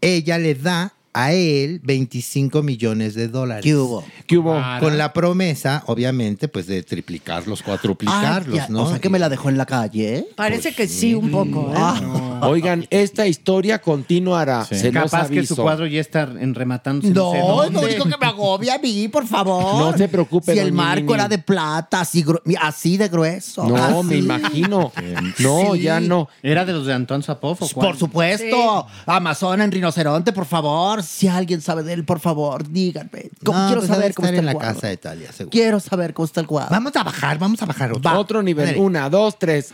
ella 0.00 0.38
le 0.38 0.54
da 0.54 0.94
a 1.20 1.32
él 1.32 1.80
25 1.82 2.62
millones 2.62 3.14
de 3.14 3.28
dólares. 3.28 3.64
¿Qué 3.64 3.74
hubo? 3.74 4.04
¿Qué 4.26 4.38
hubo? 4.38 4.56
Con 4.80 4.96
la 4.98 5.12
promesa, 5.12 5.82
obviamente, 5.86 6.46
pues 6.48 6.66
de 6.66 6.82
triplicarlos, 6.82 7.62
cuatriplicarlos, 7.62 8.54
Ay, 8.54 8.66
ya, 8.66 8.68
¿no? 8.68 8.84
O 8.84 8.90
sea 8.90 9.00
que 9.00 9.08
me 9.08 9.18
la 9.18 9.28
dejó 9.28 9.48
en 9.48 9.58
la 9.58 9.66
calle. 9.66 10.28
Parece 10.36 10.72
que 10.74 10.86
sí, 10.86 11.14
un 11.14 11.30
poco. 11.30 11.70
¿eh? 11.72 11.76
Ah. 11.76 12.40
Oigan, 12.48 12.86
esta 12.90 13.26
historia 13.26 13.80
continuará. 13.80 14.64
Se 14.64 14.92
los 14.92 15.10
Capaz 15.10 15.28
que 15.28 15.38
aviso. 15.38 15.56
su 15.56 15.62
cuadro 15.62 15.86
ya 15.86 16.00
está 16.00 16.22
en 16.22 16.54
rematándose. 16.54 17.12
No, 17.12 17.32
sé 17.32 17.38
es 17.38 17.46
dónde. 17.46 17.80
lo 17.80 17.86
único 17.86 18.04
que 18.04 18.16
me 18.20 18.26
agobia 18.26 18.74
a 18.74 18.78
mí, 18.78 19.08
por 19.08 19.26
favor. 19.26 19.92
No 19.92 19.98
se 19.98 20.08
preocupe, 20.08 20.52
Si 20.52 20.58
el 20.60 20.72
marco 20.72 21.00
Nini. 21.02 21.14
era 21.14 21.28
de 21.28 21.38
plata, 21.38 22.00
así, 22.02 22.24
así 22.60 22.96
de 22.96 23.08
grueso. 23.08 23.66
No, 23.66 23.76
así. 23.76 24.06
me 24.08 24.16
imagino. 24.18 24.92
No, 25.40 25.74
Sí. 25.74 25.80
ya 25.82 25.98
no. 26.00 26.28
¿Era 26.42 26.64
de 26.64 26.72
los 26.74 26.86
de 26.86 26.92
Antoine 26.94 27.24
Zapov 27.24 27.56
o 27.60 27.68
cuál? 27.68 27.88
Por 27.88 27.96
supuesto. 27.98 28.86
Amazona 29.06 29.64
en 29.64 29.72
rinoceronte, 29.72 30.32
por 30.32 30.46
favor. 30.46 31.02
Si 31.08 31.26
alguien 31.26 31.62
sabe 31.62 31.82
de 31.84 31.94
él, 31.94 32.04
por 32.04 32.20
favor, 32.20 32.68
díganme. 32.68 33.30
¿Cómo 33.42 33.58
No, 33.58 33.66
quiero 33.68 33.80
pues 33.80 33.90
ha 33.90 33.94
de 33.94 34.00
saber 34.00 34.14
cómo 34.14 34.26
estar 34.28 34.34
está 34.34 34.38
en 34.40 34.44
la 34.44 34.52
el 34.52 34.56
cuadro. 34.58 34.74
casa 34.74 34.86
de 34.88 34.96
Talía, 34.98 35.32
seguro. 35.32 35.50
Quiero 35.50 35.80
saber 35.80 36.12
cómo 36.14 36.26
está 36.26 36.40
el 36.42 36.46
cuadro. 36.46 36.70
Vamos 36.70 36.94
a 36.96 37.02
bajar, 37.02 37.38
vamos 37.38 37.62
a 37.62 37.66
bajar 37.66 37.92
otro. 37.92 38.18
Otro 38.18 38.42
nivel. 38.42 38.68
Ándale. 38.68 38.84
Una, 38.84 39.08
dos, 39.08 39.38
tres. 39.38 39.72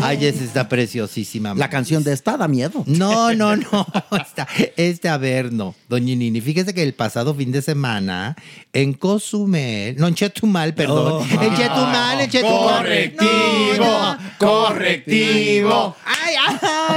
Ay, 0.00 0.26
esa 0.26 0.44
está 0.44 0.68
preciosísima. 0.68 1.54
La 1.54 1.70
canción 1.70 2.02
de 2.02 2.12
esta 2.12 2.36
da 2.36 2.48
miedo. 2.48 2.82
No, 2.86 3.32
no, 3.34 3.56
no. 3.56 3.86
Esta, 4.20 4.46
este, 4.76 5.08
a 5.08 5.16
ver, 5.18 5.52
no. 5.52 5.74
Doña 5.88 6.14
Nini, 6.14 6.40
fíjese 6.40 6.74
que 6.74 6.82
el 6.82 6.94
pasado 6.94 7.34
fin 7.34 7.52
de 7.52 7.62
semana 7.62 8.36
en 8.72 8.94
Cozumel, 8.94 9.96
no, 9.98 10.08
en 10.08 10.14
Chetumal, 10.14 10.74
perdón. 10.74 11.26
en 11.30 11.54
Chetumal, 11.56 12.20
en 12.20 12.30
Chetumal. 12.30 12.76
Correctivo, 12.82 13.84
No, 13.84 14.14
no. 14.14 14.18
correctivo. 14.38 15.96
Ay, 16.04 16.34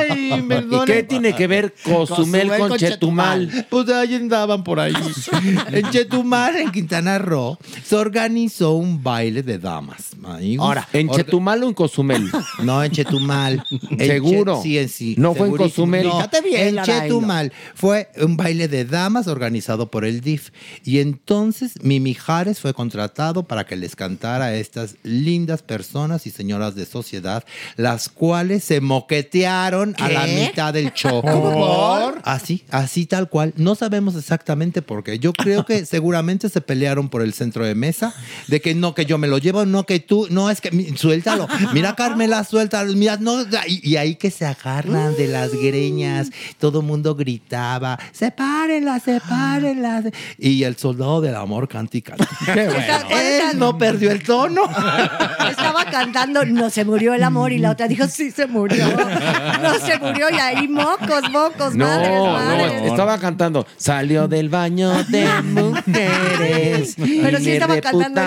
ay, 0.10 0.34
¿Y 0.40 0.42
perdón. 0.44 0.86
qué 0.86 1.04
tiene 1.04 1.36
que 1.36 1.48
ver 1.48 1.74
Cozumel 1.84 2.08
Cozumel 2.48 2.60
con, 2.60 2.70
con 2.70 2.78
Chetumal? 2.78 3.68
Pues 3.70 3.90
ahí 3.90 4.16
andaban 4.16 4.64
por 4.64 4.80
ahí. 4.80 4.94
en 5.72 5.90
Chetumal, 5.92 6.56
en 6.58 6.72
Quintana 6.72 7.18
Roo, 7.20 7.58
se 7.84 7.96
organizó 7.96 8.74
un 8.74 9.02
baile 9.04 9.44
de 9.44 9.60
damas. 9.60 10.12
amigos. 10.24 10.66
Ahora, 10.66 10.88
¿en 11.00 11.08
Orga- 11.10 11.16
Chetumal 11.18 11.64
o 11.64 11.68
en 11.68 11.74
Cozumel? 11.74 12.30
No, 12.64 12.84
en 12.84 12.92
Chetumal. 12.92 13.64
En 13.92 14.00
¿Seguro? 14.08 14.58
Che- 14.58 14.64
sí, 14.64 14.78
en 14.78 14.90
sí. 14.90 15.16
No 15.18 15.34
fue 15.36 15.48
en. 15.48 15.56
Cozumel. 15.58 16.08
No, 16.08 16.16
Fíjate 16.16 16.42
bien, 16.42 16.78
en. 16.80 16.84
Chetumal. 16.84 17.52
Fue 17.76 18.10
un 18.22 18.38
baile 18.38 18.68
de 18.68 18.86
damas 18.86 19.28
organizado 19.28 19.90
por 19.92 20.06
el 20.06 20.22
DIF. 20.22 20.50
Y 20.84 21.00
entonces 21.00 21.74
Mimi 21.82 22.14
Jares 22.14 22.60
fue 22.60 22.74
contratado 22.74 23.44
para 23.44 23.66
que 23.66 23.76
les 23.76 23.96
cantara 23.96 24.46
a 24.46 24.56
estas 24.56 24.96
lindas 25.04 25.62
personas 25.62 26.26
y 26.28 26.32
señoras 26.32 26.76
de 26.76 26.86
sociedad, 26.86 27.44
las 27.78 28.10
cuales 28.10 28.64
se 28.64 28.82
moquetearon 28.82 29.96
a 30.00 30.10
la 30.10 30.28
mitad 30.28 30.74
del 30.74 30.92
show. 30.94 31.22
por? 31.22 32.20
Así, 32.24 32.64
así 32.70 33.06
tal 33.06 33.30
cual. 33.30 33.54
No 33.58 33.76
sabemos 33.76 34.16
exactamente 34.16 34.82
por 34.82 35.04
qué. 35.04 35.20
Yo 35.20 35.34
creo 35.34 35.66
que 35.66 35.86
seguramente 35.86 36.50
se 36.50 36.62
pelearon 36.62 37.10
por 37.10 37.22
el 37.22 37.34
centro 37.34 37.66
de 37.66 37.76
mesa, 37.76 38.14
de 38.48 38.62
que 38.62 38.76
no, 38.76 38.94
que 38.96 39.06
yo 39.06 39.18
me 39.18 39.28
lo 39.28 39.38
llevo, 39.38 39.66
no, 39.66 39.86
que 39.86 40.00
tú, 40.00 40.28
no, 40.30 40.50
es 40.50 40.62
que 40.62 40.72
suéltalo. 40.96 41.48
Mira, 41.74 41.96
Carmela, 41.98 42.44
suéltalo. 42.44 42.94
Mira, 42.94 43.18
no, 43.18 43.42
y, 43.68 43.90
y 43.92 43.98
ahí 43.98 44.16
que 44.16 44.32
se 44.32 44.46
agarran 44.46 45.16
de 45.16 45.28
las 45.28 45.52
greñas. 45.54 46.30
Todo 46.60 46.80
el 46.82 46.86
mundo 46.86 47.16
gritaba, 47.16 47.98
sepárenlas, 48.12 49.04
sepárenlas. 49.04 50.06
Y 50.38 50.64
el 50.64 50.78
soldado 50.78 51.22
del 51.22 51.36
amor 51.36 51.68
canta 51.68 51.98
y 51.98 52.02
canta. 52.02 52.28
Él 52.56 53.58
no 53.60 53.78
perdió 53.78 54.12
el 54.12 54.24
tono. 54.24 54.64
Estaba 55.50 55.86
cantando, 55.86 56.46
no 56.46 56.70
se 56.70 56.86
murió 56.86 57.14
el 57.14 57.24
amor, 57.24 57.52
y 57.52 57.58
la 57.60 57.72
otra 57.72 57.88
dijo, 57.88 58.08
sí 58.08 58.32
se 58.32 58.48
murió. 58.48 58.86
No 59.62 59.74
se 59.80 59.98
murió, 60.00 60.28
y 60.32 60.36
ahí 60.40 60.68
mocos, 60.68 61.30
mocos, 61.32 61.76
No, 61.76 61.86
madres, 61.86 62.10
no, 62.10 62.26
madres. 62.34 62.82
estaba 62.84 63.18
cantando. 63.20 63.66
Salió 63.78 64.28
del 64.28 64.50
baño 64.50 65.04
de 65.06 65.28
mujeres. 65.44 66.96
Pero 66.98 67.40
y 67.40 67.44
sí 67.44 67.52
estaba 67.52 67.80
cantando. 67.82 68.22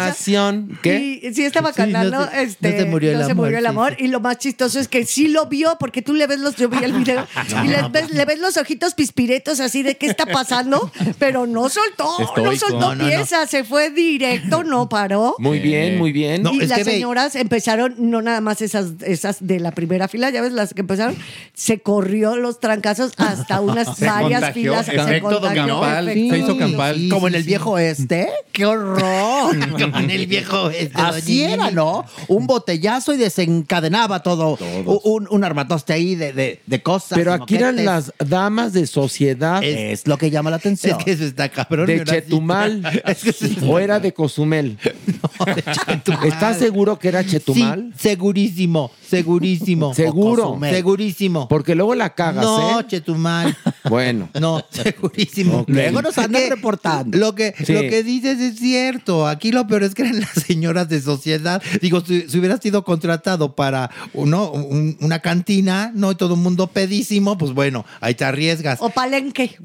¿Qué? 0.82 1.20
Sí, 1.22 1.34
sí 1.34 1.44
estaba 1.44 1.70
Sí, 1.70 1.76
cantando, 1.76 2.18
no 2.20 2.30
este, 2.48 2.70
no 2.72 2.78
se 2.78 2.84
murió 2.86 3.10
el 3.12 3.18
no 3.18 3.24
se 3.26 3.32
amor, 3.32 3.44
murió 3.46 3.58
el 3.58 3.64
sí, 3.64 3.68
amor. 3.68 3.96
Y 3.98 4.08
lo 4.08 4.20
más 4.20 4.38
chistoso 4.38 4.78
es 4.80 4.88
que 4.88 5.04
sí 5.06 5.28
lo 5.28 5.46
vio, 5.46 5.76
porque 5.78 6.02
tú 6.02 6.14
le 6.14 6.26
ves 6.26 6.40
los, 6.40 6.56
yo 6.56 6.68
vi 6.68 6.78
el 6.82 6.92
video, 6.92 7.26
y 7.64 7.68
le 7.68 7.88
ves, 7.92 8.10
le 8.10 8.24
ves 8.24 8.38
los 8.38 8.56
ojitos 8.56 8.94
pispiretos 8.94 9.60
así 9.60 9.82
de 9.82 9.96
qué 9.96 10.06
está 10.06 10.26
pasando, 10.26 10.90
pero 11.18 11.46
no 11.46 11.68
soltó, 11.68 12.18
no 12.18 12.24
Estoico. 12.26 12.56
soltó 12.56 12.78
No, 12.80 12.94
no, 12.94 13.04
no. 13.04 13.08
pieza, 13.08 13.46
se 13.46 13.64
fue 13.64 13.90
directo, 13.90 14.64
no 14.64 14.88
paró. 14.88 15.34
Muy 15.38 15.58
bien, 15.58 15.98
muy 15.98 16.12
bien. 16.12 16.46
Y 16.52 16.60
las 16.66 16.78
que 16.78 16.84
ve- 16.84 16.92
señoras 16.92 17.34
empezaron, 17.36 17.94
no 17.98 18.22
nada 18.22 18.40
más 18.40 18.62
esas, 18.62 18.92
esas 19.04 19.38
de 19.46 19.60
la 19.60 19.72
primera 19.72 20.08
fila, 20.08 20.30
ya 20.30 20.42
ves 20.42 20.52
las 20.52 20.74
que 20.74 20.80
empezaron, 20.80 21.16
se 21.54 21.80
corrió 21.80 22.36
los 22.36 22.60
trancazos 22.60 23.12
hasta 23.16 23.60
unas 23.60 23.88
Se 23.98 24.06
varias 24.06 24.40
contagió, 24.42 24.72
filas. 24.72 24.86
se 24.86 24.94
efecto 24.96 25.40
contagió, 25.40 25.66
campal, 25.80 26.08
efecto. 26.08 26.34
se 26.34 26.38
hizo 26.40 26.58
campal. 26.58 26.94
Sí, 26.96 27.08
Como 27.08 27.26
sí, 27.26 27.32
en 27.32 27.34
el 27.36 27.42
sí. 27.42 27.48
viejo 27.48 27.78
este. 27.78 28.28
¡Qué 28.52 28.66
horror! 28.66 29.56
Con 29.92 30.10
el 30.10 30.26
viejo 30.26 30.70
este. 30.70 30.92
Así 31.00 31.42
era. 31.42 31.70
¿no? 31.70 32.04
Un 32.38 32.46
botellazo 32.46 33.12
y 33.14 33.16
desencadenaba 33.16 34.22
todo. 34.22 34.58
Un, 35.04 35.26
un 35.30 35.44
armatoste 35.44 35.92
ahí 35.92 36.14
de, 36.14 36.32
de, 36.32 36.60
de 36.66 36.82
cosas. 36.82 37.16
Pero 37.18 37.32
aquí 37.32 37.56
eran 37.56 37.84
las 37.84 38.12
damas 38.18 38.72
de 38.72 38.86
sociedad 38.86 39.62
Es 39.62 40.06
lo 40.06 40.16
que 40.18 40.30
llama 40.30 40.50
la 40.50 40.56
Es 40.56 40.62
atención. 40.62 40.98
que 40.98 41.12
eso 41.12 41.24
está 41.24 41.48
cabrón. 41.48 41.86
de. 41.86 42.04
Chetumal 42.04 43.02
Es 43.06 43.22
que 43.22 43.66
o 43.66 43.78
era 43.78 44.00
de 44.00 44.12
Cozumel. 44.12 44.78
de 44.82 45.62
Chetumal. 45.62 46.28
¿Estás 46.28 46.58
seguro 46.58 46.98
que 46.98 47.08
era 47.08 47.24
Chetumal? 47.24 47.92
Sí, 47.96 48.08
segurísimo, 48.08 48.90
segurísimo. 49.08 49.94
Seguro. 49.98 50.58
Segurísimo. 50.62 51.48
Porque 51.48 51.74
luego 51.74 51.94
la 51.94 52.14
cagas, 52.14 52.44
no, 52.44 52.80
¿eh? 52.80 52.84
Chetumal. 52.86 53.56
Bueno. 53.88 54.28
No, 54.40 54.62
segurísimo. 54.70 55.58
Ok. 55.60 55.68
Luego 55.70 56.02
nos 56.02 56.16
andan 56.18 56.42
Que 56.42 56.50
reportando. 56.50 57.18
Lo 57.18 57.34
que, 57.34 57.54
Sí. 57.64 57.72
lo 57.72 57.80
que 57.80 58.02
dices 58.02 58.38
es 58.40 58.58
cierto. 58.58 59.26
Aquí 59.26 59.50
lo 59.52 59.66
peor 59.66 59.82
es 59.82 59.94
que 59.94 60.02
eran 60.02 60.20
las 60.20 60.30
señoras 60.46 60.88
de 60.88 61.00
sociedad. 61.00 61.62
Digo, 61.80 62.00
si, 62.04 62.27
si 62.28 62.38
hubieras 62.38 62.60
sido 62.60 62.84
contratado 62.84 63.54
para 63.54 63.90
¿no? 64.14 64.50
un- 64.52 64.96
una 65.00 65.18
cantina, 65.20 65.90
¿no? 65.94 66.12
Y 66.12 66.14
todo 66.14 66.34
el 66.34 66.40
mundo 66.40 66.66
pedísimo, 66.68 67.36
pues 67.38 67.52
bueno, 67.52 67.84
ahí 68.00 68.14
te 68.14 68.24
arriesgas. 68.24 68.78
O 68.80 68.90
palenque. 68.90 69.56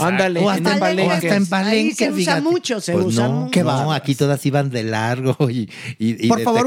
Ándale, 0.00 0.40
O 0.40 0.50
en 0.50 0.56
hasta 0.56 0.72
en, 0.72 0.78
palenque. 0.80 1.10
o 1.12 1.14
hasta 1.14 1.36
en 1.36 1.46
palenque. 1.46 1.76
Ahí 1.78 1.92
se 1.92 2.08
usa 2.10 2.16
fíjate. 2.16 2.40
mucho, 2.40 2.80
se 2.80 2.92
Pues 2.92 3.06
usa 3.06 3.28
no, 3.28 3.34
mucho. 3.42 3.62
No, 3.64 3.92
aquí 3.92 4.14
todas 4.14 4.44
iban 4.46 4.70
de 4.70 4.82
largo 4.82 5.36
y, 5.50 5.70
y, 5.98 6.26
y 6.26 6.28
por 6.28 6.38
de 6.38 6.44
favor, 6.44 6.66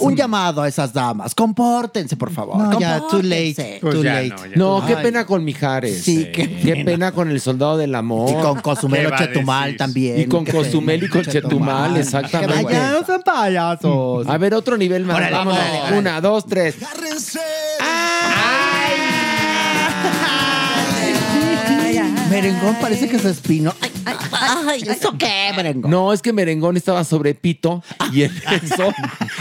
un, 0.00 0.16
llamado 0.16 0.62
a 0.62 0.68
esas 0.68 0.92
damas. 0.92 1.34
Compórtense, 1.34 2.16
por 2.16 2.30
favor. 2.30 2.58
No, 2.58 2.78
ya, 2.78 3.00
too 3.08 3.22
late, 3.22 3.78
too 3.80 4.02
late. 4.02 4.34
No, 4.56 4.84
qué 4.86 4.94
Ay. 4.96 5.02
pena 5.02 5.24
con 5.24 5.44
Mijares. 5.44 6.02
Sí, 6.02 6.26
qué 6.32 6.48
Qué 6.58 6.84
pena 6.84 7.12
con 7.12 7.30
el 7.30 7.40
soldado 7.40 7.76
del 7.78 7.94
amor. 7.94 8.30
Y 8.30 8.34
con 8.42 8.60
Cozumel 8.60 9.04
¿Qué 9.04 9.10
va 9.10 9.16
a 9.16 9.18
Chetumal 9.20 9.76
también. 9.76 10.20
Y 10.20 10.26
con 10.26 10.44
Cozumel 10.44 11.02
y 11.04 11.08
pena. 11.08 11.12
con 11.24 11.32
Chetumal, 11.32 11.96
exactamente. 11.96 12.74
No 12.74 13.04
sean 13.06 13.22
payasos. 13.22 14.26
A 14.28 14.36
ver, 14.38 14.54
otro 14.54 14.76
nivel 14.76 15.04
más. 15.04 15.16
Órale, 15.16 15.36
Vámonos. 15.36 15.60
órale, 15.60 15.78
órale. 15.80 15.98
Una, 15.98 16.20
dos, 16.20 16.44
tres. 16.46 16.74
Merengón 22.30 22.76
parece 22.80 23.08
que 23.08 23.18
se 23.18 23.30
espinó. 23.30 23.74
Ay, 23.80 23.90
ay, 24.04 24.16
ay, 24.68 24.82
¿eso 24.88 25.16
qué, 25.18 25.52
merengón? 25.56 25.90
No, 25.90 26.12
es 26.12 26.22
que 26.22 26.32
Merengón 26.32 26.76
estaba 26.76 27.04
sobre 27.04 27.34
Pito 27.34 27.82
y 28.12 28.22
en 28.24 28.32
eso 28.62 28.92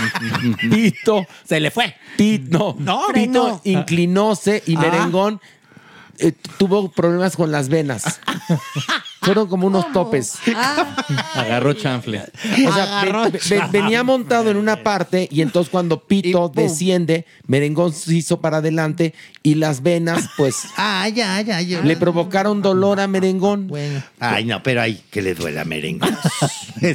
Pito 0.71 1.25
se 1.43 1.59
le 1.59 1.71
fue. 1.71 1.95
Pito, 2.17 2.75
no, 2.79 3.03
Pito 3.13 3.61
inclinóse 3.63 4.63
y 4.65 4.75
Ah. 4.75 4.79
Merengón 4.81 5.41
eh, 6.19 6.33
tuvo 6.57 6.89
problemas 6.91 7.35
con 7.35 7.51
las 7.51 7.69
venas. 7.69 8.19
Fueron 9.27 9.47
como 9.47 9.67
unos 9.67 9.91
topes. 9.91 10.35
Agarró 11.35 11.73
chanfle. 11.73 12.21
O 12.21 12.73
sea, 12.73 13.03
ve- 13.03 13.11
ve- 13.31 13.39
ve- 13.49 13.61
venía 13.71 14.03
montado 14.03 14.49
en 14.51 14.57
una 14.57 14.83
parte 14.83 15.27
y 15.31 15.41
entonces 15.41 15.69
cuando 15.69 16.03
Pito 16.05 16.49
desciende, 16.53 17.25
Merengón 17.45 17.93
se 17.93 18.15
hizo 18.15 18.39
para 18.41 18.57
adelante 18.57 19.13
y 19.43 19.55
las 19.55 19.83
venas, 19.83 20.29
pues, 20.37 20.63
Ah, 20.77 21.07
ya, 21.09 21.39
ya, 21.41 21.61
ya. 21.61 21.81
le 21.81 21.97
provocaron 21.97 22.61
dolor 22.61 22.99
a 22.99 23.07
Merengón. 23.07 23.67
Bueno. 23.67 24.01
Ay, 24.19 24.45
no, 24.45 24.63
pero 24.63 24.81
ay, 24.81 25.01
que 25.11 25.21
le 25.21 25.35
duela 25.35 25.63
merengue. 25.65 26.07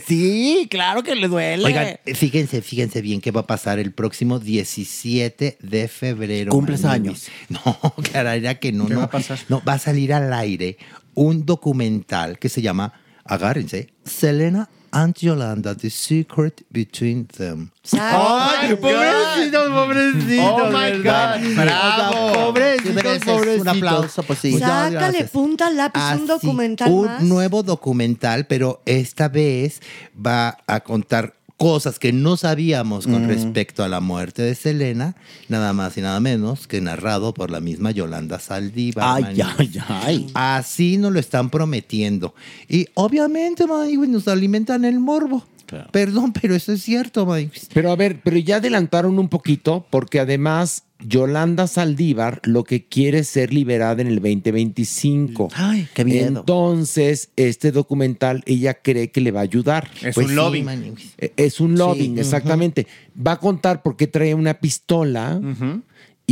Sí, 0.06 0.68
claro 0.70 1.02
que 1.02 1.14
le 1.16 1.26
duele. 1.28 1.64
Oigan, 1.64 1.96
fíjense, 2.14 2.62
fíjense 2.62 3.00
bien 3.02 3.20
qué 3.20 3.32
va 3.32 3.40
a 3.40 3.46
pasar 3.46 3.80
el 3.80 3.90
próximo 3.92 4.38
17 4.38 5.58
de 5.60 5.88
febrero. 5.88 6.50
¿Cumples 6.52 6.82
Maniwis. 6.82 7.28
No, 7.48 7.60
caray, 8.12 8.42
que 8.60 8.70
no, 8.72 8.86
¿Qué 8.86 8.94
no. 8.94 9.00
va 9.00 9.06
a 9.06 9.10
pasar? 9.10 9.38
No, 9.48 9.60
va 9.66 9.74
a 9.74 9.78
salir 9.78 10.12
al 10.14 10.32
aire 10.32 10.78
un 11.14 11.44
documental 11.44 12.38
que 12.38 12.48
se 12.48 12.62
llama, 12.62 12.92
agárrense, 13.24 13.92
Selena 14.04 14.68
and 14.92 15.14
Yolanda, 15.14 15.74
The 15.74 15.88
Secret 15.90 16.64
Between 16.70 17.26
Them. 17.26 17.70
¡Ay, 17.98 18.74
pobrecitos, 18.76 19.70
pobrecitos! 19.70 20.46
Oh, 20.46 20.66
my 20.66 20.98
¿verdad? 20.98 21.40
God. 21.40 21.54
¡Bravo! 21.56 22.32
Pobrecitos, 22.32 23.18
pobrecitos. 23.24 23.60
un 23.60 23.68
aplauso, 23.68 24.22
pues 24.22 24.38
sí. 24.38 24.58
Sácale 24.58 25.24
punta 25.24 25.68
al 25.68 25.76
lápiz, 25.78 26.00
un 26.20 26.26
documental 26.26 26.90
un 26.92 27.06
más. 27.06 27.22
nuevo 27.22 27.62
documental, 27.62 28.46
pero 28.46 28.82
esta 28.84 29.28
vez 29.28 29.80
va 30.14 30.58
a 30.66 30.80
contar 30.80 31.34
cosas 31.62 31.98
que 32.00 32.12
no 32.12 32.36
sabíamos 32.36 33.06
con 33.06 33.24
Mm. 33.24 33.28
respecto 33.28 33.84
a 33.84 33.88
la 33.88 34.00
muerte 34.00 34.42
de 34.42 34.56
Selena, 34.56 35.14
nada 35.48 35.72
más 35.72 35.96
y 35.96 36.00
nada 36.00 36.18
menos 36.18 36.66
que 36.66 36.80
narrado 36.80 37.32
por 37.34 37.50
la 37.52 37.60
misma 37.60 37.92
Yolanda 37.92 38.40
Saldívar. 38.40 39.22
Ay, 39.24 39.40
ay, 39.58 39.72
ay. 39.88 40.26
Así 40.34 40.96
nos 40.96 41.12
lo 41.12 41.20
están 41.20 41.50
prometiendo. 41.50 42.34
Y 42.68 42.86
obviamente, 42.94 43.66
Manny, 43.66 43.96
nos 44.08 44.26
alimentan 44.26 44.84
el 44.84 44.98
morbo. 44.98 45.44
Perdón, 45.90 46.32
pero 46.40 46.54
eso 46.54 46.72
es 46.72 46.82
cierto, 46.82 47.26
Manny. 47.26 47.50
Pero 47.72 47.90
a 47.90 47.96
ver, 47.96 48.20
pero 48.22 48.36
ya 48.38 48.56
adelantaron 48.56 49.18
un 49.18 49.28
poquito 49.28 49.86
porque 49.90 50.20
además 50.20 50.84
Yolanda 51.04 51.66
Saldívar 51.66 52.40
lo 52.44 52.64
que 52.64 52.84
quiere 52.86 53.18
es 53.20 53.28
ser 53.28 53.52
liberada 53.52 54.02
en 54.02 54.08
el 54.08 54.16
2025. 54.16 55.48
Ay, 55.54 55.88
qué 55.94 56.04
miedo. 56.04 56.40
Entonces, 56.40 57.30
este 57.36 57.72
documental 57.72 58.42
ella 58.46 58.74
cree 58.74 59.10
que 59.10 59.20
le 59.20 59.30
va 59.32 59.40
a 59.40 59.44
ayudar. 59.44 59.90
Es 60.02 60.14
Pues 60.14 60.26
un 60.26 60.30
sí, 60.30 60.36
lobbying. 60.36 60.94
Eh, 61.18 61.32
Es 61.36 61.60
un 61.60 61.76
lobbying, 61.76 62.18
exactamente. 62.18 62.86
Va 63.14 63.32
a 63.32 63.38
contar 63.40 63.82
por 63.82 63.96
qué 63.96 64.06
trae 64.06 64.34
una 64.34 64.54
pistola 64.54 65.40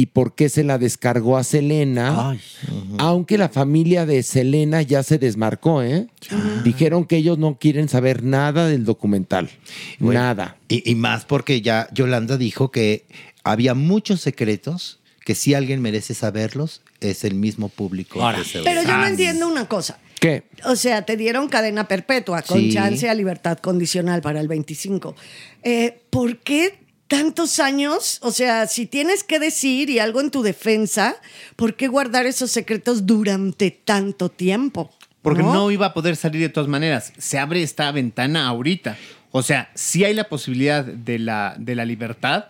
y 0.00 0.06
por 0.06 0.34
qué 0.34 0.48
se 0.48 0.64
la 0.64 0.78
descargó 0.78 1.36
a 1.36 1.44
Selena. 1.44 2.30
Ay. 2.30 2.40
Aunque 2.96 3.36
la 3.36 3.50
familia 3.50 4.06
de 4.06 4.22
Selena 4.22 4.80
ya 4.80 5.02
se 5.02 5.18
desmarcó, 5.18 5.82
¿eh? 5.82 6.06
Dijeron 6.64 7.04
que 7.04 7.18
ellos 7.18 7.36
no 7.36 7.58
quieren 7.58 7.88
saber 7.90 8.22
nada 8.22 8.66
del 8.66 8.86
documental. 8.86 9.50
Bueno, 9.98 10.20
Nada. 10.20 10.56
Y, 10.68 10.90
y 10.90 10.94
más 10.94 11.26
porque 11.26 11.60
ya 11.60 11.86
Yolanda 11.92 12.38
dijo 12.38 12.70
que 12.70 13.04
había 13.44 13.74
muchos 13.74 14.22
secretos 14.22 15.00
que 15.26 15.34
si 15.34 15.52
alguien 15.52 15.82
merece 15.82 16.14
saberlos, 16.14 16.80
es 17.00 17.24
el 17.24 17.34
mismo 17.34 17.68
público. 17.68 18.20
que 18.34 18.44
se 18.44 18.60
Pero 18.62 18.80
yo 18.82 18.88
no 18.96 19.04
Ah, 19.04 19.08
entiendo 19.10 19.48
una 19.48 19.68
cosa. 19.68 19.98
¿Qué? 20.18 20.44
O 20.64 20.76
sea, 20.76 21.02
te 21.02 21.16
dieron 21.18 21.48
cadena 21.48 21.88
perpetua 21.88 22.40
con 22.42 22.58
Sí. 22.58 22.72
chance 22.72 23.06
a 23.08 23.14
libertad 23.14 23.58
condicional 23.58 24.22
para 24.22 24.40
el 24.40 24.48
25. 24.48 25.14
Eh, 25.62 26.00
¿Por 26.10 26.38
qué 26.38 26.78
tantos 27.10 27.58
años? 27.58 28.18
O 28.22 28.30
sea, 28.30 28.66
si 28.68 28.86
tienes 28.86 29.24
que 29.24 29.38
decir 29.40 29.90
y 29.90 29.98
algo 29.98 30.20
en 30.20 30.30
tu 30.30 30.42
defensa, 30.42 31.16
¿por 31.56 31.74
qué 31.74 31.88
guardar 31.88 32.24
esos 32.24 32.50
secretos 32.52 33.04
durante 33.04 33.70
tanto 33.72 34.28
tiempo? 34.30 34.94
Porque 35.20 35.42
¿No? 35.42 35.70
iba 35.70 35.86
a 35.86 35.92
poder 35.92 36.14
salir 36.16 36.40
de 36.40 36.48
todas 36.48 36.68
maneras. 36.68 37.12
Se 37.18 37.38
abre 37.38 37.62
esta 37.62 37.90
ventana 37.92 38.46
ahorita. 38.46 38.96
O 39.32 39.42
sea, 39.42 39.70
sí 39.74 40.04
hay 40.04 40.14
la 40.14 40.28
posibilidad 40.28 40.84
de 40.84 41.18
la, 41.18 41.54
de 41.58 41.74
la 41.74 41.84
libertad 41.84 42.46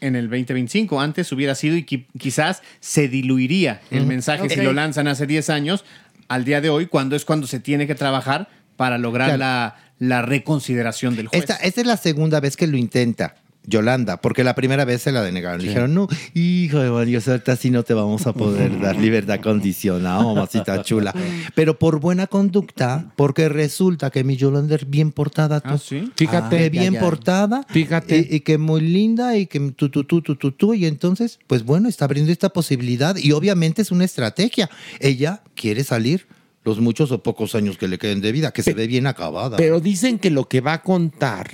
en 0.00 0.16
el 0.16 0.24
2025. 0.30 1.00
Antes 1.00 1.30
hubiera 1.32 1.54
sido 1.54 1.76
y 1.76 1.84
qui- 1.84 2.06
quizás 2.18 2.62
se 2.80 3.08
diluiría 3.08 3.80
el 3.90 4.06
mensaje 4.06 4.48
si 4.48 4.60
lo 4.62 4.72
lanzan 4.72 5.08
hace 5.08 5.26
10 5.26 5.50
años 5.50 5.84
al 6.28 6.44
día 6.44 6.60
de 6.60 6.70
hoy, 6.70 6.86
cuando 6.86 7.16
es 7.16 7.24
cuando 7.24 7.46
se 7.46 7.60
tiene 7.60 7.86
que 7.86 7.94
trabajar 7.94 8.48
para 8.76 8.96
lograr 8.98 9.28
Claro. 9.36 9.38
la, 9.40 9.76
la 9.98 10.22
reconsideración 10.22 11.16
del 11.16 11.26
juez. 11.28 11.40
Esta, 11.42 11.56
esta 11.56 11.80
es 11.82 11.86
la 11.86 11.96
segunda 11.96 12.40
vez 12.40 12.56
que 12.56 12.66
lo 12.66 12.76
intenta. 12.78 13.34
Yolanda, 13.66 14.20
porque 14.20 14.44
la 14.44 14.54
primera 14.54 14.84
vez 14.84 15.02
se 15.02 15.12
la 15.12 15.22
denegaron. 15.22 15.60
Dijeron, 15.60 15.94
no, 15.94 16.08
hijo 16.34 16.78
de 16.78 16.90
María, 16.90 17.20
ahorita 17.26 17.52
así 17.52 17.70
no 17.70 17.82
te 17.82 17.94
vamos 17.94 18.26
a 18.26 18.32
poder 18.32 18.78
dar 18.80 18.96
libertad 18.96 19.40
condicional, 19.40 20.24
mamacita 20.24 20.82
chula. 20.82 21.14
Pero 21.54 21.78
por 21.78 22.00
buena 22.00 22.26
conducta, 22.26 23.12
porque 23.16 23.48
resulta 23.48 24.10
que 24.10 24.24
mi 24.24 24.36
Yolanda 24.36 24.76
es 24.76 24.88
bien 24.88 25.12
portada. 25.12 25.60
tú. 25.60 25.78
Fíjate. 26.16 26.56
Que 26.58 26.70
bien 26.70 26.94
Ya, 26.94 27.00
ya. 27.00 27.00
portada. 27.00 27.66
Fíjate. 27.68 28.28
Y, 28.30 28.36
y 28.36 28.40
que 28.40 28.58
muy 28.58 28.80
linda 28.80 29.36
y 29.36 29.46
que 29.46 29.60
tú, 29.70 29.88
tú, 29.88 30.04
tú, 30.04 30.20
tú, 30.22 30.36
tú, 30.36 30.52
tú. 30.52 30.74
Y 30.74 30.86
entonces, 30.86 31.38
pues 31.46 31.64
bueno, 31.64 31.88
está 31.88 32.04
abriendo 32.04 32.32
esta 32.32 32.50
posibilidad. 32.50 33.16
Y 33.16 33.32
obviamente 33.32 33.82
es 33.82 33.90
una 33.90 34.04
estrategia. 34.04 34.68
Ella 35.00 35.42
quiere 35.54 35.84
salir 35.84 36.26
los 36.64 36.80
muchos 36.80 37.12
o 37.12 37.22
pocos 37.22 37.54
años 37.54 37.76
que 37.76 37.88
le 37.88 37.98
queden 37.98 38.20
de 38.22 38.32
vida, 38.32 38.50
que 38.50 38.62
se 38.62 38.72
ve 38.72 38.86
bien 38.86 39.06
acabada. 39.06 39.56
Pero 39.58 39.80
dicen 39.80 40.18
que 40.18 40.30
lo 40.30 40.48
que 40.48 40.60
va 40.62 40.72
a 40.74 40.82
contar 40.82 41.50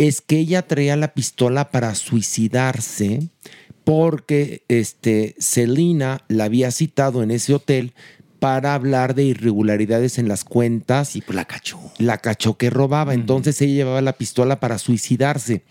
es 0.00 0.22
que 0.22 0.38
ella 0.38 0.62
traía 0.62 0.96
la 0.96 1.12
pistola 1.12 1.70
para 1.70 1.94
suicidarse 1.94 3.28
porque 3.84 4.62
este, 4.68 5.34
Selena 5.38 6.24
la 6.28 6.44
había 6.44 6.70
citado 6.70 7.22
en 7.22 7.30
ese 7.30 7.52
hotel 7.52 7.92
para 8.38 8.72
hablar 8.74 9.14
de 9.14 9.24
irregularidades 9.24 10.16
en 10.16 10.26
las 10.26 10.42
cuentas. 10.42 11.16
Y 11.16 11.20
pues 11.20 11.36
la 11.36 11.44
cachó. 11.44 11.78
La 11.98 12.16
cachó 12.16 12.56
que 12.56 12.70
robaba. 12.70 13.12
Entonces 13.12 13.60
ella 13.60 13.74
llevaba 13.74 14.00
la 14.00 14.14
pistola 14.14 14.58
para 14.58 14.78
suicidarse. 14.78 15.64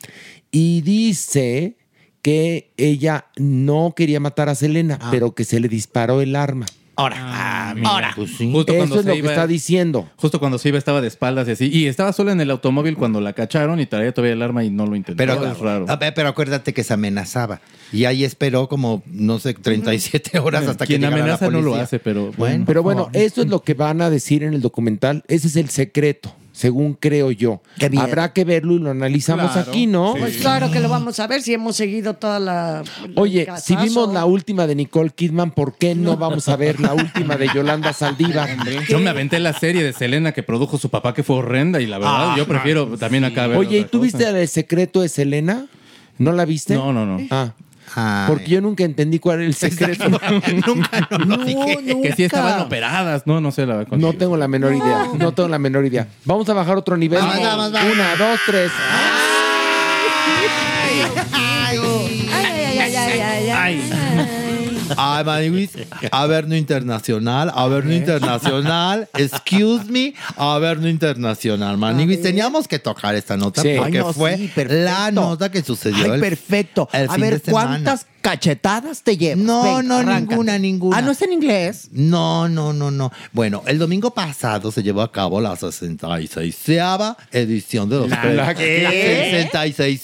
Y 0.51 0.81
dice 0.81 1.77
que 2.21 2.71
ella 2.77 3.25
no 3.35 3.93
quería 3.95 4.19
matar 4.19 4.47
a 4.49 4.53
Selena, 4.53 4.99
pero 5.09 5.33
que 5.33 5.43
se 5.43 5.59
le 5.59 5.69
disparó 5.69 6.21
el 6.21 6.35
arma. 6.35 6.67
Ahora, 6.99 7.71
Ahora. 7.85 8.11
Pues 8.15 8.31
sí. 8.37 8.51
Justo 8.51 8.71
Eso 8.71 8.77
cuando 8.79 8.95
es 8.95 9.01
se 9.03 9.07
lo 9.07 9.13
que 9.13 9.19
iba- 9.19 9.29
está 9.29 9.47
diciendo. 9.47 10.09
Justo 10.17 10.39
cuando 10.39 10.57
se 10.57 10.69
iba 10.69 10.77
estaba 10.77 11.01
de 11.01 11.07
espaldas 11.07 11.47
y 11.47 11.51
así. 11.51 11.69
Y 11.71 11.87
estaba 11.87 12.11
sola 12.13 12.31
en 12.31 12.41
el 12.41 12.51
automóvil 12.51 12.95
cuando 12.97 13.21
la 13.21 13.33
cacharon 13.33 13.79
y 13.79 13.85
traía 13.85 14.11
todavía 14.13 14.33
el 14.33 14.41
arma 14.41 14.63
y 14.63 14.69
no 14.69 14.85
lo 14.85 14.95
intentó. 14.95 15.17
Pero, 15.17 15.33
es 15.45 15.57
raro. 15.59 15.85
a 15.87 15.95
ver, 15.95 16.13
pero 16.13 16.29
acuérdate 16.29 16.73
que 16.73 16.83
se 16.83 16.93
amenazaba. 16.93 17.61
Y 17.93 18.05
ahí 18.05 18.23
esperó 18.23 18.67
como, 18.67 19.01
no 19.07 19.39
sé, 19.39 19.53
37 19.53 20.39
horas 20.39 20.67
hasta 20.67 20.85
que 20.85 20.93
Quien 20.93 21.01
llegara 21.01 21.21
amenaza 21.21 21.45
la 21.45 21.51
no 21.51 21.57
lo 21.59 21.63
policía. 21.71 21.83
hace, 21.83 21.99
pero 21.99 22.31
Bueno, 22.37 22.63
Pero 22.67 22.83
bueno, 22.83 23.09
eso 23.13 23.41
es 23.41 23.47
lo 23.47 23.61
que 23.63 23.73
van 23.73 24.01
a 24.01 24.09
decir 24.09 24.43
en 24.43 24.53
el 24.53 24.61
documental. 24.61 25.23
Ese 25.27 25.47
es 25.47 25.55
el 25.55 25.69
secreto, 25.69 26.33
según 26.59 26.93
creo 26.93 27.31
yo. 27.31 27.61
Qué 27.77 27.87
bien. 27.87 28.03
Habrá 28.03 28.33
que 28.33 28.43
verlo 28.43 28.73
y 28.73 28.79
lo 28.79 28.91
analizamos 28.91 29.49
Claro. 29.53 29.71
aquí, 29.71 29.87
¿no? 29.87 30.13
Pues 30.19 30.37
claro 30.39 30.69
que 30.69 30.81
lo 30.81 30.89
vamos 30.89 31.17
a 31.21 31.25
ver 31.25 31.41
si 31.41 31.53
hemos 31.53 31.77
seguido 31.77 32.15
toda 32.15 32.37
la. 32.37 32.83
Oye, 33.15 33.47
si 33.63 33.77
vimos 33.77 34.13
la 34.13 34.25
última 34.25 34.67
de 34.67 34.75
Nicole 34.75 35.09
Kidman, 35.11 35.51
¿por 35.51 35.77
qué 35.77 35.95
no 35.95 36.17
vamos 36.17 36.49
a 36.49 36.57
ver 36.57 36.81
la 36.81 36.93
última 36.93 37.37
de 37.37 37.47
Yolanda 37.55 37.93
Saldívar? 37.93 38.49
Yo 38.89 38.99
me 38.99 39.09
aventé 39.09 39.39
la 39.39 39.53
serie 39.53 39.81
de 39.83 39.93
Selena 39.93 40.33
que 40.33 40.43
produjo 40.43 40.77
su 40.77 40.89
papá, 40.89 41.13
que 41.13 41.23
fue 41.23 41.37
horrenda, 41.37 41.79
y 41.79 41.85
la 41.87 41.97
verdad, 41.97 42.31
Ah, 42.31 42.35
yo 42.37 42.45
prefiero 42.45 42.97
también 42.97 43.23
acá 43.23 43.47
ver. 43.47 43.57
Oye, 43.57 43.77
¿y 43.79 43.83
tú 43.85 43.99
cosa. 43.99 44.17
viste 44.17 44.41
el 44.41 44.47
secreto 44.49 44.99
de 44.99 45.07
Selena? 45.07 45.65
¿No 46.17 46.33
la 46.33 46.43
viste? 46.43 46.73
No, 46.75 46.91
no, 46.91 47.05
no. 47.05 47.25
Ah. 47.31 47.53
Porque 48.27 48.47
yo 48.47 48.61
nunca 48.61 48.83
entendí 48.83 49.19
cuál 49.19 49.39
era 49.39 49.45
el 49.45 49.53
secreto. 49.53 50.09
nunca, 50.67 51.07
no 51.25 51.37
lo 51.37 51.45
dije. 51.45 52.01
Que 52.01 52.13
sí 52.13 52.23
estaban 52.23 52.61
operadas, 52.61 53.25
no, 53.25 53.41
no 53.41 53.51
sé 53.51 53.65
la 53.65 53.77
verdad. 53.77 53.97
No 53.97 54.13
tengo 54.13 54.37
la 54.37 54.47
menor 54.47 54.73
idea. 54.73 55.07
No 55.17 55.33
tengo 55.33 55.49
la 55.49 55.59
menor 55.59 55.85
idea. 55.85 56.07
Vamos 56.25 56.47
a 56.49 56.53
bajar 56.53 56.77
otro 56.77 56.97
nivel. 56.97 57.19
Vamos, 57.19 57.41
vamos, 57.41 57.71
vamos. 57.71 57.93
Una, 57.93 58.15
dos, 58.15 58.39
tres. 58.45 58.71
Ay, 58.91 59.18
ay, 64.99 65.23
ay, 65.25 65.29
ay, 65.29 65.47
ay, 65.47 65.49
ay. 65.49 65.49
Ay, 65.49 65.49
Maniwis, 65.49 65.71
Averno 66.11 66.55
Internacional, 66.55 67.51
Averno 67.55 67.93
Internacional, 67.93 69.09
excuse 69.15 69.85
me, 69.89 70.13
Averno 70.37 70.87
Internacional. 70.87 71.77
Maniwis, 71.77 72.21
teníamos 72.21 72.67
que 72.67 72.79
tocar 72.79 73.15
esta 73.15 73.37
nota 73.37 73.61
Sí. 73.61 73.73
porque 73.77 73.97
Ay, 73.99 74.03
no, 74.03 74.13
fue 74.13 74.37
sí, 74.37 74.51
la 74.67 75.11
nota 75.11 75.49
que 75.51 75.63
sucedió. 75.63 76.05
Ay, 76.05 76.11
el- 76.11 76.19
perfecto. 76.19 76.89
el 76.93 77.09
A 77.09 77.13
fin 77.13 77.21
ver, 77.21 77.33
de 77.39 77.45
semana. 77.45 77.67
¿cuántas 77.69 78.05
cachetadas 78.21 79.01
te 79.01 79.17
llevas? 79.17 79.37
No, 79.43 79.81
no, 79.81 80.03
ninguna, 80.03 80.57
ninguna. 80.57 80.97
Ah, 80.97 81.01
¿no 81.01 81.11
es 81.11 81.21
en 81.21 81.31
inglés? 81.33 81.87
No, 81.91 82.49
no, 82.49 82.73
no, 82.73 82.91
no. 82.91 83.11
Bueno, 83.31 83.63
el 83.65 83.79
domingo 83.79 84.13
pasado 84.13 84.71
se 84.71 84.83
llevó 84.83 85.01
a 85.01 85.11
cabo 85.11 85.39
la 85.39 85.55
66 85.55 86.57
edición 87.31 87.89
de 87.89 87.95
los 87.97 88.09
¿La- 88.09 88.25
la 88.25 88.55
qué? 88.55 89.49
66 89.51 90.01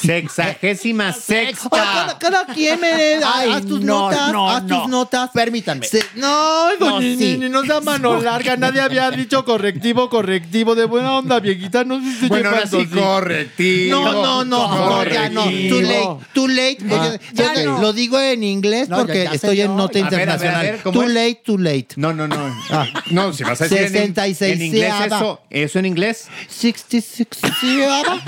Sexagésima 0.00 1.12
sexta. 1.12 1.68
Cada, 1.70 2.18
cada 2.18 2.46
quien 2.46 2.80
me 2.80 3.18
Ay, 3.38 3.50
haz 3.52 3.66
tus 3.66 3.80
no, 3.80 4.10
notas, 4.10 4.32
no, 4.32 4.50
haz 4.50 4.64
no. 4.64 4.80
tus 4.82 4.88
notas. 4.90 5.30
Permítanme. 5.32 5.86
Se- 5.86 6.04
No, 6.16 6.76
No, 6.78 7.00
ni, 7.00 7.16
sí. 7.16 7.24
ni- 7.32 7.38
ni 7.38 7.48
no 7.48 7.62
sea 7.64 7.80
mano 7.80 8.20
larga. 8.20 8.56
Nadie 8.56 8.80
había 8.80 9.10
dicho 9.12 9.44
correctivo, 9.44 10.08
correctivo. 10.10 10.74
De 10.74 10.84
buena 10.84 11.18
onda, 11.18 11.40
viejita. 11.40 11.84
No 11.84 12.00
sé 12.00 12.20
si 12.20 12.26
Bueno, 12.28 12.50
ahora 12.50 12.66
sí, 12.66 12.86
correctivo. 12.86 14.00
No, 14.00 14.12
no, 14.12 14.44
no, 14.44 14.68
no, 14.68 15.04
ya 15.04 15.28
no. 15.28 15.44
Too 15.44 15.80
late, 15.80 16.24
too 16.34 16.48
late. 16.48 16.78
Ah, 16.90 17.16
Ya 17.32 17.54
ya 17.54 17.64
no. 17.64 17.80
Lo 17.80 17.92
digo 17.92 18.18
en 18.20 18.42
inglés 18.42 18.88
No, 18.88 18.98
porque 18.98 19.24
ya, 19.24 19.30
ya, 19.30 19.32
estoy 19.32 19.60
en 19.60 19.76
nota 19.76 19.98
A 19.98 20.02
ver, 20.02 20.06
a 20.06 20.10
ver, 20.10 20.18
a 20.18 20.22
internacional. 20.34 20.62
ver, 20.66 20.80
¿cómo 20.82 21.00
too 21.00 21.02
es? 21.08 21.14
late, 21.14 21.42
too 21.44 21.58
late. 21.58 21.88
No, 21.96 22.12
no, 22.12 22.26
no. 22.28 22.54
Ah. 22.70 22.86
No, 23.10 23.32
si 23.32 23.44
vas 23.44 23.60
a 23.60 23.64
decir 23.64 23.78
en, 23.78 23.88
66 24.14 24.52
en 24.54 24.62
inglés 24.62 24.92
eso, 25.06 25.40
eso 25.50 25.78
en 25.78 25.86
inglés. 25.86 26.28
66 26.48 27.28
seaba. 27.60 28.22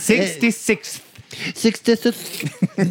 66. 0.00 1.02
66. 1.54 2.14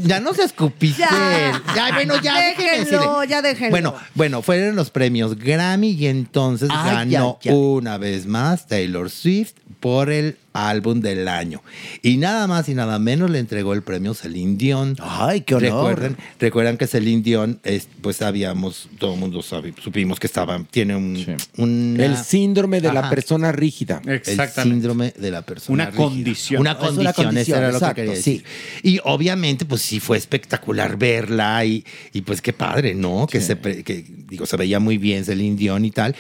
Ya 0.04 0.20
no 0.20 0.34
se 0.34 0.44
escupiste. 0.44 1.02
Ya. 1.02 1.62
Ya, 1.76 1.92
bueno, 1.94 2.20
ya 2.22 2.36
déjenme 2.36 2.72
Déjenlo, 2.86 3.00
decirle. 3.20 3.28
ya 3.30 3.42
déjenlo. 3.42 3.72
Bueno, 3.72 3.96
bueno, 4.14 4.42
fueron 4.42 4.76
los 4.76 4.90
premios 4.90 5.38
Grammy 5.38 5.92
y 5.92 6.08
entonces 6.08 6.70
Ay, 6.72 7.10
ganó 7.12 7.40
una 7.46 7.98
vez 7.98 8.26
más 8.26 8.68
Taylor 8.68 9.10
Swift 9.10 9.54
por 9.80 10.10
el 10.10 10.38
álbum 10.56 11.02
del 11.02 11.28
año. 11.28 11.62
Y 12.02 12.18
nada 12.18 12.48
más 12.48 12.70
y 12.70 12.74
nada 12.74 12.98
menos 12.98 13.30
le 13.30 13.40
entregó 13.40 13.74
el 13.74 13.84
premio 13.84 14.14
Celine 14.14 14.56
Dion. 14.56 14.96
Ay, 15.02 15.42
qué 15.42 15.56
honor. 15.56 15.72
Recuerden, 15.72 16.18
recuerdan 16.40 16.78
que 16.78 16.88
Celine 16.88 17.22
Dion, 17.22 17.60
es, 17.64 17.88
pues 18.02 18.16
sabíamos, 18.18 18.88
todo 18.98 19.14
el 19.14 19.20
mundo 19.20 19.42
sabe, 19.42 19.74
supimos 19.84 20.20
que 20.20 20.28
estaba, 20.28 20.64
tiene 20.72 20.96
un, 20.96 21.38
una- 21.58 22.06
El 22.06 22.18
síndrome 22.18 22.80
de 22.82 22.92
la 22.94 23.10
persona 23.10 23.52
rígida. 23.52 24.02
el 24.06 24.22
síndrome 24.50 25.14
de 25.18 25.32
la 25.32 25.42
persona 25.42 25.74
Una 25.74 25.86
rígida. 25.92 26.04
condición. 26.08 26.62
Una 26.62 26.72
Es 26.72 26.78
una 26.78 26.86
condición, 27.14 27.26
condición, 27.26 27.58
eso 27.58 27.68
era 27.70 27.72
lo 27.72 27.88
que 27.90 27.94
quería 27.96 28.12
decir. 28.14 28.44
Y 28.82 29.00
obviamente, 29.04 29.66
pues 29.66 29.82
sí 29.82 30.00
fue 30.00 30.18
espectacular 30.18 30.98
verla 30.98 31.66
y, 31.66 31.84
y 32.14 32.22
pues 32.22 32.42
qué 32.42 32.54
padre, 32.54 32.96
¿no? 32.96 33.28
Que 33.28 33.42
se 33.42 33.58
que, 33.58 34.06
digo, 34.30 34.46
se 34.46 34.56
veía 34.58 34.80
muy 34.80 34.98
bien 34.98 35.26
Celine 35.26 35.56
Dion 35.58 35.84
y 35.86 35.92
tal. 35.92 36.16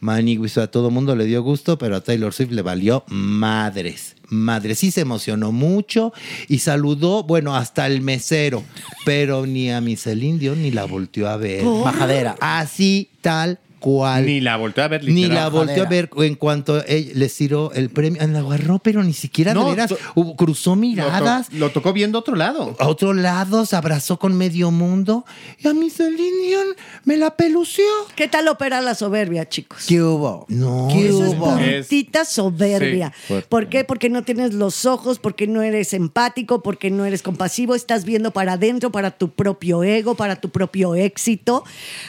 Manny, 0.00 0.38
a 0.56 0.66
todo 0.68 0.90
mundo 0.90 1.16
le 1.16 1.24
dio 1.24 1.42
gusto, 1.42 1.78
pero 1.78 1.96
a 1.96 2.00
Taylor 2.00 2.32
Swift 2.32 2.52
le 2.52 2.62
valió 2.62 3.04
madres. 3.08 4.16
Madres, 4.28 4.78
sí 4.78 4.90
se 4.90 5.00
emocionó 5.00 5.52
mucho 5.52 6.12
y 6.48 6.58
saludó, 6.58 7.22
bueno, 7.22 7.56
hasta 7.56 7.86
el 7.86 8.02
mesero, 8.02 8.62
pero 9.04 9.46
ni 9.46 9.70
a 9.70 9.80
mi 9.80 9.96
Celine 9.96 10.38
Dion 10.38 10.62
ni 10.62 10.70
la 10.70 10.84
volteó 10.84 11.28
a 11.28 11.36
ver. 11.36 11.64
Majadera. 11.64 12.36
Así, 12.40 13.08
tal 13.20 13.58
cual. 13.78 14.26
Ni 14.26 14.40
la 14.40 14.56
volteó 14.56 14.84
a 14.84 14.88
ver 14.88 15.04
Ni 15.04 15.26
la 15.26 15.48
volteó 15.48 15.84
a 15.84 15.88
ver 15.88 16.10
en 16.18 16.34
cuanto 16.34 16.84
él 16.84 17.12
les 17.14 17.34
tiró 17.34 17.72
el 17.72 17.90
premio. 17.90 18.26
La 18.26 18.40
agarró, 18.40 18.78
pero 18.78 19.02
ni 19.02 19.12
siquiera 19.12 19.54
No, 19.54 19.64
de 19.64 19.70
veras. 19.72 19.88
to- 19.90 19.98
hubo- 20.14 20.36
cruzó 20.36 20.70
Lo, 20.70 20.74
to- 20.74 20.80
miradas. 20.80 21.52
lo 21.52 21.70
tocó 21.70 21.92
viendo 21.92 22.18
otro 22.18 22.34
lado. 22.36 22.76
A 22.78 22.88
otro 22.88 23.14
lado, 23.14 23.64
se 23.66 23.76
abrazó 23.76 24.18
con 24.18 24.36
medio 24.36 24.70
mundo. 24.70 25.24
Y 25.58 25.68
a 25.68 25.74
mi 25.74 25.90
Celine 25.90 26.46
Dion 26.46 26.66
me 27.04 27.16
la 27.16 27.36
pelució. 27.36 27.84
¿Qué 28.16 28.28
tal 28.28 28.48
opera 28.48 28.80
la 28.80 28.94
soberbia, 28.94 29.48
chicos? 29.48 29.84
¿Qué 29.86 30.02
hubo? 30.02 30.44
No. 30.48 30.88
¿Qué 30.92 31.08
Eso 31.08 31.24
es 31.24 31.34
hubo? 31.34 31.54
purita 31.56 32.24
soberbia. 32.24 33.12
Sí. 33.26 33.34
¿Por 33.48 33.68
qué? 33.68 33.84
Porque 33.84 34.08
no 34.10 34.22
tienes 34.22 34.54
los 34.54 34.84
ojos, 34.86 35.18
porque 35.18 35.46
no 35.46 35.62
eres 35.62 35.92
empático, 35.94 36.62
porque 36.62 36.90
no 36.90 37.04
eres 37.04 37.22
compasivo, 37.22 37.74
estás 37.74 38.04
viendo 38.04 38.30
para 38.32 38.54
adentro, 38.54 38.90
para 38.92 39.10
tu 39.12 39.30
propio 39.30 39.82
ego, 39.82 40.14
para 40.14 40.36
tu 40.36 40.50
propio 40.50 40.94
éxito. 40.94 41.64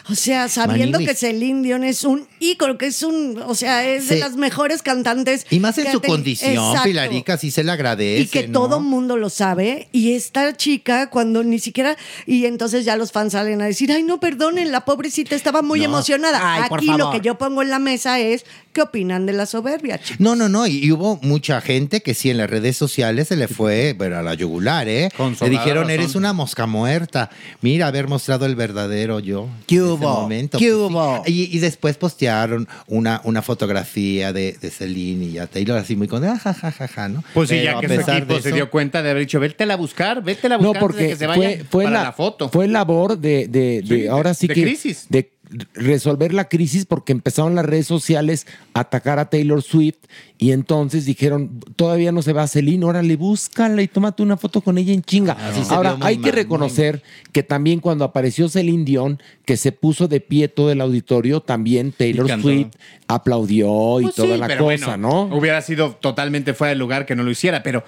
O 0.10 0.16
sea, 0.16 0.50
sabiendo 0.50 1.00
que 1.00 1.14
Celine 1.16 1.59
Dion 1.64 1.84
es 1.84 2.04
un 2.04 2.28
ícono, 2.40 2.78
que 2.78 2.88
es 2.88 3.04
un, 3.04 3.42
o 3.46 3.56
sea, 3.56 3.88
es 3.88 4.08
de 4.10 4.20
las 4.20 4.36
mejores 4.36 4.82
cantantes. 4.82 5.46
Y 5.50 5.60
más 5.60 5.78
en 5.78 5.92
su 5.92 6.02
condición, 6.02 6.52
Exacto. 6.54 6.84
Pilarica, 6.84 7.38
sí 7.38 7.52
se 7.52 7.64
le 7.64 7.72
agradece. 7.72 8.22
Y 8.22 8.28
que 8.28 8.48
¿no? 8.48 8.60
todo 8.60 8.80
mundo 8.80 9.18
lo 9.18 9.30
sabe. 9.30 9.88
Y 9.92 10.14
esta 10.14 10.56
chica, 10.58 11.10
cuando 11.10 11.44
ni 11.44 11.60
siquiera. 11.60 11.98
Y 12.26 12.46
entonces 12.46 12.86
ya 12.86 12.96
los 12.96 13.12
fans 13.12 13.34
salen 13.34 13.62
a 13.62 13.66
decir: 13.66 13.92
Ay, 13.92 14.04
no, 14.04 14.20
perdonen, 14.20 14.72
la 14.72 14.86
pobrecita 14.86 15.36
estaba 15.36 15.62
muy 15.62 15.80
No. 15.80 15.86
emocionada. 15.86 16.40
Ay, 16.42 16.64
Aquí 16.72 16.88
lo 16.98 17.12
que 17.12 17.22
yo 17.22 17.38
pongo 17.38 17.62
en 17.62 17.70
la 17.70 17.80
mesa 17.80 18.20
es: 18.20 18.46
¿qué 18.74 18.82
opinan 18.82 19.26
de 19.26 19.34
la 19.34 19.46
soberbia, 19.46 20.00
chicos? 20.00 20.20
No, 20.20 20.36
no, 20.36 20.50
no. 20.50 20.68
Y, 20.68 20.78
y 20.86 20.92
hubo 20.92 21.20
mucha 21.22 21.62
gente 21.62 22.02
que 22.02 22.14
sí 22.14 22.30
en 22.30 22.38
las 22.38 22.50
redes 22.50 22.78
sociales 22.78 23.28
se 23.30 23.36
le 23.36 23.48
fue 23.48 23.96
pero 23.98 24.18
a 24.18 24.22
la 24.22 24.34
yugular, 24.34 24.88
¿eh? 24.88 25.10
Con 25.18 25.36
le 25.40 25.50
dijeron, 25.50 25.84
razón. 25.84 25.90
eres 25.92 26.16
una 26.16 26.34
mosca 26.34 26.66
muerta. 26.66 27.30
Mira, 27.62 27.88
haber 27.88 28.08
mostrado 28.08 28.46
el 28.46 28.56
verdadero 28.56 29.20
yo. 29.20 29.48
¿Qué 29.68 29.82
hubo? 29.82 29.98
momento. 30.22 30.58
¿Qué 30.58 30.66
Pues 30.72 30.78
sí. 30.78 30.94
hubo? 30.94 31.24
Y, 31.26 31.49
y 31.52 31.60
después 31.60 31.98
postearon 31.98 32.68
una, 32.88 33.22
una 33.24 33.42
fotografía 33.42 34.34
de, 34.34 34.54
de 34.60 34.70
Celine 34.70 35.26
y 35.26 35.32
ya 35.34 35.48
Taylor 35.48 35.78
así 35.78 35.96
muy 35.96 36.08
con, 36.08 36.24
ah, 36.26 36.38
ja, 36.38 36.54
ja, 36.54 36.72
ja, 36.72 36.88
ja, 36.88 37.10
¿no? 37.10 37.24
Pues 37.34 37.50
sí, 37.50 37.62
ya 37.64 37.78
a 37.78 37.82
que 37.82 37.88
su 37.88 38.12
equipo 38.12 38.40
se 38.40 38.52
dio 38.52 38.70
cuenta 38.70 39.02
de 39.02 39.12
haber 39.12 39.22
dicho, 39.24 39.40
vete 39.40 39.64
a 39.64 39.76
buscar, 39.76 40.24
vete 40.24 40.48
a 40.48 40.58
No, 40.58 40.60
buscar 40.60 40.84
antes 40.84 40.98
de 40.98 41.04
porque 41.04 41.08
que 41.10 41.16
se 41.16 41.28
vaya 41.28 41.42
fue, 41.42 41.66
fue 41.70 41.84
para 41.86 41.98
la, 41.98 42.04
la, 42.04 42.12
foto. 42.14 42.50
fue 42.50 42.68
labor 42.68 43.18
de, 43.18 43.48
de- 43.48 43.82
de- 43.82 43.84
Sí, 43.88 44.02
de- 44.02 44.10
ahora 44.10 44.34
sí 44.34 44.48
que 44.48 44.54
crisis. 44.54 45.06
de 45.10 45.32
resolver 45.74 46.34
la 46.34 46.48
crisis 46.48 46.86
porque 46.86 47.12
empezaron 47.12 47.56
las 47.56 47.66
redes 47.66 47.88
sociales 47.88 48.46
a 48.74 48.82
atacar 48.82 49.18
a 49.20 49.30
Taylor 49.30 49.64
Swift 49.64 49.98
y 50.38 50.52
entonces 50.52 51.06
dijeron 51.06 51.60
todavía 51.76 52.12
no 52.12 52.22
se 52.22 52.34
va 52.34 52.44
a 52.44 52.48
Celine, 52.48 52.86
órale 52.86 53.16
búscala 53.16 53.82
y 53.82 53.88
tómate 53.88 54.22
una 54.22 54.38
foto 54.38 54.62
con 54.62 54.78
ella 54.78 54.94
en 54.94 55.02
chinga. 55.02 55.36
Ahora 55.70 55.98
hay 56.02 56.18
que 56.18 56.30
mal, 56.30 56.34
reconocer 56.34 57.04
que 57.32 57.42
también 57.44 57.80
cuando 57.80 58.06
apareció 58.06 58.48
Celine 58.48 58.86
Dion 58.86 59.22
que 59.46 59.58
se 59.58 59.72
puso 59.72 60.08
de 60.08 60.22
pie 60.22 60.48
todo 60.48 60.72
el 60.72 60.82
auditorio 60.82 61.42
también 61.42 61.92
Taylor. 61.92 62.30
Swift 62.40 62.76
aplaudió 63.08 64.00
y 64.00 64.04
Pues 64.04 64.16
toda 64.16 64.36
sí, 64.36 64.40
la 64.40 64.48
pero 64.48 64.66
cosa, 64.66 64.86
bueno, 64.86 64.98
¿no? 64.98 65.36
Hubiera 65.36 65.62
sido 65.62 65.96
totalmente 65.96 66.54
fuera 66.54 66.70
de 66.70 66.76
lugar 66.76 67.06
que 67.06 67.16
no 67.16 67.24
lo 67.24 67.32
hiciera, 67.32 67.64
pero, 67.64 67.84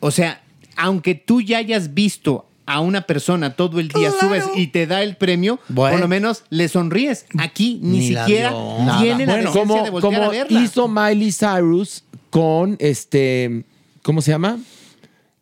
o 0.00 0.10
sea, 0.10 0.42
aunque 0.76 1.14
tú 1.14 1.40
ya 1.40 1.58
hayas 1.58 1.94
visto 1.94 2.46
a 2.66 2.80
una 2.80 3.02
persona 3.02 3.54
todo 3.54 3.78
el 3.80 3.88
día, 3.88 4.10
subes 4.20 4.44
y 4.56 4.66
te 4.68 4.86
da 4.86 5.02
el 5.02 5.16
premio, 5.16 5.60
Bueno. 5.68 5.92
por 5.94 6.00
lo 6.00 6.08
menos 6.08 6.42
le 6.50 6.68
sonríes. 6.68 7.26
Aquí 7.38 7.78
ni, 7.82 7.98
Ni 8.00 8.10
la 8.10 8.24
siquiera 8.26 8.50
vio. 8.50 8.96
tiene 9.00 9.24
la 9.26 9.32
Bueno, 9.34 9.52
como, 9.52 9.82
de 9.84 9.90
voltear 9.90 10.14
a 10.14 10.16
como 10.18 10.30
verla. 10.32 10.60
hizo 10.60 10.88
Miley 10.88 11.32
Cyrus 11.32 12.02
con 12.30 12.76
este, 12.80 13.64
¿cómo 14.02 14.20
se 14.20 14.32
llama? 14.32 14.58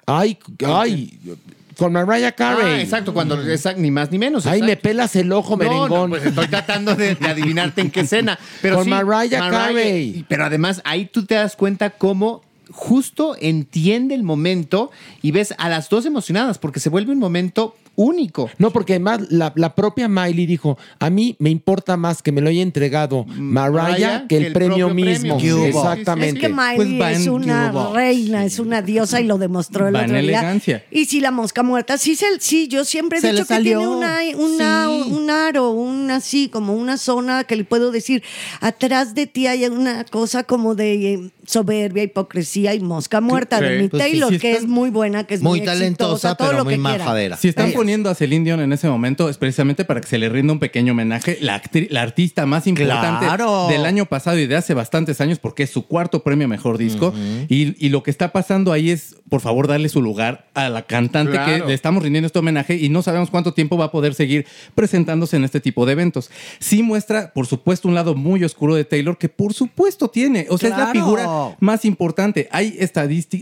Ay, 0.07 0.39
ay, 0.67 1.19
con 1.79 1.93
Mariah 1.93 2.33
Carey. 2.33 2.65
Ah, 2.75 2.81
exacto, 2.83 3.15
cuando 3.15 3.41
exacto, 3.43 3.81
ni 3.81 3.91
más 3.91 4.11
ni 4.13 4.19
menos. 4.19 4.47
Ay, 4.47 4.61
me 4.63 4.77
pelas 4.77 5.17
el 5.17 5.33
ojo, 5.33 5.57
merengón. 5.57 5.89
no, 5.91 6.09
pues 6.11 6.27
estoy 6.27 6.47
tratando 6.49 6.95
de, 6.95 7.15
de 7.15 7.27
adivinarte 7.27 7.81
en 7.81 7.91
qué 7.91 8.01
escena. 8.01 8.39
Pero 8.61 8.77
Con 8.77 8.85
sí, 8.85 8.91
Mariah 8.91 9.49
Carey. 9.51 10.25
Pero 10.29 10.45
además 10.45 10.83
ahí 10.85 11.07
tú 11.07 11.25
te 11.25 11.35
das 11.37 11.57
cuenta 11.57 11.89
cómo 11.91 12.43
justo 12.75 13.37
entiende 13.41 14.15
el 14.17 14.25
momento 14.25 14.91
y 15.23 15.31
ves 15.31 15.55
a 15.59 15.69
las 15.69 15.89
dos 15.89 16.05
emocionadas 16.07 16.59
porque 16.59 16.81
se 16.81 16.89
vuelve 16.89 17.13
un 17.13 17.19
momento 17.21 17.77
único. 17.97 18.51
No, 18.59 18.73
porque 18.73 18.95
además 18.95 19.21
la, 19.31 19.53
la 19.55 19.77
propia 19.77 20.09
Miley 20.09 20.47
dijo, 20.47 20.77
a 20.99 21.11
mí 21.11 21.37
me 21.39 21.51
importa 21.51 21.97
más 21.97 22.23
que 22.23 22.33
me 22.33 22.41
lo 22.41 22.49
haya 22.49 22.61
entregado 22.63 23.25
Mariah 23.25 23.71
Mariah 23.71 24.27
que 24.29 24.37
el, 24.39 24.53
premio 24.53 24.93
mismo. 24.93 25.39
Exactamente. 25.41 26.41
Es 26.41 26.41
que 26.41 26.49
Miley 26.53 26.99
Pues 26.99 27.21
es 27.21 27.29
una 27.29 27.71
reina, 27.93 28.45
es 28.45 28.59
una 28.59 28.83
diosa 28.83 29.21
y 29.21 29.25
lo 29.29 29.39
demostró 29.39 29.87
el 29.87 29.95
Va 29.95 30.01
en 30.01 30.05
otro 30.07 30.15
día. 30.17 30.23
elegancia. 30.41 30.85
Y 30.91 31.05
si 31.05 31.21
la 31.21 31.31
mosca 31.31 31.63
muerta, 31.63 31.97
sí, 31.97 32.17
se, 32.17 32.27
sí 32.41 32.67
yo 32.67 32.85
siempre 32.85 33.19
he 33.19 33.21
Se 33.21 33.29
le 33.29 33.33
dicho 33.35 33.45
que 33.47 33.55
salió. 33.55 33.79
tiene 33.79 33.87
una, 33.95 34.19
una- 34.39 34.89
Sí. 34.89 35.13
un 35.13 35.31
aro, 35.31 35.71
una 35.71 36.17
así, 36.17 36.49
como 36.49 36.75
una 36.75 36.99
zona 36.99 37.45
que 37.45 37.55
le 37.55 37.63
puedo 37.65 37.93
decir, 37.93 38.25
atrás 38.61 39.15
de 39.15 39.29
ti 39.29 39.47
hay 39.47 39.67
una 39.67 40.03
cosa 40.05 40.43
como 40.43 40.75
de 40.75 41.15
eh, 41.15 41.31
soberbia, 41.47 42.03
hipocresía 42.03 42.75
y 42.75 42.81
mosca 42.81 43.21
muerta 43.21 43.61
de 43.61 43.77
Sí, 43.77 43.83
mi 43.83 43.89
pues 43.89 44.03
Taylor, 44.03 44.33
sí 44.33 44.39
que 44.39 44.53
es 44.53 44.67
muy 44.67 44.91
buena, 44.91 45.25
que 45.25 45.35
es 45.35 45.43
muy, 45.43 45.59
Muy 45.61 45.67
talentosa, 45.67 46.13
exitosa, 46.31 46.35
todo 46.37 46.49
pero 46.49 46.59
lo 46.59 46.65
muy 46.65 46.75
que 46.77 46.81
quiera. 46.83 47.37
Si 47.37 47.49
están 47.49 47.73
poniendo 47.73 48.11
a 48.11 48.15
Celine 48.15 48.45
Dion 48.45 48.61
en 48.61 48.73
ese 48.73 48.89
momento 48.89 49.29
es 49.29 49.37
precisamente 49.39 49.85
para 49.85 50.01
que 50.01 50.07
se 50.09 50.19
le 50.19 50.29
rinda 50.29 50.53
un 50.53 50.59
pequeño 50.59 50.93
homenaje, 50.93 51.39
la, 51.41 51.61
la 51.91 52.03
artista 52.03 52.47
más 52.47 52.67
importante 52.67 53.27
Claro. 53.27 53.67
del 53.69 53.85
año 53.87 54.07
pasado 54.07 54.39
y 54.39 54.47
de 54.47 54.57
hace 54.57 54.75
bastantes 54.75 55.21
años, 55.21 55.39
porque 55.39 55.63
es 55.65 55.71
su 55.71 55.87
cuarto 55.87 56.23
premio 56.23 56.47
a 56.47 56.49
mejor 56.49 56.79
disco. 56.79 57.13
y, 57.49 57.75
y 57.85 57.89
lo 57.91 58.03
que 58.03 58.11
está 58.11 58.33
pasando 58.33 58.73
ahí 58.73 58.91
es, 58.91 59.17
por 59.29 59.41
favor, 59.41 59.67
darle 59.69 59.89
su 59.89 60.03
lugar 60.03 60.49
a 60.55 60.69
la 60.69 60.83
cantante 60.83 61.33
Claro. 61.33 61.63
que 61.65 61.69
le 61.69 61.75
estamos 61.75 62.03
rindiendo 62.03 62.27
este 62.27 62.39
homenaje 62.39 62.77
y 62.77 62.89
no 62.89 63.03
sabemos 63.03 63.31
cuánto 63.31 63.55
tiempo 63.55 63.77
va 63.77 63.87
a 63.87 63.91
poder 63.91 64.15
seguir 64.15 64.47
presentándose 64.75 65.37
en 65.37 65.45
este 65.45 65.61
tipo 65.61 65.87
de 65.87 65.93
eventos. 65.93 66.31
Sí 66.59 66.83
muestra, 66.83 67.33
por 67.33 67.47
supuesto, 67.47 67.89
un 67.89 67.95
lado 67.95 68.15
muy 68.15 68.45
oscuro 68.45 68.75
de 68.75 68.85
Taylor 68.85 69.17
que 69.19 69.29
por 69.29 69.55
supuesto 69.55 70.09
tiene. 70.09 70.47
O 70.51 70.59
sea, 70.59 70.71
es 70.71 70.77
la 70.79 70.87
figura 70.89 71.25
más 71.61 71.85
importante, 71.85 72.49
hay, 72.51 72.79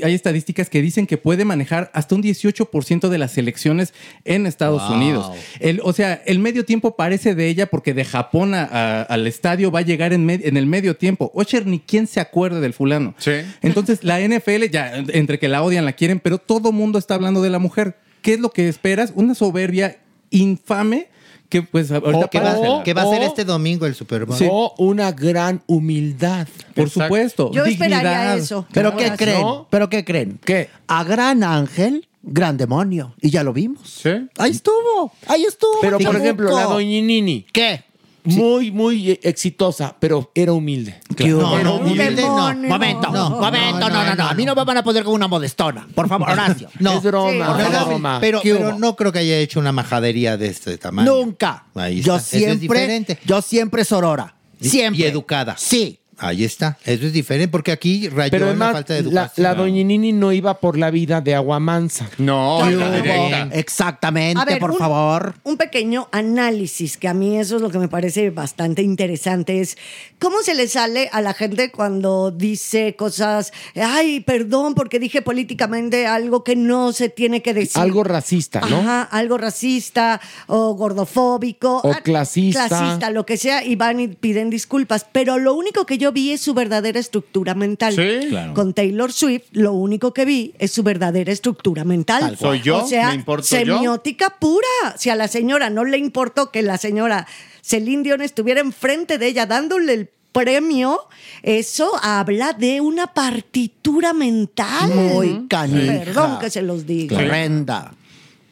hay 0.02 0.14
estadísticas 0.14 0.68
que 0.70 0.82
dicen 0.82 1.06
que 1.06 1.16
puede 1.18 1.44
manejar 1.44 1.90
hasta 1.94 2.14
un 2.14 2.22
18% 2.22 3.08
de 3.08 3.18
las 3.18 3.36
elecciones 3.38 3.94
en 4.24 4.46
Estados 4.46 4.82
Wow. 4.88 4.96
Unidos. 4.96 5.30
El, 5.60 5.80
o 5.84 5.92
sea, 5.92 6.22
el 6.26 6.38
medio 6.38 6.64
tiempo 6.64 6.96
parece 6.96 7.34
de 7.34 7.48
ella 7.48 7.66
porque 7.66 7.94
de 7.94 8.04
Japón 8.04 8.54
a- 8.54 8.64
a- 8.64 9.02
al 9.02 9.26
estadio 9.26 9.70
va 9.70 9.80
a 9.80 9.82
llegar 9.82 10.12
en, 10.12 10.28
en 10.28 10.56
el 10.56 10.66
medio 10.66 10.96
tiempo. 10.96 11.30
Ocher, 11.34 11.66
ni 11.66 11.78
quién 11.80 12.06
se 12.06 12.20
acuerde 12.20 12.60
del 12.60 12.72
fulano. 12.74 13.14
Entonces, 13.62 14.04
la 14.04 14.20
NFL, 14.20 14.64
ya 14.70 14.96
entre 14.96 15.38
que 15.38 15.48
la 15.48 15.62
odian, 15.62 15.84
la 15.84 15.92
quieren, 15.92 16.20
pero 16.20 16.38
todo 16.38 16.72
mundo 16.72 16.98
está 16.98 17.14
hablando 17.14 17.42
de 17.42 17.50
la 17.50 17.58
mujer. 17.58 17.96
¿Qué 18.22 18.34
es 18.34 18.40
lo 18.40 18.50
que 18.50 18.68
esperas? 18.68 19.12
Una 19.16 19.34
soberbia 19.34 19.98
infame 20.30 21.08
que 21.52 21.60
pues 21.60 21.92
ahorita 21.92 22.28
que 22.28 22.38
que 22.82 22.94
va 22.94 23.02
a 23.02 23.10
ser 23.10 23.20
este 23.20 23.44
domingo 23.44 23.84
el 23.84 23.94
Super 23.94 24.24
Bowl. 24.24 24.38
O 24.50 24.74
una 24.78 25.12
gran 25.12 25.62
humildad. 25.66 26.48
Por 26.74 26.88
supuesto. 26.88 27.50
Yo 27.52 27.66
esperaría 27.66 28.36
eso. 28.36 28.66
¿Pero 28.72 28.96
qué 28.96 29.12
creen? 29.18 29.42
¿no? 29.42 29.66
¿Pero 29.68 29.90
qué 29.90 30.02
creen? 30.02 30.40
¿Qué? 30.42 30.70
A 30.86 31.04
gran 31.04 31.44
ángel, 31.44 32.08
gran 32.22 32.56
demonio. 32.56 33.14
Y 33.20 33.28
ya 33.28 33.42
lo 33.44 33.52
vimos. 33.52 34.00
Ahí 34.38 34.52
estuvo. 34.52 35.12
Ahí 35.26 35.44
estuvo. 35.44 35.78
Pero, 35.82 35.98
por 35.98 36.16
ejemplo, 36.16 36.56
la 36.56 36.64
doñinini. 36.64 37.44
¿Qué? 37.52 37.84
Muy, 38.24 38.70
muy 38.70 39.10
eh, 39.10 39.20
exitosa, 39.22 39.96
pero 39.98 40.30
era 40.34 40.52
humilde. 40.52 41.00
No, 41.18 41.58
no, 41.62 41.76
Un 41.76 41.86
humilde 41.86 42.22
no. 42.22 42.54
Momento, 42.54 43.10
No, 43.10 43.30
momento, 43.30 43.88
no, 43.88 44.04
no, 44.04 44.14
no, 44.14 44.24
A 44.28 44.34
mí 44.34 44.44
no 44.44 44.54
me 44.54 44.64
van 44.64 44.76
a 44.76 44.84
poner 44.84 45.02
con 45.02 45.14
una 45.14 45.26
modestona. 45.26 45.88
Por 45.94 46.08
favor, 46.08 46.30
Horacio. 46.32 46.68
No, 46.78 46.92
Es 46.98 47.02
broma, 47.02 47.32
Sí, 47.56 47.62
es 47.62 47.68
pero, 47.68 47.86
broma. 47.86 48.18
pero, 48.20 48.40
¿Qué 48.40 48.54
pero 48.54 48.78
no 48.78 48.94
creo 48.94 49.12
que 49.12 49.18
haya 49.20 49.38
hecho 49.38 49.58
una 49.58 49.72
majadería 49.72 50.36
de 50.36 50.46
este 50.48 50.78
tamaño. 50.78 51.12
Nunca. 51.12 51.66
Ahí 51.74 52.00
Yo 52.00 52.16
es 52.16 52.22
siempre, 52.22 52.58
diferente. 52.58 53.18
yo 53.24 53.42
siempre 53.42 53.84
sorora. 53.84 54.36
Siempre. 54.60 55.02
Y 55.02 55.04
educada. 55.06 55.56
Sí. 55.58 55.98
Ahí 56.22 56.44
está. 56.44 56.78
Eso 56.84 57.06
es 57.06 57.12
diferente 57.12 57.48
porque 57.48 57.72
aquí 57.72 58.08
rayó 58.08 58.30
Pero 58.30 58.44
la 58.46 58.50
además, 58.52 58.72
falta 58.74 58.94
de 58.94 59.02
la, 59.02 59.08
educación. 59.08 59.42
la 59.44 59.54
doñinini 59.54 60.12
no 60.12 60.32
iba 60.32 60.60
por 60.60 60.78
la 60.78 60.90
vida 60.90 61.20
de 61.20 61.34
agua 61.34 61.58
mansa. 61.58 62.08
No, 62.18 62.60
¿Qué 62.64 62.76
la. 62.76 63.48
Exactamente, 63.52 64.40
A 64.40 64.44
ver, 64.44 64.58
por 64.60 64.70
un- 64.70 64.78
favor. 64.78 65.34
Un 65.42 65.56
pequeño 65.56 66.08
análisis, 66.12 66.96
que 66.96 67.08
a 67.08 67.14
mí 67.14 67.38
eso 67.38 67.56
es 67.56 67.62
lo 67.62 67.70
que 67.70 67.78
me 67.78 67.88
parece 67.88 68.30
bastante 68.30 68.82
interesante, 68.82 69.60
es 69.60 69.76
cómo 70.20 70.42
se 70.42 70.54
le 70.54 70.68
sale 70.68 71.08
a 71.12 71.20
la 71.20 71.34
gente 71.34 71.72
cuando 71.72 72.30
dice 72.30 72.94
cosas, 72.96 73.52
ay, 73.74 74.20
perdón, 74.20 74.74
porque 74.74 74.98
dije 75.00 75.22
políticamente 75.22 76.06
algo 76.06 76.44
que 76.44 76.54
no 76.54 76.92
se 76.92 77.08
tiene 77.08 77.42
que 77.42 77.52
decir. 77.54 77.80
Algo 77.82 78.04
racista, 78.04 78.60
¿no? 78.60 78.78
Ajá, 78.78 79.02
algo 79.02 79.38
racista 79.38 80.20
o 80.46 80.74
gordofóbico. 80.74 81.80
O 81.82 81.90
ah, 81.92 82.00
clasista. 82.02 82.68
Clasista, 82.68 83.10
lo 83.10 83.26
que 83.26 83.36
sea, 83.36 83.64
y 83.64 83.74
van 83.76 83.98
y 84.00 84.08
piden 84.08 84.50
disculpas. 84.50 85.06
Pero 85.10 85.38
lo 85.38 85.54
único 85.54 85.84
que 85.86 85.98
yo 85.98 86.11
vi 86.12 86.32
es 86.32 86.40
su 86.40 86.54
verdadera 86.54 87.00
estructura 87.00 87.54
mental. 87.54 87.94
Sí, 87.94 88.28
claro. 88.28 88.54
Con 88.54 88.74
Taylor 88.74 89.12
Swift, 89.12 89.44
lo 89.52 89.72
único 89.72 90.12
que 90.12 90.24
vi 90.24 90.54
es 90.58 90.70
su 90.70 90.82
verdadera 90.82 91.32
estructura 91.32 91.84
mental. 91.84 92.36
¿Soy 92.38 92.60
yo? 92.60 92.84
O 92.84 92.88
sea, 92.88 93.08
¿Me 93.08 93.14
importo 93.14 93.48
yo? 93.48 93.58
semiótica 93.58 94.36
pura. 94.38 94.66
Si 94.96 95.10
a 95.10 95.16
la 95.16 95.28
señora 95.28 95.70
no 95.70 95.84
le 95.84 95.98
importó 95.98 96.50
que 96.50 96.62
la 96.62 96.78
señora 96.78 97.26
Celine 97.62 98.02
Dion 98.02 98.22
estuviera 98.22 98.60
enfrente 98.60 99.18
de 99.18 99.26
ella 99.26 99.46
dándole 99.46 99.94
el 99.94 100.08
premio, 100.32 101.00
eso 101.42 101.92
habla 102.02 102.52
de 102.54 102.80
una 102.80 103.08
partitura 103.08 104.12
mental. 104.12 104.90
Muy 104.94 105.46
canija. 105.48 106.04
Perdón 106.04 106.38
que 106.40 106.50
se 106.50 106.62
los 106.62 106.86
diga. 106.86 107.16
Horrenda. 107.18 107.92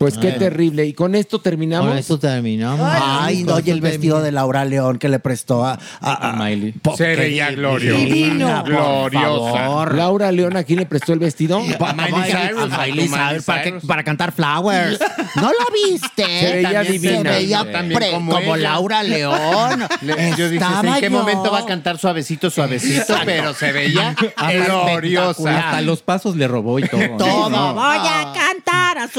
Pues 0.00 0.16
qué 0.16 0.32
terrible. 0.32 0.86
Y 0.86 0.94
con 0.94 1.14
esto 1.14 1.42
terminamos. 1.42 1.90
Con 1.90 1.98
esto 1.98 2.18
terminamos. 2.18 2.88
Ay, 2.90 3.44
no, 3.44 3.60
y 3.60 3.68
el 3.70 3.82
vestido 3.82 4.22
de 4.22 4.32
Laura 4.32 4.64
León 4.64 4.98
que 4.98 5.10
le 5.10 5.18
prestó 5.18 5.62
a, 5.66 5.78
a, 6.00 6.30
A 6.30 6.32
Miley. 6.36 6.72
Se 6.96 7.14
veía 7.16 7.50
gloriosa. 7.50 7.98
divina, 7.98 8.62
por 8.64 8.70
Gloriosa. 8.70 9.52
favor. 9.58 9.94
Laura 9.94 10.32
León, 10.32 10.56
¿a 10.56 10.64
quién 10.64 10.78
le 10.78 10.86
prestó 10.86 11.12
el 11.12 11.18
vestido? 11.18 11.58
A 11.58 11.92
Miley 11.92 12.22
Cyrus, 12.32 12.72
a 12.72 12.82
a 12.82 12.86
Miley 12.86 13.08
Cyrus 13.08 13.44
para, 13.44 13.62
que- 13.62 13.72
para 13.86 14.02
cantar 14.02 14.32
Flowers. 14.32 14.98
¿No 15.36 15.50
lo 15.50 15.66
viste? 15.90 16.24
Se 16.24 16.52
veía 16.54 16.72
También 16.82 16.92
divina. 17.02 17.32
Se 17.34 17.38
veía 17.38 17.64
pre- 17.64 18.10
como 18.12 18.32
como. 18.32 18.56
Laura 18.56 19.02
León. 19.02 19.84
Le- 20.00 20.30
yo 20.34 20.48
dije, 20.48 20.64
¿en 20.82 20.94
qué 20.94 21.00
yo. 21.02 21.10
momento 21.10 21.52
va 21.52 21.58
a 21.58 21.66
cantar 21.66 21.98
suavecito, 21.98 22.48
suavecito? 22.48 23.16
Pero 23.26 23.52
se 23.52 23.70
veía 23.70 24.14
gloriosa. 24.66 25.58
Hasta 25.58 25.80
los 25.82 26.00
pasos 26.00 26.36
le 26.36 26.48
robó 26.48 26.78
y 26.78 26.88
todo. 26.88 27.00
Todo. 27.18 27.50
No. 27.50 27.74
Voy 27.74 27.96
a 27.98 28.32
cantar 28.32 29.10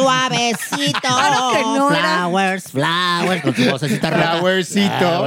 suavecito. 0.75 0.99
Claro 1.01 1.51
que 1.53 1.61
no 1.61 1.91
era. 1.91 2.27
Flowers, 2.29 2.63
flowers. 2.71 3.41
Con 3.41 3.55
su 3.55 3.65
vocecita 3.69 4.09
rota. 4.09 4.31
Flowercito. 4.39 5.25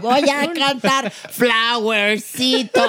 Voy 0.00 0.20
a 0.30 0.52
cantar 0.52 1.10
Flowercito. 1.10 2.82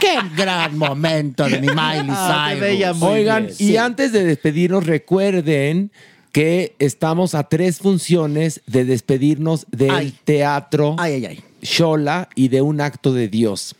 Qué 0.00 0.18
gran 0.36 0.76
momento 0.78 1.48
de 1.48 1.60
mi 1.60 1.68
Miley 1.68 2.06
Ah, 2.10 2.52
se 2.58 2.76
Cyrus. 2.76 3.02
Oigan, 3.02 3.46
bien. 3.46 3.56
y 3.70 3.76
antes 3.76 4.12
de 4.12 4.24
despedirnos, 4.24 4.86
recuerden 4.86 5.92
que 6.32 6.74
estamos 6.78 7.34
a 7.34 7.44
tres 7.44 7.78
funciones 7.78 8.62
de 8.66 8.84
despedirnos 8.84 9.66
del 9.70 9.90
Ay. 9.90 10.14
teatro 10.24 10.96
Ay, 10.98 11.14
ay, 11.14 11.26
ay. 11.26 11.44
Shola 11.62 12.28
y 12.34 12.48
de 12.48 12.62
un 12.62 12.80
acto 12.80 13.12
de 13.12 13.28
Dios. 13.28 13.74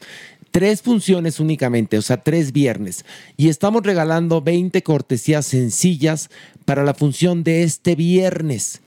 Tres 0.50 0.82
funciones 0.82 1.38
únicamente, 1.38 1.96
o 1.96 2.02
sea, 2.02 2.22
tres 2.22 2.52
viernes. 2.52 3.04
Y 3.36 3.48
estamos 3.48 3.84
regalando 3.84 4.42
20 4.42 4.82
cortesías 4.82 5.46
sencillas 5.46 6.28
para 6.70 6.84
la 6.84 6.94
función 6.94 7.42
de 7.42 7.64
este 7.64 7.96
viernes. 7.96 8.80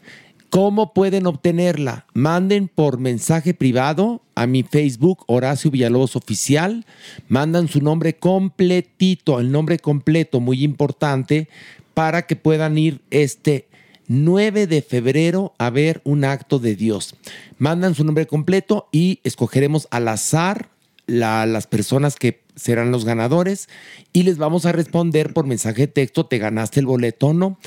¿Cómo 0.49 0.93
pueden 0.93 1.27
obtenerla? 1.27 2.05
Manden 2.13 2.69
por 2.69 2.97
mensaje 2.97 3.53
privado 3.53 4.21
a 4.35 4.47
mi 4.47 4.63
Facebook 4.63 5.25
Horacio 5.27 5.69
Villalobos 5.69 6.15
Oficial. 6.15 6.85
Mandan 7.27 7.67
su 7.67 7.81
nombre 7.81 8.15
completito, 8.15 9.37
el 9.41 9.51
nombre 9.51 9.79
completo, 9.79 10.39
muy 10.39 10.63
importante, 10.63 11.49
para 11.93 12.21
que 12.25 12.37
puedan 12.37 12.77
ir 12.77 13.01
este 13.11 13.67
9 14.07 14.65
de 14.65 14.81
febrero 14.81 15.53
a 15.57 15.69
ver 15.69 15.99
un 16.05 16.23
acto 16.23 16.59
de 16.59 16.77
Dios. 16.77 17.15
Mandan 17.57 17.95
su 17.95 18.05
nombre 18.05 18.27
completo 18.27 18.87
y 18.93 19.19
escogeremos 19.25 19.89
al 19.91 20.07
azar 20.07 20.69
la- 21.05 21.45
las 21.45 21.67
personas 21.67 22.15
que 22.15 22.42
serán 22.55 22.91
los 22.91 23.05
ganadores 23.05 23.67
y 24.13 24.23
les 24.23 24.37
vamos 24.37 24.65
a 24.65 24.71
responder 24.71 25.33
por 25.33 25.45
mensaje 25.45 25.81
de 25.83 25.87
texto, 25.87 26.25
te 26.25 26.37
ganaste 26.37 26.79
el 26.79 26.85
boleto 26.85 27.27
o 27.27 27.33
no. 27.33 27.57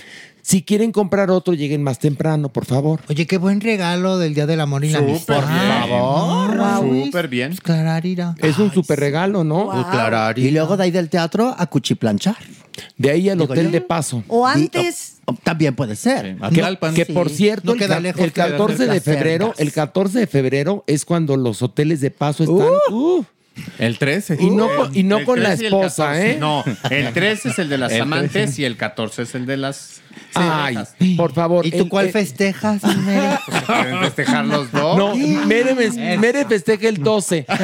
Si 0.42 0.62
quieren 0.62 0.92
comprar 0.92 1.28
otro, 1.32 1.54
lleguen 1.54 1.82
más 1.82 1.98
temprano, 1.98 2.50
por 2.52 2.66
favor. 2.66 3.00
Oye, 3.08 3.26
qué 3.26 3.36
buen 3.36 3.60
regalo 3.60 4.16
del 4.16 4.32
Día 4.32 4.46
del 4.46 4.60
Amor 4.60 4.84
y 4.84 4.90
la 4.90 5.00
Súper 5.00 5.10
Amistad. 5.42 5.88
Por 5.88 6.56
favor. 6.56 7.04
Súper 7.06 7.28
bien. 7.28 7.48
Pues 7.48 7.60
clararira. 7.60 8.34
Es 8.38 8.56
un 8.58 8.72
super 8.72 9.00
regalo, 9.00 9.42
¿no? 9.42 9.70
Pues 9.72 9.84
clararira. 9.86 10.46
Y 10.48 10.52
luego 10.52 10.76
de 10.76 10.84
ahí 10.84 10.90
del 10.92 11.08
teatro 11.08 11.52
a 11.58 11.66
cuchiplanchar. 11.66 12.36
De 12.96 13.10
ahí 13.10 13.28
al 13.28 13.38
Digo 13.38 13.50
hotel 13.52 13.66
yo. 13.66 13.72
de 13.72 13.80
paso. 13.80 14.22
O 14.28 14.46
antes, 14.46 15.16
O- 15.24 15.32
o 15.32 15.34
También 15.42 15.74
puede 15.74 15.96
ser. 15.96 16.36
A 16.40 16.50
Que, 16.50 16.62
que 16.94 17.04
sí. 17.06 17.12
por 17.12 17.28
cierto, 17.28 17.74
No 17.74 17.84
el, 17.84 18.02
lejos, 18.04 18.20
el 18.22 18.32
queda 18.32 18.50
14 18.50 18.86
de 18.86 19.00
febrero, 19.00 19.46
cercas. 19.46 19.60
el 19.60 19.72
14 19.72 20.18
de 20.20 20.26
febrero 20.28 20.84
es 20.86 21.04
cuando 21.04 21.36
los 21.36 21.60
hoteles 21.62 22.00
de 22.00 22.12
paso 22.12 22.44
están. 22.44 22.68
Uh, 22.94 23.24
El 23.78 23.98
13. 23.98 24.36
y 24.40 24.50
no, 24.50 24.68
con- 24.74 24.96
y 24.96 25.02
no 25.02 25.18
El 25.18 25.24
con 25.24 25.42
la 25.42 25.48
13 25.56 25.62
y 25.62 25.66
el 25.66 25.72
esposa, 25.74 26.04
14. 26.04 26.30
¿eh? 26.32 26.36
No, 26.38 26.64
el 26.90 27.12
13 27.12 27.48
es 27.50 27.58
el 27.58 27.68
de 27.68 27.78
las 27.78 27.92
El 27.92 28.02
amantes 28.02 28.58
y 28.58 28.64
el 28.64 28.76
14 28.76 29.22
es 29.22 29.34
el 29.34 29.46
de 29.46 29.56
las 29.56 30.00
Ay, 30.34 30.74
parejas. 30.74 30.94
por 31.16 31.32
favor. 31.32 31.66
¿Y 31.66 31.70
tú 31.70 31.84
el- 31.84 31.88
cuál 31.88 32.06
el- 32.06 32.12
festejas, 32.12 32.82
Mere? 32.84 33.38
¿Quieren 33.66 34.00
festejar 34.00 34.44
los 34.46 34.70
dos? 34.72 34.96
No, 34.98 35.14
Mere, 35.46 35.74
me- 35.74 36.16
Mere 36.18 36.44
festeja 36.44 36.88
el 36.88 36.98
12. 37.02 37.46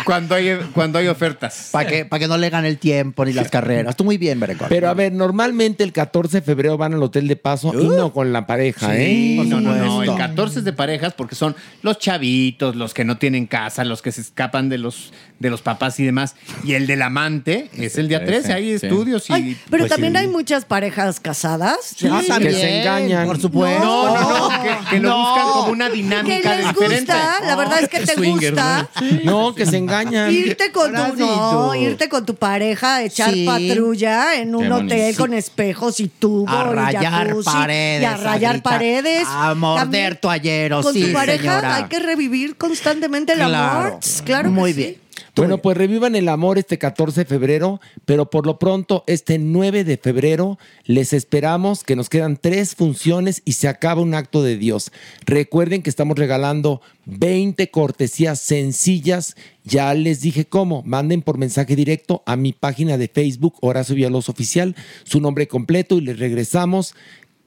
Cuando 0.04 0.34
hay, 0.34 0.58
cuando 0.74 0.98
hay 0.98 1.08
ofertas. 1.08 1.68
Para 1.72 1.88
que, 1.88 2.04
pa' 2.04 2.18
que 2.18 2.28
no 2.28 2.36
le 2.38 2.50
gane 2.50 2.68
el 2.68 2.78
tiempo 2.78 3.24
ni 3.24 3.32
las 3.32 3.48
carreras. 3.50 3.96
Tú 3.96 4.04
muy 4.04 4.18
bien, 4.18 4.38
Berecor. 4.40 4.68
Pero 4.68 4.88
a 4.88 4.94
ver, 4.94 5.12
normalmente 5.12 5.84
el 5.84 5.92
14 5.92 6.38
de 6.38 6.42
febrero 6.42 6.76
van 6.78 6.94
al 6.94 7.02
hotel 7.02 7.28
de 7.28 7.36
paso 7.36 7.72
y 7.78 7.86
no 7.86 8.12
con 8.12 8.32
la 8.32 8.46
pareja, 8.46 8.96
¿eh? 8.96 9.36
No, 9.46 9.60
no, 9.60 9.72
no. 9.74 10.02
El 10.02 10.14
14 10.16 10.60
es 10.60 10.64
de 10.64 10.72
parejas 10.72 11.12
porque 11.14 11.34
son 11.34 11.54
los 11.82 11.98
chavitos, 11.98 12.76
los 12.76 12.94
que 12.94 13.04
no 13.04 13.18
tienen 13.18 13.46
casa, 13.46 13.84
los 13.84 14.02
que 14.02 14.12
se 14.12 14.20
escapan 14.20 14.68
de 14.68 14.78
los, 14.78 15.12
de 15.38 15.50
los 15.50 15.62
papás 15.62 15.98
y 16.00 16.04
demás. 16.04 16.36
Y 16.64 16.74
el 16.74 16.86
del 16.86 17.02
amante 17.02 17.70
es 17.76 17.98
el 17.98 18.08
día 18.08 18.24
13. 18.24 18.52
Hay 18.52 18.78
Sí. 18.78 18.86
estudios 18.86 19.28
y. 19.30 19.32
Ay, 19.32 19.56
pero 19.70 19.82
pues, 19.82 19.90
también 19.90 20.12
sí. 20.12 20.18
hay 20.20 20.26
muchas 20.28 20.64
parejas 20.64 21.18
casadas. 21.20 21.94
Ah, 22.10 22.20
que 22.22 22.28
también, 22.28 22.54
se 22.54 22.80
engañan. 22.80 23.26
Por 23.26 23.40
supuesto. 23.40 23.84
No, 23.84 24.14
no, 24.20 24.48
no. 24.50 24.62
Que, 24.62 24.70
que 24.90 25.00
lo 25.00 25.08
No. 25.08 25.18
buscan 25.26 25.46
como 25.52 25.72
una 25.72 25.88
Que 25.90 25.96
dinámica 25.96 26.56
les 26.56 26.68
diferente. 26.68 27.12
gusta, 27.12 27.34
la 27.46 27.56
verdad 27.56 27.80
es 27.82 27.88
que 27.88 28.00
te 28.00 28.14
Swinger, 28.14 28.52
gusta 28.52 28.88
No, 29.24 29.54
que 29.54 29.66
se 29.66 29.76
engañan. 29.78 29.89
irte 30.30 30.72
con 30.72 30.92
tu 30.92 31.16
no, 31.16 31.74
irte 31.74 32.08
con 32.08 32.24
tu 32.26 32.34
pareja, 32.34 32.96
a 32.96 33.02
echar 33.04 33.32
Sí. 33.32 33.44
patrulla 33.46 34.36
en 34.36 34.54
un 34.54 34.64
Qué 34.66 34.72
hotel 34.72 35.16
con 35.16 35.34
espejos 35.34 36.00
y 36.00 36.08
tubo 36.08 36.48
A 36.48 36.92
y 36.92 36.96
jacuzzi, 36.96 37.50
paredes. 37.50 38.02
y 38.02 38.04
a 38.04 38.16
rayar 38.16 38.62
paredes, 38.62 39.26
A 39.28 39.54
morder 39.54 40.16
toalleros. 40.16 40.84
Con 40.84 40.94
sí, 40.94 41.04
tu 41.06 41.12
pareja 41.12 41.38
señora. 41.60 41.76
hay 41.76 41.84
que 41.84 41.98
revivir 42.00 42.56
constantemente 42.56 43.32
el 43.32 43.38
Claro. 43.40 43.78
amor. 43.88 44.00
Claro 44.24 44.44
que 44.48 44.54
Muy 44.54 44.72
sí. 44.72 44.76
bien. 44.76 44.96
Bueno, 45.36 45.58
pues 45.58 45.76
revivan 45.76 46.16
el 46.16 46.28
amor 46.28 46.58
este 46.58 46.78
14 46.78 47.20
de 47.20 47.24
febrero, 47.24 47.80
pero 48.04 48.30
por 48.30 48.46
lo 48.46 48.58
pronto 48.58 49.04
este 49.06 49.38
9 49.38 49.84
de 49.84 49.96
febrero 49.96 50.58
les 50.84 51.12
esperamos 51.12 51.84
que 51.84 51.96
nos 51.96 52.08
quedan 52.08 52.36
tres 52.36 52.74
funciones 52.74 53.42
y 53.44 53.52
se 53.52 53.68
acaba 53.68 54.02
un 54.02 54.14
acto 54.14 54.42
de 54.42 54.56
Dios. 54.56 54.92
Recuerden 55.24 55.82
que 55.82 55.90
estamos 55.90 56.18
regalando 56.18 56.80
20 57.06 57.70
cortesías 57.70 58.40
sencillas. 58.40 59.36
Ya 59.64 59.92
les 59.94 60.20
dije 60.20 60.46
cómo. 60.46 60.82
Manden 60.84 61.22
por 61.22 61.38
mensaje 61.38 61.76
directo 61.76 62.22
a 62.26 62.36
mi 62.36 62.52
página 62.52 62.98
de 62.98 63.08
Facebook, 63.08 63.54
Horacio 63.60 63.94
Villalobos 63.94 64.28
Oficial, 64.28 64.74
su 65.04 65.20
nombre 65.20 65.48
completo 65.48 65.96
y 65.96 66.02
les 66.02 66.18
regresamos 66.18 66.94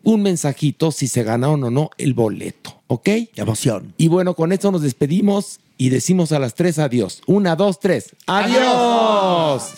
un 0.03 0.22
mensajito 0.22 0.91
si 0.91 1.07
se 1.07 1.23
ganaron 1.23 1.64
o 1.64 1.72
no 1.72 1.89
el 1.97 2.14
boleto. 2.14 2.81
¿Ok? 2.88 3.10
Emoción. 3.35 3.93
Y 3.97 4.07
bueno, 4.10 4.35
con 4.35 4.51
esto 4.51 4.72
nos 4.72 4.81
despedimos 4.81 5.60
y 5.78 5.90
decimos 5.90 6.32
a 6.32 6.40
las 6.40 6.56
tres 6.56 6.80
adiós. 6.80 7.22
Una, 7.28 7.56
dos, 7.56 7.80
tres. 7.80 8.16
¡Adiós! 8.28 9.74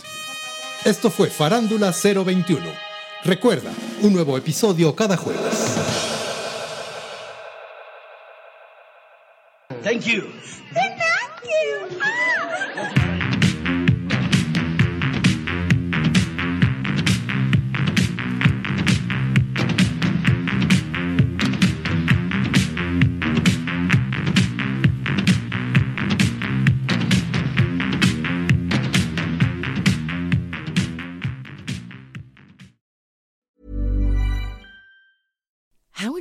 Esto 0.84 1.10
fue 1.10 1.30
Farándula 1.30 1.92
021. 1.92 2.62
Recuerda, 3.24 3.72
un 4.02 4.14
nuevo 4.14 4.38
episodio 4.38 4.96
cada 4.96 5.18
jueves. 5.18 5.76
Thank 9.84 10.04
you. 10.06 10.24
Thank 10.74 11.00
you. 11.44 12.35